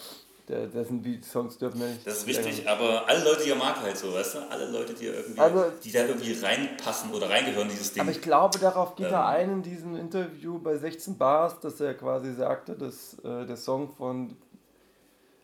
Der, 0.49 0.67
das 0.67 0.89
sind 0.89 1.05
die 1.05 1.21
Songs 1.23 1.59
dürfen 1.59 1.81
ja 1.81 1.87
nicht. 1.87 2.05
Das 2.05 2.19
ist 2.19 2.27
richtig, 2.27 2.69
aber 2.69 3.07
alle 3.07 3.23
Leute, 3.23 3.45
die 3.45 3.51
er 3.51 3.57
mag 3.57 3.81
halt 3.83 3.97
so, 3.97 4.13
weißt 4.13 4.35
du? 4.35 4.39
Alle 4.51 4.69
Leute, 4.71 4.95
die, 4.95 5.07
er 5.07 5.15
irgendwie, 5.19 5.39
Also- 5.41 5.65
die 5.85 5.93
da 5.93 6.07
irgendwie 6.07 6.33
reinpassen 6.33 7.13
oder 7.13 7.29
reingehören, 7.31 7.69
in 7.69 7.75
dieses 7.75 7.93
Ding. 7.93 8.01
Aber 8.03 8.11
ich 8.11 8.21
glaube, 8.23 8.59
darauf 8.59 8.97
geht 8.97 9.07
er 9.13 9.21
Ähm. 9.21 9.27
ein 9.27 9.51
in 9.53 9.63
diesem 9.63 9.95
Interview 9.97 10.59
bei 10.59 10.77
16 10.77 11.19
Bars, 11.19 11.61
dass 11.61 11.79
er 11.81 11.95
quasi 11.95 12.33
sagte, 12.35 12.75
dass 12.75 13.15
äh, 13.23 13.47
der 13.47 13.57
Song 13.59 13.91
von 13.95 14.35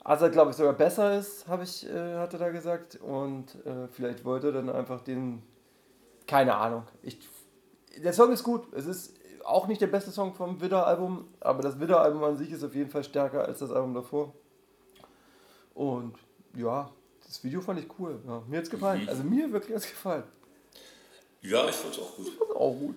Azad, 0.09 0.31
glaube 0.33 0.53
ich, 0.53 0.57
sogar 0.57 0.73
besser 0.73 1.19
ist, 1.19 1.49
habe 1.49 1.65
ich, 1.65 1.85
äh, 1.89 2.15
hat 2.17 2.33
er 2.33 2.39
da 2.39 2.51
gesagt. 2.51 2.95
Und 2.97 3.55
äh, 3.67 3.89
vielleicht 3.91 4.25
wollte 4.25 4.49
er 4.49 4.53
dann 4.53 4.71
einfach 4.71 5.01
den. 5.01 5.43
Keine 6.29 6.55
Ahnung. 6.55 6.85
Ich, 7.03 7.19
der 8.03 8.13
Song 8.13 8.31
ist 8.33 8.45
gut. 8.45 8.73
Es 8.73 8.87
ist 8.87 9.15
auch 9.45 9.67
nicht 9.67 9.81
der 9.81 9.87
beste 9.89 10.11
Song 10.13 10.35
vom 10.35 10.61
Widder-Album, 10.61 11.27
aber 11.41 11.63
das 11.63 11.79
Widder-Album 11.81 12.23
an 12.25 12.37
sich 12.37 12.51
ist 12.53 12.63
auf 12.65 12.75
jeden 12.75 12.91
Fall 12.91 13.03
stärker 13.05 13.45
als 13.45 13.59
das 13.61 13.71
Album 13.71 13.95
davor. 13.95 14.33
Und 15.75 16.15
ja, 16.57 16.91
das 17.25 17.43
Video 17.45 17.61
fand 17.61 17.81
ich 17.81 17.87
cool. 17.99 18.19
Ja, 18.27 18.43
mir 18.49 18.59
hat's 18.59 18.71
gefallen. 18.71 19.03
Mhm. 19.03 19.09
Also 19.09 19.23
mir 19.25 19.53
wirklich 19.53 19.75
hat's 19.75 19.89
gefallen. 19.89 20.25
ja, 21.43 21.69
ich 21.69 21.75
fand 21.75 21.95
es 21.95 22.01
auch 22.01 22.17
gut. 22.17 22.27
Das 22.27 22.49
ist 22.49 22.57
auch 22.57 22.75
gut. 22.75 22.97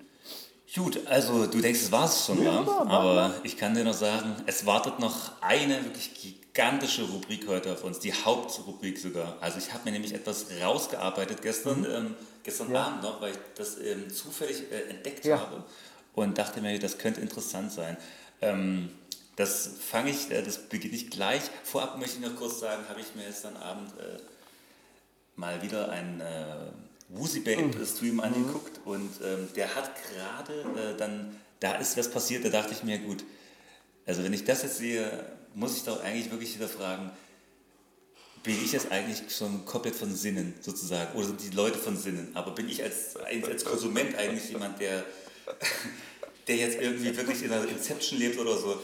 Gut, 0.75 1.07
also 1.07 1.47
du 1.47 1.59
denkst, 1.61 1.81
es 1.81 1.91
war 1.91 2.05
es 2.05 2.25
schon, 2.27 2.43
Ja, 2.43 2.51
ja, 2.61 2.67
war- 2.67 2.85
war- 2.87 2.89
aber 2.89 3.33
ich 3.43 3.57
kann 3.57 3.73
dir 3.73 3.83
noch 3.83 3.93
sagen, 3.93 4.35
es 4.45 4.65
wartet 4.67 4.99
noch 4.99 5.31
eine 5.41 5.83
wirklich 5.83 6.13
gigantische 6.53 7.03
Rubrik 7.03 7.47
heute 7.47 7.73
auf 7.73 7.83
uns, 7.83 7.99
die 7.99 8.13
Hauptrubrik 8.13 8.97
sogar. 8.97 9.37
Also 9.41 9.59
ich 9.59 9.71
habe 9.73 9.85
mir 9.85 9.91
nämlich 9.91 10.13
etwas 10.13 10.47
rausgearbeitet 10.61 11.41
gestern, 11.41 11.85
ähm, 11.85 12.15
gestern 12.43 12.67
Mhm. 12.69 12.73
Ja. 12.73 12.83
Abend 12.85 13.03
noch, 13.03 13.21
weil 13.21 13.31
ich 13.31 13.37
das 13.55 13.77
ähm, 13.77 14.09
zufällig 14.09 14.63
äh, 14.71 14.89
entdeckt 14.89 15.25
Ja. 15.25 15.39
habe 15.39 15.63
und 16.15 16.37
dachte 16.37 16.61
mir, 16.61 16.77
das 16.79 16.97
könnte 16.97 17.21
interessant 17.21 17.71
sein. 17.71 17.97
Ähm, 18.41 18.89
das 19.35 19.69
fange 19.89 20.09
ich, 20.11 20.31
äh, 20.31 20.41
das 20.41 20.57
beginne 20.57 20.95
ich 20.95 21.09
gleich. 21.09 21.43
Vorab 21.63 21.97
möchte 21.97 22.17
ich 22.19 22.25
noch 22.27 22.35
kurz 22.35 22.59
sagen, 22.59 22.83
habe 22.89 22.99
ich 22.99 23.15
mir 23.15 23.25
gestern 23.25 23.55
Abend 23.57 23.91
äh, 23.99 24.19
mal 25.35 25.61
wieder 25.61 25.89
einen 25.89 26.19
äh, 26.19 26.71
Woozy 27.09 27.39
Babe 27.39 27.85
Stream 27.85 28.19
angeguckt 28.19 28.81
und 28.85 29.11
ähm, 29.23 29.47
der 29.55 29.75
hat 29.75 29.91
gerade 30.13 30.61
äh, 30.93 30.97
dann, 30.97 31.35
da 31.59 31.75
ist 31.75 31.95
was 31.97 32.09
passiert, 32.11 32.43
da 32.43 32.49
dachte 32.49 32.73
ich 32.73 32.83
mir, 32.83 32.99
gut, 32.99 33.23
also 34.05 34.23
wenn 34.23 34.33
ich 34.33 34.43
das 34.43 34.63
jetzt 34.63 34.77
sehe, 34.77 35.09
muss 35.55 35.77
ich 35.77 35.83
doch 35.83 36.01
eigentlich 36.03 36.31
wirklich 36.31 36.55
wieder 36.55 36.67
fragen, 36.67 37.11
bin 38.43 38.55
ich 38.63 38.71
jetzt 38.71 38.91
eigentlich 38.91 39.35
schon 39.35 39.65
komplett 39.65 39.95
von 39.95 40.13
Sinnen 40.15 40.53
sozusagen 40.61 41.13
oder 41.17 41.27
sind 41.27 41.41
die 41.43 41.55
Leute 41.55 41.77
von 41.77 41.97
Sinnen, 41.97 42.31
aber 42.35 42.51
bin 42.51 42.69
ich 42.69 42.81
als, 42.81 43.15
als 43.17 43.65
Konsument 43.65 44.15
eigentlich 44.15 44.49
jemand, 44.49 44.79
der, 44.79 45.03
der 46.47 46.55
jetzt 46.55 46.79
irgendwie 46.81 47.15
wirklich 47.15 47.43
in 47.43 47.51
einer 47.51 47.67
Inception 47.67 48.17
lebt 48.19 48.39
oder 48.39 48.57
so. 48.57 48.79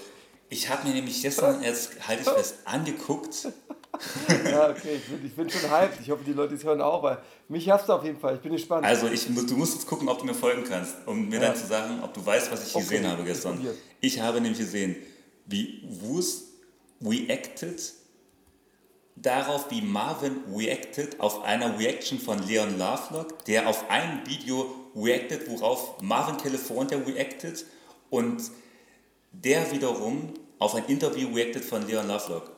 Ich 0.49 0.69
habe 0.69 0.87
mir 0.87 0.93
nämlich 0.93 1.21
gestern, 1.21 1.63
jetzt 1.63 1.91
halte 2.07 2.21
ich 2.23 2.29
fest, 2.29 2.55
angeguckt, 2.65 3.47
Ja, 4.45 4.69
okay, 4.69 4.97
ich 4.97 5.05
bin, 5.05 5.25
ich 5.25 5.33
bin 5.35 5.49
schon 5.49 5.69
hyped. 5.71 5.99
Ich 6.01 6.09
hoffe, 6.09 6.23
die 6.25 6.33
Leute 6.33 6.61
hören 6.63 6.81
auch, 6.81 7.01
weil 7.03 7.17
mich 7.47 7.69
hast 7.69 7.87
du 7.87 7.93
auf 7.93 8.03
jeden 8.03 8.19
Fall. 8.19 8.35
Ich 8.35 8.41
bin 8.41 8.51
gespannt. 8.51 8.85
Also 8.85 9.07
ich, 9.07 9.25
du 9.25 9.55
musst 9.55 9.75
jetzt 9.75 9.87
gucken, 9.87 10.09
ob 10.09 10.19
du 10.19 10.25
mir 10.25 10.33
folgen 10.33 10.63
kannst, 10.67 10.95
um 11.05 11.29
mir 11.29 11.39
Ja. 11.39 11.47
dann 11.47 11.55
zu 11.55 11.67
sagen, 11.67 12.03
ob 12.03 12.13
du 12.13 12.25
weißt, 12.25 12.51
was 12.51 12.67
ich 12.67 12.75
Okay, 12.75 12.83
gesehen 12.83 13.07
habe 13.07 13.23
gestern. 13.23 13.65
Ich 14.01 14.19
habe 14.19 14.41
nämlich 14.41 14.59
gesehen, 14.59 14.95
wie 15.45 15.83
Wus 15.87 16.43
reacted 17.01 17.81
darauf, 19.15 19.71
wie 19.71 19.81
Marvin 19.81 20.43
reacted 20.53 21.19
auf 21.19 21.43
einer 21.43 21.77
Reaction 21.79 22.19
von 22.19 22.39
Leon 22.47 22.77
Lovelock, 22.77 23.45
der 23.45 23.67
auf 23.67 23.89
ein 23.89 24.21
Video 24.25 24.73
reacted, 24.95 25.49
worauf 25.49 26.01
Marvin 26.01 26.37
California 26.37 26.97
reacted 26.97 27.65
und 28.09 28.41
der 29.31 29.71
wiederum 29.71 30.33
auf 30.59 30.75
ein 30.75 30.85
Interview 30.85 31.33
reacted 31.33 31.63
von 31.63 31.85
Leon 31.87 32.07
Lovelock. 32.07 32.51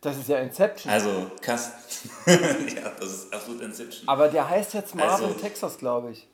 das 0.00 0.16
ist 0.18 0.28
ja 0.28 0.38
Inception. 0.38 0.92
Also, 0.92 1.30
kannst. 1.40 1.72
ja, 2.26 2.90
das 2.98 3.10
ist 3.12 3.32
absolut 3.32 3.62
Inception. 3.62 4.08
Aber 4.08 4.28
der 4.28 4.48
heißt 4.48 4.74
jetzt 4.74 4.94
Marvin 4.94 5.26
Also- 5.26 5.38
Texas, 5.40 5.78
glaube 5.78 6.12
ich. 6.12 6.28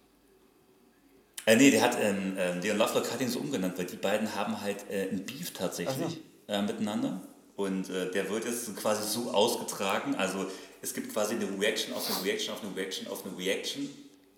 Äh, 1.46 1.56
nee, 1.56 1.70
der 1.70 1.82
hat, 1.82 1.96
ähm, 2.00 2.36
ähm, 2.38 2.60
Leon 2.60 2.78
Lovelock 2.78 3.12
hat 3.12 3.20
ihn 3.20 3.28
so 3.28 3.38
umgenannt, 3.38 3.76
weil 3.76 3.84
die 3.84 3.96
beiden 3.96 4.34
haben 4.34 4.62
halt 4.62 4.88
äh, 4.90 5.10
ein 5.10 5.26
Beef 5.26 5.52
tatsächlich 5.52 6.22
äh, 6.48 6.62
miteinander. 6.62 7.20
Und 7.56 7.88
äh, 7.88 8.10
der 8.10 8.28
wird 8.30 8.44
jetzt 8.44 8.66
so 8.66 8.72
quasi 8.72 9.08
so 9.08 9.30
ausgetragen, 9.30 10.14
also 10.16 10.46
es 10.82 10.92
gibt 10.92 11.12
quasi 11.12 11.34
eine 11.34 11.46
Reaction 11.60 11.94
auf 11.94 12.08
eine 12.10 12.24
Reaction 12.24 12.54
auf 12.54 12.62
eine 12.62 12.76
Reaction 12.76 13.06
auf 13.08 13.24
eine 13.24 13.38
Reaction 13.38 13.88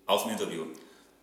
auf 0.05 0.25
ein 0.25 0.31
Interview. 0.31 0.65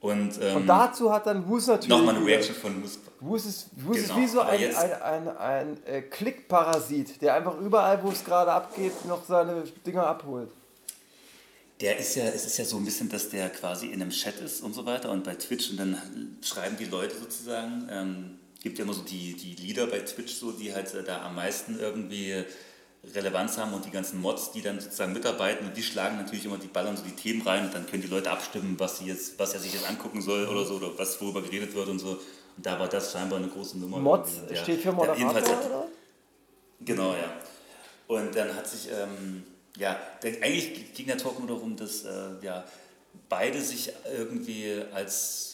Und, 0.01 0.39
ähm, 0.43 0.57
Und 0.57 0.67
dazu 0.67 1.11
hat 1.11 1.27
dann 1.27 1.49
Wus 1.49 1.67
natürlich. 1.67 1.89
nochmal 1.89 2.15
eine 2.17 2.27
Reaction 2.27 2.55
von 2.55 2.79
Mus 2.79 2.99
Wus 3.21 3.47
ist, 3.47 3.69
Wus 3.75 3.97
Genau, 3.97 4.09
ist 4.09 4.17
wie 4.17 4.27
so 4.27 4.41
ein, 4.43 4.75
ein, 4.75 4.93
ein, 5.01 5.37
ein, 5.39 5.87
äh, 5.87 6.03
Klickparasit, 6.03 7.23
der 7.23 7.35
einfach 7.35 7.59
überall, 7.59 8.03
wo 8.03 8.11
es 8.11 8.23
gerade 8.23 8.53
abgeht, 8.53 8.93
noch 9.07 9.25
seine 9.25 9.63
Dinger 9.87 10.07
abholt. 10.07 10.51
Der 11.81 11.97
ist 11.97 12.17
ja, 12.17 12.25
es 12.25 12.45
ist 12.45 12.59
ja 12.59 12.67
so 12.67 12.77
ein 12.77 12.85
bisschen, 12.85 13.09
dass 13.09 13.31
der 13.31 13.49
quasi 13.49 13.87
in 13.87 14.03
einem 14.03 14.11
Chat 14.11 14.41
ist 14.41 14.61
und 14.61 14.75
so 14.75 14.85
weiter 14.85 15.11
und 15.11 15.25
bei 15.25 15.37
Twitch 15.37 15.71
und 15.71 15.79
dann 15.79 16.37
schreiben 16.43 16.77
die 16.77 16.85
Leute 16.85 17.17
sozusagen, 17.17 17.89
ähm, 17.91 18.39
gibt 18.65 18.79
ja 18.79 18.85
immer 18.85 18.95
so 18.95 19.03
die, 19.03 19.35
die 19.35 19.55
Lieder 19.63 19.87
bei 19.87 20.01
Twitch 20.01 20.33
so, 20.35 20.51
die 20.51 20.75
halt 20.75 20.93
äh, 20.95 21.05
da 21.05 21.23
am 21.23 21.35
meisten 21.37 21.79
irgendwie 21.79 22.45
Relevanz 23.15 23.59
haben 23.59 23.75
und 23.75 23.85
die 23.85 23.91
ganzen 23.91 24.21
Mods, 24.21 24.53
die 24.53 24.63
dann 24.63 24.81
sozusagen 24.81 25.13
mitarbeiten 25.13 25.67
und 25.67 25.77
die 25.77 25.83
schlagen 25.83 26.17
natürlich 26.17 26.47
immer 26.47 26.57
die 26.57 26.67
ballern 26.67 26.97
so 26.97 27.03
die 27.05 27.15
Themen 27.15 27.43
rein 27.43 27.67
und 27.67 27.75
dann 27.75 27.87
können 27.87 28.01
die 28.01 28.09
Leute 28.09 28.31
abstimmen, 28.31 28.77
was 28.79 28.99
sie 28.99 29.05
jetzt, 29.05 29.39
was 29.39 29.53
er 29.53 29.61
sich 29.61 29.75
jetzt 29.75 29.87
angucken 29.87 30.23
soll 30.23 30.47
oder 30.47 30.65
so 30.65 30.77
oder 30.77 30.99
was 30.99 31.21
worüber 31.21 31.43
geredet 31.43 31.75
wird 31.75 31.89
und 31.89 31.99
so. 31.99 32.19
Und 32.57 32.65
da 32.65 32.81
war 32.81 32.89
das 32.89 33.13
scheinbar 33.13 33.39
eine 33.39 33.49
große 33.49 33.77
Nummer. 33.79 33.99
Mods. 33.99 34.47
Der- 34.49 34.57
steht 34.57 34.81
für 34.81 34.89
jedenfalls 34.89 35.19
Moderator, 35.19 35.57
hat- 35.57 35.67
oder? 35.67 35.89
Genau, 36.81 37.13
ja. 37.13 37.33
Und 38.07 38.35
dann 38.35 38.57
hat 38.57 38.67
sich, 38.67 38.91
ähm, 38.91 39.45
ja, 39.77 39.99
eigentlich 40.23 40.95
ging 40.95 41.07
der 41.07 41.19
Talk 41.19 41.39
nur 41.39 41.49
darum, 41.49 41.77
dass 41.77 42.05
äh, 42.05 42.11
ja, 42.41 42.65
beide 43.29 43.61
sich 43.61 43.93
irgendwie 44.17 44.83
als 44.95 45.54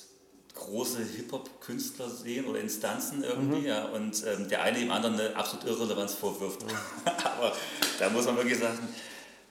große 0.61 0.99
Hip-Hop-Künstler 1.17 2.09
sehen 2.11 2.47
oder 2.47 2.61
Instanzen 2.61 3.25
irgendwie, 3.25 3.67
ja, 3.67 3.87
und 3.87 4.23
ähm, 4.27 4.49
der 4.49 4.63
eine 4.63 4.79
dem 4.79 4.91
anderen 4.91 5.19
eine 5.19 5.35
absolut 5.35 5.65
Irrelevanz 5.67 6.15
vorwirft. 6.15 6.61
Aber 7.05 7.53
da 7.99 8.11
muss 8.11 8.27
man 8.27 8.37
wirklich 8.37 8.59
sagen, 8.59 8.79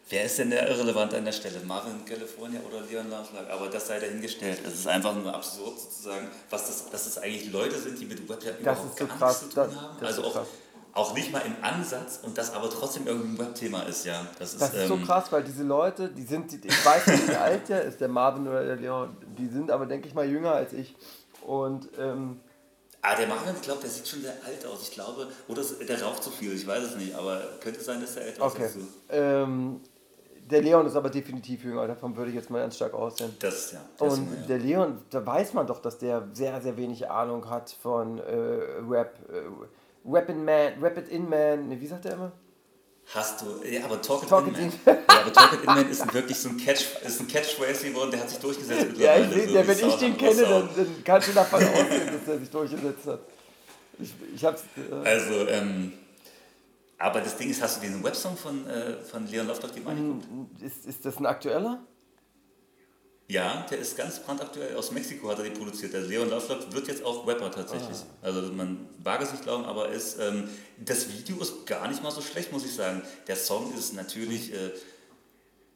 wer 0.10 0.24
ist 0.26 0.38
denn 0.38 0.52
der 0.52 0.68
Irrelevante 0.70 1.18
an 1.18 1.26
der 1.26 1.32
Stelle? 1.32 1.60
Marvin 1.66 2.06
California 2.06 2.60
oder 2.70 2.82
Leon 2.82 3.10
Lovelock? 3.10 3.50
Aber 3.50 3.68
das 3.70 3.88
sei 3.88 4.00
dahingestellt. 4.00 4.60
Es 4.66 4.74
ist 4.76 4.88
einfach 4.88 5.16
nur 5.16 5.34
absurd 5.34 5.80
sozusagen, 5.80 6.28
was 6.50 6.68
das, 6.68 6.90
dass 6.92 7.04
das 7.06 7.18
eigentlich 7.18 7.52
Leute 7.52 7.78
sind, 7.80 8.00
die 8.00 8.06
mit 8.06 8.28
Web 8.30 8.44
ja 8.44 8.52
überhaupt 8.60 8.98
gar 8.98 9.28
nichts 9.30 9.40
zu 9.40 9.46
tun 9.50 9.54
das- 9.56 9.76
haben. 9.76 9.98
das 10.00 10.10
ist 10.12 10.18
Also 10.18 10.22
so 10.22 10.28
auch 10.30 10.34
krass. 10.34 10.48
Auch 10.94 11.14
nicht 11.14 11.32
mal 11.32 11.42
im 11.46 11.56
Ansatz 11.62 12.20
und 12.24 12.38
das 12.38 12.54
aber 12.54 12.70
trotzdem 12.70 13.08
irgendwie 13.08 13.30
ein 13.30 13.40
Webthema 13.40 13.84
ist, 13.84 14.06
ja. 14.06 14.26
Das 14.38 14.54
ist, 14.54 14.62
Das 14.62 14.74
ist 14.74 14.88
so 14.88 14.96
ähm, 14.96 15.06
krass, 15.06 15.32
weil 15.32 15.44
diese 15.44 15.64
Leute, 15.64 16.10
die 16.10 16.24
sind, 16.24 16.54
ich 16.54 16.86
weiß 16.86 17.08
nicht, 17.08 17.30
wie 17.30 17.36
alt 17.36 17.70
der 17.70 17.84
ist, 17.84 18.02
der 18.02 18.08
Marvin 18.08 18.48
oder 18.48 18.64
der 18.64 18.76
Leon, 18.76 19.16
die 19.38 19.48
sind 19.48 19.72
aber, 19.72 19.86
denke 19.86 20.08
ich 20.08 20.14
mal, 20.14 20.28
jünger 20.28 20.54
als 20.54 20.74
ich. 20.74 20.96
Und 21.46 21.90
ähm, 21.98 22.42
Ah, 23.02 23.16
der 23.16 23.28
Marvin, 23.28 23.56
ich 23.56 23.62
glaube, 23.62 23.82
der 23.82 23.90
sieht 23.90 24.08
schon 24.08 24.22
sehr 24.22 24.34
alt 24.46 24.66
aus. 24.66 24.82
Ich 24.84 24.92
glaube, 24.92 25.28
oder 25.48 25.62
der 25.88 26.04
raucht 26.04 26.22
zu 26.22 26.32
viel, 26.32 26.54
ich 26.54 26.68
weiß 26.68 26.84
es 26.84 26.96
nicht, 26.98 27.16
aber 27.16 27.42
könnte 27.62 27.80
sein, 27.80 28.02
dass 28.02 28.16
der 28.16 28.26
älter 28.26 28.46
ist 28.46 28.54
okay. 28.54 28.70
du. 28.74 29.16
Ähm, 29.16 29.82
der 30.50 30.62
Leon 30.62 30.86
ist 30.86 30.96
aber 30.96 31.10
definitiv 31.10 31.64
jünger, 31.64 31.88
davon 31.88 32.18
würde 32.18 32.32
ich 32.32 32.36
jetzt 32.36 32.50
mal 32.50 32.60
ganz 32.60 32.76
stark 32.76 32.94
aussehen. 32.94 33.36
Das, 33.40 33.72
ja. 33.72 33.80
Das 33.98 34.18
Und 34.18 34.28
ja. 34.34 34.48
der 34.48 34.58
Leon, 34.58 34.98
da 35.12 35.26
weiß 35.26 35.54
man 35.54 35.68
doch, 35.68 35.80
dass 35.80 35.98
der 35.98 36.28
sehr, 36.34 36.60
sehr 36.62 36.76
wenig 36.76 37.10
Ahnung 37.10 37.50
hat 37.50 37.70
von 37.70 38.18
äh, 38.18 38.32
Rap. 38.90 39.18
Äh, 39.30 39.44
Rap 40.06 40.30
in 40.30 40.44
Man, 40.46 40.74
Rap 40.82 40.98
it 40.98 41.10
in 41.10 41.30
Man, 41.30 41.80
wie 41.80 41.88
sagt 41.88 42.06
er 42.06 42.14
immer? 42.14 42.32
Hast 43.14 43.42
du, 43.42 43.46
ja, 43.68 43.86
aber 43.86 44.00
Talk 44.02 44.24
It 44.24 44.30
Talk 44.30 44.48
In 44.48 44.54
It 44.54 44.58
Man. 44.58 44.66
In. 44.66 44.72
ja, 44.86 45.22
aber 45.22 45.34
Talk 45.34 45.54
It 45.54 45.60
In 45.62 45.66
Man 45.66 45.90
ist 45.90 46.14
wirklich 46.14 46.38
so 46.40 46.50
ein 46.50 46.58
Catch, 46.58 46.86
ist 47.06 47.20
ein 47.20 47.28
Catchphrase 47.28 47.88
geworden, 47.90 48.12
der 48.12 48.20
hat 48.22 48.30
sich 48.30 48.40
durchgesetzt 48.40 48.86
Ja, 48.98 49.18
ich 49.18 49.28
mittlerweile, 49.36 49.76
so 49.76 49.82
wie 49.82 49.82
wenn 49.82 49.90
ich 49.90 49.96
den 49.96 50.18
kenne, 50.18 50.42
dann, 50.44 50.70
dann 50.76 51.04
kannst 51.04 51.28
du 51.28 51.32
davon 51.34 51.64
ausgehen, 51.64 52.08
dass 52.14 52.28
er 52.28 52.40
sich 52.40 52.50
durchgesetzt 52.50 53.08
hat. 53.08 53.20
Ich, 54.00 54.14
ich 54.36 54.46
hab's. 54.46 54.64
Äh, 54.78 55.08
Also, 55.08 55.48
ähm, 55.48 55.94
aber 56.98 57.22
das 57.22 57.36
Ding 57.38 57.50
ist, 57.50 57.62
hast 57.62 57.78
du 57.78 57.88
den 57.88 58.04
Websong 58.04 58.38
von, 58.38 58.68
äh, 58.68 58.98
von 59.02 59.26
Leon 59.28 59.48
Lovelock 59.48 59.74
dir 59.74 59.82
mal 59.82 59.92
angeguckt? 59.92 60.62
ist, 60.62 60.86
ist 60.86 61.06
das 61.06 61.18
ein 61.18 61.26
aktueller? 61.26 61.80
Ja, 63.30 63.64
der 63.70 63.78
ist 63.78 63.96
ganz 63.96 64.20
brandaktuell. 64.20 64.76
Aus 64.76 64.90
Mexiko 64.92 65.30
hat 65.30 65.38
er 65.38 65.44
die 65.46 65.52
produziert. 65.52 65.94
Der 65.94 66.02
Leon 66.02 66.30
Lovelock 66.32 66.74
wird 66.74 66.88
jetzt 66.88 67.06
auch 67.06 67.28
Rapper 67.28 67.52
tatsächlich. 67.52 67.98
Also 68.24 68.42
man 68.54 68.90
wage 69.04 69.24
es 69.24 69.32
nicht 69.32 69.44
glauben, 69.44 69.66
aber 69.66 69.90
ist, 69.90 70.18
ähm, 70.20 70.50
das 70.78 71.08
Video 71.08 71.40
ist 71.40 71.66
gar 71.68 71.88
nicht 71.88 72.02
mal 72.02 72.10
so 72.12 72.22
schlecht, 72.22 72.52
muss 72.52 72.66
ich 72.66 72.74
sagen. 72.74 73.04
Der 73.28 73.36
Song 73.36 73.72
ist 73.78 73.94
natürlich... 73.94 74.52
Äh, 74.52 74.72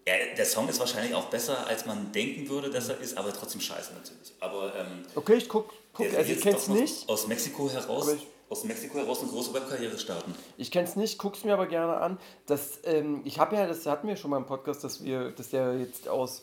ja, 0.08 0.14
der 0.36 0.46
Song 0.46 0.68
ist 0.68 0.80
wahrscheinlich 0.80 1.14
auch 1.16 1.26
besser, 1.30 1.66
als 1.68 1.86
man 1.86 2.12
denken 2.12 2.50
würde, 2.50 2.70
dass 2.72 2.90
er 2.90 3.00
ist, 3.00 3.18
aber 3.18 3.32
trotzdem 3.32 3.62
scheiße 3.62 3.94
natürlich. 3.94 4.34
Aber 4.42 4.76
ähm, 4.76 5.04
Okay, 5.16 5.36
ich 5.36 5.48
guck, 5.48 5.72
guck 5.94 6.10
der 6.10 6.20
also 6.20 6.32
ich 6.34 6.42
kenn's 6.42 6.68
nicht. 6.68 7.08
Aus 7.08 7.28
Mexiko 7.28 7.70
heraus, 7.70 8.12
ich- 8.14 8.28
aus 8.50 8.64
Mexiko 8.66 8.98
heraus 8.98 9.22
eine 9.22 9.30
große 9.30 9.54
Webkarriere 9.54 9.98
starten. 9.98 10.34
Ich 10.58 10.72
kenn's 10.72 10.96
nicht, 10.98 11.20
guck's 11.20 11.44
mir 11.46 11.54
aber 11.54 11.68
gerne 11.68 11.98
an. 11.98 12.18
Das, 12.48 12.80
ähm, 12.84 13.22
ich 13.24 13.40
habe 13.40 13.56
ja, 13.56 13.66
das 13.68 13.86
hatten 13.86 14.08
wir 14.08 14.18
schon 14.18 14.32
mal 14.32 14.38
im 14.38 14.46
Podcast, 14.46 14.84
dass 14.84 15.04
wir, 15.04 15.32
dass 15.32 15.52
der 15.52 15.76
jetzt 15.80 16.10
aus 16.10 16.42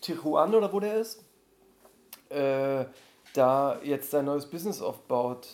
Tijuana 0.00 0.56
oder 0.56 0.72
wo 0.72 0.80
der 0.80 0.94
ist, 0.96 1.22
äh, 2.28 2.84
da 3.34 3.80
jetzt 3.82 4.10
sein 4.10 4.24
neues 4.24 4.46
Business 4.46 4.80
aufbaut. 4.80 5.46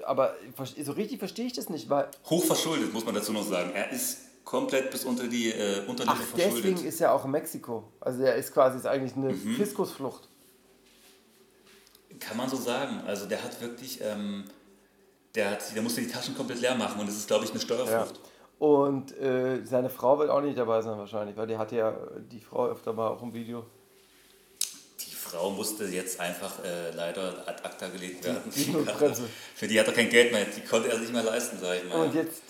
Äh, 0.00 0.04
Aber 0.04 0.34
so 0.82 0.92
richtig 0.92 1.18
verstehe 1.18 1.46
ich 1.46 1.52
das 1.52 1.68
nicht, 1.68 1.88
weil 1.90 2.08
Hochverschuldet, 2.28 2.92
muss 2.92 3.04
man 3.04 3.14
dazu 3.14 3.32
noch 3.32 3.46
sagen. 3.46 3.70
Er 3.74 3.90
ist 3.90 4.18
komplett 4.44 4.90
bis 4.90 5.04
unter 5.04 5.28
die 5.28 5.50
äh, 5.52 5.86
Unterlippe 5.86 6.16
ach 6.20 6.22
verschuldet. 6.36 6.64
deswegen 6.64 6.84
ist 6.88 7.00
er 7.00 7.12
auch 7.14 7.24
in 7.24 7.30
Mexiko. 7.30 7.84
Also 8.00 8.22
er 8.22 8.34
ist 8.36 8.52
quasi 8.52 8.78
ist 8.78 8.86
eigentlich 8.86 9.14
eine 9.16 9.32
Mhm. 9.32 9.54
Fiskusflucht. 9.56 10.28
Kann 12.18 12.36
man 12.36 12.48
so 12.48 12.56
sagen. 12.56 13.00
Also 13.06 13.26
der 13.26 13.42
hat 13.42 13.60
wirklich, 13.60 14.00
ähm, 14.02 14.44
der, 15.34 15.50
hat, 15.52 15.74
der 15.74 15.82
musste 15.82 16.00
die 16.00 16.08
Taschen 16.08 16.34
komplett 16.36 16.60
leer 16.60 16.74
machen 16.74 17.00
und 17.00 17.06
das 17.08 17.16
ist, 17.16 17.28
glaube 17.28 17.44
ich, 17.44 17.50
eine 17.52 17.60
Ja. 17.90 18.06
Und 18.60 19.16
äh, 19.18 19.64
seine 19.64 19.88
Frau 19.88 20.18
wird 20.18 20.28
auch 20.28 20.42
nicht 20.42 20.58
dabei 20.58 20.82
sein 20.82 20.98
wahrscheinlich, 20.98 21.34
weil 21.34 21.46
die 21.46 21.56
hatte 21.56 21.76
ja 21.76 21.96
die 22.30 22.40
Frau 22.40 22.66
öfter 22.66 22.92
mal 22.92 23.08
auch 23.08 23.22
im 23.22 23.32
Video. 23.32 23.64
Die 25.00 25.14
Frau 25.14 25.48
musste 25.48 25.86
jetzt 25.86 26.20
einfach 26.20 26.62
äh, 26.62 26.90
leider 26.94 27.48
ad 27.48 27.64
acta 27.64 27.88
gelegt 27.88 28.22
werden. 28.22 28.42
die 28.54 28.64
Die. 28.66 28.76
Für 29.54 29.66
die 29.66 29.80
hat 29.80 29.86
er 29.86 29.94
kein 29.94 30.10
Geld 30.10 30.30
mehr, 30.30 30.44
die 30.44 30.60
konnte 30.60 30.90
er 30.90 30.96
sich 30.96 31.04
nicht 31.04 31.14
mehr 31.14 31.22
leisten, 31.22 31.56
sag 31.58 31.78
ich 31.78 31.88
mal. 31.88 32.04
Und 32.04 32.14
jetzt 32.14 32.42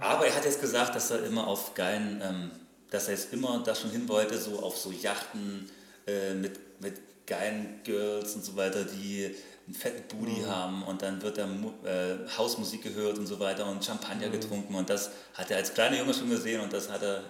Aber 0.00 0.26
er 0.26 0.34
hat 0.34 0.44
jetzt 0.44 0.60
gesagt, 0.60 0.96
dass 0.96 1.12
er 1.12 1.24
immer 1.24 1.46
auf 1.46 1.72
geilen, 1.74 2.20
ähm, 2.20 2.50
dass 2.90 3.06
er 3.06 3.14
jetzt 3.14 3.32
immer 3.32 3.62
da 3.64 3.76
schon 3.76 3.90
hin 3.90 4.08
wollte, 4.08 4.36
so 4.36 4.58
auf 4.58 4.76
so 4.76 4.90
Yachten 4.90 5.70
äh, 6.08 6.34
mit, 6.34 6.80
mit 6.80 7.00
geilen 7.28 7.78
Girls 7.84 8.34
und 8.34 8.44
so 8.44 8.56
weiter, 8.56 8.84
die 8.84 9.36
einen 9.66 9.74
fetten 9.74 10.18
Booty 10.18 10.42
Mhm. 10.42 10.46
haben 10.46 10.82
und 10.84 11.02
dann 11.02 11.22
wird 11.22 11.38
da 11.38 11.44
äh, 11.84 12.18
Hausmusik 12.36 12.82
gehört 12.82 13.18
und 13.18 13.26
so 13.26 13.38
weiter 13.40 13.66
und 13.66 13.76
Mhm. 13.76 13.82
Champagner 13.82 14.28
getrunken 14.28 14.74
und 14.74 14.90
das 14.90 15.10
hat 15.34 15.50
er 15.50 15.56
als 15.58 15.72
kleiner 15.74 15.98
Junge 15.98 16.12
schon 16.14 16.28
gesehen 16.30 16.60
und 16.60 16.72
das 16.72 16.90
hat 16.90 17.02
er, 17.02 17.22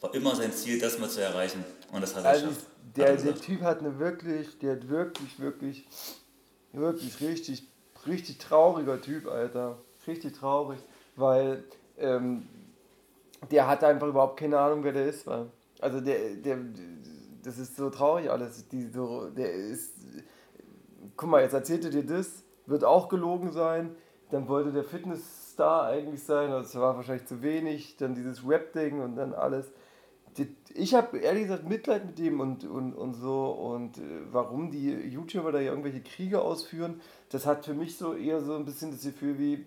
war 0.00 0.14
immer 0.14 0.34
sein 0.34 0.52
Ziel, 0.52 0.78
das 0.78 0.98
mal 0.98 1.08
zu 1.10 1.20
erreichen 1.20 1.64
und 1.92 2.00
das 2.00 2.14
hat 2.14 2.24
er 2.24 2.30
Also 2.30 2.46
geschafft. 2.48 2.66
der, 2.96 3.06
er 3.08 3.16
der. 3.16 3.34
Typ 3.36 3.60
hat 3.62 3.80
eine 3.80 3.98
wirklich, 3.98 4.58
der 4.58 4.76
hat 4.76 4.88
wirklich, 4.88 5.38
wirklich, 5.38 5.86
wirklich 6.72 7.20
richtig, 7.20 7.68
richtig 8.06 8.38
trauriger 8.38 9.00
Typ, 9.00 9.26
Alter. 9.28 9.78
Richtig 10.06 10.32
traurig, 10.34 10.80
weil 11.16 11.62
ähm, 11.98 12.48
der 13.50 13.68
hat 13.68 13.84
einfach 13.84 14.08
überhaupt 14.08 14.38
keine 14.40 14.58
Ahnung, 14.58 14.82
wer 14.82 14.92
der 14.92 15.06
ist, 15.06 15.26
weil. 15.26 15.46
Also 15.80 16.00
der, 16.00 16.36
der, 16.36 16.58
das 17.42 17.58
ist 17.58 17.76
so 17.76 17.90
traurig 17.90 18.30
alles. 18.30 18.66
Die, 18.68 18.88
so, 18.88 19.28
der 19.30 19.52
ist. 19.52 19.92
Guck 21.16 21.28
mal, 21.28 21.42
jetzt 21.42 21.54
erzählte 21.54 21.90
dir 21.90 22.04
das, 22.04 22.44
wird 22.66 22.84
auch 22.84 23.08
gelogen 23.08 23.52
sein. 23.52 23.94
Dann 24.30 24.48
wollte 24.48 24.72
der 24.72 24.84
Fitnessstar 24.84 25.86
eigentlich 25.86 26.22
sein, 26.22 26.50
das 26.50 26.74
war 26.74 26.96
wahrscheinlich 26.96 27.26
zu 27.26 27.42
wenig. 27.42 27.96
Dann 27.98 28.14
dieses 28.14 28.46
Rap-Ding 28.48 29.00
und 29.00 29.16
dann 29.16 29.34
alles 29.34 29.72
ich 30.74 30.94
habe 30.94 31.18
ehrlich 31.18 31.44
gesagt 31.44 31.68
Mitleid 31.68 32.06
mit 32.06 32.18
dem 32.18 32.40
und, 32.40 32.64
und, 32.64 32.94
und 32.94 33.14
so 33.14 33.50
und 33.50 33.98
äh, 33.98 34.02
warum 34.30 34.70
die 34.70 34.90
YouTuber 34.90 35.52
da 35.52 35.60
ja 35.60 35.70
irgendwelche 35.70 36.02
Kriege 36.02 36.40
ausführen, 36.40 37.00
das 37.30 37.46
hat 37.46 37.64
für 37.64 37.74
mich 37.74 37.96
so 37.96 38.14
eher 38.14 38.40
so 38.40 38.54
ein 38.54 38.64
bisschen 38.64 38.90
das 38.90 39.02
Gefühl 39.02 39.38
wie, 39.38 39.66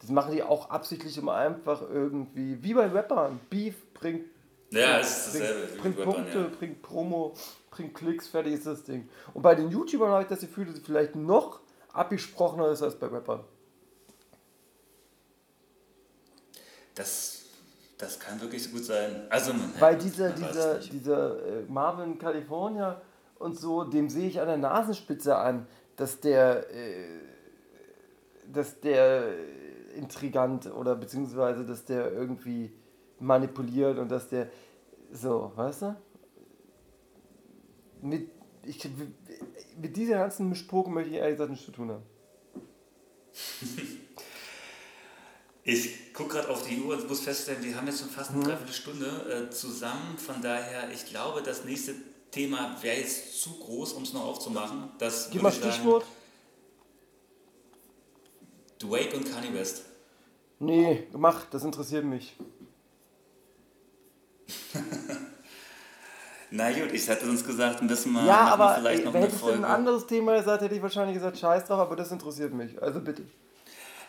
das 0.00 0.10
machen 0.10 0.32
die 0.32 0.42
auch 0.42 0.70
absichtlich, 0.70 1.18
um 1.18 1.28
einfach 1.28 1.82
irgendwie, 1.82 2.62
wie 2.62 2.74
bei 2.74 2.86
Rappern, 2.86 3.40
Beef 3.50 3.92
bringt, 3.94 4.24
Ja, 4.70 4.98
es 4.98 5.28
ist 5.28 5.34
dasselbe 5.34 5.80
bringt 5.80 6.02
Punkte, 6.02 6.38
ja. 6.38 6.58
bringt 6.58 6.82
Promo, 6.82 7.34
bringt 7.70 7.94
Klicks, 7.94 8.28
fertig 8.28 8.54
ist 8.54 8.66
das 8.66 8.82
Ding. 8.82 9.08
Und 9.32 9.42
bei 9.42 9.54
den 9.54 9.70
YouTubern 9.70 10.10
habe 10.10 10.22
ich 10.22 10.28
das 10.28 10.40
Gefühl, 10.40 10.66
dass 10.66 10.76
es 10.76 10.80
vielleicht 10.84 11.14
noch 11.14 11.60
abgesprochener 11.92 12.68
ist 12.70 12.82
als 12.82 12.96
bei 12.96 13.06
Rappern. 13.06 13.44
Das, 16.94 17.42
das 17.98 18.18
kann 18.18 18.40
wirklich 18.40 18.64
so 18.64 18.70
gut 18.70 18.84
sein. 18.84 19.26
Also, 19.30 19.52
man, 19.52 19.72
Weil 19.78 19.96
dieser, 19.98 20.30
man 20.30 20.36
dieser, 20.36 20.78
dieser 20.78 21.46
äh, 21.46 21.62
Marvin 21.68 22.18
California 22.18 23.00
und 23.38 23.58
so, 23.58 23.84
dem 23.84 24.08
sehe 24.08 24.28
ich 24.28 24.40
an 24.40 24.48
der 24.48 24.56
Nasenspitze 24.56 25.36
an, 25.36 25.66
dass 25.96 26.20
der, 26.20 26.70
äh, 26.74 27.20
dass 28.52 28.80
der 28.80 29.28
äh, 29.28 29.98
intrigant 29.98 30.66
oder 30.72 30.94
beziehungsweise, 30.96 31.64
dass 31.64 31.84
der 31.84 32.12
irgendwie 32.12 32.72
manipuliert 33.18 33.98
und 33.98 34.08
dass 34.10 34.28
der 34.28 34.48
so, 35.12 35.52
weißt 35.54 35.82
du? 35.82 35.96
Mit, 38.02 38.30
ich, 38.64 38.88
mit 39.80 39.96
dieser 39.96 40.18
ganzen 40.18 40.48
Mischpoke 40.48 40.90
möchte 40.90 41.10
ich 41.10 41.16
ehrlich 41.16 41.34
gesagt 41.34 41.50
nichts 41.50 41.66
zu 41.66 41.72
tun 41.72 41.90
haben. 41.90 42.02
Ich 45.64 46.12
gucke 46.12 46.34
gerade 46.34 46.48
auf 46.48 46.66
die 46.66 46.80
Uhr 46.80 46.96
und 46.96 47.08
muss 47.08 47.20
feststellen, 47.20 47.62
wir 47.64 47.76
haben 47.76 47.86
jetzt 47.86 47.98
schon 47.98 48.08
Mhm. 48.08 48.12
fast 48.12 48.30
eine 48.30 48.44
Dreiviertelstunde 48.44 49.48
äh, 49.48 49.50
zusammen. 49.50 50.16
Von 50.16 50.40
daher, 50.40 50.90
ich 50.92 51.06
glaube, 51.06 51.42
das 51.42 51.64
nächste 51.64 51.94
Thema 52.30 52.76
wäre 52.82 52.98
jetzt 52.98 53.40
zu 53.42 53.58
groß, 53.58 53.94
um 53.94 54.04
es 54.04 54.12
noch 54.12 54.24
aufzumachen. 54.24 54.90
Das 54.98 55.30
Gib 55.30 55.42
mal 55.42 55.50
Stichwort. 55.52 56.04
Drake 58.78 59.16
und 59.16 59.24
Kanye 59.30 59.52
West. 59.54 59.84
Nee, 60.58 61.06
mach, 61.12 61.46
das 61.46 61.64
interessiert 61.64 62.04
mich. 62.04 62.36
Na 66.50 66.70
gut, 66.70 66.92
ich 66.92 67.08
hätte 67.08 67.26
sonst 67.26 67.44
gesagt, 67.44 67.82
müssen 67.82 68.12
wir, 68.12 68.24
Ja, 68.24 68.44
machen 68.44 68.58
wir 68.60 68.64
aber 68.66 68.74
vielleicht 68.76 69.04
noch 69.04 69.14
eine 69.14 69.26
du 69.26 69.32
ein 69.32 69.38
Folge. 69.38 69.66
anderes 69.66 70.06
Thema 70.06 70.36
gesagt, 70.38 70.62
hätte 70.62 70.74
ich 70.74 70.82
wahrscheinlich 70.82 71.14
gesagt, 71.14 71.38
scheiß 71.38 71.64
drauf, 71.64 71.80
aber 71.80 71.96
das 71.96 72.12
interessiert 72.12 72.54
mich. 72.54 72.80
Also 72.80 73.00
bitte. 73.00 73.22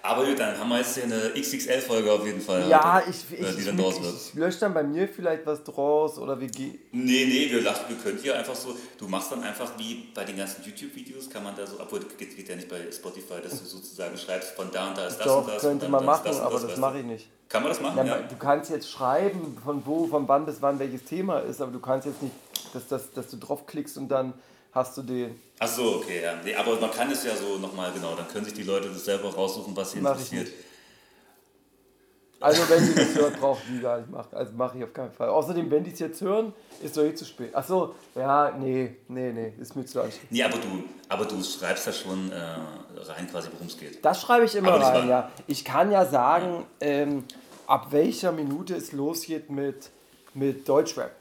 Aber 0.04 0.24
gut, 0.24 0.40
dann 0.40 0.58
haben 0.58 0.70
wir 0.70 0.78
jetzt 0.78 0.94
hier 0.94 1.04
eine 1.06 1.32
XXL-Folge 1.34 2.12
auf 2.12 2.24
jeden 2.26 2.40
Fall. 2.40 2.70
Ja, 2.70 2.96
heute, 2.96 3.10
ich, 3.10 3.40
ich, 3.40 3.56
die 3.56 3.66
dann 3.66 3.76
draus 3.76 3.96
ich, 3.98 4.04
wird. 4.04 4.16
ich 4.16 4.34
lösche 4.36 4.60
dann 4.60 4.74
bei 4.74 4.84
mir 4.84 5.08
vielleicht 5.10 5.46
was 5.48 5.64
draus 5.64 6.18
oder 6.20 6.40
wir 6.40 6.48
gehen. 6.48 6.78
Nee, 6.92 7.26
nee, 7.26 7.48
wir 7.52 7.62
lachen, 7.62 7.86
wir 7.90 7.98
können 7.98 8.20
hier 8.22 8.38
einfach 8.38 8.56
so, 8.56 8.78
du 9.00 9.08
machst 9.08 9.32
dann 9.32 9.44
einfach 9.44 9.72
wie 9.78 10.08
bei 10.14 10.24
den 10.24 10.38
ganzen 10.38 10.64
YouTube-Videos, 10.64 11.30
kann 11.30 11.44
man 11.44 11.56
da 11.56 11.66
so, 11.66 11.80
obwohl 11.80 12.00
geht, 12.18 12.38
geht 12.38 12.48
ja 12.48 12.56
nicht 12.56 12.70
bei 12.70 12.90
Spotify, 12.92 13.42
dass 13.44 13.60
du 13.60 13.66
sozusagen 13.66 14.16
schreibst, 14.16 14.52
von 14.52 14.70
da 14.72 14.90
und 14.90 14.98
da 14.98 15.08
ist 15.08 15.18
das 15.18 15.26
Doch, 15.26 15.42
und 15.42 15.50
das. 15.50 15.62
könnte 15.62 15.86
und 15.88 15.92
man 15.92 16.06
machen, 16.06 16.22
das 16.26 16.38
und 16.38 16.44
aber 16.44 16.60
das, 16.60 16.68
das 16.68 16.78
mache 16.78 17.00
ich 17.00 17.06
nicht. 17.06 17.28
Kann 17.50 17.64
man 17.64 17.72
das 17.72 17.82
machen? 17.82 17.98
Ja, 17.98 18.06
Ja. 18.06 18.18
Du 18.22 18.36
kannst 18.36 18.70
jetzt 18.70 18.92
schreiben, 18.92 19.58
von 19.64 19.86
wo, 19.86 20.08
von 20.08 20.28
wann 20.28 20.46
bis 20.46 20.62
wann 20.62 20.80
welches 20.80 21.06
Thema 21.06 21.40
ist, 21.40 21.62
aber 21.62 21.72
du 21.72 21.80
kannst 21.80 22.06
jetzt 22.08 22.22
nicht, 22.22 22.34
dass, 22.74 22.88
dass, 22.88 23.12
dass 23.14 23.30
du 23.30 23.38
draufklickst 23.38 23.98
und 23.98 24.10
dann 24.10 24.34
hast 24.74 24.98
du 24.98 25.02
den. 25.02 25.40
Ach 25.60 25.68
so, 25.68 25.96
okay, 25.96 26.22
ja. 26.24 26.34
Nee, 26.44 26.56
aber 26.56 26.80
man 26.80 26.92
kann 26.92 27.10
es 27.12 27.24
ja 27.24 27.36
so 27.36 27.58
nochmal, 27.58 27.92
genau, 27.94 28.16
dann 28.16 28.28
können 28.28 28.46
sich 28.46 28.54
die 28.54 28.64
Leute 28.64 28.90
das 28.90 29.06
selber 29.06 29.34
raussuchen, 29.34 29.76
was 29.76 29.92
sie 29.92 30.00
interessiert. 30.00 30.50
Also 32.40 32.70
wenn 32.70 32.86
die 32.86 32.94
das 32.94 33.16
hört, 33.16 33.40
braucht 33.40 33.64
die 33.68 33.80
gar 33.80 33.98
nicht 33.98 34.12
machen. 34.12 34.30
Also 34.36 34.54
mache 34.54 34.78
ich 34.78 34.84
auf 34.84 34.94
keinen 34.94 35.12
Fall. 35.12 35.30
Außerdem, 35.30 35.72
wenn 35.72 35.84
die 35.84 35.92
es 35.92 36.00
jetzt 36.00 36.22
hören, 36.22 36.54
ist 36.84 36.96
doch 36.96 37.04
eh 37.04 37.14
zu 37.16 37.26
spät. 37.26 37.50
Ach 37.54 37.66
so, 37.66 37.96
ja, 38.16 38.52
nee, 38.52 38.96
nee, 39.08 39.32
nee, 39.32 39.54
ist 39.60 39.76
mir 39.76 39.86
zu 39.86 40.02
anstrengend. 40.02 40.32
Nee, 40.32 40.44
aber 40.44 40.58
du, 40.58 40.84
aber 41.10 41.26
du 41.26 41.44
schreibst 41.44 41.88
da 41.88 41.92
schon 41.92 42.32
äh, 42.32 42.36
rein 42.36 43.28
quasi, 43.30 43.50
worum 43.52 43.68
es 43.68 43.78
geht. 43.78 44.06
Das 44.06 44.22
schreibe 44.22 44.46
ich 44.46 44.56
immer 44.56 44.74
Aber 44.74 44.84
rein, 44.84 45.10
ja. 45.10 45.32
Ich 45.48 45.66
kann 45.66 45.92
ja 45.92 46.06
sagen, 46.06 46.66
ähm, 46.80 47.24
ab 47.66 47.88
welcher 47.90 48.32
Minute 48.32 48.76
es 48.76 48.92
losgeht 48.92 49.50
mit, 49.50 49.90
mit 50.36 50.68
Deutschrap. 50.70 51.12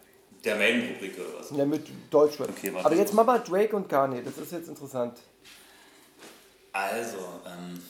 Der 0.44 0.56
Main-Rubrik 0.56 1.14
oder 1.18 1.40
was? 1.40 1.50
Ja, 1.56 1.64
mit 1.64 1.86
Deutschrap. 2.10 2.50
Okay. 2.50 2.72
Aber 2.82 2.94
jetzt 2.94 3.14
mal 3.14 3.24
mal 3.24 3.38
Drake 3.38 3.74
und 3.74 3.88
Kanye, 3.88 4.20
das 4.22 4.36
ist 4.36 4.52
jetzt 4.52 4.68
interessant. 4.68 5.18
Also, 6.72 7.16
ähm, 7.46 7.80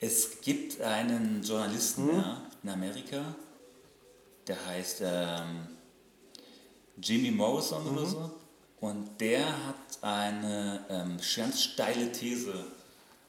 es 0.00 0.40
gibt 0.40 0.80
einen 0.80 1.42
Journalisten 1.42 2.06
Mhm. 2.06 2.12
ja, 2.20 2.42
in 2.62 2.68
Amerika, 2.70 3.34
der 4.46 4.66
heißt 4.66 5.02
ähm, 5.02 5.68
Jimmy 7.02 7.30
Morrison 7.30 7.84
Mhm. 7.84 7.96
oder 7.98 8.06
so. 8.06 8.30
Und 8.80 9.20
der 9.20 9.46
hat 9.46 9.98
eine 10.00 10.84
ähm, 10.88 11.18
ganz 11.36 11.62
steile 11.62 12.10
These. 12.12 12.54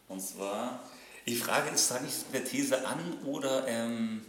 Und 0.08 0.22
zwar, 0.22 0.80
ich 1.26 1.40
frage, 1.40 1.70
ist 1.72 1.88
fange 1.92 2.08
ich 2.08 2.14
mit 2.32 2.34
der 2.34 2.46
These 2.50 2.88
an 2.88 3.00
oder 3.26 3.68
ähm, 3.68 4.22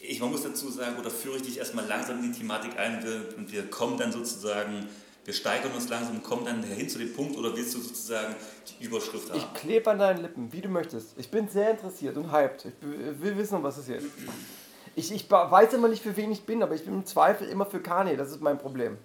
ich 0.00 0.20
man 0.20 0.30
muss 0.30 0.42
dazu 0.42 0.70
sagen, 0.70 0.96
oder 0.98 1.10
führe 1.10 1.36
ich 1.36 1.42
dich 1.42 1.58
erstmal 1.58 1.86
langsam 1.86 2.18
in 2.22 2.32
die 2.32 2.38
Thematik 2.38 2.76
ein 2.78 3.04
und 3.36 3.52
wir 3.52 3.68
kommen 3.70 3.98
dann 3.98 4.12
sozusagen, 4.12 4.88
wir 5.28 5.34
steigern 5.34 5.72
uns 5.72 5.90
langsam 5.90 6.16
und 6.16 6.22
kommen 6.22 6.46
dann 6.46 6.62
hin 6.62 6.88
zu 6.88 6.98
dem 6.98 7.12
Punkt 7.12 7.36
oder 7.36 7.54
willst 7.54 7.74
du 7.74 7.82
sozusagen 7.82 8.34
die 8.66 8.82
Überschrift 8.82 9.28
haben? 9.28 9.36
Ich 9.36 9.60
klebe 9.60 9.90
an 9.90 9.98
deinen 9.98 10.22
Lippen, 10.22 10.50
wie 10.54 10.62
du 10.62 10.70
möchtest. 10.70 11.18
Ich 11.18 11.30
bin 11.30 11.48
sehr 11.48 11.72
interessiert 11.72 12.16
und 12.16 12.32
hyped. 12.32 12.64
Ich 12.64 12.72
will 12.80 13.36
wissen, 13.36 13.62
was 13.62 13.76
es 13.76 13.84
hier 13.84 13.96
ist. 13.96 14.06
Ich, 14.96 15.12
ich 15.12 15.30
weiß 15.30 15.74
immer 15.74 15.88
nicht, 15.88 16.02
für 16.02 16.16
wen 16.16 16.32
ich 16.32 16.44
bin, 16.44 16.62
aber 16.62 16.74
ich 16.74 16.82
bin 16.82 16.94
im 16.94 17.04
Zweifel 17.04 17.46
immer 17.46 17.66
für 17.66 17.80
Kanye. 17.80 18.16
Das 18.16 18.30
ist 18.30 18.40
mein 18.40 18.56
Problem. 18.56 18.96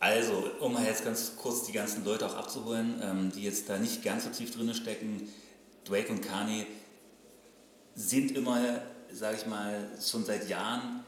Also, 0.00 0.42
um 0.60 0.72
mal 0.72 0.86
jetzt 0.86 1.04
ganz 1.04 1.36
kurz 1.36 1.64
die 1.64 1.72
ganzen 1.72 2.02
Leute 2.02 2.24
auch 2.24 2.34
abzuholen, 2.34 2.98
ähm, 3.02 3.30
die 3.30 3.42
jetzt 3.42 3.68
da 3.68 3.76
nicht 3.76 4.02
ganz 4.02 4.24
so 4.24 4.30
tief 4.30 4.56
drin 4.56 4.72
stecken, 4.72 5.28
Drake 5.84 6.10
und 6.10 6.22
Kanye 6.22 6.66
sind 7.94 8.34
immer, 8.34 8.58
sage 9.12 9.36
ich 9.36 9.46
mal, 9.46 9.86
schon 10.00 10.24
seit 10.24 10.48
Jahren 10.48 11.04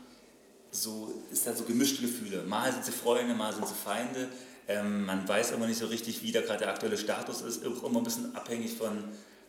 so, 0.75 1.12
ist 1.31 1.47
da 1.47 1.55
so 1.55 1.64
gemischte 1.64 2.03
Gefühle. 2.03 2.43
Mal 2.43 2.72
sind 2.72 2.85
sie 2.85 2.93
Freunde, 2.93 3.35
mal 3.35 3.53
sind 3.53 3.66
sie 3.66 3.75
Feinde. 3.75 4.29
Ähm, 4.66 5.07
man 5.07 5.27
weiß 5.29 5.53
immer 5.53 5.66
nicht 5.66 5.79
so 5.79 5.87
richtig, 5.87 6.22
wie 6.22 6.33
da 6.33 6.41
gerade 6.41 6.61
der 6.61 6.70
aktuelle 6.70 6.99
Status 6.99 7.43
ist. 7.43 7.64
Auch 7.64 7.85
immer 7.85 8.01
ein 8.01 8.05
bisschen 8.05 8.35
abhängig 8.35 8.75
von, 8.75 9.05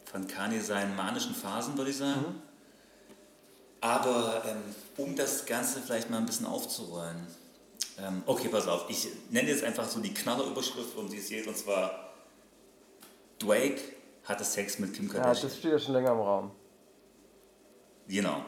von 0.05 0.27
Kanye 0.27 0.59
seinen 0.59 0.95
manischen 0.95 1.33
Phasen, 1.33 1.77
würde 1.77 1.89
ich 1.91 1.97
sagen. 1.97 2.21
Mhm. 2.21 2.41
Aber 3.81 4.43
ähm, 4.47 4.61
um 4.97 5.15
das 5.15 5.45
Ganze 5.45 5.79
vielleicht 5.81 6.09
mal 6.09 6.17
ein 6.17 6.25
bisschen 6.25 6.45
aufzurollen. 6.45 7.25
Ähm, 7.97 8.23
okay, 8.25 8.49
pass 8.49 8.67
auf. 8.67 8.85
Ich 8.89 9.07
nenne 9.29 9.49
jetzt 9.49 9.63
einfach 9.63 9.87
so 9.89 9.99
die 9.99 10.13
Knallerüberschrift, 10.13 10.95
um 10.95 11.09
die 11.09 11.17
es 11.17 11.29
geht. 11.29 11.47
Und 11.47 11.57
zwar 11.57 12.13
Drake 13.39 13.81
hatte 14.25 14.43
Sex 14.43 14.79
mit 14.79 14.93
Kim 14.93 15.07
Ja, 15.07 15.13
Kardashian. 15.13 15.49
das 15.49 15.57
steht 15.57 15.71
ja 15.71 15.79
schon 15.79 15.93
länger 15.93 16.11
im 16.11 16.19
Raum. 16.19 16.51
Genau. 18.07 18.43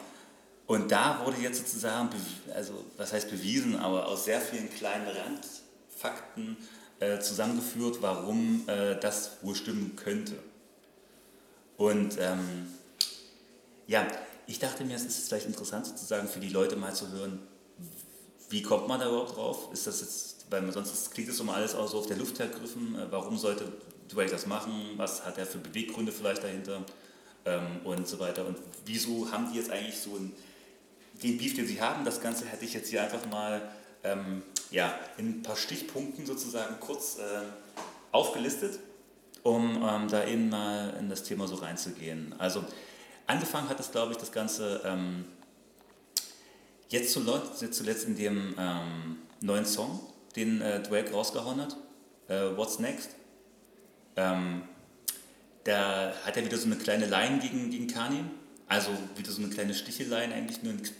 Und 0.68 0.92
da 0.92 1.22
wurde 1.24 1.38
jetzt 1.40 1.58
sozusagen, 1.58 2.10
also 2.54 2.84
was 2.98 3.14
heißt 3.14 3.30
bewiesen, 3.30 3.74
aber 3.74 4.06
aus 4.06 4.26
sehr 4.26 4.38
vielen 4.38 4.68
kleinen 4.70 5.08
Randfakten 5.08 6.58
äh, 7.00 7.18
zusammengeführt, 7.20 8.02
warum 8.02 8.68
äh, 8.68 8.94
das 9.00 9.38
wohl 9.40 9.54
stimmen 9.54 9.96
könnte. 9.96 10.34
Und 11.78 12.18
ähm, 12.20 12.68
ja, 13.86 14.06
ich 14.46 14.58
dachte 14.58 14.84
mir, 14.84 14.96
es 14.96 15.06
ist 15.06 15.28
vielleicht 15.28 15.46
interessant 15.46 15.86
sozusagen 15.86 16.28
für 16.28 16.40
die 16.40 16.50
Leute 16.50 16.76
mal 16.76 16.94
zu 16.94 17.10
hören, 17.12 17.38
wie 18.50 18.60
kommt 18.60 18.88
man 18.88 19.00
da 19.00 19.08
überhaupt 19.08 19.36
drauf? 19.36 19.72
Ist 19.72 19.86
das 19.86 20.02
jetzt, 20.02 20.46
weil 20.50 20.70
sonst 20.70 21.10
klingt 21.12 21.30
das 21.30 21.40
immer 21.40 21.54
alles 21.54 21.74
auch 21.74 21.88
so 21.88 22.00
auf 22.00 22.06
der 22.06 22.18
Luft 22.18 22.38
ergriffen, 22.40 22.94
äh, 22.94 23.06
warum 23.10 23.38
sollte 23.38 23.72
Drake 24.10 24.30
das 24.30 24.46
machen? 24.46 24.72
Was 24.96 25.24
hat 25.24 25.38
er 25.38 25.46
für 25.46 25.58
Beweggründe 25.58 26.12
vielleicht 26.12 26.44
dahinter? 26.44 26.84
Ähm, 27.46 27.80
und 27.84 28.06
so 28.06 28.18
weiter. 28.18 28.44
Und 28.44 28.58
wieso 28.84 29.30
haben 29.32 29.50
die 29.50 29.58
jetzt 29.58 29.70
eigentlich 29.70 29.98
so 29.98 30.16
einen, 30.16 30.34
den 31.22 31.38
Beef, 31.38 31.54
den 31.54 31.66
sie 31.66 31.80
haben? 31.80 32.04
Das 32.04 32.20
Ganze 32.20 32.46
hätte 32.46 32.64
ich 32.64 32.74
jetzt 32.74 32.88
hier 32.90 33.02
einfach 33.02 33.26
mal 33.26 33.62
ähm, 34.04 34.42
ja, 34.70 34.98
in 35.16 35.28
ein 35.28 35.42
paar 35.42 35.56
Stichpunkten 35.56 36.26
sozusagen 36.26 36.78
kurz 36.80 37.18
äh, 37.18 37.42
aufgelistet, 38.12 38.78
um 39.42 39.82
ähm, 39.82 40.08
da 40.08 40.24
eben 40.26 40.48
mal 40.48 40.94
in 40.98 41.08
das 41.08 41.22
Thema 41.22 41.48
so 41.48 41.56
reinzugehen. 41.56 42.34
Also 42.38 42.64
angefangen 43.26 43.68
hat 43.68 43.78
das, 43.78 43.90
glaube 43.90 44.12
ich, 44.12 44.18
das 44.18 44.32
Ganze 44.32 44.82
ähm, 44.84 45.24
jetzt 46.88 47.12
zuletzt, 47.12 48.04
in 48.06 48.16
dem 48.16 48.54
ähm, 48.58 49.18
neuen 49.40 49.66
Song, 49.66 50.00
den 50.36 50.60
äh, 50.60 50.82
Drake 50.82 51.12
rausgehauen 51.12 51.60
hat, 51.60 51.76
äh, 52.28 52.56
What's 52.56 52.78
Next. 52.78 53.10
Ähm, 54.16 54.62
da 55.64 56.12
hat 56.24 56.36
er 56.36 56.44
wieder 56.44 56.56
so 56.56 56.66
eine 56.66 56.76
kleine 56.76 57.06
Line 57.06 57.40
gegen, 57.40 57.70
gegen 57.70 57.88
Kanye. 57.88 58.24
Also 58.68 58.90
wieder 59.16 59.30
so 59.30 59.42
eine 59.42 59.50
kleine 59.50 59.74
Stichelein, 59.74 60.32
eigentlich 60.32 60.62
nur 60.62 60.74
nichts 60.74 60.92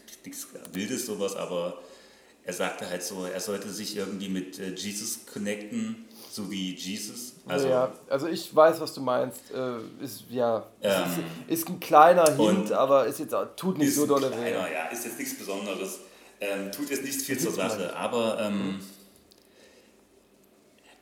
Wildes 0.72 1.06
sowas, 1.06 1.36
aber 1.36 1.78
er 2.44 2.54
sagte 2.54 2.88
halt 2.88 3.02
so, 3.02 3.26
er 3.26 3.40
sollte 3.40 3.68
sich 3.68 3.96
irgendwie 3.96 4.30
mit 4.30 4.58
äh, 4.58 4.70
Jesus 4.74 5.26
connecten, 5.30 6.06
so 6.30 6.50
wie 6.50 6.74
Jesus. 6.74 7.34
Also, 7.46 7.68
ja, 7.68 7.92
also 8.08 8.26
ich 8.26 8.54
weiß, 8.54 8.80
was 8.80 8.94
du 8.94 9.02
meinst. 9.02 9.50
Äh, 9.50 10.02
ist 10.02 10.24
ja 10.30 10.66
Ähm, 10.80 11.04
ist, 11.46 11.60
ist 11.60 11.68
ein 11.68 11.78
kleiner 11.78 12.34
Hint, 12.36 12.72
aber 12.72 13.06
ist 13.06 13.18
jetzt 13.18 13.34
tut 13.56 13.76
nicht 13.76 13.88
ist 13.88 13.96
so 13.96 14.06
dolle 14.06 14.30
weh. 14.30 14.52
ja, 14.52 14.86
ist 14.86 15.04
jetzt 15.04 15.18
nichts 15.18 15.36
Besonderes. 15.36 16.00
Ähm, 16.40 16.72
tut 16.72 16.88
jetzt 16.88 17.02
nichts 17.02 17.24
viel 17.24 17.38
zur 17.38 17.52
Sache, 17.52 17.94
aber, 17.94 18.38
ähm, 18.40 18.80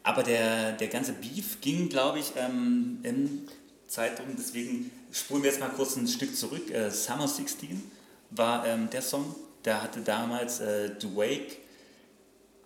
aber 0.03 0.23
der, 0.23 0.73
der 0.73 0.89
ganze 0.89 1.13
Beef 1.13 1.61
ging, 1.61 1.89
glaube 1.89 2.19
ich, 2.19 2.33
ähm, 2.37 2.99
im 3.03 3.47
Zeitraum, 3.87 4.35
deswegen 4.37 4.91
spulen 5.17 5.43
wir 5.43 5.51
jetzt 5.51 5.61
mal 5.61 5.71
kurz 5.71 5.97
ein 5.97 6.07
Stück 6.07 6.37
zurück. 6.37 6.71
Äh, 6.71 6.91
Summer 6.91 7.27
16 7.27 7.83
war 8.31 8.67
ähm, 8.67 8.91
der 8.91 9.03
Song, 9.03 9.35
da 9.63 9.83
hatte 9.83 10.01
damals 10.01 10.61
äh, 10.61 10.91
Drake 10.91 11.57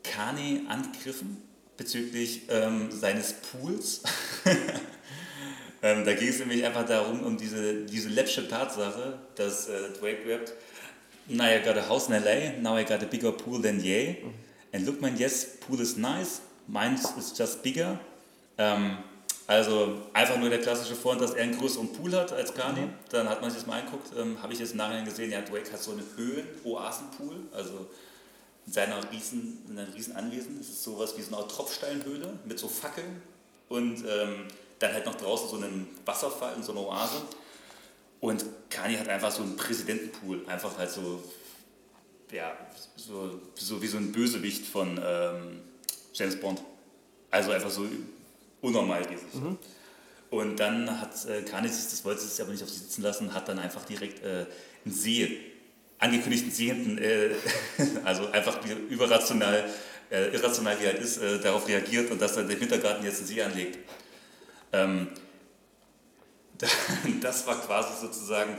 Kanye 0.02 0.62
angegriffen 0.68 1.42
bezüglich 1.76 2.42
ähm, 2.48 2.90
seines 2.90 3.34
Pools. 3.34 4.02
ähm, 5.82 6.04
da 6.04 6.14
ging 6.14 6.28
es 6.28 6.38
nämlich 6.40 6.64
einfach 6.64 6.84
darum, 6.84 7.22
um 7.22 7.36
diese, 7.36 7.84
diese 7.84 8.08
läppsche 8.08 8.48
Tatsache, 8.48 9.18
dass 9.36 9.68
äh, 9.68 9.90
Drake 9.98 10.28
rappt, 10.28 10.52
Now 11.28 11.44
I 11.44 11.60
got 11.60 11.76
a 11.76 11.88
house 11.88 12.08
in 12.08 12.14
LA, 12.14 12.60
now 12.60 12.76
I 12.76 12.82
got 12.82 13.02
a 13.04 13.06
bigger 13.06 13.30
pool 13.30 13.62
than 13.62 13.78
Ye. 13.78 14.16
And 14.72 14.84
look 14.84 15.00
man, 15.00 15.16
yes, 15.16 15.58
pool 15.60 15.80
is 15.80 15.96
nice, 15.96 16.40
mine 16.66 16.94
is 16.94 17.32
just 17.38 17.62
bigger. 17.62 18.00
Ähm, 18.58 18.98
also 19.50 19.98
einfach 20.12 20.38
nur 20.38 20.48
der 20.48 20.60
klassische 20.60 20.94
Front, 20.94 21.20
dass 21.20 21.32
er 21.32 21.42
einen 21.42 21.58
größeren 21.58 21.92
Pool 21.92 22.12
hat 22.12 22.32
als 22.32 22.54
Kanye. 22.54 22.88
Dann 23.10 23.28
hat 23.28 23.40
man 23.40 23.50
sich 23.50 23.58
das 23.58 23.66
mal 23.66 23.80
angeguckt, 23.80 24.12
ähm, 24.16 24.40
habe 24.40 24.52
ich 24.52 24.60
jetzt 24.60 24.70
im 24.70 24.76
Nachhinein 24.76 25.04
gesehen, 25.04 25.32
ja, 25.32 25.40
Drake 25.40 25.72
hat 25.72 25.82
so 25.82 25.90
einen 25.90 26.04
Höhen-Oasenpool, 26.14 27.34
also 27.50 27.88
in 28.64 28.72
seiner 28.72 29.10
riesen, 29.10 29.64
in 29.68 29.76
einem 29.76 29.92
riesen 29.92 30.14
Anwesen. 30.14 30.56
Das 30.58 30.68
ist 30.68 30.84
sowas 30.84 31.18
wie 31.18 31.22
so 31.22 31.34
eine 31.34 31.38
Art 31.38 31.50
Tropfsteinhöhle 31.50 32.38
mit 32.44 32.60
so 32.60 32.68
Fackeln 32.68 33.22
und 33.68 34.04
ähm, 34.08 34.44
dann 34.78 34.92
halt 34.92 35.04
noch 35.04 35.16
draußen 35.16 35.48
so 35.48 35.56
einen 35.56 35.88
Wasserfall 36.04 36.54
in 36.54 36.62
so 36.62 36.70
einer 36.70 36.82
Oase. 36.82 37.20
Und 38.20 38.44
Kanye 38.68 38.98
hat 38.98 39.08
einfach 39.08 39.32
so 39.32 39.42
einen 39.42 39.56
Präsidentenpool, 39.56 40.44
einfach 40.46 40.78
halt 40.78 40.92
so, 40.92 41.24
ja, 42.30 42.56
so, 42.94 43.40
so 43.56 43.82
wie 43.82 43.88
so 43.88 43.96
ein 43.96 44.12
Bösewicht 44.12 44.64
von 44.64 44.96
ähm, 45.04 45.60
James 46.12 46.38
Bond. 46.38 46.62
Also 47.32 47.50
einfach 47.50 47.70
so 47.70 47.88
unnormal 48.60 49.02
riesig. 49.02 49.26
Und 50.30 50.60
dann 50.60 51.00
hat 51.00 51.24
äh, 51.26 51.42
Kanye 51.42 51.68
sich, 51.68 51.90
das 51.90 52.04
wollte 52.04 52.20
sich 52.20 52.40
aber 52.40 52.52
nicht 52.52 52.62
auf 52.62 52.70
sich 52.70 52.82
sitzen 52.82 53.02
lassen, 53.02 53.34
hat 53.34 53.48
dann 53.48 53.58
einfach 53.58 53.84
direkt 53.84 54.24
äh, 54.24 54.46
einen 54.84 54.94
See, 54.94 55.40
angekündigten 55.98 56.52
Sehenden, 56.52 56.98
äh, 56.98 57.30
also 58.04 58.30
einfach 58.30 58.58
wie 58.64 58.72
überrational, 58.94 59.68
äh, 60.10 60.32
irrational 60.32 60.78
wie 60.80 60.84
er 60.84 60.96
ist, 60.96 61.18
äh, 61.18 61.40
darauf 61.40 61.66
reagiert 61.66 62.10
und 62.12 62.22
dass 62.22 62.36
er 62.36 62.44
den 62.44 62.60
Wintergarten 62.60 63.04
jetzt 63.04 63.18
einen 63.18 63.26
See 63.26 63.42
anlegt. 63.42 63.78
Ähm, 64.72 65.08
das 67.20 67.46
war 67.46 67.60
quasi 67.60 68.00
sozusagen, 68.00 68.56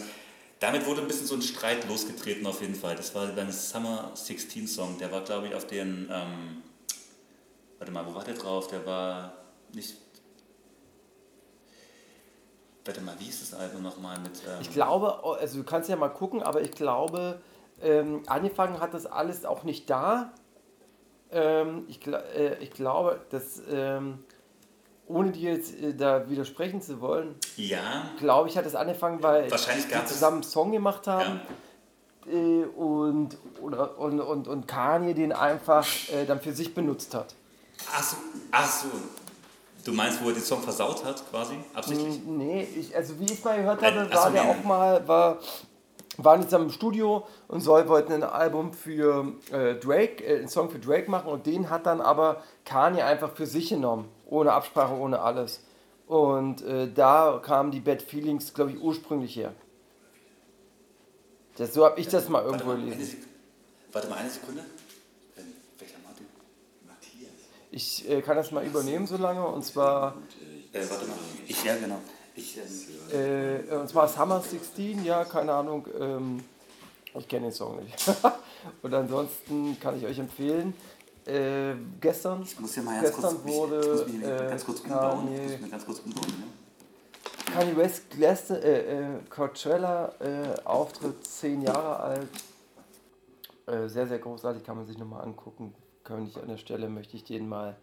damit 0.59 0.85
wurde 0.85 1.01
ein 1.01 1.07
bisschen 1.07 1.25
so 1.25 1.35
ein 1.35 1.41
Streit 1.41 1.87
losgetreten 1.87 2.45
auf 2.47 2.59
jeden 2.59 2.75
Fall. 2.75 2.95
Das 2.95 3.15
war 3.15 3.27
beim 3.27 3.51
Summer 3.51 4.11
16 4.13 4.67
Song, 4.67 4.97
der 4.97 5.09
war 5.09 5.23
glaube 5.23 5.47
ich 5.47 5.55
auf 5.55 5.65
den, 5.67 6.09
ähm, 6.11 6.63
warte 7.79 7.93
mal, 7.93 8.05
wo 8.05 8.13
war 8.13 8.25
der 8.25 8.33
drauf? 8.33 8.67
Der 8.67 8.85
war 8.85 9.40
nicht, 9.75 9.95
warte 12.85 13.01
mal, 13.01 13.15
wie 13.19 13.27
ist 13.27 13.41
das 13.41 13.59
Album 13.59 13.83
nochmal 13.83 14.19
mit, 14.19 14.31
ähm, 14.47 14.57
Ich 14.61 14.71
glaube, 14.71 15.23
also 15.39 15.57
du 15.57 15.63
kannst 15.63 15.89
ja 15.89 15.95
mal 15.95 16.09
gucken, 16.09 16.41
aber 16.41 16.61
ich 16.61 16.71
glaube, 16.71 17.39
ähm, 17.81 18.23
angefangen 18.27 18.79
hat 18.79 18.93
das 18.93 19.05
alles 19.05 19.45
auch 19.45 19.63
nicht 19.63 19.89
da. 19.89 20.31
Ähm, 21.31 21.85
ich, 21.87 22.05
äh, 22.07 22.57
ich 22.59 22.71
glaube, 22.71 23.21
dass, 23.29 23.61
ähm, 23.71 24.23
ohne 25.07 25.31
dir 25.31 25.53
jetzt 25.53 25.79
äh, 25.79 25.93
da 25.93 26.29
widersprechen 26.29 26.81
zu 26.81 27.01
wollen, 27.01 27.35
ja, 27.55 28.05
glaube 28.17 28.49
ich, 28.49 28.57
hat 28.57 28.65
es 28.65 28.75
angefangen, 28.75 29.21
weil 29.23 29.49
Wahrscheinlich 29.49 29.87
die 29.87 30.05
zusammen 30.05 30.37
einen 30.37 30.43
Song 30.43 30.71
gemacht 30.71 31.07
haben. 31.07 31.39
ja, 32.25 32.31
äh, 32.31 32.65
und, 32.65 33.37
oder, 33.61 33.97
und, 33.97 34.19
und, 34.19 34.47
und 34.47 34.67
Kanye 34.67 35.13
den 35.13 35.31
einfach 35.31 35.87
äh, 36.13 36.25
dann 36.25 36.39
für 36.39 36.53
sich 36.53 36.73
benutzt 36.75 37.13
hat. 37.13 37.33
ach 37.93 38.03
so, 38.03 38.17
ach 38.51 38.69
so, 38.69 38.87
du 39.85 39.93
meinst, 39.93 40.23
wo 40.23 40.29
er 40.29 40.33
den 40.33 40.43
Song 40.43 40.61
versaut 40.61 41.03
hat 41.03 41.29
quasi, 41.29 41.55
absichtlich? 41.73 42.21
Nee, 42.25 42.67
ich, 42.77 42.95
also 42.95 43.19
wie 43.19 43.25
ich 43.25 43.43
mal 43.43 43.57
gehört 43.57 43.81
Äh, 43.81 43.85
habe, 43.85 44.07
so, 44.09 44.13
war 44.15 44.31
der 44.31 44.43
nee. 44.43 44.49
auch 44.49 44.63
mal, 44.63 45.07
war, 45.07 45.39
waren 46.17 46.41
jetzt 46.41 46.53
im 46.53 46.69
Studio 46.69 47.25
und 47.47 47.61
soll, 47.61 47.87
wollten 47.87 48.13
ein 48.13 48.23
Album 48.23 48.73
für 48.73 49.33
äh, 49.51 49.75
Drake, 49.75 50.23
äh, 50.23 50.39
einen 50.39 50.47
Song 50.49 50.69
für 50.69 50.79
Drake 50.79 51.09
machen 51.09 51.29
und 51.29 51.45
den 51.45 51.69
hat 51.69 51.85
dann 51.85 52.01
aber 52.01 52.43
Kanye 52.65 53.01
einfach 53.03 53.31
für 53.31 53.45
sich 53.45 53.69
genommen. 53.69 54.07
Ohne 54.27 54.53
Absprache, 54.53 54.93
ohne 54.93 55.19
alles. 55.19 55.61
Und 56.07 56.61
äh, 56.63 56.91
da 56.91 57.39
kamen 57.43 57.71
die 57.71 57.79
Bad 57.79 58.01
Feelings, 58.01 58.53
glaube 58.53 58.71
ich, 58.71 58.81
ursprünglich 58.81 59.35
her. 59.35 59.53
Das, 61.57 61.73
so 61.73 61.85
habe 61.85 61.99
ich 61.99 62.07
das 62.07 62.29
mal 62.29 62.43
irgendwo 62.43 62.71
gelesen. 62.71 63.25
Warte 63.91 64.09
mal 64.09 64.17
eine 64.17 64.29
Sekunde. 64.29 64.63
Ich 67.71 68.09
äh, 68.09 68.21
kann 68.21 68.35
das 68.35 68.51
mal 68.51 68.65
übernehmen 68.65 69.07
so 69.07 69.15
lange 69.17 69.45
und 69.45 69.63
zwar, 69.63 70.15
Äh, 70.73 70.79
warte 70.89 71.05
mal. 71.05 71.15
Ich, 71.47 71.63
ja, 71.63 71.75
genau. 71.77 71.99
Ich, 72.35 72.57
ähm, 73.13 73.65
äh, 73.69 73.75
und 73.75 73.89
zwar 73.89 74.07
Summer 74.07 74.41
16, 74.41 75.03
ja, 75.05 75.23
keine 75.23 75.53
Ahnung, 75.53 75.87
ähm, 75.99 76.43
ich 77.13 77.27
kenne 77.27 77.47
den 77.47 77.51
Song 77.53 77.81
nicht. 77.83 77.95
und 78.81 78.93
ansonsten 78.93 79.79
kann 79.79 79.97
ich 79.97 80.05
euch 80.05 80.19
empfehlen, 80.19 80.73
äh, 81.25 81.73
gestern, 81.99 82.41
ich 82.43 82.59
muss 82.59 82.73
hier 82.73 82.83
mal 82.83 83.01
ganz 83.01 83.15
gestern 83.15 83.41
kurz, 83.41 83.55
wurde 83.55 84.05
ich 84.07 84.23
äh, 84.23 84.49
ganz 84.49 84.65
kurz 84.65 84.79
umbauen. 84.81 85.27
Ich 85.27 85.37
Kanye, 85.37 85.51
muss 85.51 85.61
mich 85.61 85.71
ganz 85.71 85.85
kurz 85.85 85.99
umbauen. 85.99 86.27
Ne? 86.27 87.53
Kanye 87.53 87.77
West 87.77 88.09
Gläste, 88.09 88.61
äh, 88.63 88.97
äh, 88.97 89.19
Coachella 89.29 90.13
äh, 90.19 90.61
Auftritt 90.65 91.25
10 91.25 91.61
Jahre 91.61 91.99
alt. 91.99 92.29
Sehr, 93.85 94.05
sehr 94.05 94.19
großartig, 94.19 94.65
kann 94.65 94.75
man 94.75 94.85
sich 94.85 94.97
nochmal 94.97 95.23
angucken. 95.23 95.73
Kann 96.11 96.27
ich 96.27 96.37
an 96.37 96.49
der 96.49 96.57
Stelle 96.57 96.89
möchte 96.89 97.15
ich 97.15 97.23
den 97.23 97.47
mal 97.47 97.77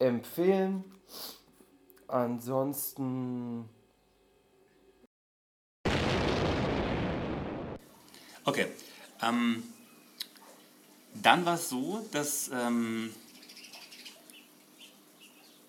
empfehlen. 0.00 0.84
Ansonsten 2.08 3.68
Okay. 8.44 8.66
Ähm, 9.22 9.62
dann 11.14 11.46
war 11.46 11.54
es 11.54 11.68
so, 11.68 12.04
dass 12.10 12.50
ähm, 12.52 13.14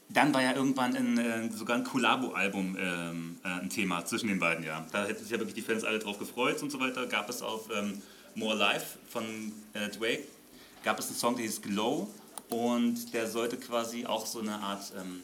dann 0.10 0.34
war 0.34 0.42
ja 0.42 0.56
irgendwann 0.56 0.96
ein, 0.96 1.18
äh, 1.20 1.52
sogar 1.52 1.78
ein 1.78 1.84
Collabo-Album 1.84 2.76
ähm, 2.80 3.38
äh, 3.44 3.48
ein 3.48 3.70
Thema 3.70 4.04
zwischen 4.06 4.30
den 4.30 4.40
beiden, 4.40 4.64
ja. 4.64 4.88
Da 4.92 5.06
hätten 5.06 5.22
sich 5.22 5.30
ja 5.30 5.38
wirklich 5.38 5.54
die 5.54 5.62
Fans 5.62 5.84
alle 5.84 6.00
drauf 6.00 6.18
gefreut 6.18 6.64
und 6.64 6.72
so 6.72 6.80
weiter. 6.80 7.06
Gab 7.06 7.30
es 7.30 7.44
auf 7.44 7.70
ähm, 7.72 8.02
More 8.34 8.56
Life 8.56 8.98
von 9.08 9.24
äh, 9.74 9.90
Drake, 9.90 10.24
gab 10.84 11.00
es 11.00 11.08
einen 11.08 11.16
Song, 11.18 11.36
der 11.36 11.46
hieß 11.46 11.62
Glow 11.62 12.08
und 12.50 13.14
der 13.14 13.28
sollte 13.30 13.58
quasi 13.58 14.06
auch 14.06 14.26
so 14.26 14.40
eine 14.40 14.56
Art 14.60 14.94
ähm, 15.00 15.22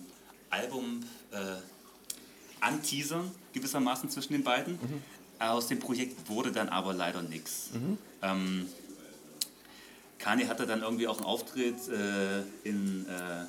Album 0.49 1.03
äh, 1.31 1.37
anteasern, 2.61 3.29
gewissermaßen 3.53 4.09
zwischen 4.09 4.33
den 4.33 4.43
beiden. 4.43 4.79
Aus 5.39 5.67
dem 5.67 5.79
Projekt 5.79 6.29
wurde 6.29 6.51
dann 6.51 6.69
aber 6.69 6.93
leider 6.93 7.21
nichts. 7.21 7.69
Ähm, 8.21 8.67
Kanye 10.17 10.47
hatte 10.47 10.65
dann 10.65 10.81
irgendwie 10.81 11.07
auch 11.07 11.17
einen 11.17 11.25
Auftritt 11.25 11.87
äh, 11.87 12.41
in 12.63 13.05
äh, 13.07 13.45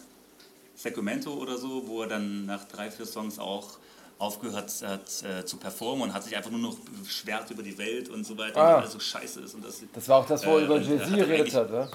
Sacramento 0.76 1.34
oder 1.34 1.58
so, 1.58 1.88
wo 1.88 2.02
er 2.02 2.08
dann 2.08 2.46
nach 2.46 2.64
drei, 2.68 2.90
vier 2.90 3.06
Songs 3.06 3.38
auch 3.38 3.78
aufgehört 4.20 4.70
hat 4.82 5.22
äh, 5.22 5.44
zu 5.46 5.56
performen 5.56 6.02
und 6.04 6.14
hat 6.14 6.22
sich 6.22 6.36
einfach 6.36 6.50
nur 6.50 6.60
noch 6.60 6.76
beschwert 7.02 7.50
über 7.50 7.62
die 7.62 7.76
Welt 7.78 8.08
und 8.10 8.24
so 8.24 8.36
weiter, 8.36 8.60
Ah. 8.60 8.74
und 8.74 8.80
alles 8.82 8.92
so 8.92 9.00
scheiße 9.00 9.40
ist. 9.40 9.54
Und 9.54 9.64
das, 9.64 9.80
Das 9.94 10.08
war 10.08 10.18
auch 10.18 10.26
das, 10.26 10.44
wo 10.46 10.58
er 10.58 10.60
Äh, 10.60 10.64
über 10.66 10.78
Jay-Z 10.78 11.10
er 11.10 11.16
geredet 11.26 11.54
hat, 11.54 11.68
oder? 11.70 11.90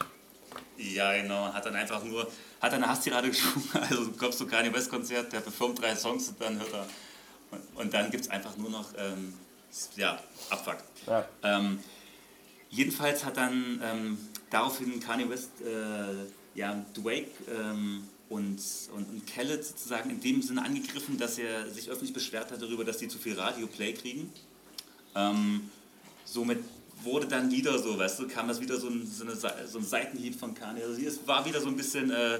ja, 0.77 1.13
genau. 1.21 1.53
Hat 1.53 1.65
dann 1.65 1.75
einfach 1.75 2.03
nur, 2.03 2.27
hat 2.59 2.73
eine 2.73 2.87
Hasstirade 2.87 3.29
geschrieben. 3.29 3.69
Also 3.73 4.05
du 4.05 4.11
kommst 4.13 4.39
zu 4.39 4.47
Kanye 4.47 4.73
West 4.73 4.89
Konzert, 4.89 5.31
der 5.31 5.39
performt 5.41 5.79
drei 5.81 5.95
Songs 5.95 6.29
und 6.29 6.41
dann 6.41 6.57
hört 6.59 6.73
er. 6.73 6.87
Und, 7.51 7.61
und 7.83 7.93
dann 7.93 8.09
gibt 8.09 8.23
es 8.25 8.29
einfach 8.31 8.57
nur 8.57 8.71
noch, 8.71 8.87
ähm, 8.97 9.33
ja, 9.95 10.17
Abfuck. 10.49 10.77
Ja. 11.05 11.25
Ähm, 11.43 11.79
jedenfalls 12.71 13.23
hat 13.23 13.37
dann 13.37 13.79
ähm, 13.83 14.17
daraufhin 14.49 14.99
Kanye 14.99 15.29
West 15.29 15.51
äh, 15.61 16.57
ja, 16.57 16.83
Drake 16.93 17.27
ähm, 17.55 18.07
und, 18.29 18.59
und, 18.95 19.09
und 19.09 19.27
Khaled 19.27 19.63
sozusagen 19.63 20.09
in 20.09 20.19
dem 20.19 20.41
Sinne 20.41 20.63
angegriffen, 20.63 21.17
dass 21.17 21.37
er 21.37 21.69
sich 21.69 21.89
öffentlich 21.89 22.13
beschwert 22.13 22.51
hat 22.51 22.61
darüber, 22.61 22.83
dass 22.83 22.97
die 22.97 23.07
zu 23.07 23.17
viel 23.17 23.39
Radio-Play 23.39 23.93
kriegen. 23.93 24.31
Ähm, 25.15 25.69
somit 26.25 26.59
wurde 27.03 27.27
dann 27.27 27.51
wieder 27.51 27.77
so, 27.77 27.97
weißt 27.97 28.19
du, 28.19 28.27
kam 28.27 28.47
das 28.47 28.59
wieder 28.59 28.79
so 28.79 28.87
ein, 28.87 29.05
so 29.05 29.23
eine, 29.23 29.35
so 29.67 29.77
ein 29.77 29.85
Seitenhieb 29.85 30.39
von 30.39 30.55
Kanye. 30.55 30.83
Also 30.83 31.01
es 31.01 31.27
war 31.27 31.45
wieder 31.45 31.61
so 31.61 31.67
ein 31.67 31.77
bisschen, 31.77 32.09
äh, 32.09 32.35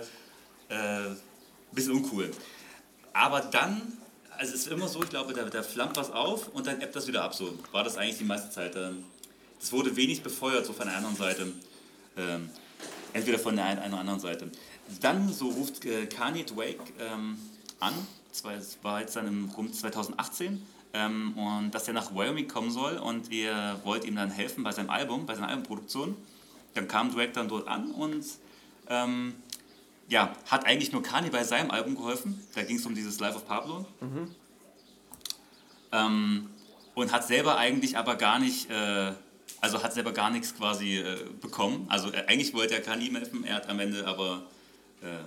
äh, 0.69 1.15
bisschen 1.71 1.93
uncool. 1.93 2.31
Aber 3.13 3.41
dann, 3.41 3.81
also 4.38 4.53
es 4.53 4.61
ist 4.61 4.67
immer 4.67 4.88
so, 4.88 5.03
ich 5.03 5.09
glaube, 5.09 5.33
da, 5.33 5.43
da 5.43 5.61
flammt 5.61 5.97
was 5.97 6.11
auf 6.11 6.47
und 6.49 6.67
dann 6.67 6.81
ebbt 6.81 6.95
das 6.95 7.07
wieder 7.07 7.23
ab. 7.23 7.36
So 7.36 7.57
war 7.71 7.83
das 7.83 7.97
eigentlich 7.97 8.17
die 8.17 8.23
meiste 8.23 8.49
Zeit. 8.49 8.75
Ähm, 8.75 9.03
Es 9.61 9.71
wurde 9.71 9.95
wenig 9.95 10.21
befeuert, 10.21 10.65
so 10.65 10.73
von 10.73 10.88
der 10.88 10.97
anderen 10.97 11.15
Seite. 11.15 11.47
Ähm, 12.17 12.49
entweder 13.13 13.39
von 13.39 13.55
der 13.55 13.65
einen 13.65 13.93
oder 13.93 13.99
anderen 13.99 14.19
Seite. 14.19 14.49
Dann 15.01 15.31
so 15.31 15.49
ruft 15.49 15.86
äh, 15.86 16.05
Kanye 16.05 16.43
Drake 16.43 16.83
ähm, 16.99 17.38
an, 17.79 17.93
es 18.31 18.43
war 18.83 18.99
jetzt 19.01 19.15
dann 19.15 19.27
im 19.27 19.49
rum 19.49 19.71
2018, 19.71 20.61
ähm, 20.93 21.38
und 21.38 21.71
dass 21.71 21.88
er 21.88 21.93
nach 21.93 22.15
Wyoming 22.15 22.47
kommen 22.47 22.71
soll 22.71 22.97
und 22.97 23.31
ihr 23.31 23.79
wollt 23.83 24.05
ihm 24.05 24.15
dann 24.15 24.31
helfen 24.31 24.63
bei 24.63 24.71
seinem 24.71 24.89
Album, 24.89 25.25
bei 25.25 25.36
seiner 25.36 25.49
Albumproduktion. 25.49 26.15
Dann 26.73 26.88
kam 26.88 27.13
Drake 27.13 27.31
dann 27.33 27.47
dort 27.47 27.67
an 27.67 27.91
und 27.91 28.25
ähm, 28.89 29.33
ja, 30.07 30.33
hat 30.47 30.65
eigentlich 30.65 30.91
nur 30.91 31.03
Kanye 31.03 31.29
bei 31.29 31.43
seinem 31.43 31.71
Album 31.71 31.95
geholfen. 31.95 32.41
Da 32.53 32.63
ging 32.63 32.77
es 32.77 32.86
um 32.86 32.95
dieses 32.95 33.19
Life 33.19 33.36
of 33.36 33.47
Pablo. 33.47 33.86
Ähm, 35.91 36.49
und 36.93 37.11
hat 37.11 37.27
selber 37.27 37.57
eigentlich 37.57 37.97
aber 37.97 38.15
gar 38.15 38.39
nicht, 38.39 38.69
äh, 38.69 39.11
also 39.61 39.83
hat 39.83 39.93
selber 39.93 40.13
gar 40.13 40.29
nichts 40.29 40.55
quasi 40.55 40.97
äh, 40.97 41.17
bekommen. 41.41 41.86
Also 41.89 42.11
äh, 42.11 42.25
eigentlich 42.27 42.53
wollte 42.53 42.75
er 42.75 42.81
Kanye 42.81 43.07
ihm 43.07 43.15
helfen, 43.15 43.43
er 43.43 43.55
hat 43.55 43.69
am 43.69 43.79
Ende 43.79 44.05
aber, 44.07 44.43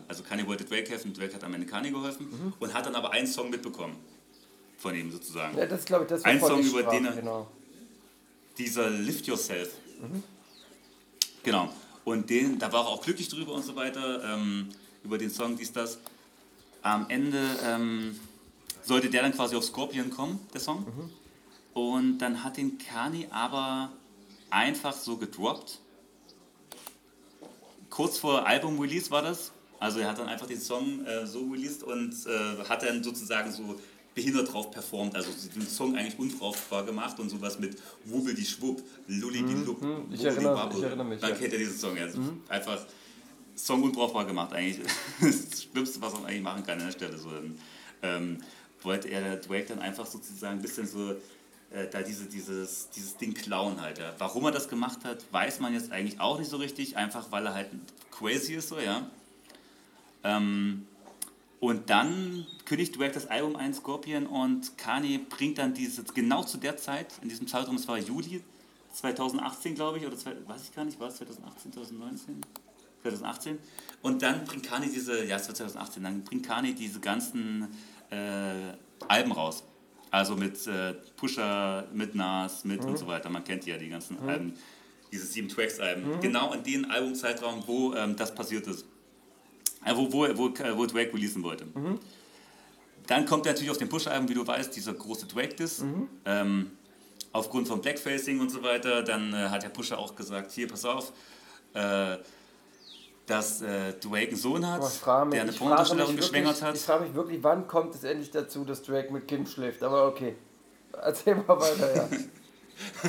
also 0.09 0.23
Kanye 0.23 0.47
wollte 0.47 0.64
Drake 0.64 0.89
helfen, 0.91 1.12
Drake 1.14 1.35
hat 1.35 1.45
am 1.45 1.55
Ende 1.55 1.66
Kanye 1.66 1.91
geholfen 1.91 2.53
und 2.59 2.75
hat 2.75 2.87
dann 2.87 2.95
aber 2.97 3.12
einen 3.12 3.27
Song 3.27 3.51
mitbekommen 3.51 3.97
von 4.79 4.95
ihm 4.95 5.11
sozusagen. 5.11 5.57
Ja, 5.57 5.66
das 5.66 5.85
glaube 5.85 6.05
ich, 6.05 6.11
das 6.11 6.25
Ein 6.25 6.41
Song, 6.41 6.61
über 6.62 6.83
den 6.85 7.05
er- 7.07 7.12
genau. 7.12 7.47
dieser 8.59 8.91
Lift 8.91 9.27
Yourself. 9.27 9.71
Genau. 11.43 11.73
Und 12.05 12.31
den, 12.31 12.59
da 12.59 12.73
war 12.73 12.85
er 12.85 12.89
auch 12.89 13.03
glücklich 13.03 13.29
drüber 13.29 13.53
und 13.53 13.62
so 13.64 13.77
weiter, 13.77 14.23
ähm, 14.25 14.71
über 15.05 15.19
den 15.19 15.31
Song, 15.31 15.57
dies, 15.57 15.73
das. 15.73 15.99
Am 16.83 17.07
Ende 17.11 17.39
ähm, 17.64 18.19
sollte 18.83 19.11
der 19.11 19.23
dann 19.23 19.33
quasi 19.33 19.55
auf 19.57 19.64
Scorpion 19.64 20.11
kommen, 20.11 20.41
der 20.55 20.61
Song. 20.61 20.87
Und 21.75 22.19
dann 22.19 22.43
hat 22.43 22.57
den 22.57 22.79
Kani 22.79 23.29
aber 23.31 23.93
einfach 24.51 24.93
so 24.95 25.16
gedroppt. 25.19 25.81
Kurz 27.91 28.19
vor 28.19 28.47
Album-Release 28.47 29.11
war 29.11 29.23
das. 29.23 29.53
Also 29.81 30.01
er 30.01 30.09
hat 30.09 30.18
dann 30.18 30.29
einfach 30.29 30.47
den 30.47 30.61
Song 30.61 31.05
äh, 31.05 31.26
so 31.26 31.49
released 31.51 31.83
und 31.83 32.12
äh, 32.26 32.64
hat 32.68 32.83
dann 32.83 33.03
sozusagen 33.03 33.51
so 33.53 33.79
behindert 34.14 34.53
drauf 34.53 34.70
performt. 34.70 35.14
Also 35.14 35.31
den 35.55 35.66
Song 35.68 35.97
eigentlich 35.97 36.18
unbrauchbar 36.18 36.85
gemacht 36.85 37.18
und 37.20 37.29
sowas 37.31 37.59
mit 37.59 37.76
Wubbel 38.05 38.35
die 38.35 38.45
Schwupp, 38.45 38.83
Lulli 39.07 39.45
die 39.45 39.55
Lupp. 39.55 39.81
Mhm, 39.83 40.12
ich 40.12 40.24
erinnere- 40.24 40.70
ich 40.76 40.83
erinnere 40.83 41.07
mich, 41.07 41.20
Man 41.20 41.31
ja. 41.31 41.37
Mhm. 41.37 41.41
kennt 41.41 41.53
ja 41.53 41.59
diesen 41.59 41.79
Song. 41.79 41.97
Also 41.99 42.18
Einfach 42.49 42.79
Song 43.57 43.83
unbrauchbar 43.83 44.24
gemacht 44.26 44.53
eigentlich. 44.53 44.81
Das 45.20 45.62
Schlimmste, 45.62 46.01
was 46.01 46.12
man 46.14 46.26
eigentlich 46.26 46.43
machen 46.43 46.64
kann 46.64 46.79
an 46.81 46.87
der 46.87 46.93
Stelle. 46.93 47.16
So, 47.18 47.31
dann, 47.31 47.59
ähm, 48.03 48.39
wollte 48.83 49.09
er 49.09 49.37
Drake 49.37 49.66
dann 49.68 49.81
einfach 49.81 50.07
sozusagen 50.07 50.59
ein 50.59 50.62
bisschen 50.62 50.87
so 50.87 51.11
äh, 51.70 51.87
da 51.91 52.01
diese, 52.03 52.24
dieses, 52.26 52.89
dieses 52.91 53.16
Ding 53.16 53.35
klauen 53.35 53.81
halt. 53.81 53.99
Ja. 53.99 54.14
Warum 54.18 54.45
er 54.47 54.53
das 54.53 54.68
gemacht 54.68 55.05
hat, 55.05 55.24
weiß 55.33 55.61
man 55.61 55.74
jetzt 55.74 55.91
eigentlich 55.93 56.18
auch 56.20 56.39
nicht 56.39 56.49
so 56.51 56.57
richtig, 56.57 56.97
einfach 56.97 57.31
weil 57.31 57.45
er 57.47 57.55
halt 57.55 57.68
crazy 58.11 58.55
ist 58.55 58.68
so, 58.68 58.79
ja. 58.79 59.09
Ähm, 60.29 60.87
und 61.61 61.91
dann 61.91 62.47
kündigt 62.66 62.99
Drake 62.99 63.14
das 63.14 63.26
Album 63.26 63.57
ein, 63.57 63.74
Scorpion, 63.74 64.26
und 64.26 64.79
Kanye 64.79 65.18
bringt 65.18 65.59
dann 65.59 65.74
dieses, 65.74 66.14
genau 66.14 66.45
zu 66.45 66.59
der 66.59 66.76
Zeit, 66.76 67.14
in 67.22 67.29
diesem 67.29 67.49
Zeitraum, 67.49 67.76
es 67.76 67.89
war 67.89 67.99
Juli 67.99 68.43
2018, 68.93 69.74
glaube 69.74 69.99
ich, 69.99 70.07
oder 70.07 70.16
zwei, 70.16 70.33
weiß 70.47 70.62
ich 70.64 70.74
gar 70.74 70.85
nicht, 70.85 71.01
war 71.01 71.09
es 71.09 71.16
2018, 71.16 71.72
2019? 71.72 72.41
2018. 73.03 73.59
Und 74.03 74.22
dann 74.22 74.45
bringt 74.45 74.64
Kanye 74.64 74.89
diese, 74.89 75.24
ja, 75.24 75.37
es 75.37 75.49
war 75.49 75.55
2018, 75.55 76.03
dann 76.03 76.22
bringt 76.22 76.47
Kanye 76.47 76.74
diese 76.74 77.01
ganzen 77.01 77.68
äh, 78.11 78.74
Alben 79.09 79.33
raus. 79.33 79.64
Also 80.11 80.37
mit 80.37 80.66
äh, 80.66 80.95
Pusher, 81.16 81.87
mit 81.93 82.14
Nas, 82.14 82.64
mit 82.64 82.85
und 82.85 82.97
so 82.97 83.07
weiter. 83.07 83.29
Man 83.29 83.45
kennt 83.45 83.66
ja 83.66 83.76
die 83.76 83.89
ganzen 83.89 84.18
Alben, 84.26 84.55
diese 85.12 85.26
sieben 85.26 85.49
Tracks-Alben. 85.49 86.20
Genau 86.20 86.53
in 86.55 86.62
dem 86.62 86.91
Albumzeitraum, 86.91 87.64
wo 87.66 87.95
ähm, 87.95 88.16
das 88.16 88.35
passiert 88.35 88.66
ist. 88.66 88.87
Äh, 89.89 89.97
wo, 89.97 90.12
wo, 90.12 90.26
wo, 90.36 90.51
wo 90.76 90.86
Drake 90.86 91.12
releasen 91.12 91.43
wollte. 91.43 91.66
Dann 93.07 93.24
kommt 93.24 93.47
er 93.47 93.53
natürlich 93.53 93.70
auf 93.70 93.78
den 93.78 93.89
Pusher-Album, 93.89 94.28
wie 94.28 94.34
du 94.34 94.47
weißt, 94.47 94.74
dieser 94.76 94.93
große 94.93 95.26
Drake-Diss. 95.26 95.82
Ähm, 96.26 96.72
aufgrund 97.32 97.68
von 97.68 97.80
Blackfacing 97.80 98.41
und 98.41 98.51
so 98.51 98.62
weiter. 98.62 99.03
Dann 99.03 99.32
äh, 99.32 99.49
hat 99.49 99.62
der 99.62 99.68
Pusher 99.70 99.99
auch 99.99 100.14
gesagt, 100.14 100.53
hier, 100.53 100.68
pass 100.68 100.84
auf, 100.84 101.12
äh, 101.74 102.16
dass 103.26 103.62
äh, 103.62 103.93
Drake 104.01 104.28
einen 104.28 104.36
Sohn 104.36 104.66
hat, 104.66 104.84
frage 104.84 105.26
mich, 105.26 105.34
der 105.34 105.43
eine 105.43 105.53
Pornodarstellerin 105.53 106.16
geschwängert 106.16 106.62
hat. 106.62 106.74
Ich 106.74 106.82
frage 106.82 107.05
mich 107.05 107.14
wirklich, 107.14 107.43
wann 107.43 107.66
kommt 107.66 107.95
es 107.95 108.05
endlich 108.05 108.30
dazu, 108.30 108.64
dass 108.64 108.82
Drake 108.82 109.12
mit 109.12 109.28
Kim 109.28 109.47
schläft? 109.47 109.82
Aber 109.82 110.07
okay. 110.07 110.34
Erzähl 110.93 111.36
mal 111.36 111.61
weiter, 111.61 111.97
ja. 111.97 112.09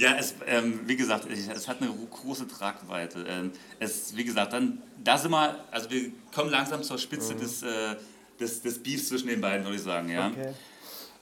Ja, 0.00 0.14
es, 0.14 0.34
ähm, 0.46 0.80
wie 0.86 0.96
gesagt, 0.96 1.26
es 1.30 1.68
hat 1.68 1.82
eine 1.82 1.92
große 1.92 2.48
Tragweite. 2.48 3.22
Ähm, 3.28 3.52
es, 3.80 4.16
wie 4.16 4.24
gesagt, 4.24 4.54
dann, 4.54 4.80
da 5.04 5.18
sind 5.18 5.30
wir, 5.30 5.62
also 5.70 5.90
wir 5.90 6.10
kommen 6.34 6.50
langsam 6.50 6.82
zur 6.82 6.96
Spitze 6.96 7.34
des, 7.34 7.62
äh, 7.62 7.96
des, 8.40 8.62
des 8.62 8.82
Beefs 8.82 9.08
zwischen 9.08 9.28
den 9.28 9.42
beiden, 9.42 9.62
würde 9.62 9.76
ich 9.76 9.82
sagen, 9.82 10.08
ja. 10.08 10.28
Okay. 10.28 10.54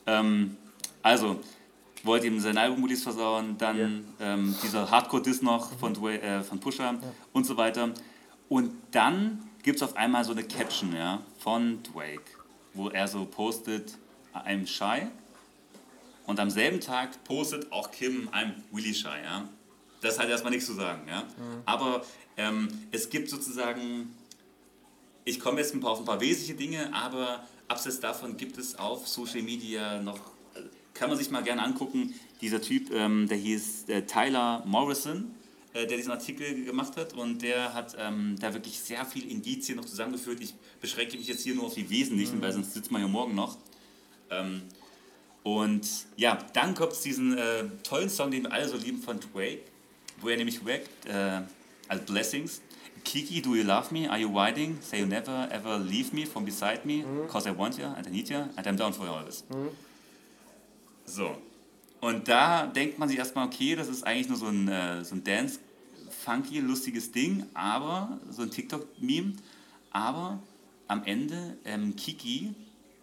Ähm, 0.07 0.57
also, 1.03 1.41
wollte 2.05 2.29
ihm 2.29 2.39
sein 2.39 2.57
Album-Release 2.57 3.03
versauen, 3.03 3.59
dann 3.59 4.05
ähm, 4.21 4.55
dieser 4.63 4.89
Hardcore-Diss 4.89 5.43
noch 5.43 5.77
von, 5.81 5.95
Dway, 5.95 6.19
äh, 6.19 6.43
von 6.45 6.61
Pusher 6.61 6.95
und 7.33 7.47
so 7.47 7.57
weiter. 7.57 7.91
Und 8.49 8.71
dann 8.93 9.43
gibt 9.65 9.79
es 9.79 9.83
auf 9.83 9.97
einmal 9.97 10.25
so 10.25 10.31
eine 10.31 10.45
Caption 10.45 10.95
ja, 10.95 11.21
von 11.41 11.83
Drake, 11.83 12.31
wo 12.75 12.91
er 12.91 13.09
so 13.09 13.25
postet, 13.25 13.99
I'm 14.33 14.69
shy. 14.69 15.09
Und 16.29 16.39
am 16.39 16.51
selben 16.51 16.79
Tag 16.79 17.25
postet 17.25 17.73
auch 17.73 17.91
Kim, 17.91 18.29
I'm 18.29 18.53
really 18.73 18.95
shy. 18.95 19.09
Ja? 19.25 19.49
Das 20.01 20.21
hat 20.21 20.29
erstmal 20.29 20.53
nichts 20.53 20.67
zu 20.67 20.75
sagen. 20.75 21.09
Ja? 21.09 21.25
Aber 21.65 22.05
ähm, 22.37 22.69
es 22.93 23.11
gibt 23.11 23.29
sozusagen 23.29 24.15
ich 25.29 25.41
komme 25.41 25.61
jetzt 25.61 25.75
ein 25.75 25.81
paar, 25.81 25.91
auf 25.91 25.99
ein 25.99 26.05
paar 26.05 26.21
wesentliche 26.21 26.55
Dinge, 26.55 26.93
aber 26.95 27.47
abseits 27.69 28.01
davon 28.01 28.37
gibt 28.37 28.57
es 28.59 28.77
auf 28.79 29.07
Social 29.07 29.43
Media 29.43 30.01
noch, 30.01 30.19
kann 30.95 31.11
man 31.11 31.19
sich 31.19 31.31
mal 31.31 31.43
gerne 31.43 31.63
angucken, 31.63 32.15
dieser 32.41 32.63
Typ, 32.63 32.91
ähm, 32.93 33.29
der 33.29 33.37
hieß 33.37 33.89
äh, 33.89 34.03
Tyler 34.03 34.63
Morrison, 34.65 35.35
äh, 35.75 35.87
der 35.87 35.99
diesen 35.99 36.13
Artikel 36.13 36.65
gemacht 36.65 36.97
hat 36.97 37.13
und 37.13 37.43
der 37.43 37.75
hat 37.75 37.95
ähm, 37.99 38.37
da 38.41 38.55
wirklich 38.55 38.81
sehr 38.81 39.05
viel 39.05 39.31
Indizien 39.31 39.77
noch 39.77 39.85
zusammengeführt. 39.85 40.41
Ich 40.41 40.55
beschränke 40.81 41.19
mich 41.19 41.27
jetzt 41.27 41.43
hier 41.43 41.55
nur 41.55 41.67
auf 41.67 41.75
die 41.75 41.91
Wesentlichen, 41.91 42.41
weil 42.41 42.53
sonst 42.53 42.73
sitzt 42.73 42.91
man 42.91 43.03
ja 43.03 43.09
morgen 43.09 43.35
noch. 43.35 43.59
Ähm, 44.31 44.63
und 45.57 45.89
ja, 46.17 46.39
dann 46.53 46.75
kommt 46.75 46.93
es 46.93 47.01
diesen 47.01 47.39
äh, 47.39 47.65
tollen 47.83 48.11
Song, 48.11 48.31
den 48.31 48.43
wir 48.43 48.53
alle 48.53 48.69
so 48.69 48.77
lieben 48.77 49.01
von 49.01 49.19
Drake, 49.19 49.63
wo 50.21 50.29
er 50.29 50.37
nämlich 50.37 50.61
rappt, 50.67 51.07
äh, 51.07 51.41
als 51.89 52.05
Blessings. 52.05 52.61
Kiki, 53.03 53.41
do 53.41 53.55
you 53.55 53.63
love 53.63 53.91
me? 53.91 54.11
Are 54.11 54.19
you 54.19 54.29
riding? 54.29 54.79
Say 54.83 55.01
you 55.01 55.07
never 55.07 55.49
ever 55.51 55.79
leave 55.79 56.13
me 56.13 56.27
from 56.27 56.45
beside 56.45 56.85
me, 56.85 57.03
cause 57.29 57.49
I 57.49 57.57
want 57.57 57.79
you 57.79 57.87
and 57.87 58.07
I 58.07 58.11
need 58.11 58.29
you 58.29 58.37
and 58.37 58.67
I'm 58.67 58.77
down 58.77 58.93
for 58.93 59.07
you 59.07 59.13
always. 59.13 59.45
So. 61.07 61.39
Und 62.01 62.29
da 62.29 62.67
denkt 62.67 62.99
man 62.99 63.09
sich 63.09 63.17
erstmal, 63.17 63.47
okay, 63.47 63.75
das 63.75 63.89
ist 63.89 64.07
eigentlich 64.07 64.29
nur 64.29 64.37
so 64.37 64.47
ein, 64.47 64.69
äh, 64.69 65.03
so 65.03 65.15
ein 65.15 65.25
Dance, 65.25 65.61
funky, 66.25 66.61
lustiges 66.61 67.11
Ding, 67.11 67.47
aber 67.55 68.19
so 68.29 68.43
ein 68.43 68.51
TikTok-Meme. 68.51 69.33
Aber 69.91 70.41
am 70.89 71.05
Ende, 71.05 71.57
ähm, 71.65 71.97
Kiki 71.97 72.55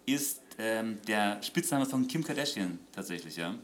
ist 0.06 0.40
ähm, 0.58 0.98
der 1.06 1.42
Spitzname 1.42 1.86
von 1.86 2.06
Kim 2.08 2.24
Kardashian 2.24 2.78
tatsächlich, 2.92 3.36
ja. 3.36 3.54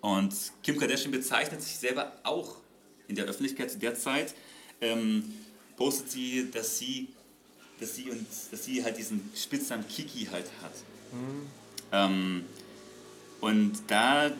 Und 0.00 0.34
Kim 0.62 0.78
Kardashian 0.78 1.10
bezeichnet 1.12 1.62
sich 1.62 1.76
selber 1.76 2.12
auch 2.22 2.56
in 3.08 3.16
der 3.16 3.26
Öffentlichkeit 3.26 3.70
zu 3.70 3.78
der 3.78 3.94
Zeit, 3.94 4.34
ähm, 4.80 5.24
postet 5.76 6.10
sie, 6.10 6.50
dass 6.50 6.78
sie, 6.78 7.08
dass 7.78 7.96
sie 7.96 8.10
und 8.10 8.26
dass 8.50 8.64
sie 8.64 8.82
halt 8.82 8.96
diesen 8.96 9.30
Spitznamen 9.34 9.86
Kiki 9.88 10.26
halt 10.30 10.46
hat. 10.62 10.72
Ähm, 11.92 12.44
und 13.40 13.72
da 13.88 14.30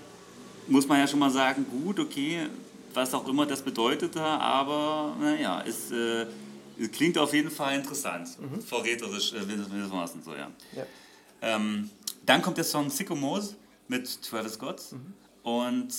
muss 0.68 0.86
man 0.86 0.98
ja 1.00 1.06
schon 1.06 1.18
mal 1.18 1.30
sagen, 1.30 1.66
gut, 1.68 1.98
okay, 1.98 2.46
was 2.94 3.12
auch 3.14 3.26
immer 3.28 3.46
das 3.46 3.62
bedeutete, 3.62 4.20
aber 4.22 5.16
naja, 5.20 5.64
es 5.66 5.90
äh, 5.90 6.26
klingt 6.92 7.18
auf 7.18 7.32
jeden 7.34 7.50
Fall 7.50 7.76
interessant. 7.76 8.28
Verräterisch, 8.66 9.32
äh, 9.32 9.40
gewissermaßen 9.40 10.22
so, 10.22 10.32
ja. 10.32 10.50
Ja. 10.76 10.86
Ähm, 11.42 11.90
dann 12.26 12.42
kommt 12.42 12.56
der 12.56 12.64
Song 12.64 12.90
Sycamores 12.90 13.56
mit 13.88 14.22
Travis 14.22 14.54
Scott 14.54 14.82
und 15.42 15.94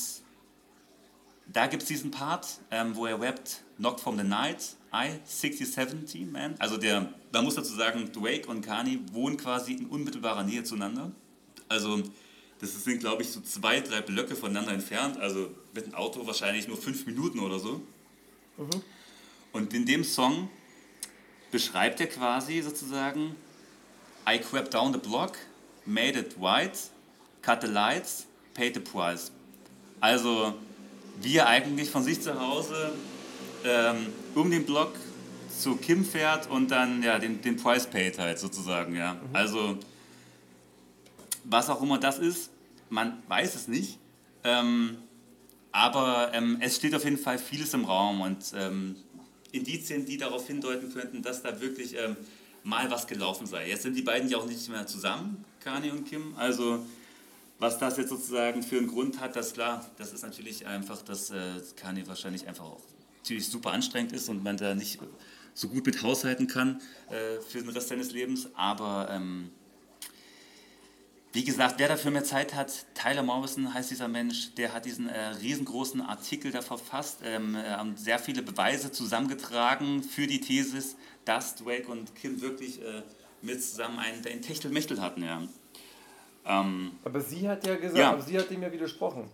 da 1.48 1.68
gibt 1.68 1.84
es 1.84 1.90
diesen 1.90 2.12
Part, 2.12 2.48
ähm, 2.70 2.96
wo 2.96 3.06
er 3.06 3.20
rappt 3.20 3.64
Knocked 3.78 4.00
from 4.00 4.18
the 4.18 4.24
Night, 4.24 4.76
I 4.94 5.20
6070, 5.26 6.32
man. 6.32 6.56
Also 6.60 6.78
der, 6.78 7.14
man 7.32 7.44
muss 7.44 7.56
dazu 7.56 7.74
sagen, 7.76 8.12
Drake 8.14 8.48
und 8.48 8.62
Kanye 8.62 9.00
wohnen 9.12 9.38
quasi 9.38 9.74
in 9.74 9.88
unmittelbarer 9.88 10.44
Nähe 10.44 10.64
zueinander. 10.64 11.12
Also 11.68 12.04
das 12.60 12.84
sind, 12.84 13.00
glaube 13.00 13.24
ich, 13.24 13.30
so 13.30 13.42
zwei, 13.42 13.80
drei 13.82 14.02
Blöcke 14.02 14.36
voneinander 14.36 14.72
entfernt. 14.72 15.18
Also 15.18 15.50
mit 15.74 15.88
dem 15.88 15.96
Auto 15.96 16.26
wahrscheinlich 16.28 16.68
nur 16.68 16.78
fünf 16.78 17.06
Minuten 17.06 17.40
oder 17.40 17.60
so. 17.60 17.82
Und 19.52 19.74
in 19.74 19.86
dem 19.86 20.04
Song 20.04 20.50
beschreibt 21.50 22.00
er 22.00 22.08
quasi 22.08 22.62
sozusagen 22.62 23.36
I 24.28 24.38
crept 24.38 24.74
down 24.74 24.94
the 24.94 25.00
block, 25.00 25.38
made 25.86 26.18
it 26.18 26.40
white, 26.40 26.78
cut 27.42 27.62
the 27.62 27.68
lights, 27.68 28.28
paid 28.54 28.74
the 28.76 28.80
price. 28.80 29.32
Also 30.00 30.54
wie 31.22 31.38
er 31.38 31.48
eigentlich 31.48 31.90
von 31.90 32.04
sich 32.04 32.22
zu 32.22 32.40
Hause 32.40 32.94
ähm, 33.64 34.08
um 34.36 34.50
den 34.50 34.66
Block 34.66 34.94
zu 35.56 35.76
Kim 35.76 36.06
fährt 36.06 36.50
und 36.50 36.72
dann 36.72 37.04
ja 37.04 37.20
den, 37.20 37.42
den 37.42 37.58
Price 37.58 37.88
paid 37.88 38.18
halt 38.18 38.40
sozusagen, 38.40 38.96
ja. 38.96 39.20
Also 39.34 39.78
was 41.44 41.70
auch 41.70 41.82
immer 41.82 42.00
das 42.00 42.20
ist, 42.20 42.52
man 42.90 43.22
weiß 43.28 43.56
es 43.56 43.68
nicht. 43.68 43.98
Ähm, 44.44 44.98
aber 45.72 46.32
ähm, 46.34 46.58
es 46.60 46.76
steht 46.76 46.96
auf 46.96 47.04
jeden 47.04 47.18
Fall 47.18 47.38
vieles 47.38 47.74
im 47.74 47.86
Raum 47.86 48.22
und 48.22 48.54
ähm, 48.56 48.96
Indizien, 49.52 50.06
die 50.06 50.18
darauf 50.18 50.48
hindeuten 50.48 50.94
könnten, 50.94 51.22
dass 51.22 51.42
da 51.42 51.62
wirklich 51.62 51.96
ähm, 51.96 52.18
mal 52.64 52.90
was 52.92 53.08
gelaufen 53.08 53.48
sei. 53.48 53.70
Jetzt 53.70 53.84
sind 53.84 53.96
die 53.96 54.02
beiden 54.02 54.30
ja 54.30 54.38
auch 54.38 54.46
nicht 54.46 54.68
mehr 54.70 54.86
zusammen, 54.88 55.44
Kanye 55.60 55.92
und 55.92 56.06
Kim. 56.06 56.36
Also 56.38 56.86
was 57.60 57.78
das 57.78 57.98
jetzt 57.98 58.10
sozusagen 58.10 58.64
für 58.64 58.78
einen 58.78 58.88
Grund 58.88 59.20
hat, 59.20 59.36
das 59.36 59.54
klar, 59.54 59.90
das 59.98 60.14
ist 60.14 60.24
natürlich 60.24 60.66
einfach, 60.66 61.02
dass 61.04 61.30
äh, 61.30 61.62
Kanye 61.76 62.08
wahrscheinlich 62.08 62.48
einfach 62.48 62.66
auch 62.66 62.82
natürlich 63.22 63.48
super 63.48 63.72
anstrengend 63.72 64.14
ist 64.14 64.30
und 64.30 64.44
man 64.44 64.58
da 64.58 64.74
nicht 64.74 65.00
so 65.54 65.68
gut 65.68 65.86
mit 65.86 66.02
haushalten 66.02 66.48
kann 66.48 66.82
äh, 67.10 67.40
für 67.42 67.60
den 67.60 67.70
Rest 67.70 67.90
seines 67.90 68.12
Lebens. 68.12 68.50
Aber 68.56 69.10
ähm, 69.12 69.52
wie 71.34 71.46
gesagt, 71.46 71.76
wer 71.78 71.88
dafür 71.88 72.12
mehr 72.12 72.24
Zeit 72.24 72.56
hat, 72.56 72.86
Tyler 72.94 73.24
Morrison 73.24 73.74
heißt 73.74 73.90
dieser 73.90 74.08
Mensch, 74.08 74.54
der 74.56 74.74
hat 74.74 74.86
diesen 74.86 75.08
äh, 75.08 75.28
riesengroßen 75.28 76.02
Artikel 76.02 76.52
da 76.52 76.62
verfasst, 76.62 77.20
ähm, 77.24 77.56
äh, 77.56 77.70
haben 77.70 77.96
sehr 77.96 78.20
viele 78.20 78.42
Beweise 78.42 78.92
zusammengetragen 78.92 80.04
für 80.04 80.28
die 80.28 80.42
Thesis, 80.42 80.98
dass 81.26 81.56
Drake 81.56 81.88
und 81.88 82.16
Kim 82.16 82.42
wirklich 82.42 82.82
äh, 82.82 83.04
mit 83.42 83.64
zusammen 83.64 84.00
einen, 84.00 84.26
einen 84.26 84.42
Techtelmechtel 84.42 85.02
hatten. 85.02 85.24
Ja. 85.24 85.42
Ähm, 86.46 86.92
Aber 87.04 87.22
sie 87.22 87.48
hat 87.48 87.66
ja 87.66 87.76
gesagt, 87.76 87.98
Ja. 87.98 88.12
aber 88.12 88.22
sie 88.22 88.38
hat 88.38 88.50
dem 88.50 88.62
ja 88.62 88.72
widersprochen. 88.72 89.30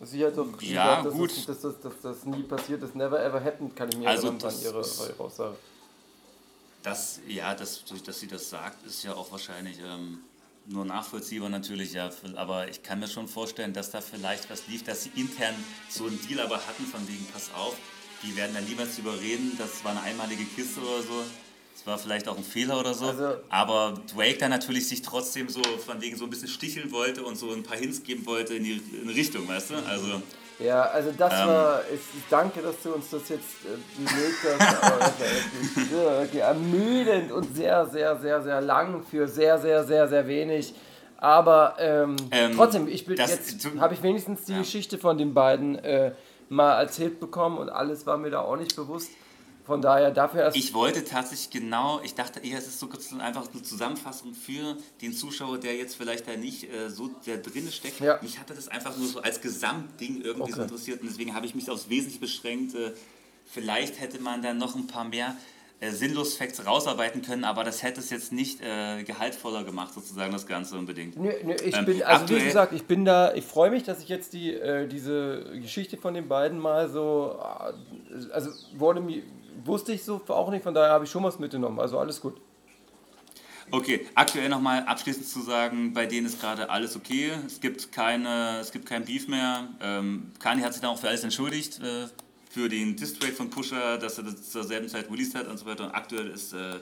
Sie 0.00 0.24
hat 0.24 0.36
doch 0.36 0.60
Ja, 0.62 1.02
gesagt, 1.02 1.06
dass, 1.06 1.14
gut. 1.14 1.30
Das, 1.36 1.46
dass, 1.46 1.60
das, 1.60 1.80
dass 1.80 2.00
das 2.02 2.24
nie 2.24 2.44
passiert 2.44 2.82
ist. 2.82 2.94
Never 2.94 3.20
ever 3.20 3.42
happened, 3.42 3.74
kann 3.74 3.88
ich 3.88 3.96
mir 3.98 4.08
Also 4.08 4.28
erinnern 4.28 4.42
an 4.42 4.48
das 4.48 4.62
ihre, 4.64 4.78
Aussage. 4.78 5.56
Das, 6.84 7.20
ja, 7.26 7.54
das, 7.54 7.84
dass 8.06 8.20
sie 8.20 8.28
das 8.28 8.48
sagt, 8.48 8.86
ist 8.86 9.02
ja 9.02 9.14
auch 9.14 9.32
wahrscheinlich 9.32 9.78
ähm, 9.84 10.20
nur 10.66 10.84
nachvollziehbar 10.84 11.48
natürlich, 11.48 11.94
ja. 11.94 12.10
Aber 12.36 12.68
ich 12.68 12.84
kann 12.84 13.00
mir 13.00 13.08
schon 13.08 13.26
vorstellen, 13.26 13.72
dass 13.72 13.90
da 13.90 14.00
vielleicht 14.00 14.48
was 14.48 14.68
lief, 14.68 14.84
dass 14.84 15.02
sie 15.04 15.10
intern 15.16 15.54
so 15.90 16.04
einen 16.06 16.20
Deal 16.28 16.38
aber 16.40 16.58
hatten, 16.58 16.84
von 16.84 17.06
wegen, 17.08 17.26
pass 17.32 17.50
auf, 17.54 17.76
die 18.22 18.36
werden 18.36 18.54
da 18.54 18.60
niemals 18.60 18.98
überreden, 18.98 19.52
das 19.58 19.82
war 19.84 19.92
eine 19.92 20.02
einmalige 20.02 20.44
Kiste 20.44 20.80
oder 20.80 21.02
so. 21.02 21.22
Das 21.74 21.86
war 21.86 21.96
vielleicht 21.98 22.26
auch 22.28 22.36
ein 22.36 22.42
Fehler 22.42 22.80
oder 22.80 22.92
so. 22.92 23.06
Also- 23.06 23.36
aber 23.48 24.00
Drake 24.12 24.38
dann 24.38 24.50
natürlich 24.50 24.88
sich 24.88 25.00
trotzdem 25.02 25.48
so 25.48 25.62
von 25.62 26.00
wegen 26.00 26.16
so 26.16 26.24
ein 26.24 26.30
bisschen 26.30 26.48
sticheln 26.48 26.90
wollte 26.90 27.22
und 27.22 27.36
so 27.36 27.52
ein 27.52 27.62
paar 27.62 27.76
Hints 27.76 28.02
geben 28.02 28.26
wollte 28.26 28.54
in 28.54 28.64
die 28.64 28.82
in 29.00 29.06
die 29.08 29.14
Richtung, 29.14 29.46
weißt 29.46 29.70
du? 29.70 29.74
Also, 29.88 30.20
Ja, 30.58 30.82
also 30.86 31.12
das 31.16 31.32
Ähm. 31.34 31.46
war, 31.46 31.82
ich, 31.94 32.00
danke, 32.28 32.60
dass 32.60 32.74
du 32.82 32.92
uns 32.94 33.10
das 33.10 33.28
jetzt 33.28 33.44
äh, 33.64 34.58
hast, 34.58 34.82
aber 34.82 34.98
das 34.98 35.20
war 35.20 35.26
wirklich, 35.76 35.92
ja, 35.92 36.20
wirklich 36.20 36.42
ermüdend 36.42 37.30
und 37.30 37.54
sehr, 37.56 37.86
sehr, 37.86 38.18
sehr, 38.18 38.42
sehr 38.42 38.60
lang 38.60 39.04
für 39.08 39.28
sehr, 39.28 39.60
sehr, 39.60 39.84
sehr, 39.84 40.08
sehr 40.08 40.26
wenig. 40.26 40.74
Aber 41.16 41.76
ähm, 41.78 42.16
Ähm, 42.32 42.52
trotzdem, 42.56 42.88
ich 42.88 43.06
bin 43.06 43.16
jetzt 43.16 43.68
habe 43.78 43.94
ich 43.94 44.02
wenigstens 44.02 44.46
die 44.46 44.52
Ja. 44.52 44.58
Geschichte 44.58 44.98
von 44.98 45.16
den 45.16 45.32
beiden 45.32 45.76
äh, 45.78 46.10
mal 46.48 46.80
erzählt 46.80 47.20
bekommen 47.20 47.58
und 47.58 47.68
alles 47.70 48.06
war 48.06 48.18
mir 48.18 48.30
da 48.30 48.40
auch 48.40 48.56
nicht 48.56 48.74
bewusst. 48.76 49.10
Von 49.66 49.82
daher 49.82 50.10
dafür 50.10 50.40
erst. 50.44 50.56
Ich 50.56 50.72
wollte 50.72 51.04
tatsächlich 51.04 51.50
genau, 51.50 52.00
ich 52.02 52.14
dachte 52.14 52.40
eher, 52.40 52.56
es 52.56 52.66
ist 52.66 52.80
so 52.80 52.86
kurz 52.86 53.12
einfach 53.12 53.52
eine 53.52 53.62
Zusammenfassung 53.62 54.32
für 54.32 54.78
den 55.02 55.12
Zuschauer, 55.12 55.58
der 55.58 55.76
jetzt 55.76 55.94
vielleicht 55.94 56.26
da 56.26 56.36
nicht 56.36 56.72
äh, 56.72 56.88
so 56.88 57.10
sehr 57.20 57.36
drin 57.36 57.70
steckt. 57.70 58.00
Ja. 58.00 58.18
Mich 58.22 58.38
hatte 58.38 58.54
das 58.54 58.68
einfach 58.68 58.96
nur 58.96 59.06
so 59.08 59.20
als 59.20 59.42
Gesamtding 59.42 60.22
irgendwie 60.22 60.52
so 60.52 60.56
Okay. 60.60 60.62
interessiert 60.62 61.02
und 61.02 61.08
deswegen 61.10 61.34
habe 61.34 61.44
ich 61.44 61.54
mich 61.54 61.68
aufs 61.70 61.90
Wesentliche 61.90 62.18
beschränkt. 62.20 62.74
Äh, 62.74 62.92
vielleicht 63.44 64.00
hätte 64.00 64.22
man 64.22 64.40
dann 64.40 64.56
noch 64.56 64.74
ein 64.74 64.86
paar 64.86 65.04
mehr 65.04 65.36
äh, 65.80 65.90
Sinnlos-Facts 65.90 66.66
rausarbeiten 66.66 67.22
können, 67.22 67.44
aber 67.44 67.62
das 67.62 67.82
hätte 67.82 68.00
es 68.00 68.10
jetzt 68.10 68.32
nicht 68.32 68.60
äh, 68.60 69.04
gehaltvoller 69.04 69.62
gemacht, 69.64 69.94
sozusagen 69.94 70.32
das 70.32 70.46
Ganze 70.46 70.76
unbedingt. 70.76 71.16
Nö, 71.16 71.30
nö, 71.44 71.54
ich 71.64 71.76
Ähm, 71.76 71.84
bin, 71.84 72.02
also 72.02 72.28
wie 72.34 72.42
gesagt, 72.42 72.72
ich 72.72 72.84
bin 72.84 73.04
da, 73.04 73.32
ich 73.34 73.44
freue 73.44 73.70
mich, 73.70 73.84
dass 73.84 74.00
ich 74.02 74.08
jetzt 74.08 74.32
die, 74.32 74.54
äh, 74.54 74.88
diese 74.88 75.44
Geschichte 75.60 75.96
von 75.96 76.14
den 76.14 76.26
beiden 76.28 76.58
mal 76.58 76.88
so, 76.88 77.38
äh, 77.40 78.32
also 78.32 78.50
wurde 78.76 79.00
mir, 79.00 79.22
wusste 79.64 79.92
ich 79.92 80.02
so 80.04 80.20
auch 80.28 80.50
nicht, 80.50 80.62
von 80.64 80.74
daher 80.74 80.92
habe 80.92 81.04
ich 81.04 81.10
schon 81.10 81.22
was 81.22 81.38
mitgenommen, 81.38 81.78
also 81.78 81.98
alles 81.98 82.20
gut. 82.20 82.40
Okay, 83.70 84.06
aktuell 84.14 84.48
nochmal 84.48 84.82
abschließend 84.84 85.26
zu 85.26 85.42
sagen, 85.42 85.92
bei 85.92 86.06
denen 86.06 86.26
ist 86.26 86.40
gerade 86.40 86.70
alles 86.70 86.96
okay. 86.96 87.32
Es 87.46 87.60
gibt 87.60 87.92
keine, 87.92 88.60
es 88.60 88.72
gibt 88.72 88.86
kein 88.86 89.04
Beef 89.04 89.28
mehr. 89.28 89.68
Ähm, 89.82 90.32
Kanye 90.38 90.62
hat 90.64 90.72
sich 90.72 90.80
dann 90.80 90.90
auch 90.90 90.98
für 90.98 91.08
alles 91.08 91.22
entschuldigt, 91.22 91.78
äh, 91.80 92.06
für 92.58 92.68
den 92.68 92.96
Distrack 92.96 93.34
von 93.34 93.48
Pusher, 93.50 93.98
dass 93.98 94.18
er 94.18 94.24
das 94.24 94.50
zur 94.50 94.64
selben 94.64 94.88
Zeit 94.88 95.08
released 95.10 95.34
hat 95.36 95.46
und 95.46 95.56
so 95.58 95.64
weiter. 95.66 95.84
Und 95.84 95.92
aktuell 95.92 96.28
ist 96.28 96.52
äh, 96.52 96.80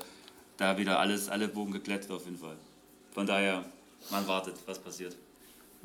da 0.57 0.77
wieder 0.79 0.99
alles, 0.99 1.29
alle 1.29 1.49
Bogen 1.49 1.73
geglättet 1.73 2.11
auf 2.11 2.25
jeden 2.25 2.39
Fall. 2.39 2.57
Von 3.13 3.27
daher, 3.27 3.63
man 4.11 4.27
wartet, 4.27 4.55
was 4.67 4.79
passiert. 4.79 5.15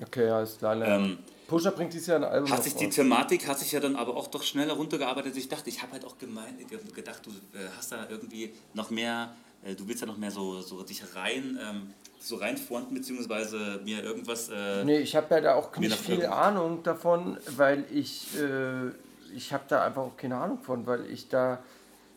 Okay, 0.01 0.29
alles 0.29 0.57
klar. 0.57 0.75
ne. 0.75 0.85
Ähm, 0.87 1.17
Pusher 1.47 1.71
bringt 1.71 1.91
dieses 1.91 2.07
Jahr 2.07 2.17
ein 2.19 2.23
Album 2.23 2.49
hat 2.49 2.63
sich 2.63 2.75
die 2.75 2.85
raus. 2.85 2.95
Thematik 2.95 3.45
hat 3.47 3.59
sich 3.59 3.71
ja 3.73 3.81
dann 3.81 3.97
aber 3.97 4.15
auch 4.15 4.27
doch 4.27 4.43
schneller 4.43 4.73
runtergearbeitet. 4.73 5.35
Ich 5.35 5.49
dachte, 5.49 5.69
ich 5.69 5.81
habe 5.81 5.91
halt 5.91 6.05
auch 6.05 6.17
gemein, 6.17 6.55
ge- 6.69 6.79
gedacht, 6.95 7.21
du 7.25 7.31
äh, 7.57 7.67
hast 7.77 7.91
da 7.91 8.07
irgendwie 8.09 8.53
noch 8.73 8.89
mehr, 8.91 9.35
äh, 9.65 9.75
du 9.75 9.85
willst 9.89 9.99
ja 9.99 10.07
noch 10.07 10.17
mehr 10.17 10.31
so, 10.31 10.61
so 10.61 10.81
dich 10.83 11.03
rein, 11.15 11.59
ähm, 11.61 11.93
so 12.21 12.37
reinfronten, 12.37 12.95
beziehungsweise 12.95 13.81
mir 13.83 14.01
irgendwas. 14.01 14.47
Äh, 14.47 14.85
Nee, 14.85 14.99
ich 14.99 15.13
habe 15.17 15.35
ja 15.35 15.41
da 15.41 15.55
auch 15.55 15.75
nicht 15.75 15.97
viel. 15.97 16.25
Ahnung 16.25 16.81
davon, 16.83 17.37
weil 17.57 17.83
ich, 17.91 18.27
äh, 18.39 18.91
ich 19.35 19.53
habe 19.53 19.63
da 19.67 19.85
einfach 19.85 20.01
auch 20.01 20.17
keine 20.17 20.37
Ahnung 20.37 20.59
von, 20.61 20.85
weil 20.85 21.05
ich 21.09 21.29
da 21.29 21.63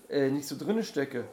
äh, 0.09 0.31
nicht 0.31 0.47
so 0.47 0.57
drinne 0.57 0.83
stecke. 0.83 1.25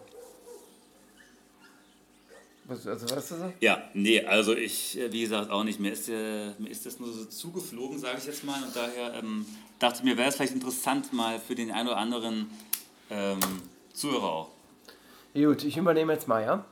Was, 2.65 2.87
also, 2.87 3.09
weißt 3.09 3.31
du 3.31 3.35
so? 3.35 3.53
Ja, 3.59 3.81
nee, 3.93 4.23
also 4.23 4.55
ich, 4.55 4.97
äh, 4.97 5.11
wie 5.11 5.21
gesagt, 5.21 5.51
auch 5.51 5.63
nicht. 5.63 5.79
Mir 5.79 5.91
ist, 5.91 6.07
äh, 6.09 6.51
mir 6.57 6.69
ist 6.69 6.85
das 6.85 6.99
nur 6.99 7.11
so 7.11 7.25
zugeflogen, 7.25 7.99
sage 7.99 8.17
ich 8.19 8.25
jetzt 8.25 8.43
mal. 8.43 8.63
Und 8.63 8.75
daher 8.75 9.15
ähm, 9.15 9.45
dachte 9.79 9.99
ich 9.99 10.03
mir, 10.03 10.17
wäre 10.17 10.29
es 10.29 10.35
vielleicht 10.35 10.53
interessant 10.53 11.11
mal 11.11 11.39
für 11.39 11.55
den 11.55 11.71
einen 11.71 11.89
oder 11.89 11.97
anderen 11.97 12.49
ähm, 13.09 13.39
Zuhörer 13.93 14.23
auch. 14.23 14.49
Gut, 15.33 15.63
ich 15.63 15.77
übernehme 15.77 16.13
jetzt 16.13 16.27
mal, 16.27 16.43
ja? 16.43 16.65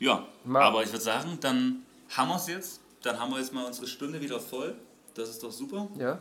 Ja, 0.00 0.26
Mal. 0.44 0.62
aber 0.62 0.82
ich 0.82 0.90
würde 0.90 1.04
sagen, 1.04 1.38
dann 1.40 1.84
haben 2.10 2.28
wir 2.28 2.36
es 2.36 2.46
jetzt. 2.48 2.80
Dann 3.02 3.18
haben 3.18 3.30
wir 3.30 3.38
jetzt 3.38 3.52
mal 3.52 3.64
unsere 3.64 3.86
Stunde 3.86 4.20
wieder 4.20 4.40
voll. 4.40 4.74
Das 5.14 5.28
ist 5.28 5.42
doch 5.42 5.52
super. 5.52 5.88
Ja. 5.98 6.18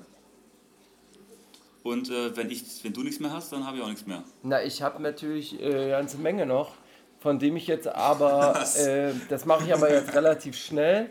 Und 1.88 2.10
äh, 2.10 2.36
wenn, 2.36 2.50
ich, 2.52 2.64
wenn 2.84 2.92
du 2.92 3.02
nichts 3.02 3.20
mehr 3.22 3.32
hast, 3.32 3.52
dann 3.54 3.66
habe 3.66 3.78
ich 3.78 3.84
auch 3.84 3.88
nichts 3.88 4.06
mehr. 4.06 4.22
Na, 4.44 4.62
ich 4.62 4.82
habe 4.82 5.02
natürlich 5.02 5.58
äh, 5.62 5.66
eine 5.66 5.90
ganze 5.90 6.18
Menge 6.18 6.46
noch, 6.46 6.74
von 7.22 7.40
dem 7.40 7.56
ich 7.56 7.66
jetzt 7.68 7.88
aber, 7.88 8.62
äh, 8.78 9.14
das 9.30 9.46
mache 9.46 9.64
ich 9.66 9.74
aber 9.74 9.90
jetzt 9.90 10.14
relativ 10.14 10.58
schnell. 10.58 11.10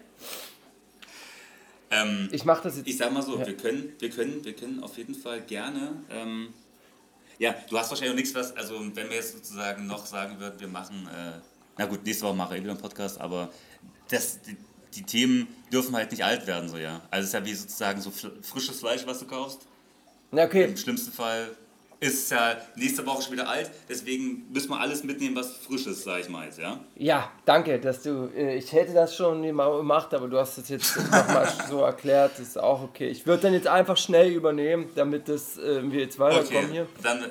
Ähm, 1.91 2.29
Ich 2.31 2.45
mache 2.45 2.65
das 2.65 2.77
jetzt. 2.77 2.89
Ich 2.89 2.99
sag 2.99 3.11
mal 3.13 3.23
so, 3.23 3.39
Ja. 3.39 3.47
wir, 3.47 3.57
können, 3.57 3.95
wir, 3.99 4.11
können, 4.11 4.45
wir 4.45 4.55
können 4.55 4.83
auf 4.83 4.99
jeden 4.99 5.15
Fall 5.15 5.41
gerne. 5.41 5.93
Ähm, 6.11 6.53
ja, 7.39 7.55
du 7.71 7.79
hast 7.79 7.89
wahrscheinlich 7.91 8.13
auch 8.13 8.17
nichts, 8.17 8.35
was. 8.35 8.55
Also, 8.57 8.79
wenn 8.95 9.09
wir 9.09 9.17
jetzt 9.17 9.33
sozusagen 9.33 9.87
noch 9.87 10.05
sagen 10.05 10.39
würden, 10.39 10.61
wir 10.61 10.69
machen. 10.69 11.09
Äh, 11.09 11.39
na 11.79 11.87
gut, 11.87 12.05
nächste 12.05 12.25
Woche 12.27 12.35
mache 12.35 12.57
ich 12.57 12.63
wieder 12.63 12.73
einen 12.73 12.81
Podcast, 12.81 13.19
aber 13.21 13.51
das, 14.09 14.41
die, 14.43 14.57
die 14.95 15.03
Themen 15.05 15.47
dürfen 15.73 15.95
halt 15.97 16.11
nicht 16.11 16.25
alt 16.25 16.47
werden, 16.47 16.69
so 16.69 16.77
ja. 16.77 17.01
Also, 17.11 17.23
es 17.23 17.29
ist 17.29 17.33
ja 17.35 17.45
wie 17.45 17.55
sozusagen 17.55 18.01
so 18.01 18.11
frisches 18.11 18.79
Fleisch, 18.81 19.07
was 19.07 19.21
du 19.21 19.27
kaufst. 19.27 19.67
Okay. 20.33 20.65
Im 20.65 20.77
schlimmsten 20.77 21.13
Fall 21.13 21.49
ist 21.99 22.25
es 22.25 22.31
ja 22.31 22.57
nächste 22.77 23.07
Woche 23.07 23.23
schon 23.23 23.33
wieder 23.33 23.49
alt, 23.49 23.71
deswegen 23.89 24.47
müssen 24.53 24.69
wir 24.69 24.79
alles 24.79 25.03
mitnehmen, 25.03 25.35
was 25.35 25.57
frisch 25.57 25.87
ist, 25.87 26.05
sag 26.05 26.21
ich 26.21 26.29
mal 26.29 26.45
jetzt, 26.45 26.59
ja. 26.59 26.79
Ja, 26.95 27.31
danke, 27.47 27.79
dass 27.81 28.03
du. 28.03 28.31
Äh, 28.37 28.57
ich 28.57 28.71
hätte 28.73 28.93
das 28.93 29.17
schon 29.17 29.43
gemacht, 29.43 30.13
aber 30.13 30.29
du 30.29 30.39
hast 30.39 30.59
es 30.59 30.69
jetzt 30.69 30.97
nochmal 31.11 31.49
so 31.69 31.81
erklärt. 31.81 32.33
Das 32.33 32.41
ist 32.41 32.59
auch 32.59 32.83
okay. 32.83 33.09
Ich 33.09 33.27
würde 33.27 33.45
dann 33.45 33.55
jetzt 33.55 33.67
einfach 33.67 33.97
schnell 33.97 34.31
übernehmen, 34.31 34.91
damit 34.95 35.29
das, 35.29 35.57
äh, 35.59 35.91
wir 35.91 36.01
jetzt 36.01 36.19
weiterkommen 36.19 36.65
Okay, 36.65 36.73
hier. 36.73 36.87
dann, 37.03 37.23
äh, 37.23 37.29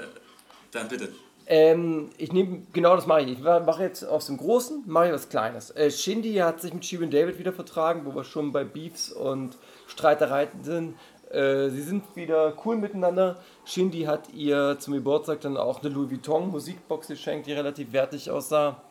dann 0.71 0.87
bitte. 0.87 1.09
Ähm, 1.47 2.09
ich 2.17 2.31
nehme, 2.33 2.63
genau 2.73 2.95
das 2.95 3.05
mache 3.05 3.21
ich. 3.21 3.33
Ich 3.33 3.39
mache 3.39 3.83
jetzt 3.83 4.03
aus 4.03 4.25
dem 4.25 4.37
Großen, 4.37 4.81
mache 4.87 5.07
ich 5.07 5.13
was 5.13 5.29
Kleines. 5.29 5.69
Äh, 5.71 5.91
Shindy 5.91 6.33
hat 6.35 6.59
sich 6.61 6.73
mit 6.73 6.83
Shirin 6.83 7.11
David 7.11 7.37
wieder 7.37 7.53
vertragen, 7.53 8.01
wo 8.05 8.15
wir 8.15 8.23
schon 8.23 8.51
bei 8.51 8.63
Beefs 8.63 9.11
und 9.11 9.55
Streitereien 9.85 10.49
sind. 10.63 10.95
Äh, 11.35 11.69
sie 11.69 11.81
sind 11.81 12.03
wieder 12.15 12.53
cool 12.65 12.77
miteinander. 12.77 13.39
Shindy 13.65 14.03
hat 14.03 14.33
ihr 14.33 14.77
zum 14.79 14.93
Geburtstag 14.93 15.41
dann 15.41 15.57
auch 15.57 15.81
eine 15.81 15.89
Louis 15.89 16.09
Vuitton 16.09 16.49
Musikbox 16.49 17.07
geschenkt, 17.07 17.47
die 17.47 17.53
relativ 17.53 17.91
wertig 17.91 18.31
aussah. 18.31 18.81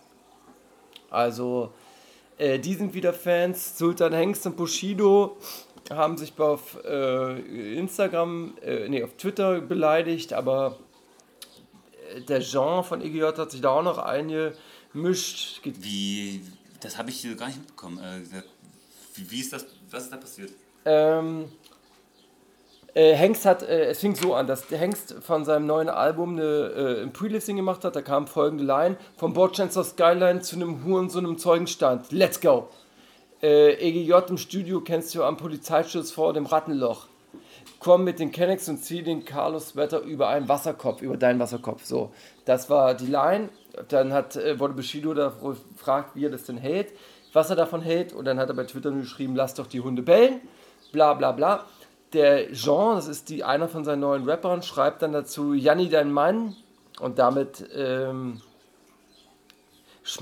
Also, 1.10 1.72
äh, 2.38 2.58
die 2.58 2.74
sind 2.74 2.92
wieder 2.94 3.12
Fans. 3.12 3.78
Sultan 3.78 4.12
Hengst 4.12 4.44
und 4.46 4.56
Bushido 4.56 5.36
haben 5.90 6.16
sich 6.16 6.38
auf 6.38 6.78
äh, 6.84 7.76
Instagram, 7.78 8.54
äh, 8.62 8.88
nee, 8.88 9.02
auf 9.02 9.14
Twitter 9.16 9.60
beleidigt, 9.60 10.32
aber 10.32 10.78
der 12.28 12.40
Jean 12.40 12.84
von 12.84 13.00
EGJ 13.00 13.22
hat 13.36 13.50
sich 13.50 13.60
da 13.60 13.70
auch 13.70 13.82
noch 13.82 13.98
eingemischt. 13.98 15.62
Ge- 15.62 15.74
Wie, 15.80 16.42
das 16.80 16.96
habe 16.98 17.10
ich 17.10 17.20
hier 17.20 17.34
gar 17.36 17.46
nicht 17.48 17.58
mitbekommen. 17.58 17.98
Äh, 17.98 18.42
wie, 19.14 19.30
wie 19.30 19.40
ist 19.40 19.52
das, 19.52 19.66
was 19.90 20.04
ist 20.04 20.12
da 20.12 20.16
passiert? 20.16 20.50
Ähm, 20.86 21.46
äh, 22.94 23.14
Hengst 23.14 23.44
hat, 23.44 23.62
äh, 23.62 23.86
es 23.86 24.00
fing 24.00 24.14
so 24.14 24.34
an, 24.34 24.46
dass 24.46 24.70
Hengst 24.70 25.16
von 25.20 25.44
seinem 25.44 25.66
neuen 25.66 25.88
Album 25.88 26.34
eine, 26.34 26.42
äh, 26.42 27.02
ein 27.02 27.12
Pre-Listing 27.12 27.56
gemacht 27.56 27.84
hat. 27.84 27.96
Da 27.96 28.02
kam 28.02 28.26
folgende 28.26 28.64
Line: 28.64 28.96
Vom 29.16 29.32
Bordstein 29.32 29.70
zur 29.70 29.84
Skyline 29.84 30.40
zu 30.40 30.56
einem 30.56 30.84
Hurensohn 30.84 31.24
im 31.24 31.36
Zeugenstand. 31.36 32.12
Let's 32.12 32.40
go! 32.40 32.68
Äh, 33.42 33.74
EGJ 33.74 34.30
im 34.30 34.38
Studio 34.38 34.80
kennst 34.80 35.14
du 35.14 35.24
am 35.24 35.36
Polizeischutz 35.36 36.12
vor 36.12 36.32
dem 36.32 36.46
Rattenloch. 36.46 37.08
Komm 37.80 38.04
mit 38.04 38.20
den 38.20 38.32
Kennex 38.32 38.68
und 38.68 38.78
zieh 38.78 39.02
den 39.02 39.24
Carlos 39.24 39.76
Wetter 39.76 40.00
über 40.00 40.28
einen 40.28 40.48
Wasserkopf, 40.48 41.02
über 41.02 41.16
deinen 41.16 41.40
Wasserkopf. 41.40 41.84
So, 41.84 42.12
das 42.44 42.70
war 42.70 42.94
die 42.94 43.06
Line. 43.06 43.50
Dann 43.88 44.12
hat, 44.12 44.36
äh, 44.36 44.58
wurde 44.58 44.74
Bushido 44.74 45.12
gefragt, 45.12 46.12
wie 46.14 46.24
er 46.24 46.30
das 46.30 46.44
denn 46.44 46.56
hält, 46.56 46.92
was 47.32 47.50
er 47.50 47.56
davon 47.56 47.82
hält. 47.82 48.12
Und 48.12 48.24
dann 48.24 48.38
hat 48.38 48.48
er 48.48 48.54
bei 48.54 48.64
Twitter 48.64 48.92
geschrieben, 48.92 49.34
lass 49.34 49.52
doch 49.54 49.66
die 49.66 49.80
Hunde 49.80 50.02
bellen. 50.02 50.40
Bla 50.92 51.12
bla 51.14 51.32
bla. 51.32 51.66
Der 52.14 52.52
Jean, 52.52 52.94
das 52.94 53.08
ist 53.08 53.28
die, 53.28 53.42
einer 53.42 53.68
von 53.68 53.84
seinen 53.84 54.00
neuen 54.00 54.28
Rappern, 54.28 54.62
schreibt 54.62 55.02
dann 55.02 55.12
dazu, 55.12 55.52
Janni, 55.52 55.88
dein 55.88 56.12
Mann. 56.12 56.54
Und 57.00 57.18
damit 57.18 57.68
ähm, 57.74 58.40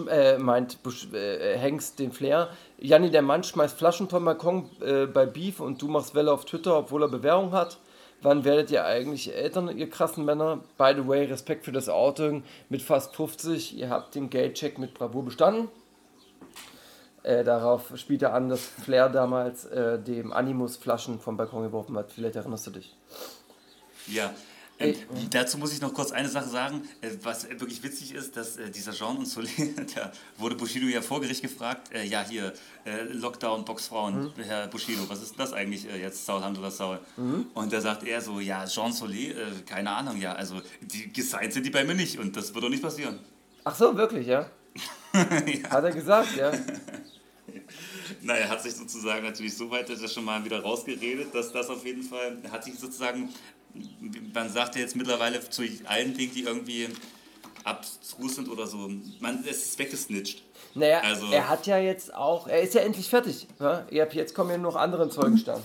äh, 0.09 0.38
meint 0.38 0.78
äh, 1.12 1.59
Hengst 1.59 1.99
den 1.99 2.12
Flair. 2.12 2.49
Janni, 2.78 3.11
der 3.11 3.20
Mann, 3.20 3.45
schmeißt 3.45 3.76
Flaschen 3.76 4.09
vom 4.09 4.24
Balkon 4.24 4.70
äh, 4.80 5.07
bei 5.07 5.26
Beef 5.26 5.61
und 5.61 5.82
du 5.82 5.88
machst 5.88 6.14
Welle 6.14 6.32
auf 6.32 6.47
Twitter, 6.47 6.78
obwohl 6.78 7.03
er 7.03 7.09
Bewährung 7.09 7.53
hat. 7.53 7.78
Wann 8.22 8.45
werdet 8.45 8.70
ihr 8.70 8.84
eigentlich 8.84 9.34
Eltern, 9.34 9.76
ihr 9.76 9.90
krassen 9.90 10.24
Männer? 10.24 10.61
By 10.78 10.93
the 10.97 11.07
way, 11.07 11.24
Respekt 11.24 11.64
für 11.64 11.72
das 11.72 11.88
Outing 11.88 12.45
mit 12.68 12.80
fast 12.80 13.14
50. 13.16 13.76
Ihr 13.76 13.90
habt 13.90 14.14
den 14.14 14.30
Geldcheck 14.30 14.78
mit 14.78 14.95
Bravour 14.95 15.24
bestanden. 15.24 15.68
Äh, 17.23 17.45
darauf 17.45 17.93
spielt 17.97 18.23
er 18.23 18.35
an, 18.35 18.49
dass 18.49 18.61
Flair 18.61 19.09
damals 19.09 19.64
äh, 19.66 19.99
dem 19.99 20.33
Animus 20.33 20.77
Flaschen 20.77 21.20
vom 21.20 21.37
Balkon 21.37 21.62
geworfen 21.62 21.97
hat. 21.97 22.11
Vielleicht 22.12 22.37
erinnerst 22.37 22.66
du 22.66 22.70
dich. 22.73 22.97
Ja. 24.09 24.33
Ähm, 24.79 24.97
dazu 25.31 25.59
muss 25.59 25.73
ich 25.73 25.81
noch 25.81 25.95
kurz 25.95 26.11
eine 26.11 26.29
Sache 26.29 26.49
sagen, 26.49 26.83
äh, 27.01 27.11
was 27.23 27.45
äh, 27.45 27.51
wirklich 27.61 27.83
witzig 27.85 28.14
ist, 28.14 28.37
dass 28.37 28.57
äh, 28.57 28.68
dieser 28.70 28.93
Jean 28.93 29.16
und 29.18 29.27
Solé, 29.27 29.75
der 29.95 30.11
wurde 30.39 30.57
Bushido 30.57 30.87
ja 30.87 31.01
vor 31.03 31.20
Gericht 31.20 31.43
gefragt, 31.43 31.93
äh, 31.95 32.05
ja 32.05 32.25
hier, 32.29 32.53
äh, 32.85 33.03
Lockdown, 33.12 33.64
Boxfrauen, 33.64 34.25
Mhm. 34.25 34.43
Herr 34.43 34.66
Bushido, 34.66 35.09
was 35.09 35.23
ist 35.23 35.39
das 35.39 35.53
eigentlich 35.53 35.89
äh, 35.89 36.01
jetzt, 36.01 36.27
Saulhand 36.27 36.59
oder 36.59 36.70
Saul? 36.70 36.99
Mhm. 37.16 37.47
Und 37.55 37.73
da 37.73 37.81
sagt 37.81 38.03
er 38.05 38.20
so, 38.20 38.41
ja, 38.41 38.66
Jean 38.66 38.91
Solé, 38.91 39.31
äh, 39.31 39.35
keine 39.66 39.91
Ahnung, 39.91 40.16
ja, 40.20 40.33
also 40.33 40.61
die 40.81 41.12
gesigned 41.12 41.53
sind 41.53 41.64
die 41.64 41.70
bei 41.70 41.85
mir 41.85 41.95
nicht 41.95 42.18
und 42.18 42.37
das 42.37 42.53
wird 42.53 42.64
doch 42.64 42.70
nicht 42.70 42.83
passieren. 42.83 43.20
Ach 43.62 43.75
so, 43.77 43.97
wirklich, 43.97 44.27
ja? 44.27 44.47
Hat 45.12 45.85
er 45.85 45.93
gesagt, 45.93 46.35
ja? 46.37 46.51
Na, 48.25 48.35
er 48.35 48.49
hat 48.49 48.62
sich 48.62 48.75
sozusagen 48.75 49.25
natürlich 49.25 49.57
so 49.57 49.70
weit 49.70 49.89
das 49.89 50.12
schon 50.12 50.25
mal 50.25 50.45
wieder 50.45 50.61
rausgeredet, 50.62 51.35
dass 51.35 51.53
das 51.53 51.68
auf 51.68 51.85
jeden 51.85 52.03
Fall, 52.03 52.39
er 52.43 52.51
hat 52.53 52.64
sich 52.64 52.79
sozusagen, 52.79 53.29
man 54.35 54.51
sagt 54.51 54.75
ja 54.77 54.81
jetzt 54.83 54.97
mittlerweile 54.97 55.41
zu 55.49 55.62
allen 55.87 56.16
Dingen, 56.16 56.33
die 56.35 56.43
irgendwie 56.45 56.89
abstrus 57.64 58.37
sind 58.37 58.49
oder 58.49 58.66
so, 58.66 58.91
man, 59.20 59.45
es 59.49 59.66
ist 59.66 59.79
weggesnitcht. 59.79 60.43
Naja, 60.75 61.01
Also- 61.01 61.31
er 61.33 61.49
hat 61.49 61.66
ja 61.66 61.79
jetzt 61.79 62.14
auch, 62.14 62.47
er 62.47 62.62
ist 62.62 62.75
ja 62.75 62.81
endlich 62.83 63.09
fertig. 63.09 63.47
Habt, 63.59 64.14
jetzt 64.14 64.35
kommen 64.35 64.51
ja 64.51 64.59
nur 64.59 64.73
noch 64.73 64.79
andere 64.81 65.09
Zeugenstand. 65.11 65.62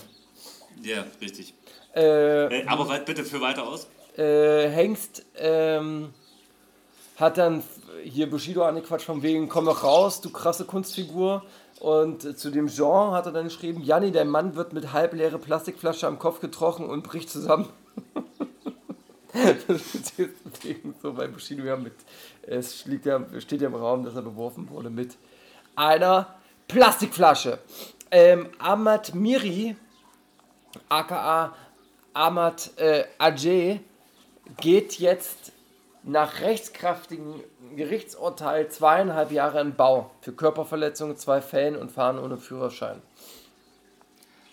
Ja, 0.84 1.05
richtig. 1.22 1.53
Äh, 1.95 2.62
Äh, 2.62 2.66
aber 2.68 2.88
weit 2.89 3.05
bitte 3.05 3.24
für 3.24 3.41
weiter 3.41 3.64
aus. 3.68 3.88
äh, 4.18 4.70
Hengst 4.70 5.26
ähm, 5.38 6.14
hat 7.16 7.38
dann 7.39 7.64
hier 8.03 8.30
Bushido 8.30 8.64
angequatscht 8.64 9.05
von 9.05 9.24
wegen, 9.24 9.49
komm 9.49 9.66
doch 9.66 9.84
raus, 9.84 10.22
du 10.22 10.30
krasse 10.30 10.66
Kunstfigur. 10.66 11.43
Und 11.80 12.38
zu 12.38 12.49
dem 12.49 12.67
Jean 12.67 13.11
hat 13.11 13.28
er 13.28 13.32
dann 13.32 13.45
geschrieben, 13.45 13.82
Janni, 13.82 14.11
der 14.11 14.25
Mann 14.25 14.55
wird 14.55 14.73
mit 14.73 14.93
halbleere 14.93 15.38
Plastikflasche 15.38 16.07
am 16.07 16.17
Kopf 16.17 16.39
getroffen 16.39 16.89
und 16.89 17.03
bricht 17.03 17.30
zusammen. 17.30 17.69
das 19.67 19.93
ist 19.93 20.17
jetzt 20.17 20.41
deswegen 20.45 20.95
so 21.01 21.13
bei 21.13 21.28
Bushido 21.28 21.63
ja 21.63 21.75
mit, 21.75 21.93
es 22.41 22.86
liegt 22.86 23.05
ja, 23.05 23.21
steht 23.39 23.61
ja 23.61 23.67
im 23.67 23.75
Raum, 23.75 24.03
dass 24.03 24.15
er 24.15 24.23
beworfen 24.23 24.69
wurde 24.69 24.89
mit 24.89 25.17
einer 25.75 26.36
Plastikflasche. 26.67 27.59
Ähm, 28.09 28.49
Ahmad 28.57 29.13
Miri, 29.13 29.75
aka 30.89 31.53
Ahmad 32.13 32.71
äh, 32.78 33.03
Ajay, 33.19 33.82
geht 34.59 34.97
jetzt 34.99 35.51
nach 36.08 36.39
rechtskräftigem 36.39 37.43
Gerichtsurteil 37.76 38.70
zweieinhalb 38.70 39.32
Jahre 39.32 39.60
in 39.60 39.76
Bau 39.76 40.10
für 40.22 40.32
Körperverletzungen, 40.32 41.18
zwei 41.18 41.41
Fällen 41.41 41.76
und 41.76 41.91
Fahren 41.91 42.18
ohne 42.18 42.38
Führerschein. 42.38 43.01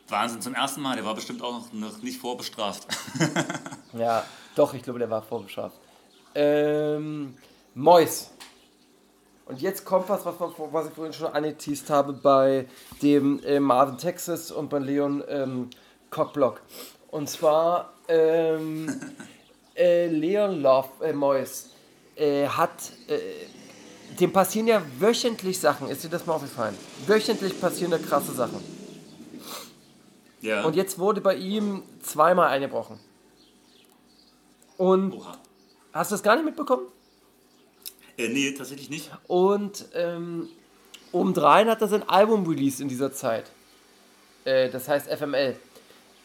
Wahnsinn, 0.08 0.42
zum 0.42 0.54
ersten 0.54 0.82
Mal, 0.82 0.96
der 0.96 1.04
war 1.04 1.14
bestimmt 1.14 1.42
auch 1.42 1.52
noch, 1.52 1.72
noch 1.72 2.02
nicht 2.02 2.20
vorbestraft. 2.20 2.86
Ja, 3.96 4.24
doch, 4.56 4.74
ich 4.74 4.82
glaube, 4.82 4.98
der 4.98 5.08
war 5.08 5.22
vorbestraft. 5.22 5.76
Ähm, 6.34 7.36
Mois. 7.74 8.32
Und 9.46 9.62
jetzt 9.62 9.84
kommt 9.84 10.08
was, 10.08 10.26
was, 10.26 10.34
was 10.40 10.88
ich 10.88 10.92
vorhin 10.92 11.12
schon 11.12 11.32
angeteased 11.32 11.90
habe 11.90 12.12
bei 12.12 12.66
dem 13.02 13.40
äh, 13.44 13.60
Marvin 13.60 13.96
Texas 13.96 14.50
und 14.50 14.68
bei 14.68 14.80
Leon 14.80 15.22
ähm, 15.28 15.70
Cockblock. 16.10 16.60
Und 17.12 17.30
zwar 17.30 17.92
ähm, 18.08 19.00
äh, 19.74 20.06
Leon 20.06 20.60
Love 20.60 20.88
äh, 21.02 21.12
Mois 21.12 21.70
äh, 22.16 22.46
hat, 22.46 22.92
äh, 23.08 23.18
dem 24.18 24.32
passieren 24.32 24.66
ja 24.68 24.82
wöchentlich 24.98 25.58
Sachen. 25.58 25.88
Ist 25.88 26.04
dir 26.04 26.08
das 26.08 26.26
mal 26.26 26.34
aufgefallen? 26.34 26.76
Wöchentlich 27.06 27.60
passieren 27.60 27.90
da 27.90 27.98
krasse 27.98 28.32
Sachen. 28.32 28.62
ja. 30.40 30.64
Und 30.64 30.76
jetzt 30.76 30.98
wurde 30.98 31.20
bei 31.20 31.34
ihm 31.34 31.82
zweimal 32.02 32.48
eingebrochen. 32.48 32.98
Und 34.76 35.14
Oha. 35.14 35.38
hast 35.92 36.10
du 36.10 36.14
das 36.14 36.22
gar 36.22 36.36
nicht 36.36 36.44
mitbekommen? 36.44 36.86
Äh, 38.16 38.28
nee, 38.28 38.52
tatsächlich 38.52 38.90
nicht. 38.90 39.10
Und 39.26 39.86
ähm, 39.94 40.48
obendrein 41.12 41.68
hat 41.68 41.80
er 41.80 41.88
sein 41.88 42.08
Album 42.08 42.46
released 42.46 42.80
in 42.80 42.88
dieser 42.88 43.12
Zeit. 43.12 43.50
Äh, 44.44 44.70
das 44.70 44.88
heißt 44.88 45.08
FML. 45.08 45.56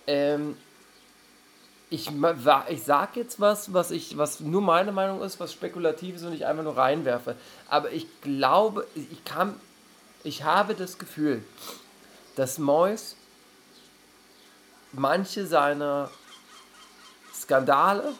Ähm, 0.08 0.58
ich, 1.90 2.10
ich 2.70 2.84
sag 2.84 3.16
jetzt 3.16 3.40
was, 3.40 3.74
was 3.74 3.90
ich, 3.92 4.18
was 4.18 4.40
nur 4.40 4.62
meine 4.62 4.92
Meinung 4.92 5.22
ist, 5.22 5.40
was 5.40 5.52
spekulativ 5.52 6.18
ist 6.18 6.24
und 6.24 6.34
ich 6.34 6.46
einfach 6.46 6.64
nur 6.64 6.78
reinwerfe. 6.78 7.36
Aber 7.68 7.92
ich 7.92 8.08
glaube, 8.22 8.88
ich 8.96 9.24
kann, 9.26 9.60
ich 10.24 10.44
habe 10.44 10.76
das 10.76 11.00
Gefühl, 11.00 11.44
dass 12.36 12.60
Mois 12.60 13.16
manche 14.92 15.48
seiner 15.48 16.12
Skandale 17.34 18.14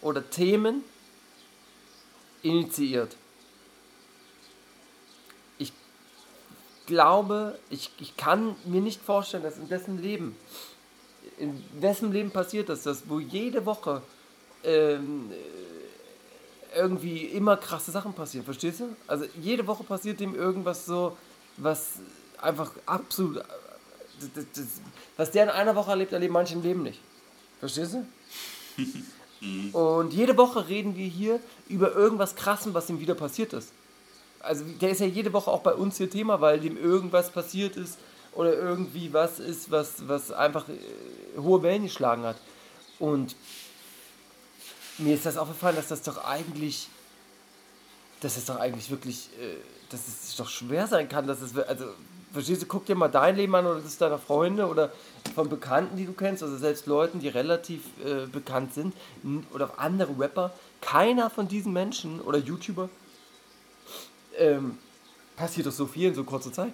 oder 0.00 0.28
Themen 0.30 0.82
initiiert. 2.42 3.16
Ich 5.58 5.74
glaube, 6.86 7.58
ich, 7.68 7.90
ich 7.98 8.16
kann 8.16 8.56
mir 8.64 8.80
nicht 8.80 9.02
vorstellen, 9.02 9.42
dass 9.42 9.58
in 9.58 9.68
dessen 9.68 10.00
Leben, 10.00 10.36
in 11.40 11.64
wessen 11.80 12.12
Leben 12.12 12.30
passiert 12.30 12.68
das, 12.68 12.82
dass 12.82 13.08
wo 13.08 13.18
jede 13.18 13.64
Woche 13.64 14.02
ähm, 14.62 15.30
äh, 15.32 16.78
irgendwie 16.78 17.24
immer 17.24 17.56
krasse 17.56 17.90
Sachen 17.90 18.12
passieren, 18.12 18.44
verstehst 18.44 18.80
du? 18.80 18.94
Also 19.06 19.24
jede 19.40 19.66
Woche 19.66 19.82
passiert 19.82 20.20
ihm 20.20 20.34
irgendwas 20.34 20.86
so, 20.86 21.16
was 21.56 21.94
einfach 22.40 22.70
absolut, 22.86 23.38
äh, 23.38 23.42
das, 24.34 24.44
das, 24.54 24.66
was 25.16 25.30
der 25.30 25.44
in 25.44 25.50
einer 25.50 25.74
Woche 25.74 25.90
erlebt, 25.90 26.12
erleben 26.12 26.34
manche 26.34 26.54
im 26.54 26.62
Leben 26.62 26.82
nicht. 26.82 27.00
Verstehst 27.58 27.94
du? 27.94 28.06
Und 29.72 30.12
jede 30.12 30.36
Woche 30.36 30.68
reden 30.68 30.96
wir 30.96 31.06
hier 31.06 31.40
über 31.68 31.94
irgendwas 31.94 32.36
Krassem, 32.36 32.74
was 32.74 32.90
ihm 32.90 33.00
wieder 33.00 33.14
passiert 33.14 33.54
ist. 33.54 33.72
Also 34.40 34.64
der 34.80 34.90
ist 34.90 35.00
ja 35.00 35.06
jede 35.06 35.32
Woche 35.32 35.50
auch 35.50 35.62
bei 35.62 35.74
uns 35.74 35.96
hier 35.96 36.10
Thema, 36.10 36.40
weil 36.40 36.60
dem 36.60 36.76
irgendwas 36.76 37.30
passiert 37.30 37.76
ist 37.76 37.98
oder 38.32 38.54
irgendwie 38.54 39.12
was 39.12 39.38
ist, 39.38 39.70
was, 39.70 40.08
was 40.08 40.30
einfach 40.32 40.68
äh, 40.68 41.38
hohe 41.38 41.62
Wellen 41.62 41.84
geschlagen 41.84 42.22
hat. 42.22 42.36
Und 42.98 43.34
mir 44.98 45.14
ist 45.14 45.26
das 45.26 45.36
aufgefallen, 45.36 45.76
dass 45.76 45.88
das 45.88 46.02
doch 46.02 46.24
eigentlich, 46.24 46.88
dass 48.20 48.36
es 48.36 48.44
doch 48.44 48.56
eigentlich 48.56 48.90
wirklich, 48.90 49.30
äh, 49.40 49.56
dass 49.90 50.06
es 50.06 50.36
doch 50.36 50.48
schwer 50.48 50.86
sein 50.86 51.08
kann, 51.08 51.26
dass 51.26 51.40
es, 51.40 51.56
also, 51.56 51.86
verstehst 52.32 52.62
du, 52.62 52.66
guck 52.66 52.86
dir 52.86 52.94
mal 52.94 53.08
dein 53.08 53.36
Leben 53.36 53.54
an 53.54 53.66
oder 53.66 53.80
das 53.80 53.98
deiner 53.98 54.18
Freunde 54.18 54.68
oder 54.68 54.92
von 55.34 55.48
Bekannten, 55.48 55.96
die 55.96 56.06
du 56.06 56.12
kennst, 56.12 56.42
also 56.42 56.56
selbst 56.56 56.86
Leuten, 56.86 57.20
die 57.20 57.28
relativ 57.28 57.82
äh, 58.04 58.26
bekannt 58.26 58.74
sind 58.74 58.94
oder 59.52 59.78
andere 59.78 60.18
Rapper, 60.18 60.52
keiner 60.80 61.30
von 61.30 61.48
diesen 61.48 61.72
Menschen 61.72 62.20
oder 62.20 62.38
YouTuber 62.38 62.88
ähm, 64.38 64.78
passiert 65.36 65.66
doch 65.66 65.72
so 65.72 65.86
viel 65.86 66.08
in 66.08 66.14
so 66.14 66.24
kurzer 66.24 66.52
Zeit. 66.52 66.72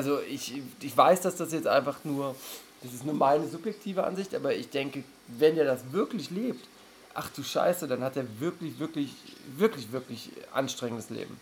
Also 0.00 0.18
ich, 0.20 0.62
ich 0.80 0.96
weiß, 0.96 1.20
dass 1.20 1.36
das 1.36 1.52
jetzt 1.52 1.66
einfach 1.66 1.98
nur, 2.04 2.34
das 2.82 2.94
ist 2.94 3.04
nur 3.04 3.12
meine 3.12 3.46
subjektive 3.46 4.02
Ansicht, 4.02 4.34
aber 4.34 4.54
ich 4.54 4.70
denke, 4.70 5.04
wenn 5.28 5.58
er 5.58 5.66
das 5.66 5.92
wirklich 5.92 6.30
lebt, 6.30 6.66
ach 7.12 7.28
du 7.36 7.42
Scheiße, 7.42 7.86
dann 7.86 8.02
hat 8.02 8.16
er 8.16 8.24
wirklich, 8.40 8.78
wirklich, 8.78 9.10
wirklich, 9.58 9.92
wirklich 9.92 10.30
anstrengendes 10.54 11.10
Leben. 11.10 11.38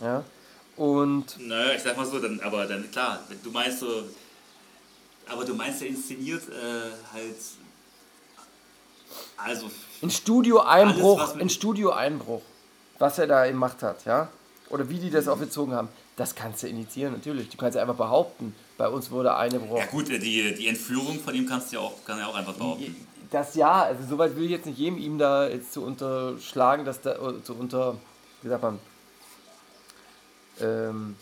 Ja. 0.00 0.22
Und 0.76 1.36
Naja, 1.40 1.74
ich 1.74 1.82
sag 1.82 1.96
mal 1.96 2.06
so, 2.06 2.20
dann, 2.20 2.38
aber 2.38 2.66
dann, 2.66 2.88
klar, 2.92 3.18
du 3.42 3.50
meinst 3.50 3.80
so, 3.80 4.04
aber 5.26 5.44
du 5.44 5.52
meinst 5.52 5.80
ja 5.80 5.88
inszeniert 5.88 6.42
äh, 6.50 7.12
halt, 7.12 7.36
also, 9.38 9.68
ein 10.02 10.10
Studioeinbruch, 10.10 11.34
ein 11.34 11.50
Studioeinbruch, 11.50 12.42
was 13.00 13.18
er 13.18 13.26
da 13.26 13.44
gemacht 13.44 13.82
hat, 13.82 14.04
ja, 14.04 14.28
oder 14.72 14.88
wie 14.88 14.98
die 14.98 15.10
das 15.10 15.28
aufgezogen 15.28 15.74
haben, 15.74 15.88
das 16.16 16.34
kannst 16.34 16.62
du 16.62 16.66
initiieren, 16.66 17.12
natürlich. 17.12 17.50
Du 17.50 17.58
kannst 17.58 17.76
ja 17.76 17.82
einfach 17.82 17.96
behaupten, 17.96 18.54
bei 18.78 18.88
uns 18.88 19.10
wurde 19.10 19.36
eine 19.36 19.60
Woche. 19.68 19.80
ja 19.80 19.86
gut, 19.86 20.10
äh, 20.10 20.18
die, 20.18 20.54
die 20.54 20.66
Entführung 20.66 21.20
von 21.20 21.34
ihm 21.34 21.46
kannst 21.46 21.70
du 21.70 21.76
ja 21.76 21.82
auch, 21.82 21.92
kann 22.04 22.18
er 22.18 22.28
auch 22.28 22.34
einfach 22.34 22.54
behaupten. 22.54 22.96
Das 23.30 23.54
ja, 23.54 23.82
also 23.82 24.02
soweit 24.08 24.34
will 24.34 24.44
ich 24.44 24.50
jetzt 24.50 24.66
nicht 24.66 24.78
jedem 24.78 24.98
ihm 24.98 25.18
da 25.18 25.46
jetzt 25.46 25.72
zu 25.72 25.82
unterschlagen, 25.82 26.84
dass 26.84 27.00
da 27.02 27.18
oder 27.18 27.44
zu 27.44 27.54
unter, 27.54 27.96
wie 28.42 28.48
sagt 28.48 28.62
man, 28.62 28.78
ähm, 30.60 31.16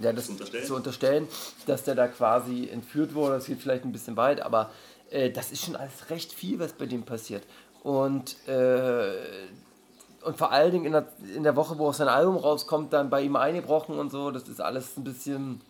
ja, 0.00 0.12
das 0.12 0.26
Zu 0.26 0.32
unterstellen? 0.32 0.66
zu 0.66 0.74
unterstellen, 0.74 1.28
dass 1.66 1.84
der 1.84 1.94
da 1.94 2.08
quasi 2.08 2.68
entführt 2.68 3.14
wurde, 3.14 3.34
das 3.36 3.46
geht 3.46 3.60
vielleicht 3.60 3.84
ein 3.84 3.92
bisschen 3.92 4.16
weit, 4.16 4.40
aber 4.40 4.70
äh, 5.10 5.30
das 5.30 5.52
ist 5.52 5.64
schon 5.64 5.76
alles 5.76 6.10
recht 6.10 6.32
viel, 6.32 6.58
was 6.58 6.72
bei 6.72 6.86
dem 6.86 7.02
passiert. 7.02 7.42
Und, 7.82 8.36
äh, 8.48 9.12
und 10.26 10.36
vor 10.36 10.50
allen 10.50 10.72
Dingen 10.72 10.86
in 10.86 10.92
der, 10.92 11.06
in 11.36 11.44
der 11.44 11.54
Woche, 11.54 11.78
wo 11.78 11.86
auch 11.86 11.94
sein 11.94 12.08
Album 12.08 12.36
rauskommt, 12.36 12.92
dann 12.92 13.10
bei 13.10 13.22
ihm 13.22 13.36
eingebrochen 13.36 13.96
und 13.96 14.10
so, 14.10 14.32
das 14.32 14.48
ist 14.48 14.60
alles 14.60 14.96
ein 14.96 15.04
bisschen. 15.04 15.60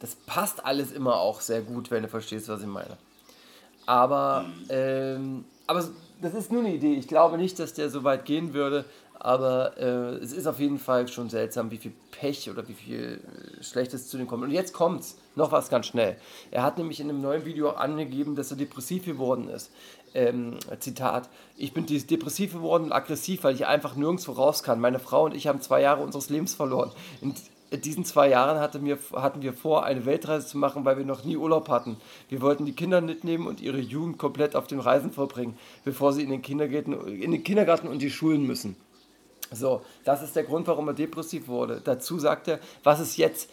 Das 0.00 0.14
passt 0.14 0.64
alles 0.64 0.92
immer 0.92 1.20
auch 1.20 1.42
sehr 1.42 1.60
gut, 1.60 1.90
wenn 1.90 2.04
du 2.04 2.08
verstehst, 2.08 2.48
was 2.48 2.62
ich 2.62 2.66
meine. 2.66 2.96
Aber, 3.84 4.46
ähm, 4.70 5.44
aber 5.66 5.84
das 6.22 6.34
ist 6.34 6.50
nur 6.50 6.62
eine 6.62 6.74
Idee. 6.74 6.94
Ich 6.94 7.06
glaube 7.06 7.36
nicht, 7.36 7.58
dass 7.58 7.74
der 7.74 7.90
so 7.90 8.02
weit 8.02 8.24
gehen 8.24 8.54
würde. 8.54 8.86
Aber 9.18 9.76
äh, 9.78 10.16
es 10.22 10.32
ist 10.32 10.46
auf 10.46 10.60
jeden 10.60 10.78
Fall 10.78 11.08
schon 11.08 11.30
seltsam, 11.30 11.70
wie 11.70 11.78
viel 11.78 11.92
Pech 12.10 12.50
oder 12.50 12.66
wie 12.68 12.74
viel 12.74 13.20
äh, 13.58 13.62
Schlechtes 13.62 14.08
zu 14.08 14.18
dem 14.18 14.26
kommt. 14.26 14.44
Und 14.44 14.50
jetzt 14.50 14.72
kommt's. 14.72 15.18
Noch 15.34 15.52
was 15.52 15.68
ganz 15.68 15.86
schnell. 15.86 16.16
Er 16.50 16.62
hat 16.62 16.78
nämlich 16.78 17.00
in 17.00 17.10
einem 17.10 17.20
neuen 17.20 17.44
Video 17.44 17.70
angegeben, 17.70 18.36
dass 18.36 18.50
er 18.50 18.56
depressiv 18.56 19.04
geworden 19.04 19.48
ist. 19.48 19.70
Ähm, 20.16 20.56
Zitat: 20.80 21.28
Ich 21.58 21.74
bin 21.74 21.84
depressiv 21.84 22.54
geworden 22.54 22.84
und 22.84 22.92
aggressiv, 22.92 23.44
weil 23.44 23.54
ich 23.54 23.66
einfach 23.66 23.96
nirgendwo 23.96 24.32
raus 24.32 24.62
kann. 24.62 24.80
Meine 24.80 24.98
Frau 24.98 25.26
und 25.26 25.34
ich 25.34 25.46
haben 25.46 25.60
zwei 25.60 25.82
Jahre 25.82 26.02
unseres 26.02 26.30
Lebens 26.30 26.54
verloren. 26.54 26.90
In 27.20 27.34
diesen 27.82 28.06
zwei 28.06 28.30
Jahren 28.30 28.58
hatte 28.58 28.78
mir, 28.78 28.98
hatten 29.12 29.42
wir 29.42 29.52
vor, 29.52 29.84
eine 29.84 30.06
Weltreise 30.06 30.46
zu 30.46 30.56
machen, 30.56 30.86
weil 30.86 30.96
wir 30.96 31.04
noch 31.04 31.24
nie 31.24 31.36
Urlaub 31.36 31.68
hatten. 31.68 31.98
Wir 32.30 32.40
wollten 32.40 32.64
die 32.64 32.72
Kinder 32.72 33.02
mitnehmen 33.02 33.46
und 33.46 33.60
ihre 33.60 33.78
Jugend 33.78 34.16
komplett 34.16 34.56
auf 34.56 34.66
den 34.66 34.80
Reisen 34.80 35.10
verbringen, 35.10 35.58
bevor 35.84 36.14
sie 36.14 36.22
in 36.22 36.30
den 36.30 36.40
Kindergarten, 36.40 36.94
in 37.08 37.32
den 37.32 37.44
Kindergarten 37.44 37.88
und 37.88 38.00
die 38.00 38.10
Schulen 38.10 38.46
müssen. 38.46 38.74
So, 39.52 39.82
das 40.04 40.22
ist 40.22 40.34
der 40.34 40.42
Grund, 40.42 40.66
warum 40.66 40.88
er 40.88 40.94
depressiv 40.94 41.46
wurde. 41.46 41.80
Dazu 41.82 42.18
sagt 42.18 42.48
er, 42.48 42.58
was 42.82 42.98
ist 42.98 43.16
jetzt? 43.16 43.48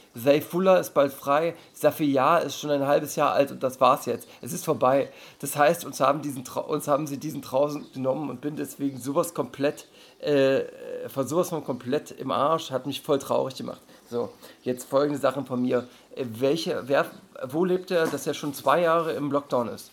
Fuller 0.50 0.80
ist 0.80 0.94
bald 0.94 1.14
frei, 1.14 1.56
Safiyar 1.74 2.42
ist 2.42 2.60
schon 2.60 2.72
ein 2.72 2.88
halbes 2.88 3.16
Jahr 3.16 3.34
alt 3.34 3.52
und 3.52 3.62
das 3.62 3.80
war's 3.80 4.06
jetzt. 4.06 4.28
Es 4.42 4.54
ist 4.54 4.66
vorbei. 4.66 5.10
Das 5.40 5.56
heißt, 5.56 5.86
uns 5.86 6.00
haben, 6.00 6.22
diesen, 6.22 6.44
uns 6.68 6.88
haben 6.88 7.06
sie 7.06 7.18
diesen 7.18 7.42
Trausen 7.42 7.86
genommen 7.94 8.30
und 8.30 8.42
bin 8.42 8.56
deswegen 8.56 9.00
sowas 9.00 9.34
komplett, 9.34 9.88
äh, 10.20 10.62
von 11.10 11.28
sowas 11.28 11.50
von 11.50 11.64
komplett 11.64 12.12
im 12.12 12.32
Arsch, 12.32 12.72
hat 12.72 12.88
mich 12.88 13.02
voll 13.02 13.20
traurig 13.20 13.56
gemacht. 13.56 13.82
So, 14.10 14.30
jetzt 14.64 14.90
folgende 14.90 15.20
Sachen 15.20 15.46
von 15.46 15.62
mir. 15.62 15.88
Äh, 16.16 16.26
Welche, 16.40 16.88
wer, 16.88 17.06
wo 17.46 17.66
lebt 17.66 17.92
er, 17.92 18.08
dass 18.08 18.26
er 18.26 18.34
schon 18.34 18.54
zwei 18.54 18.82
Jahre 18.82 19.14
im 19.14 19.32
Lockdown 19.32 19.68
ist? 19.68 19.92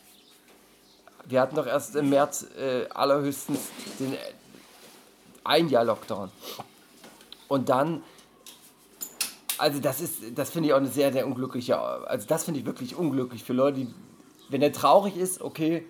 Wir 1.26 1.40
hatten 1.40 1.56
doch 1.56 1.66
erst 1.66 1.94
im 1.94 2.08
März 2.08 2.46
äh, 2.58 2.88
allerhöchstens 2.88 3.60
den, 3.98 4.16
ein 5.50 5.68
Jahr 5.68 5.84
Lockdown. 5.84 6.30
Und 7.48 7.68
dann, 7.68 8.02
also 9.58 9.80
das 9.80 10.00
ist, 10.00 10.22
das 10.36 10.50
finde 10.50 10.68
ich 10.68 10.72
auch 10.72 10.78
eine 10.78 10.88
sehr, 10.88 11.12
sehr 11.12 11.26
unglückliche, 11.26 11.78
also 11.78 12.26
das 12.26 12.44
finde 12.44 12.60
ich 12.60 12.66
wirklich 12.66 12.94
unglücklich 12.94 13.42
für 13.42 13.52
Leute, 13.52 13.80
die, 13.80 13.94
wenn 14.48 14.62
er 14.62 14.72
traurig 14.72 15.16
ist, 15.16 15.42
okay, 15.42 15.84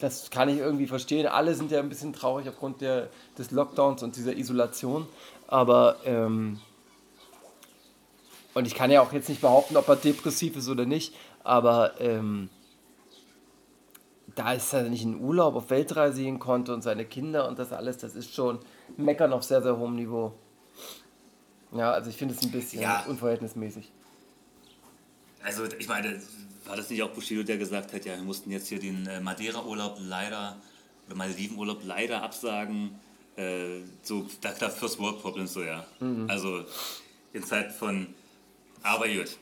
das 0.00 0.30
kann 0.30 0.48
ich 0.48 0.58
irgendwie 0.58 0.86
verstehen. 0.86 1.26
Alle 1.26 1.54
sind 1.54 1.70
ja 1.70 1.78
ein 1.78 1.88
bisschen 1.88 2.12
traurig 2.12 2.48
aufgrund 2.48 2.80
der, 2.80 3.10
des 3.38 3.50
Lockdowns 3.52 4.02
und 4.02 4.16
dieser 4.16 4.36
Isolation. 4.36 5.06
Aber, 5.46 5.96
ähm, 6.04 6.58
und 8.54 8.66
ich 8.66 8.74
kann 8.74 8.90
ja 8.90 9.02
auch 9.02 9.12
jetzt 9.12 9.28
nicht 9.28 9.40
behaupten, 9.40 9.76
ob 9.76 9.88
er 9.88 9.96
depressiv 9.96 10.56
ist 10.56 10.68
oder 10.68 10.84
nicht, 10.84 11.14
aber 11.42 12.00
ähm, 12.00 12.48
da 14.34 14.52
ist 14.52 14.72
er 14.72 14.88
nicht 14.88 15.02
in 15.02 15.20
Urlaub 15.20 15.54
auf 15.54 15.70
Weltreise 15.70 16.22
gehen 16.22 16.38
konnte 16.38 16.74
und 16.74 16.82
seine 16.82 17.04
Kinder 17.04 17.48
und 17.48 17.58
das 17.58 17.72
alles, 17.72 17.98
das 17.98 18.14
ist 18.14 18.34
schon 18.34 18.58
meckern 18.96 19.32
auf 19.32 19.42
sehr, 19.44 19.62
sehr 19.62 19.76
hohem 19.76 19.94
Niveau. 19.96 20.32
Ja, 21.72 21.92
also 21.92 22.10
ich 22.10 22.16
finde 22.16 22.34
es 22.34 22.42
ein 22.42 22.50
bisschen 22.50 22.82
Ja. 22.82 23.04
unverhältnismäßig. 23.08 23.90
Also 25.42 25.64
ich 25.78 25.88
meine, 25.88 26.20
war 26.64 26.76
das 26.76 26.88
nicht 26.90 27.02
auch 27.02 27.10
Bushido, 27.10 27.42
der 27.42 27.58
gesagt 27.58 27.92
hat, 27.92 28.04
ja, 28.04 28.16
wir 28.16 28.22
mussten 28.22 28.50
jetzt 28.50 28.68
hier 28.68 28.78
den 28.78 29.06
äh, 29.06 29.20
Madeira-Urlaub 29.20 29.98
leider, 30.00 30.56
oder 31.06 31.16
Malediven-Urlaub 31.16 31.80
leider 31.84 32.22
absagen, 32.22 32.98
äh, 33.36 33.80
so, 34.02 34.26
da, 34.40 34.52
da 34.58 34.68
First 34.70 34.98
World 34.98 35.20
Problems, 35.20 35.52
so 35.52 35.62
ja. 35.62 35.84
Also 36.28 36.64
in 37.32 37.42
Zeit 37.42 37.72
von, 37.72 38.06
aber 38.82 39.08
gut. 39.08 39.36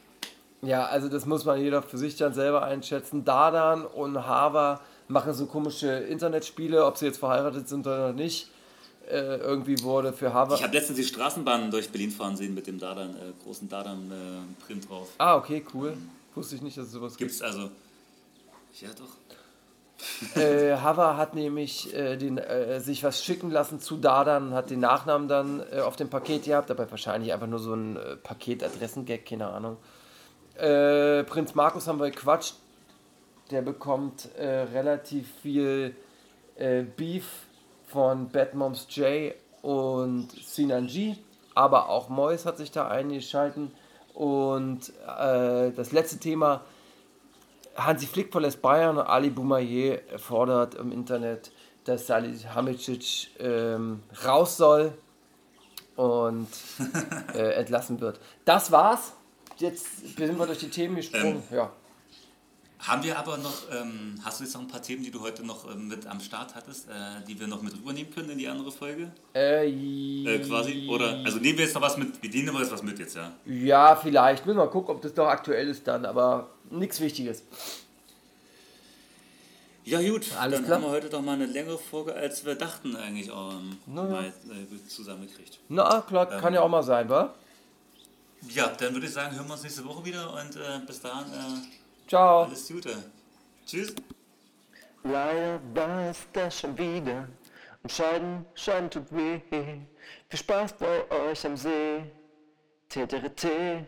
Ja, 0.64 0.86
also 0.86 1.08
das 1.08 1.26
muss 1.26 1.44
man 1.44 1.60
jeder 1.60 1.82
für 1.82 1.98
sich 1.98 2.16
dann 2.16 2.34
selber 2.34 2.62
einschätzen. 2.62 3.24
Dardan 3.24 3.84
und 3.84 4.26
Hava 4.26 4.80
machen 5.08 5.34
so 5.34 5.46
komische 5.46 5.88
Internetspiele, 5.88 6.86
ob 6.86 6.96
sie 6.96 7.06
jetzt 7.06 7.18
verheiratet 7.18 7.68
sind 7.68 7.86
oder 7.86 8.12
nicht. 8.12 8.48
Äh, 9.10 9.38
irgendwie 9.38 9.82
wurde 9.82 10.12
für 10.12 10.32
Hava. 10.32 10.54
Ich 10.54 10.62
habe 10.62 10.74
letztens 10.74 10.98
die 10.98 11.04
Straßenbahn 11.04 11.72
durch 11.72 11.90
Berlin 11.90 12.12
fahren 12.12 12.36
sehen 12.36 12.54
mit 12.54 12.68
dem 12.68 12.78
Dardan, 12.78 13.10
äh, 13.10 13.32
großen 13.42 13.68
Dardan-Print 13.68 14.88
drauf. 14.88 15.08
ah, 15.18 15.36
okay, 15.36 15.64
cool. 15.74 15.96
Wusste 16.36 16.54
ich 16.54 16.62
nicht, 16.62 16.78
dass 16.78 16.86
es 16.86 16.92
sowas 16.92 17.16
gibt. 17.16 17.30
Gibt's 17.30 17.42
also, 17.42 17.70
ja 18.80 18.88
doch. 18.96 20.40
Äh, 20.40 20.76
Hava 20.76 21.16
hat 21.16 21.34
nämlich 21.34 21.92
äh, 21.94 22.16
den, 22.16 22.38
äh, 22.38 22.80
sich 22.80 23.02
was 23.02 23.24
schicken 23.24 23.50
lassen 23.50 23.80
zu 23.80 23.96
Dardan 23.96 24.48
und 24.48 24.54
hat 24.54 24.70
den 24.70 24.80
Nachnamen 24.80 25.26
dann 25.26 25.62
äh, 25.72 25.80
auf 25.80 25.96
dem 25.96 26.08
Paket 26.08 26.44
gehabt, 26.44 26.70
aber 26.70 26.88
wahrscheinlich 26.90 27.32
einfach 27.32 27.46
nur 27.48 27.58
so 27.58 27.74
ein 27.74 27.96
äh, 27.96 28.16
Paket-Adressen-Gag, 28.16 29.26
keine 29.26 29.48
Ahnung. 29.48 29.76
Äh, 30.56 31.24
Prinz 31.24 31.54
Markus 31.54 31.86
haben 31.86 31.98
wir 31.98 32.10
gequatscht. 32.10 32.56
Der 33.50 33.62
bekommt 33.62 34.28
äh, 34.36 34.46
relativ 34.46 35.28
viel 35.42 35.94
äh, 36.56 36.82
Beef 36.82 37.26
von 37.86 38.28
Bad 38.28 38.54
Moms 38.54 38.86
J 38.90 39.34
und 39.60 40.30
Sinan 40.32 40.86
G, 40.86 41.16
aber 41.54 41.88
auch 41.88 42.08
Mois 42.08 42.44
hat 42.44 42.56
sich 42.56 42.70
da 42.70 42.88
eingeschalten. 42.88 43.72
Und 44.14 44.90
äh, 45.06 45.70
das 45.72 45.92
letzte 45.92 46.18
Thema, 46.18 46.62
Hansi 47.76 48.06
Flick 48.06 48.32
verlässt 48.32 48.60
Bayern 48.60 48.98
und 48.98 49.06
Ali 49.06 49.30
Boumaier 49.30 50.00
fordert 50.16 50.74
im 50.74 50.92
Internet, 50.92 51.50
dass 51.84 52.06
Salihamidzic 52.06 53.30
ähm, 53.40 54.02
raus 54.24 54.56
soll 54.56 54.92
und 55.96 56.48
äh, 57.34 57.54
entlassen 57.54 58.00
wird. 58.00 58.20
Das 58.44 58.70
war's. 58.70 59.14
Jetzt 59.62 60.16
sind 60.16 60.36
wir 60.38 60.46
durch 60.46 60.58
die 60.58 60.70
Themen 60.70 60.96
gesprungen. 60.96 61.42
ja. 61.52 61.70
Haben 62.80 63.04
wir 63.04 63.16
aber 63.16 63.36
noch, 63.36 63.54
ähm, 63.70 64.18
hast 64.24 64.40
du 64.40 64.44
jetzt 64.44 64.54
noch 64.54 64.60
ein 64.62 64.66
paar 64.66 64.82
Themen, 64.82 65.04
die 65.04 65.12
du 65.12 65.20
heute 65.20 65.46
noch 65.46 65.70
ähm, 65.72 65.86
mit 65.86 66.04
am 66.04 66.18
Start 66.18 66.56
hattest, 66.56 66.88
äh, 66.88 66.92
die 67.28 67.38
wir 67.38 67.46
noch 67.46 67.62
mit 67.62 67.72
rübernehmen 67.74 68.12
können 68.12 68.30
in 68.30 68.38
die 68.38 68.48
andere 68.48 68.72
Folge? 68.72 69.12
Äh, 69.36 69.68
Äh, 70.24 70.40
quasi? 70.40 70.88
Oder, 70.90 71.20
also 71.24 71.38
nehmen 71.38 71.58
wir 71.58 71.64
jetzt 71.66 71.74
noch 71.74 71.82
was 71.82 71.96
mit, 71.96 72.20
wir 72.20 72.28
nehmen 72.28 72.56
jetzt 72.58 72.72
was 72.72 72.82
mit 72.82 72.98
jetzt, 72.98 73.14
ja? 73.14 73.30
ja, 73.46 73.94
vielleicht. 73.94 74.44
Müssen 74.46 74.58
wir 74.58 74.64
mal 74.64 74.70
gucken, 74.70 74.96
ob 74.96 75.00
das 75.00 75.14
noch 75.14 75.28
aktuell 75.28 75.68
ist 75.68 75.86
dann, 75.86 76.04
aber 76.04 76.48
nichts 76.70 76.98
Wichtiges. 77.00 77.44
Ja 79.84 80.00
gut, 80.02 80.26
Alles 80.40 80.56
dann 80.58 80.64
klar. 80.64 80.78
haben 80.78 80.84
wir 80.84 80.90
heute 80.90 81.08
doch 81.08 81.22
mal 81.22 81.34
eine 81.34 81.46
längere 81.46 81.78
Folge, 81.78 82.14
als 82.14 82.44
wir 82.44 82.56
dachten 82.56 82.96
eigentlich 82.96 83.28
ähm, 83.28 83.76
Na 83.86 84.02
ja. 84.04 84.10
mal 84.10 84.26
äh, 84.26 84.88
zusammengekriegt. 84.88 85.60
Na 85.68 86.00
klar, 86.00 86.26
kann 86.26 86.52
ja 86.52 86.62
auch 86.62 86.68
mal 86.68 86.82
sein, 86.82 87.08
wa? 87.08 87.32
Ja, 88.48 88.68
dann 88.68 88.92
würde 88.92 89.06
ich 89.06 89.12
sagen, 89.12 89.34
hören 89.36 89.46
wir 89.46 89.52
uns 89.54 89.62
nächste 89.62 89.84
Woche 89.84 90.04
wieder 90.04 90.32
und 90.32 90.56
äh, 90.56 90.80
bis 90.86 91.00
dahin 91.00 91.32
äh, 91.32 92.08
Ciao. 92.08 92.44
alles 92.44 92.68
Gute. 92.68 93.02
Tschüss. 93.64 93.94
Leider 95.04 95.60
war 95.74 96.10
es 96.10 96.18
das 96.32 96.60
schon 96.60 96.76
wieder. 96.76 97.28
Und 97.82 97.90
Scheiden, 97.90 98.46
Scheiden 98.54 98.90
tut 98.90 99.10
weh. 99.10 99.40
Viel 99.50 100.38
Spaß 100.38 100.74
bei 100.74 101.10
euch 101.10 101.44
am 101.46 101.56
See. 101.56 102.04
TTRT. 102.88 103.86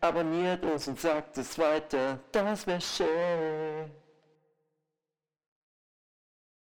Abonniert 0.00 0.64
uns 0.64 0.88
und 0.88 1.00
sagt 1.00 1.38
es 1.38 1.58
weiter. 1.58 2.18
Das 2.32 2.66
wär 2.66 2.80
schön. 2.80 4.01